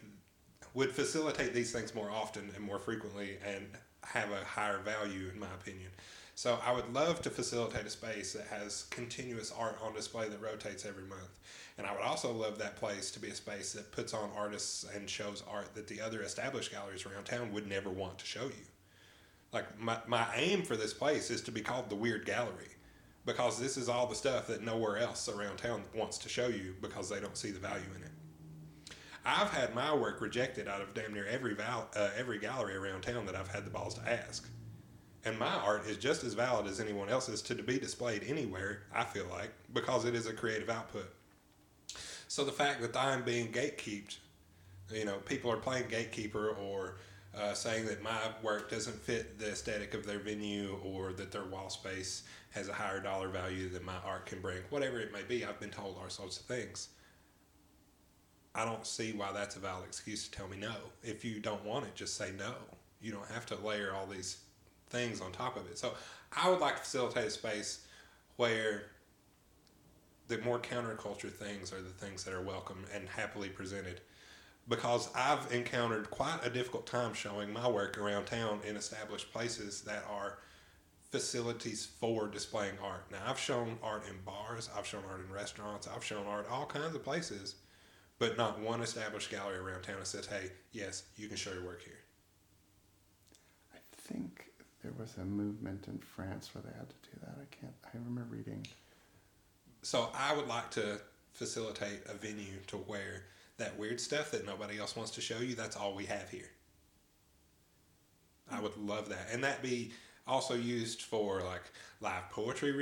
would 0.74 0.91
facilitate 0.91 1.55
these 1.55 1.70
things 1.73 1.95
more 1.95 2.11
often 2.11 2.51
and 2.55 2.65
more 2.65 2.78
frequently 2.78 3.39
and 3.47 3.66
have 4.05 4.31
a 4.31 4.45
higher 4.45 4.78
value 4.78 5.31
in 5.33 5.39
my 5.39 5.47
opinion. 5.61 5.91
So 6.37 6.59
I 6.63 6.71
would 6.71 6.93
love 6.93 7.23
to 7.23 7.31
facilitate 7.31 7.87
a 7.87 7.91
space 7.91 8.35
that 8.35 8.47
has 8.49 8.85
continuous 8.91 9.51
art 9.59 9.79
on 9.83 9.95
display 9.95 10.29
that 10.29 10.43
rotates 10.43 10.85
every 10.85 11.05
month. 11.05 11.41
And 11.79 11.87
I 11.87 11.95
would 11.95 12.03
also 12.03 12.31
love 12.31 12.59
that 12.59 12.77
place 12.77 13.11
to 13.13 13.21
be 13.21 13.31
a 13.31 13.35
space 13.35 13.73
that 13.73 13.91
puts 13.91 14.13
on 14.13 14.29
artists 14.37 14.85
and 14.95 15.09
shows 15.09 15.43
art 15.51 15.75
that 15.75 15.89
the 15.89 15.99
other 15.99 16.21
established 16.21 16.73
galleries 16.73 17.07
around 17.07 17.25
town 17.25 17.55
would 17.55 17.67
never 17.67 17.89
want 17.89 18.19
to 18.19 18.27
show 18.27 18.45
you. 18.45 18.67
Like 19.51 19.81
my, 19.81 19.97
my 20.07 20.27
aim 20.35 20.63
for 20.63 20.77
this 20.77 20.93
place 20.93 21.31
is 21.31 21.41
to 21.41 21.51
be 21.51 21.63
called 21.63 21.89
the 21.89 21.97
Weird 21.97 22.27
Gallery 22.27 22.77
because 23.25 23.59
this 23.59 23.79
is 23.79 23.89
all 23.89 24.07
the 24.07 24.15
stuff 24.15 24.47
that 24.49 24.63
nowhere 24.63 24.99
else 24.99 25.31
around 25.31 25.57
town 25.57 25.85
wants 25.95 26.19
to 26.19 26.29
show 26.29 26.49
you 26.49 26.75
because 26.83 27.09
they 27.09 27.19
don't 27.19 27.39
see 27.39 27.51
the 27.51 27.59
value 27.59 27.89
in 27.97 28.03
it. 28.03 28.95
I've 29.25 29.51
had 29.51 29.75
my 29.75 29.95
work 29.95 30.21
rejected 30.21 30.69
out 30.69 30.83
of 30.83 30.93
damn 30.93 31.15
near 31.15 31.27
every 31.27 31.55
val- 31.55 31.89
uh, 31.97 32.11
every 32.15 32.39
gallery 32.39 32.77
around 32.77 33.01
town 33.01 33.25
that 33.25 33.35
I've 33.35 33.49
had 33.49 33.65
the 33.65 33.71
balls 33.71 33.95
to 33.95 34.07
ask. 34.07 34.47
And 35.24 35.38
my 35.38 35.55
art 35.55 35.86
is 35.86 35.97
just 35.97 36.22
as 36.22 36.34
valid 36.34 36.66
as 36.66 36.78
anyone 36.78 37.09
else's 37.09 37.43
to 37.43 37.55
be 37.56 37.78
displayed 37.78 38.22
anywhere, 38.26 38.82
I 38.94 39.05
feel 39.05 39.26
like, 39.30 39.51
because 39.72 40.05
it 40.05 40.14
is 40.14 40.26
a 40.26 40.32
creative 40.32 40.70
output. 40.70 41.12
So 42.28 42.44
the 42.44 42.52
fact 42.52 42.80
that 42.82 42.97
I'm 42.97 43.24
being 43.24 43.52
gatekeeped, 43.52 44.18
you 44.93 45.05
know, 45.05 45.16
people 45.18 45.51
are 45.51 45.56
playing 45.56 45.88
gatekeeper 45.88 46.51
or 46.51 46.98
uh, 47.36 47.55
saying 47.55 47.86
that 47.86 48.02
my 48.02 48.18
work 48.43 48.70
doesn't 48.70 48.97
fit 48.97 49.38
the 49.38 49.51
aesthetic 49.51 49.94
of 49.94 50.06
their 50.06 50.18
venue 50.18 50.78
or 50.82 51.12
that 51.12 51.30
their 51.32 51.44
wall 51.44 51.68
space 51.68 52.22
has 52.51 52.68
a 52.68 52.72
higher 52.72 53.01
dollar 53.01 53.28
value 53.28 53.68
than 53.68 53.84
my 53.84 53.97
art 54.05 54.26
can 54.26 54.40
bring, 54.40 54.59
whatever 54.70 54.98
it 54.98 55.12
may 55.12 55.22
be, 55.22 55.44
I've 55.44 55.60
been 55.60 55.70
told 55.70 55.98
all 56.01 56.09
sorts 56.09 56.38
of 56.38 56.47
things. 56.47 56.88
I 58.55 58.64
don't 58.64 58.86
see 58.86 59.12
why 59.12 59.32
that's 59.32 59.56
a 59.56 59.59
valid 59.59 59.84
excuse 59.86 60.24
to 60.24 60.30
tell 60.30 60.48
me 60.48 60.56
no. 60.56 60.72
If 61.02 61.24
you 61.24 61.40
don't 61.40 61.62
want 61.62 61.84
it, 61.84 61.94
just 61.94 62.16
say 62.16 62.30
no. 62.38 62.55
You 63.02 63.12
don't 63.12 63.28
have 63.30 63.44
to 63.47 63.56
layer 63.56 63.93
all 63.94 64.06
these 64.06 64.38
things 64.89 65.21
on 65.21 65.33
top 65.33 65.57
of 65.57 65.67
it. 65.69 65.79
So 65.79 65.95
I 66.37 66.49
would 66.51 66.61
like 66.61 66.77
to 66.77 66.83
facilitate 66.83 67.27
a 67.27 67.31
space 67.31 67.87
where 68.37 68.87
the 70.29 70.39
more 70.39 70.59
counterculture 70.59 71.31
things 71.31 71.73
are 71.73 71.81
the 71.81 71.89
things 71.89 72.25
that 72.25 72.35
are 72.35 72.43
welcome 72.43 72.85
and 72.95 73.09
happily 73.09 73.49
presented. 73.49 74.01
Because 74.69 75.09
I've 75.15 75.53
encountered 75.53 76.11
quite 76.11 76.41
a 76.43 76.51
difficult 76.51 76.87
time 76.87 77.15
showing 77.15 77.53
my 77.53 77.69
work 77.69 77.99
around 77.99 78.25
town 78.25 78.61
in 78.67 78.77
established 78.77 79.33
places 79.33 79.83
that 79.83 80.05
are 80.11 80.39
facilities 81.11 81.87
for 82.01 82.27
displaying 82.27 82.75
art. 82.83 83.05
Now, 83.13 83.19
I've 83.27 83.39
shown 83.39 83.79
art 83.81 84.09
in 84.09 84.17
bars, 84.25 84.69
I've 84.77 84.87
shown 84.87 85.03
art 85.09 85.21
in 85.25 85.33
restaurants, 85.33 85.87
I've 85.87 86.03
shown 86.05 86.27
art 86.27 86.49
all 86.51 86.67
kinds 86.67 86.97
of 86.97 87.05
places, 87.05 87.55
but 88.19 88.37
not 88.37 88.59
one 88.59 88.83
established 88.83 89.31
gallery 89.31 89.59
around 89.59 89.83
town 89.83 90.01
that 90.01 90.09
says, 90.09 90.27
hey, 90.27 90.51
yes, 90.73 91.05
you 91.17 91.29
can 91.29 91.37
show 91.37 91.53
your 91.53 91.65
work 91.65 91.83
here. 91.83 92.01
I 93.73 93.79
think 93.97 94.45
there 94.87 94.95
was 95.05 95.17
a 95.17 95.25
movement 95.25 95.87
in 95.89 95.99
France 95.99 96.51
where 96.55 96.63
they 96.63 96.77
had 96.79 96.89
to 96.89 96.95
do 97.11 97.19
that. 97.23 97.35
I 97.41 97.47
can't. 97.61 97.73
I 97.85 97.89
remember 97.95 98.23
reading. 98.31 98.65
So 99.83 100.09
I 100.15 100.35
would 100.35 100.47
like 100.47 100.71
to 100.73 101.01
facilitate 101.33 102.03
a 102.07 102.15
venue 102.15 102.59
to 102.69 102.77
where 102.77 103.25
that 103.59 103.77
weird 103.79 104.01
stuff 104.01 104.31
that 104.31 104.47
nobody 104.47 104.79
else 104.79 104.95
wants 104.95 105.11
to 105.13 105.21
show 105.21 105.39
you, 105.39 105.55
that's 105.57 105.77
all 105.77 105.95
we 105.95 106.05
have 106.07 106.31
here. 106.31 106.49
I 108.51 108.61
would 108.61 108.77
love 108.77 109.09
that. 109.09 109.27
And 109.33 109.43
that 109.43 109.61
be 109.61 109.91
also 110.27 110.55
used 110.55 111.03
for 111.03 111.43
like 111.43 111.63
live 112.01 112.31
poetry 112.31 112.73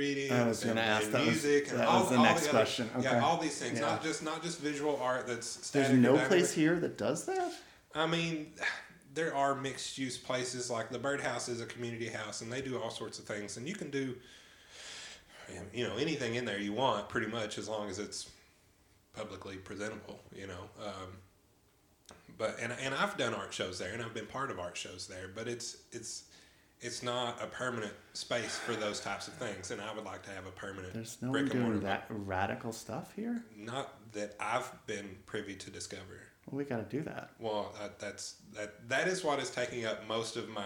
was 0.47 0.63
and, 0.63 0.77
and 0.77 0.77
that 0.77 1.11
was- 1.13 1.25
music 1.25 1.69
and 1.71 1.79
that 1.79 1.87
all, 1.87 2.01
was 2.01 2.09
the 2.09 2.17
all 2.17 2.23
next 2.23 2.43
other- 2.43 2.49
question. 2.51 2.89
Okay. 2.97 3.03
Yeah, 3.05 3.23
all 3.25 3.37
these 3.37 3.57
things, 3.57 3.79
Yeah. 3.79 3.85
not 3.87 4.03
just 4.03 4.21
not 4.23 4.43
just 4.43 4.59
visual 4.59 4.99
art 5.01 5.25
that's 5.25 5.71
There's 5.71 5.89
no 5.89 6.09
dynamic. 6.11 6.27
place 6.27 6.53
here 6.53 6.79
that 6.79 6.97
does 6.99 7.25
that. 7.25 7.51
I 7.95 8.05
mean, 8.05 8.51
there 9.15 9.33
are 9.33 9.55
mixed 9.55 9.97
use 9.97 10.17
places 10.17 10.69
like 10.69 10.89
the 10.91 10.99
Birdhouse 10.99 11.49
is 11.49 11.61
a 11.61 11.65
community 11.65 12.07
house, 12.09 12.41
and 12.41 12.51
they 12.51 12.61
do 12.61 12.79
all 12.79 12.91
sorts 12.91 13.17
of 13.17 13.25
things, 13.25 13.57
and 13.57 13.67
you 13.67 13.73
can 13.73 13.89
do, 13.89 14.15
you 15.73 15.87
know, 15.87 15.95
anything 15.97 16.35
in 16.35 16.45
there 16.45 16.59
you 16.59 16.73
want, 16.73 17.09
pretty 17.09 17.27
much, 17.27 17.57
as 17.57 17.67
long 17.67 17.89
as 17.89 17.97
it's 17.97 18.29
publicly 19.15 19.55
presentable. 19.55 20.19
You 20.35 20.47
know, 20.47 20.69
um, 20.85 21.17
but 22.37 22.57
and 22.61 22.73
and 22.73 22.93
I've 22.93 23.17
done 23.17 23.33
art 23.33 23.53
shows 23.53 23.79
there, 23.79 23.93
and 23.93 24.03
I've 24.03 24.13
been 24.13 24.27
part 24.27 24.51
of 24.51 24.59
art 24.59 24.75
shows 24.77 25.07
there, 25.07 25.29
but 25.33 25.47
it's 25.47 25.77
it's 25.93 26.25
it's 26.81 27.01
not 27.01 27.41
a 27.41 27.47
permanent 27.47 27.93
space 28.13 28.57
for 28.57 28.73
those 28.75 28.99
types 28.99 29.29
of 29.29 29.33
things, 29.35 29.71
and 29.71 29.81
I 29.81 29.93
would 29.95 30.03
like 30.03 30.23
to 30.23 30.29
have 30.31 30.45
a 30.45 30.51
permanent 30.51 30.93
There's 30.93 31.17
no 31.21 31.31
brick 31.31 31.45
one 31.45 31.51
and 31.51 31.61
mortar. 31.61 31.73
doing 31.79 31.85
that 31.85 32.05
radical 32.09 32.73
stuff 32.73 33.13
here. 33.15 33.43
Not 33.55 33.93
that 34.11 34.35
I've 34.41 34.69
been 34.85 35.15
privy 35.25 35.55
to 35.55 35.69
discover. 35.69 36.21
Well, 36.45 36.57
we 36.59 36.63
got 36.63 36.89
to 36.89 36.97
do 36.97 37.03
that. 37.03 37.31
Well, 37.39 37.73
that, 37.79 37.99
that's 37.99 38.35
that. 38.55 38.87
That 38.89 39.07
is 39.07 39.23
what 39.23 39.39
is 39.39 39.49
taking 39.49 39.85
up 39.85 40.07
most 40.07 40.35
of 40.35 40.47
my. 40.49 40.63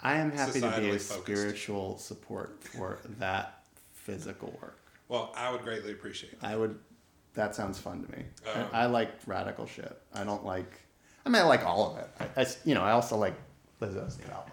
I 0.00 0.16
am 0.16 0.32
happy 0.32 0.60
to 0.60 0.68
be 0.80 0.88
a 0.88 0.98
focused. 0.98 1.22
spiritual 1.22 1.98
support 1.98 2.62
for 2.64 2.98
that 3.18 3.64
physical 3.92 4.56
work. 4.60 4.78
Well, 5.08 5.32
I 5.36 5.52
would 5.52 5.62
greatly 5.62 5.92
appreciate. 5.92 6.40
That. 6.40 6.46
I 6.48 6.56
would. 6.56 6.78
That 7.34 7.54
sounds 7.54 7.78
fun 7.78 8.02
to 8.04 8.10
me. 8.16 8.24
Um, 8.54 8.66
I, 8.72 8.82
I 8.82 8.86
like 8.86 9.10
radical 9.26 9.66
shit. 9.66 9.96
I 10.14 10.24
don't 10.24 10.44
like. 10.44 10.70
I 11.24 11.28
mean, 11.28 11.40
I 11.40 11.44
like 11.44 11.64
all 11.64 11.92
of 11.92 11.98
it. 11.98 12.08
I, 12.36 12.42
I 12.42 12.46
you 12.64 12.74
know, 12.74 12.82
I 12.82 12.92
also 12.92 13.16
like 13.16 13.34
Lizzo's 13.80 14.18
new 14.18 14.32
album. 14.32 14.52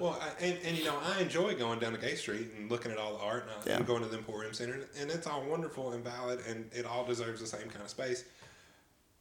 Well, 0.00 0.20
I, 0.20 0.44
and, 0.44 0.58
and 0.64 0.76
you 0.76 0.84
know, 0.84 0.98
I 1.14 1.20
enjoy 1.20 1.54
going 1.54 1.78
down 1.78 1.92
to 1.92 1.98
Gay 1.98 2.16
Street 2.16 2.48
and 2.58 2.70
looking 2.70 2.90
at 2.90 2.98
all 2.98 3.16
the 3.16 3.22
art, 3.22 3.44
and 3.44 3.52
I, 3.52 3.70
Yeah. 3.70 3.78
I'm 3.78 3.84
going 3.84 4.02
to 4.02 4.08
the 4.08 4.18
Emporium 4.18 4.52
Center, 4.52 4.80
and 5.00 5.10
it's 5.10 5.26
all 5.28 5.42
wonderful 5.44 5.92
and 5.92 6.02
valid, 6.02 6.40
and 6.48 6.68
it 6.74 6.84
all 6.84 7.04
deserves 7.04 7.40
the 7.40 7.46
same 7.46 7.68
kind 7.68 7.82
of 7.82 7.88
space. 7.88 8.24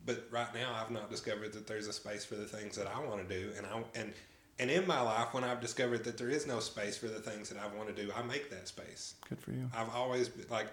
But 0.05 0.27
right 0.29 0.53
now, 0.53 0.73
I've 0.79 0.91
not 0.91 1.09
discovered 1.09 1.53
that 1.53 1.65
there's 1.67 1.87
a 1.87 1.93
space 1.93 2.23
for 2.25 2.35
the 2.35 2.45
things 2.45 2.75
that 2.77 2.87
I 2.87 2.99
want 3.03 3.27
to 3.27 3.35
do, 3.39 3.51
and 3.57 3.65
I 3.65 3.81
and 3.99 4.13
and 4.59 4.69
in 4.71 4.87
my 4.87 5.01
life, 5.01 5.33
when 5.33 5.43
I've 5.43 5.59
discovered 5.59 6.03
that 6.05 6.17
there 6.17 6.29
is 6.29 6.47
no 6.47 6.59
space 6.59 6.95
for 6.97 7.07
the 7.07 7.19
things 7.19 7.49
that 7.49 7.57
I 7.57 7.67
want 7.75 7.93
to 7.93 8.03
do, 8.05 8.11
I 8.15 8.21
make 8.21 8.49
that 8.51 8.67
space. 8.67 9.15
Good 9.27 9.39
for 9.39 9.51
you. 9.51 9.69
I've 9.75 9.89
always 9.89 10.29
been 10.29 10.45
like 10.49 10.67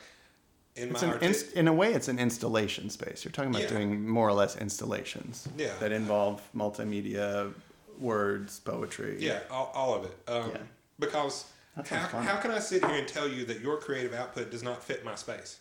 in 0.77 0.91
It's 0.91 1.03
my 1.03 1.15
an 1.15 1.23
inst- 1.23 1.53
in 1.55 1.67
a 1.69 1.73
way, 1.73 1.93
it's 1.93 2.09
an 2.09 2.19
installation 2.19 2.91
space. 2.91 3.25
You're 3.25 3.33
talking 3.33 3.51
about 3.51 3.63
Yeah. 3.63 3.69
doing 3.71 4.09
more 4.09 4.29
or 4.29 4.33
less 4.33 4.57
installations 4.57 5.49
Yeah. 5.59 5.75
that 5.81 5.93
involve 5.93 6.41
multimedia, 6.55 7.53
words, 7.99 8.61
poetry. 8.61 9.17
Yeah, 9.19 9.41
all, 9.51 9.71
all 9.75 9.95
of 9.95 10.05
it. 10.05 10.17
Um, 10.29 10.51
Yeah. 10.51 10.59
Because 10.99 11.47
how, 11.75 11.83
fun. 12.07 12.25
how 12.25 12.37
can 12.37 12.51
I 12.53 12.59
sit 12.59 12.85
here 12.85 12.95
and 12.95 13.09
tell 13.09 13.27
you 13.29 13.45
that 13.47 13.61
your 13.61 13.79
creative 13.79 14.15
output 14.15 14.51
does 14.51 14.63
not 14.63 14.83
fit 14.85 15.05
my 15.05 15.15
space? 15.15 15.59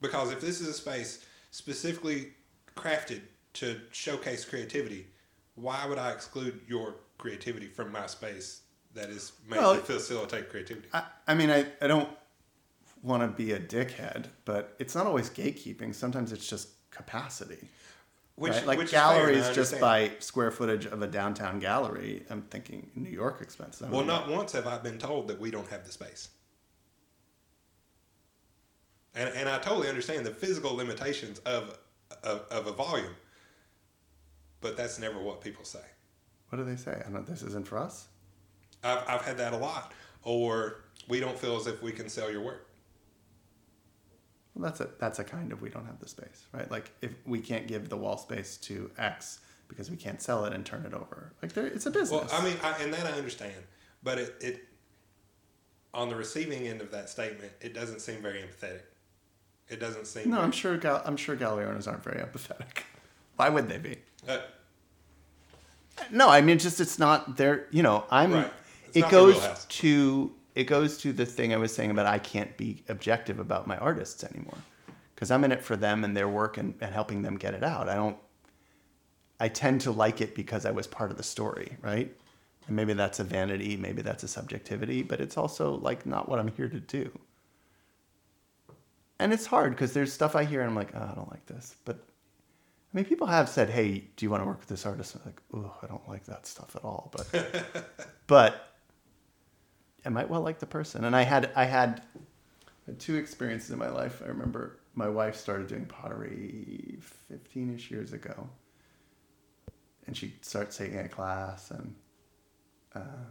Because 0.00 0.30
if 0.30 0.40
this 0.40 0.60
is 0.60 0.68
a 0.68 0.72
space 0.74 1.24
specifically 1.50 2.32
crafted 2.80 3.20
to 3.54 3.80
showcase 3.92 4.44
creativity, 4.44 5.06
why 5.54 5.86
would 5.86 5.98
I 5.98 6.12
exclude 6.12 6.60
your 6.66 6.96
creativity 7.18 7.66
from 7.66 7.92
my 7.92 8.06
space 8.06 8.62
that 8.94 9.10
is 9.10 9.32
made 9.48 9.58
Well, 9.58 9.76
to 9.76 9.80
facilitate 9.82 10.48
creativity? 10.48 10.88
I, 10.92 11.04
I 11.26 11.34
mean, 11.34 11.50
I, 11.50 11.66
I 11.80 11.86
don't 11.86 12.08
want 13.02 13.22
to 13.22 13.28
be 13.28 13.52
a 13.52 13.60
dickhead, 13.60 14.26
but 14.44 14.74
it's 14.78 14.94
not 14.94 15.06
always 15.06 15.30
gatekeeping. 15.30 15.94
Sometimes 15.94 16.32
it's 16.32 16.48
just 16.48 16.68
capacity. 16.90 17.68
Which, 18.36 18.52
right? 18.54 18.66
Like 18.66 18.78
which 18.78 18.86
is 18.86 18.92
fair, 18.92 19.00
galleries, 19.00 19.50
just 19.50 19.78
by 19.80 20.12
square 20.18 20.50
footage 20.50 20.86
of 20.86 21.02
a 21.02 21.06
downtown 21.06 21.58
gallery. 21.58 22.24
I'm 22.30 22.42
thinking 22.42 22.90
New 22.94 23.10
York 23.10 23.42
expenses. 23.42 23.82
Well, 23.82 24.00
don't 24.00 24.06
know. 24.06 24.20
not 24.20 24.30
once 24.30 24.52
have 24.52 24.66
I 24.66 24.78
been 24.78 24.98
told 24.98 25.28
that 25.28 25.38
we 25.38 25.50
don't 25.50 25.68
have 25.68 25.84
the 25.84 25.92
space. 25.92 26.30
And, 29.14 29.28
and 29.34 29.48
I 29.48 29.58
totally 29.58 29.88
understand 29.88 30.24
the 30.24 30.30
physical 30.30 30.74
limitations 30.74 31.40
of, 31.40 31.78
of, 32.22 32.46
of 32.50 32.66
a 32.66 32.72
volume, 32.72 33.14
but 34.60 34.76
that's 34.76 34.98
never 34.98 35.20
what 35.20 35.40
people 35.40 35.64
say. 35.64 35.80
What 36.48 36.58
do 36.58 36.64
they 36.64 36.76
say? 36.76 37.02
I 37.06 37.10
don't. 37.10 37.26
This 37.26 37.42
isn't 37.42 37.66
for 37.66 37.78
us. 37.78 38.08
I've, 38.82 39.04
I've 39.08 39.22
had 39.22 39.38
that 39.38 39.52
a 39.52 39.56
lot. 39.56 39.92
Or 40.22 40.84
we 41.08 41.20
don't 41.20 41.38
feel 41.38 41.56
as 41.56 41.66
if 41.66 41.82
we 41.82 41.92
can 41.92 42.08
sell 42.08 42.30
your 42.30 42.42
work. 42.42 42.68
Well, 44.54 44.64
that's 44.64 44.80
a 44.80 44.88
that's 44.98 45.18
a 45.18 45.24
kind 45.24 45.52
of 45.52 45.62
we 45.62 45.70
don't 45.70 45.86
have 45.86 46.00
the 46.00 46.08
space, 46.08 46.46
right? 46.52 46.70
Like 46.70 46.90
if 47.00 47.12
we 47.24 47.40
can't 47.40 47.66
give 47.66 47.88
the 47.88 47.96
wall 47.96 48.18
space 48.18 48.56
to 48.58 48.90
X 48.98 49.40
because 49.68 49.90
we 49.90 49.96
can't 49.96 50.20
sell 50.20 50.44
it 50.44 50.52
and 50.52 50.66
turn 50.66 50.84
it 50.84 50.92
over, 50.92 51.32
like 51.40 51.52
there, 51.52 51.66
it's 51.66 51.86
a 51.86 51.90
business. 51.90 52.10
Well, 52.10 52.28
I 52.32 52.44
mean, 52.44 52.56
I, 52.62 52.82
and 52.82 52.92
that 52.92 53.06
I 53.06 53.12
understand, 53.12 53.54
but 54.02 54.18
it, 54.18 54.34
it 54.40 54.68
on 55.94 56.08
the 56.08 56.16
receiving 56.16 56.66
end 56.66 56.80
of 56.80 56.90
that 56.90 57.08
statement, 57.08 57.52
it 57.60 57.74
doesn't 57.74 58.00
seem 58.00 58.20
very 58.20 58.40
empathetic. 58.40 58.82
It 59.70 59.78
doesn't 59.80 60.06
seem. 60.06 60.30
no, 60.30 60.40
I'm 60.40 60.52
sure. 60.52 60.76
Gal- 60.76 61.02
I'm 61.04 61.16
sure 61.16 61.36
gallery 61.36 61.64
owners 61.64 61.86
aren't 61.86 62.02
very 62.04 62.20
empathetic. 62.20 62.82
Why 63.36 63.48
would 63.48 63.68
they 63.68 63.78
be? 63.78 63.96
Uh, 64.28 64.38
No, 66.10 66.28
I 66.28 66.40
mean, 66.40 66.58
just 66.58 66.80
it's 66.80 66.98
not 66.98 67.36
there. 67.36 67.66
You 67.70 67.82
know, 67.82 68.04
I'm. 68.10 68.32
Right. 68.32 68.52
It 68.94 69.08
goes 69.08 69.64
to 69.68 70.32
it 70.56 70.64
goes 70.64 70.98
to 70.98 71.12
the 71.12 71.24
thing 71.24 71.54
I 71.54 71.56
was 71.56 71.72
saying 71.72 71.90
about 71.92 72.06
I 72.06 72.18
can't 72.18 72.56
be 72.56 72.82
objective 72.88 73.38
about 73.38 73.68
my 73.68 73.76
artists 73.78 74.24
anymore 74.24 74.58
because 75.14 75.30
I'm 75.30 75.44
in 75.44 75.52
it 75.52 75.62
for 75.62 75.76
them 75.76 76.02
and 76.02 76.16
their 76.16 76.28
work 76.28 76.58
and, 76.58 76.74
and 76.80 76.92
helping 76.92 77.22
them 77.22 77.36
get 77.36 77.54
it 77.54 77.62
out. 77.62 77.88
I 77.88 77.94
don't. 77.94 78.16
I 79.38 79.48
tend 79.48 79.80
to 79.82 79.92
like 79.92 80.20
it 80.20 80.34
because 80.34 80.66
I 80.66 80.70
was 80.72 80.86
part 80.86 81.10
of 81.12 81.16
the 81.16 81.22
story, 81.22 81.76
right? 81.80 82.12
And 82.66 82.76
maybe 82.76 82.92
that's 82.92 83.20
a 83.20 83.24
vanity, 83.24 83.76
maybe 83.76 84.02
that's 84.02 84.22
a 84.22 84.28
subjectivity, 84.28 85.02
but 85.02 85.18
it's 85.20 85.38
also 85.38 85.76
like 85.76 86.04
not 86.04 86.28
what 86.28 86.38
I'm 86.40 86.48
here 86.48 86.68
to 86.68 86.80
do. 86.80 87.10
And 89.20 89.32
it's 89.32 89.46
hard 89.46 89.72
because 89.72 89.92
there's 89.92 90.12
stuff 90.12 90.34
I 90.34 90.44
hear 90.44 90.60
and 90.62 90.70
I'm 90.70 90.76
like, 90.76 90.92
oh, 90.94 91.08
I 91.12 91.14
don't 91.14 91.30
like 91.30 91.44
this. 91.46 91.76
But 91.84 91.96
I 92.92 92.96
mean, 92.96 93.04
people 93.04 93.28
have 93.28 93.48
said, 93.48 93.70
"Hey, 93.70 94.08
do 94.16 94.26
you 94.26 94.30
want 94.30 94.42
to 94.42 94.46
work 94.46 94.58
with 94.58 94.68
this 94.68 94.84
artist?" 94.84 95.14
I'm 95.14 95.22
like, 95.24 95.40
"Oh, 95.54 95.76
I 95.80 95.86
don't 95.86 96.08
like 96.08 96.24
that 96.24 96.44
stuff 96.46 96.74
at 96.74 96.82
all." 96.82 97.12
But, 97.12 97.86
but 98.26 98.74
I 100.04 100.08
might 100.08 100.28
well 100.28 100.40
like 100.40 100.58
the 100.58 100.66
person. 100.66 101.04
And 101.04 101.14
I 101.14 101.22
had 101.22 101.52
I 101.54 101.66
had 101.66 102.02
two 102.98 103.14
experiences 103.14 103.70
in 103.70 103.78
my 103.78 103.90
life. 103.90 104.22
I 104.24 104.28
remember 104.28 104.80
my 104.96 105.08
wife 105.08 105.36
started 105.36 105.68
doing 105.68 105.86
pottery 105.86 106.98
15ish 107.30 107.90
years 107.90 108.12
ago, 108.12 108.48
and 110.08 110.16
she 110.16 110.34
starts 110.40 110.76
taking 110.76 110.98
a 110.98 111.08
class, 111.08 111.70
and 111.70 111.94
uh, 112.96 113.24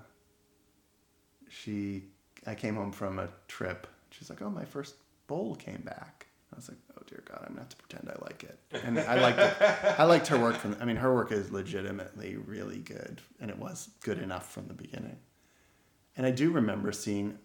she 1.49 2.05
I 2.47 2.55
came 2.55 2.75
home 2.75 2.93
from 2.93 3.19
a 3.19 3.27
trip. 3.49 3.87
She's 4.11 4.29
like, 4.29 4.41
"Oh, 4.41 4.49
my 4.49 4.63
first 4.63 4.95
bowl 5.29 5.55
came 5.55 5.81
back." 5.85 6.27
I 6.51 6.55
was 6.55 6.67
like, 6.67 6.79
"Oh 6.97 7.03
dear 7.07 7.23
God, 7.25 7.39
I'm 7.43 7.49
gonna 7.49 7.61
have 7.61 7.69
to 7.69 7.77
pretend 7.77 8.09
I 8.09 8.17
like 8.25 8.43
it." 8.43 8.57
And 8.83 8.99
I 8.99 9.15
liked 9.21 9.39
it. 9.39 9.55
I 9.99 10.03
liked 10.03 10.27
her 10.27 10.37
work 10.39 10.55
from. 10.55 10.75
I 10.81 10.85
mean, 10.85 10.97
her 10.97 11.13
work 11.13 11.31
is 11.31 11.51
legitimately 11.51 12.35
really 12.37 12.79
good, 12.79 13.21
and 13.39 13.49
it 13.49 13.57
was 13.57 13.89
good 14.01 14.17
enough 14.19 14.51
from 14.51 14.67
the 14.67 14.73
beginning. 14.73 15.17
And 16.17 16.25
I 16.25 16.31
do 16.31 16.51
remember 16.51 16.91
seeing 16.91 17.37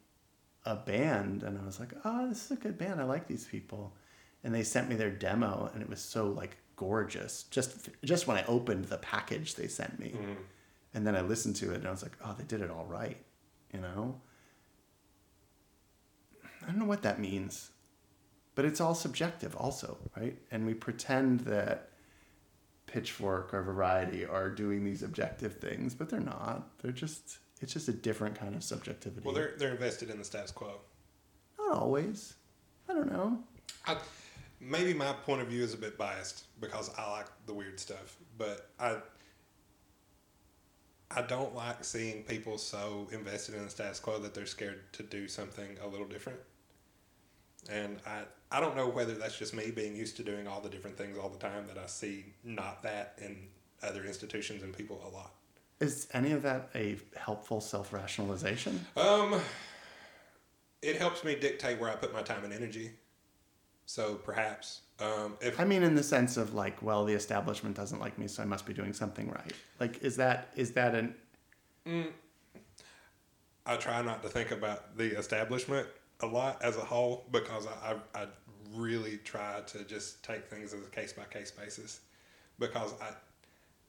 a 0.64 0.74
band, 0.74 1.42
and 1.42 1.58
I 1.58 1.64
was 1.64 1.78
like, 1.78 1.92
"Oh, 2.04 2.26
this 2.28 2.46
is 2.46 2.50
a 2.52 2.56
good 2.56 2.78
band. 2.78 3.00
I 3.00 3.04
like 3.04 3.26
these 3.28 3.46
people." 3.46 3.94
And 4.42 4.54
they 4.54 4.62
sent 4.64 4.88
me 4.88 4.96
their 4.96 5.10
demo, 5.10 5.70
and 5.72 5.82
it 5.82 5.88
was 5.88 6.00
so 6.00 6.28
like 6.28 6.56
gorgeous. 6.76 7.44
Just 7.44 7.90
just 8.02 8.26
when 8.26 8.36
I 8.38 8.44
opened 8.46 8.86
the 8.86 8.98
package 8.98 9.54
they 9.54 9.68
sent 9.68 9.98
me, 10.00 10.10
Mhm. 10.16 10.36
and 10.94 11.06
then 11.06 11.14
I 11.14 11.20
listened 11.20 11.56
to 11.56 11.70
it, 11.72 11.76
and 11.76 11.86
I 11.86 11.90
was 11.90 12.02
like, 12.02 12.16
"Oh, 12.24 12.34
they 12.38 12.44
did 12.44 12.60
it 12.62 12.70
all 12.70 12.86
right," 12.86 13.22
you 13.72 13.80
know. 13.80 14.20
I 16.62 16.66
don't 16.66 16.78
know 16.78 16.84
what 16.86 17.02
that 17.02 17.20
means, 17.20 17.70
but 18.54 18.64
it's 18.64 18.80
all 18.80 18.94
subjective, 18.94 19.56
also, 19.56 19.98
right? 20.16 20.36
And 20.50 20.66
we 20.66 20.74
pretend 20.74 21.40
that 21.40 21.90
Pitchfork 22.86 23.52
or 23.52 23.62
Variety 23.62 24.24
are 24.24 24.48
doing 24.48 24.84
these 24.84 25.02
objective 25.02 25.56
things, 25.56 25.94
but 25.94 26.08
they're 26.08 26.20
not. 26.20 26.68
They're 26.80 26.92
just 26.92 27.38
it's 27.60 27.72
just 27.72 27.88
a 27.88 27.92
different 27.92 28.38
kind 28.38 28.54
of 28.54 28.62
subjectivity. 28.62 29.22
Well, 29.24 29.34
they're 29.34 29.54
they're 29.58 29.72
invested 29.72 30.10
in 30.10 30.18
the 30.18 30.24
status 30.24 30.50
quo. 30.50 30.80
not 31.58 31.76
always. 31.76 32.34
I 32.88 32.92
don't 32.92 33.10
know. 33.10 33.38
I, 33.86 33.96
maybe 34.60 34.94
my 34.94 35.12
point 35.12 35.40
of 35.40 35.48
view 35.48 35.62
is 35.62 35.74
a 35.74 35.78
bit 35.78 35.96
biased 35.96 36.44
because 36.60 36.90
I 36.96 37.10
like 37.10 37.26
the 37.46 37.54
weird 37.54 37.80
stuff, 37.80 38.16
but 38.38 38.70
I 38.78 38.98
I 41.10 41.22
don't 41.22 41.54
like 41.54 41.84
seeing 41.84 42.24
people 42.24 42.58
so 42.58 43.08
invested 43.12 43.54
in 43.54 43.64
the 43.64 43.70
status 43.70 44.00
quo 44.00 44.18
that 44.18 44.34
they're 44.34 44.46
scared 44.46 44.92
to 44.94 45.02
do 45.02 45.28
something 45.28 45.78
a 45.82 45.86
little 45.86 46.06
different. 46.06 46.38
And 47.70 47.98
I 48.06 48.22
I 48.50 48.60
don't 48.60 48.76
know 48.76 48.88
whether 48.88 49.14
that's 49.14 49.38
just 49.38 49.54
me 49.54 49.70
being 49.70 49.96
used 49.96 50.16
to 50.18 50.22
doing 50.22 50.46
all 50.46 50.60
the 50.60 50.68
different 50.68 50.96
things 50.96 51.18
all 51.18 51.28
the 51.28 51.38
time 51.38 51.66
that 51.66 51.78
I 51.78 51.86
see 51.86 52.26
not 52.44 52.82
that 52.82 53.18
in 53.20 53.48
other 53.82 54.04
institutions 54.04 54.62
and 54.62 54.76
people 54.76 55.00
a 55.06 55.10
lot. 55.14 55.32
Is 55.80 56.06
any 56.12 56.32
of 56.32 56.42
that 56.42 56.70
a 56.74 56.98
helpful 57.16 57.60
self 57.60 57.92
rationalization? 57.92 58.84
Um, 58.96 59.40
it 60.82 60.96
helps 60.96 61.24
me 61.24 61.34
dictate 61.34 61.80
where 61.80 61.90
I 61.90 61.96
put 61.96 62.12
my 62.12 62.22
time 62.22 62.44
and 62.44 62.52
energy. 62.52 62.92
So 63.86 64.14
perhaps, 64.14 64.82
um, 64.98 65.36
if 65.42 65.60
I 65.60 65.64
mean, 65.64 65.82
in 65.82 65.94
the 65.94 66.02
sense 66.02 66.36
of 66.38 66.54
like, 66.54 66.80
well, 66.82 67.04
the 67.04 67.12
establishment 67.12 67.76
doesn't 67.76 68.00
like 68.00 68.18
me, 68.18 68.28
so 68.28 68.42
I 68.42 68.46
must 68.46 68.64
be 68.64 68.72
doing 68.72 68.94
something 68.94 69.28
right. 69.28 69.52
Like, 69.78 70.02
is 70.02 70.16
that 70.16 70.48
is 70.56 70.72
that 70.72 70.94
an 70.94 71.14
Mm, 71.86 72.12
I 73.66 73.76
try 73.76 74.00
not 74.02 74.22
to 74.22 74.28
think 74.28 74.50
about 74.50 74.96
the 74.96 75.18
establishment 75.18 75.86
a 76.24 76.26
lot 76.26 76.62
as 76.62 76.76
a 76.76 76.84
whole 76.84 77.24
because 77.30 77.66
I, 77.66 77.94
I, 78.14 78.22
I 78.22 78.26
really 78.74 79.18
try 79.18 79.60
to 79.66 79.84
just 79.84 80.24
take 80.24 80.46
things 80.46 80.72
as 80.72 80.82
a 80.84 80.90
case 80.90 81.12
by 81.12 81.24
case 81.24 81.50
basis 81.50 82.00
because 82.58 82.94
I 83.00 83.10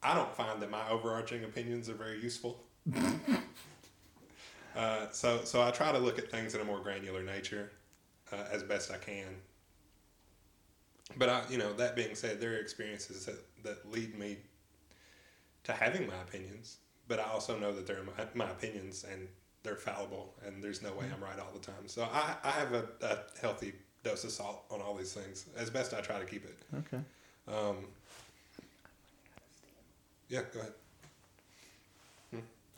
I 0.02 0.14
don't 0.14 0.32
find 0.36 0.60
that 0.62 0.70
my 0.70 0.88
overarching 0.88 1.42
opinions 1.44 1.88
are 1.88 1.94
very 1.94 2.20
useful. 2.22 2.62
uh, 4.76 5.06
so 5.10 5.40
so 5.44 5.62
I 5.62 5.70
try 5.70 5.90
to 5.90 5.98
look 5.98 6.18
at 6.18 6.30
things 6.30 6.54
in 6.54 6.60
a 6.60 6.64
more 6.64 6.80
granular 6.80 7.22
nature 7.22 7.72
uh, 8.32 8.44
as 8.52 8.62
best 8.62 8.90
I 8.90 8.98
can. 8.98 9.36
But 11.16 11.28
I, 11.28 11.42
you 11.48 11.58
know, 11.58 11.72
that 11.74 11.96
being 11.96 12.14
said, 12.14 12.40
there 12.40 12.52
are 12.52 12.58
experiences 12.58 13.26
that, 13.26 13.38
that 13.62 13.90
lead 13.90 14.18
me 14.18 14.38
to 15.64 15.72
having 15.72 16.06
my 16.06 16.16
opinions. 16.16 16.78
But 17.08 17.20
I 17.20 17.24
also 17.24 17.56
know 17.58 17.72
that 17.72 17.86
they're 17.86 18.02
my, 18.02 18.26
my 18.34 18.50
opinions 18.50 19.04
and 19.10 19.28
they're 19.66 19.76
fallible, 19.76 20.32
and 20.46 20.62
there's 20.62 20.82
no 20.82 20.92
way 20.92 21.06
I'm 21.12 21.22
right 21.22 21.38
all 21.38 21.52
the 21.52 21.64
time. 21.64 21.86
So 21.86 22.02
I, 22.12 22.34
I 22.44 22.50
have 22.50 22.72
a, 22.72 22.84
a 23.02 23.18
healthy 23.40 23.72
dose 24.04 24.24
of 24.24 24.30
salt 24.30 24.64
on 24.70 24.80
all 24.80 24.94
these 24.94 25.12
things 25.12 25.46
as 25.56 25.70
best 25.70 25.92
I 25.92 26.00
try 26.00 26.18
to 26.18 26.24
keep 26.24 26.44
it. 26.44 26.56
Okay. 26.78 27.02
Um, 27.48 27.76
yeah, 30.28 30.40
go 30.52 30.60
ahead. 30.60 30.72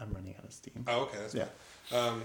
I'm 0.01 0.13
running 0.13 0.35
out 0.39 0.45
of 0.45 0.53
steam. 0.53 0.85
Oh, 0.87 1.03
okay, 1.03 1.19
that's 1.19 1.35
Yeah. 1.35 1.47
Um, 1.93 2.23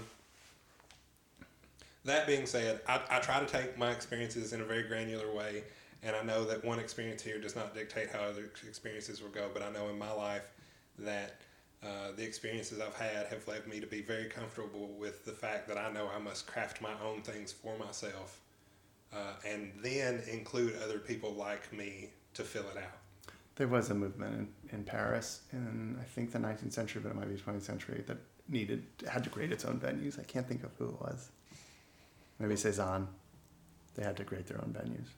that 2.04 2.26
being 2.26 2.46
said, 2.46 2.80
I, 2.86 3.00
I 3.10 3.18
try 3.18 3.40
to 3.40 3.46
take 3.46 3.76
my 3.78 3.90
experiences 3.90 4.52
in 4.52 4.60
a 4.60 4.64
very 4.64 4.82
granular 4.82 5.32
way, 5.32 5.64
and 6.02 6.14
I 6.14 6.22
know 6.22 6.44
that 6.44 6.64
one 6.64 6.78
experience 6.78 7.22
here 7.22 7.40
does 7.40 7.56
not 7.56 7.74
dictate 7.74 8.10
how 8.10 8.20
other 8.20 8.50
experiences 8.68 9.22
will 9.22 9.30
go. 9.30 9.48
But 9.52 9.62
I 9.62 9.72
know 9.72 9.88
in 9.88 9.98
my 9.98 10.12
life 10.12 10.44
that 11.00 11.40
uh, 11.84 12.12
the 12.16 12.22
experiences 12.22 12.80
I've 12.80 12.96
had 12.96 13.26
have 13.26 13.46
led 13.46 13.66
me 13.66 13.78
to 13.80 13.86
be 13.86 14.00
very 14.00 14.26
comfortable 14.26 14.88
with 14.98 15.24
the 15.24 15.32
fact 15.32 15.68
that 15.68 15.76
I 15.76 15.92
know 15.92 16.08
I 16.14 16.18
must 16.18 16.46
craft 16.46 16.80
my 16.80 16.92
own 17.04 17.22
things 17.22 17.52
for 17.52 17.76
myself, 17.76 18.40
uh, 19.12 19.34
and 19.46 19.72
then 19.82 20.22
include 20.30 20.76
other 20.82 20.98
people 20.98 21.32
like 21.32 21.72
me 21.72 22.10
to 22.34 22.42
fill 22.42 22.64
it 22.74 22.78
out. 22.78 23.34
There 23.56 23.68
was 23.68 23.90
a 23.90 23.94
movement 23.94 24.48
in, 24.70 24.78
in 24.78 24.84
Paris 24.84 25.42
in 25.52 25.96
I 26.00 26.04
think 26.04 26.32
the 26.32 26.38
19th 26.38 26.72
century, 26.72 27.02
but 27.02 27.10
it 27.10 27.16
might 27.16 27.28
be 27.28 27.40
20th 27.40 27.62
century 27.62 28.02
that 28.06 28.16
needed 28.48 28.84
had 29.08 29.22
to 29.24 29.30
create 29.30 29.52
its 29.52 29.64
own 29.64 29.78
venues. 29.78 30.18
I 30.18 30.24
can't 30.24 30.46
think 30.46 30.64
of 30.64 30.70
who 30.78 30.86
it 30.86 31.00
was. 31.00 31.28
Maybe 32.38 32.56
Cezanne. 32.56 33.08
They 33.94 34.02
had 34.02 34.16
to 34.16 34.24
create 34.24 34.46
their 34.46 34.58
own 34.58 34.74
venues. 34.76 35.08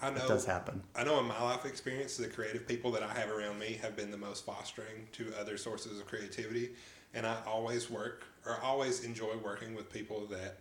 I 0.00 0.10
know 0.10 0.24
It 0.24 0.28
does 0.28 0.44
happen. 0.44 0.82
I 0.94 1.04
know 1.04 1.18
in 1.18 1.26
my 1.26 1.42
life 1.42 1.64
experience, 1.64 2.16
the 2.16 2.28
creative 2.28 2.66
people 2.66 2.90
that 2.92 3.02
I 3.02 3.12
have 3.14 3.30
around 3.30 3.58
me 3.58 3.78
have 3.82 3.96
been 3.96 4.10
the 4.10 4.16
most 4.16 4.44
fostering 4.44 5.08
to 5.12 5.32
other 5.40 5.56
sources 5.56 5.98
of 5.98 6.06
creativity. 6.06 6.70
And 7.14 7.26
I 7.26 7.38
always 7.46 7.90
work 7.90 8.24
or 8.46 8.60
always 8.62 9.04
enjoy 9.04 9.36
working 9.42 9.74
with 9.74 9.92
people 9.92 10.26
that 10.26 10.58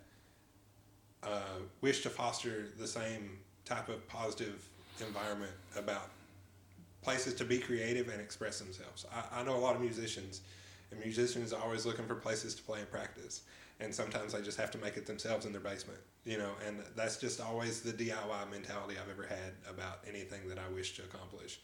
uh, 1.24 1.60
wish 1.82 2.02
to 2.04 2.10
foster 2.10 2.68
the 2.80 2.88
same 2.88 3.38
type 3.66 3.90
of 3.90 4.08
positive 4.08 4.68
environment 5.06 5.52
about 5.78 6.10
places 7.02 7.34
to 7.36 7.46
be 7.46 7.60
creative 7.60 8.10
and 8.10 8.20
express 8.22 8.60
themselves. 8.60 9.06
I, 9.14 9.42
I 9.42 9.44
know 9.44 9.56
a 9.56 9.60
lot 9.60 9.76
of 9.76 9.82
musicians, 9.82 10.42
and 10.92 11.00
musicians 11.00 11.54
are 11.54 11.62
always 11.62 11.86
looking 11.86 12.06
for 12.06 12.16
places 12.16 12.56
to 12.56 12.64
play 12.64 12.80
and 12.80 12.90
practice. 12.90 13.42
And 13.80 13.94
sometimes 13.94 14.34
they 14.34 14.42
just 14.42 14.58
have 14.58 14.72
to 14.72 14.78
make 14.80 14.98
it 14.98 15.06
themselves 15.06 15.46
in 15.46 15.52
their 15.52 15.62
basement, 15.62 16.00
you 16.26 16.40
know, 16.40 16.52
and 16.66 16.80
that's 16.96 17.18
just 17.18 17.40
always 17.40 17.82
the 17.82 17.92
DIY 17.92 18.52
mentality 18.52 18.96
I've 19.00 19.12
ever 19.12 19.28
had 19.28 19.54
about 19.70 20.00
anything 20.08 20.48
that 20.50 20.58
I 20.58 20.74
wish 20.74 20.96
to 20.96 21.04
accomplish. 21.04 21.60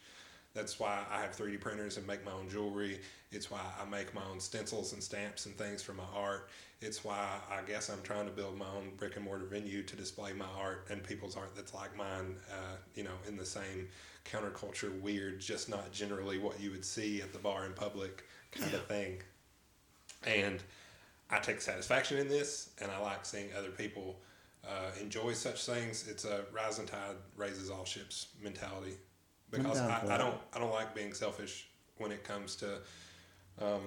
That's 0.54 0.78
why 0.78 1.04
I 1.10 1.20
have 1.20 1.36
3D 1.36 1.60
printers 1.60 1.96
and 1.96 2.06
make 2.06 2.24
my 2.24 2.30
own 2.30 2.48
jewelry. 2.48 3.00
It's 3.32 3.50
why 3.50 3.60
I 3.80 3.84
make 3.90 4.14
my 4.14 4.22
own 4.30 4.38
stencils 4.38 4.92
and 4.92 5.02
stamps 5.02 5.46
and 5.46 5.58
things 5.58 5.82
for 5.82 5.92
my 5.92 6.04
art. 6.14 6.48
It's 6.80 7.02
why 7.02 7.28
I 7.50 7.62
guess 7.68 7.88
I'm 7.90 8.02
trying 8.02 8.26
to 8.26 8.30
build 8.30 8.56
my 8.56 8.66
own 8.66 8.92
brick 8.96 9.16
and 9.16 9.24
mortar 9.24 9.46
venue 9.46 9.82
to 9.82 9.96
display 9.96 10.32
my 10.32 10.46
art 10.56 10.86
and 10.90 11.02
people's 11.02 11.36
art 11.36 11.56
that's 11.56 11.74
like 11.74 11.96
mine, 11.96 12.36
uh, 12.52 12.76
you 12.94 13.02
know, 13.02 13.16
in 13.26 13.36
the 13.36 13.44
same 13.44 13.88
counterculture, 14.24 15.00
weird, 15.00 15.40
just 15.40 15.68
not 15.68 15.90
generally 15.92 16.38
what 16.38 16.60
you 16.60 16.70
would 16.70 16.84
see 16.84 17.20
at 17.20 17.32
the 17.32 17.38
bar 17.38 17.66
in 17.66 17.72
public 17.72 18.24
kind 18.52 18.74
of 18.74 18.86
thing. 18.86 19.22
And 20.24 20.62
I 21.34 21.40
take 21.40 21.60
satisfaction 21.60 22.18
in 22.18 22.28
this, 22.28 22.70
and 22.80 22.92
I 22.92 22.98
like 22.98 23.26
seeing 23.26 23.48
other 23.58 23.70
people 23.70 24.20
uh, 24.64 24.90
enjoy 25.00 25.32
such 25.32 25.66
things. 25.66 26.06
It's 26.08 26.24
a 26.24 26.44
rising 26.52 26.86
tide 26.86 27.16
raises 27.36 27.70
all 27.70 27.84
ships 27.84 28.28
mentality 28.40 28.94
because 29.50 29.80
I, 29.80 30.14
I 30.14 30.16
don't 30.16 30.36
I 30.54 30.60
don't 30.60 30.72
like 30.72 30.94
being 30.94 31.12
selfish 31.12 31.68
when 31.96 32.12
it 32.12 32.22
comes 32.22 32.54
to 32.56 32.78
um, 33.60 33.82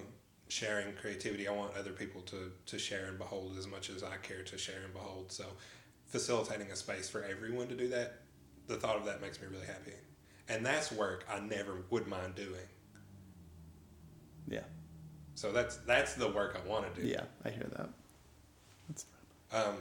sharing 0.50 0.94
creativity. 0.96 1.48
I 1.48 1.54
want 1.54 1.76
other 1.78 1.92
people 1.92 2.22
to 2.24 2.52
to 2.66 2.78
share 2.78 3.06
and 3.06 3.18
behold 3.18 3.56
as 3.58 3.66
much 3.66 3.90
as 3.90 4.04
I 4.04 4.18
care 4.18 4.44
to 4.44 4.58
share 4.58 4.84
and 4.84 4.94
behold. 4.94 5.32
So 5.32 5.46
facilitating 6.08 6.72
a 6.72 6.76
space 6.76 7.10
for 7.10 7.24
everyone 7.24 7.70
to 7.70 7.76
do 7.76 7.88
that, 7.90 8.20
the 8.68 8.76
thought 8.76 8.98
of 8.98 9.06
that 9.06 9.22
makes 9.22 9.42
me 9.42 9.48
really 9.50 9.68
happy, 9.68 9.94
and 10.50 10.66
that's 10.66 10.92
work 10.92 11.26
I 11.32 11.40
never 11.40 11.78
would 11.92 12.08
mind 12.08 12.36
doing. 12.36 12.68
Yeah. 14.50 14.62
So 15.38 15.52
that's 15.52 15.78
that's 15.86 16.16
the 16.16 16.30
work 16.30 16.60
I 16.60 16.68
want 16.68 16.92
to 16.96 17.02
do. 17.02 17.08
Yeah, 17.08 17.22
I 17.46 17.52
hear 17.52 17.68
that. 17.78 17.90
That's 18.90 19.06
Um, 19.54 19.76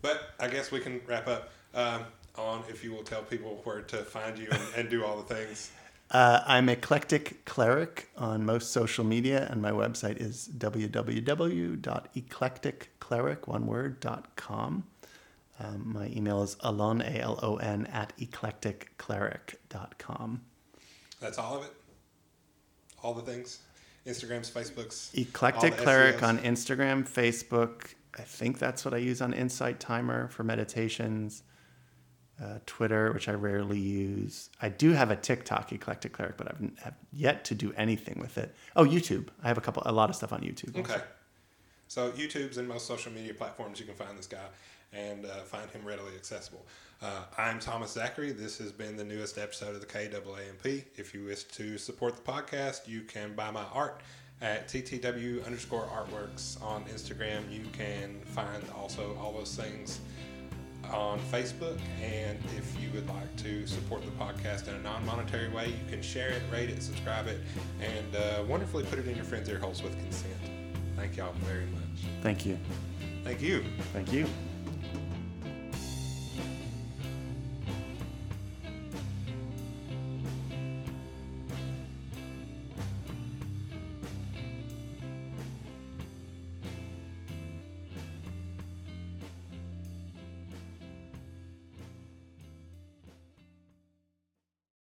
but 0.00 0.30
I 0.40 0.48
guess 0.48 0.70
we 0.70 0.80
can 0.80 1.02
wrap 1.06 1.28
up 1.28 1.50
um, 1.74 2.04
on 2.36 2.64
if 2.70 2.82
you 2.82 2.92
will 2.92 3.02
tell 3.02 3.20
people 3.22 3.60
where 3.64 3.82
to 3.82 3.98
find 3.98 4.38
you 4.38 4.48
and, 4.50 4.62
and 4.74 4.88
do 4.88 5.04
all 5.04 5.20
the 5.20 5.34
things. 5.34 5.70
Uh, 6.10 6.42
I'm 6.46 6.70
Eclectic 6.70 7.44
Cleric 7.44 8.08
on 8.16 8.46
most 8.46 8.72
social 8.72 9.04
media, 9.04 9.46
and 9.50 9.60
my 9.60 9.72
website 9.72 10.16
is 10.16 10.48
www.eclecticcleric, 10.56 13.46
one 13.46 13.66
word, 13.66 14.00
dot 14.00 14.34
com. 14.34 14.84
Um, 15.60 15.92
my 15.92 16.06
email 16.06 16.42
is 16.42 16.56
alon, 16.60 17.02
A 17.02 17.20
L 17.20 17.38
O 17.42 17.56
N, 17.56 17.84
at 17.92 18.16
eclecticcleric.com. 18.16 20.40
That's 21.20 21.36
all 21.36 21.58
of 21.58 21.64
it. 21.64 21.74
All 23.02 23.12
the 23.12 23.20
things. 23.20 23.58
Instagrams, 24.08 24.50
Facebooks. 24.50 25.16
Eclectic 25.16 25.76
Cleric 25.76 26.22
on 26.22 26.38
Instagram, 26.38 27.08
Facebook. 27.08 27.94
I 28.18 28.22
think 28.22 28.58
that's 28.58 28.84
what 28.84 28.94
I 28.94 28.98
use 28.98 29.20
on 29.20 29.34
Insight 29.34 29.78
Timer 29.78 30.28
for 30.28 30.42
meditations. 30.42 31.42
Uh, 32.40 32.60
Twitter, 32.66 33.12
which 33.12 33.28
I 33.28 33.32
rarely 33.32 33.80
use. 33.80 34.48
I 34.62 34.68
do 34.68 34.92
have 34.92 35.10
a 35.10 35.16
TikTok, 35.16 35.72
Eclectic 35.72 36.12
Cleric, 36.12 36.36
but 36.36 36.46
I've 36.46 36.70
have 36.84 36.94
yet 37.12 37.44
to 37.46 37.54
do 37.56 37.72
anything 37.76 38.20
with 38.20 38.38
it. 38.38 38.54
Oh, 38.76 38.84
YouTube. 38.84 39.26
I 39.42 39.48
have 39.48 39.58
a 39.58 39.60
couple, 39.60 39.82
a 39.84 39.90
lot 39.90 40.08
of 40.08 40.14
stuff 40.14 40.32
on 40.32 40.42
YouTube. 40.42 40.78
also. 40.78 40.94
Okay. 40.94 41.02
So 41.88 42.12
YouTube's 42.12 42.56
and 42.56 42.68
most 42.68 42.86
social 42.86 43.10
media 43.10 43.34
platforms 43.34 43.80
you 43.80 43.86
can 43.86 43.96
find 43.96 44.16
this 44.16 44.28
guy 44.28 44.46
and 44.92 45.26
uh, 45.26 45.42
find 45.46 45.68
him 45.70 45.84
readily 45.84 46.14
accessible. 46.14 46.64
Uh, 47.00 47.22
I'm 47.36 47.60
Thomas 47.60 47.92
Zachary. 47.92 48.32
This 48.32 48.58
has 48.58 48.72
been 48.72 48.96
the 48.96 49.04
newest 49.04 49.38
episode 49.38 49.74
of 49.74 49.80
the 49.80 49.86
KAANP. 49.86 50.84
If 50.96 51.14
you 51.14 51.24
wish 51.24 51.44
to 51.44 51.78
support 51.78 52.16
the 52.16 52.22
podcast, 52.22 52.88
you 52.88 53.02
can 53.02 53.34
buy 53.36 53.52
my 53.52 53.62
art 53.72 54.00
at 54.40 54.66
TTW 54.66 55.46
underscore 55.46 55.86
artworks 55.86 56.60
on 56.60 56.84
Instagram. 56.86 57.52
You 57.52 57.64
can 57.72 58.20
find 58.24 58.64
also 58.76 59.16
all 59.20 59.32
those 59.32 59.54
things 59.54 60.00
on 60.90 61.20
Facebook. 61.30 61.78
And 62.02 62.36
if 62.56 62.80
you 62.82 62.90
would 62.92 63.08
like 63.08 63.36
to 63.36 63.64
support 63.68 64.02
the 64.04 64.10
podcast 64.12 64.66
in 64.66 64.74
a 64.74 64.80
non 64.80 65.06
monetary 65.06 65.48
way, 65.50 65.68
you 65.68 65.88
can 65.88 66.02
share 66.02 66.30
it, 66.30 66.42
rate 66.52 66.68
it, 66.68 66.82
subscribe 66.82 67.28
it, 67.28 67.38
and 67.80 68.16
uh, 68.16 68.42
wonderfully 68.48 68.82
put 68.84 68.98
it 68.98 69.06
in 69.06 69.14
your 69.14 69.24
friends' 69.24 69.48
ear 69.48 69.58
holes 69.58 69.84
with 69.84 69.96
consent. 69.98 70.34
Thank 70.96 71.16
y'all 71.16 71.32
very 71.44 71.66
much. 71.66 72.10
Thank 72.22 72.44
you. 72.44 72.58
Thank 73.22 73.40
you. 73.40 73.64
Thank 73.92 74.12
you. 74.12 74.26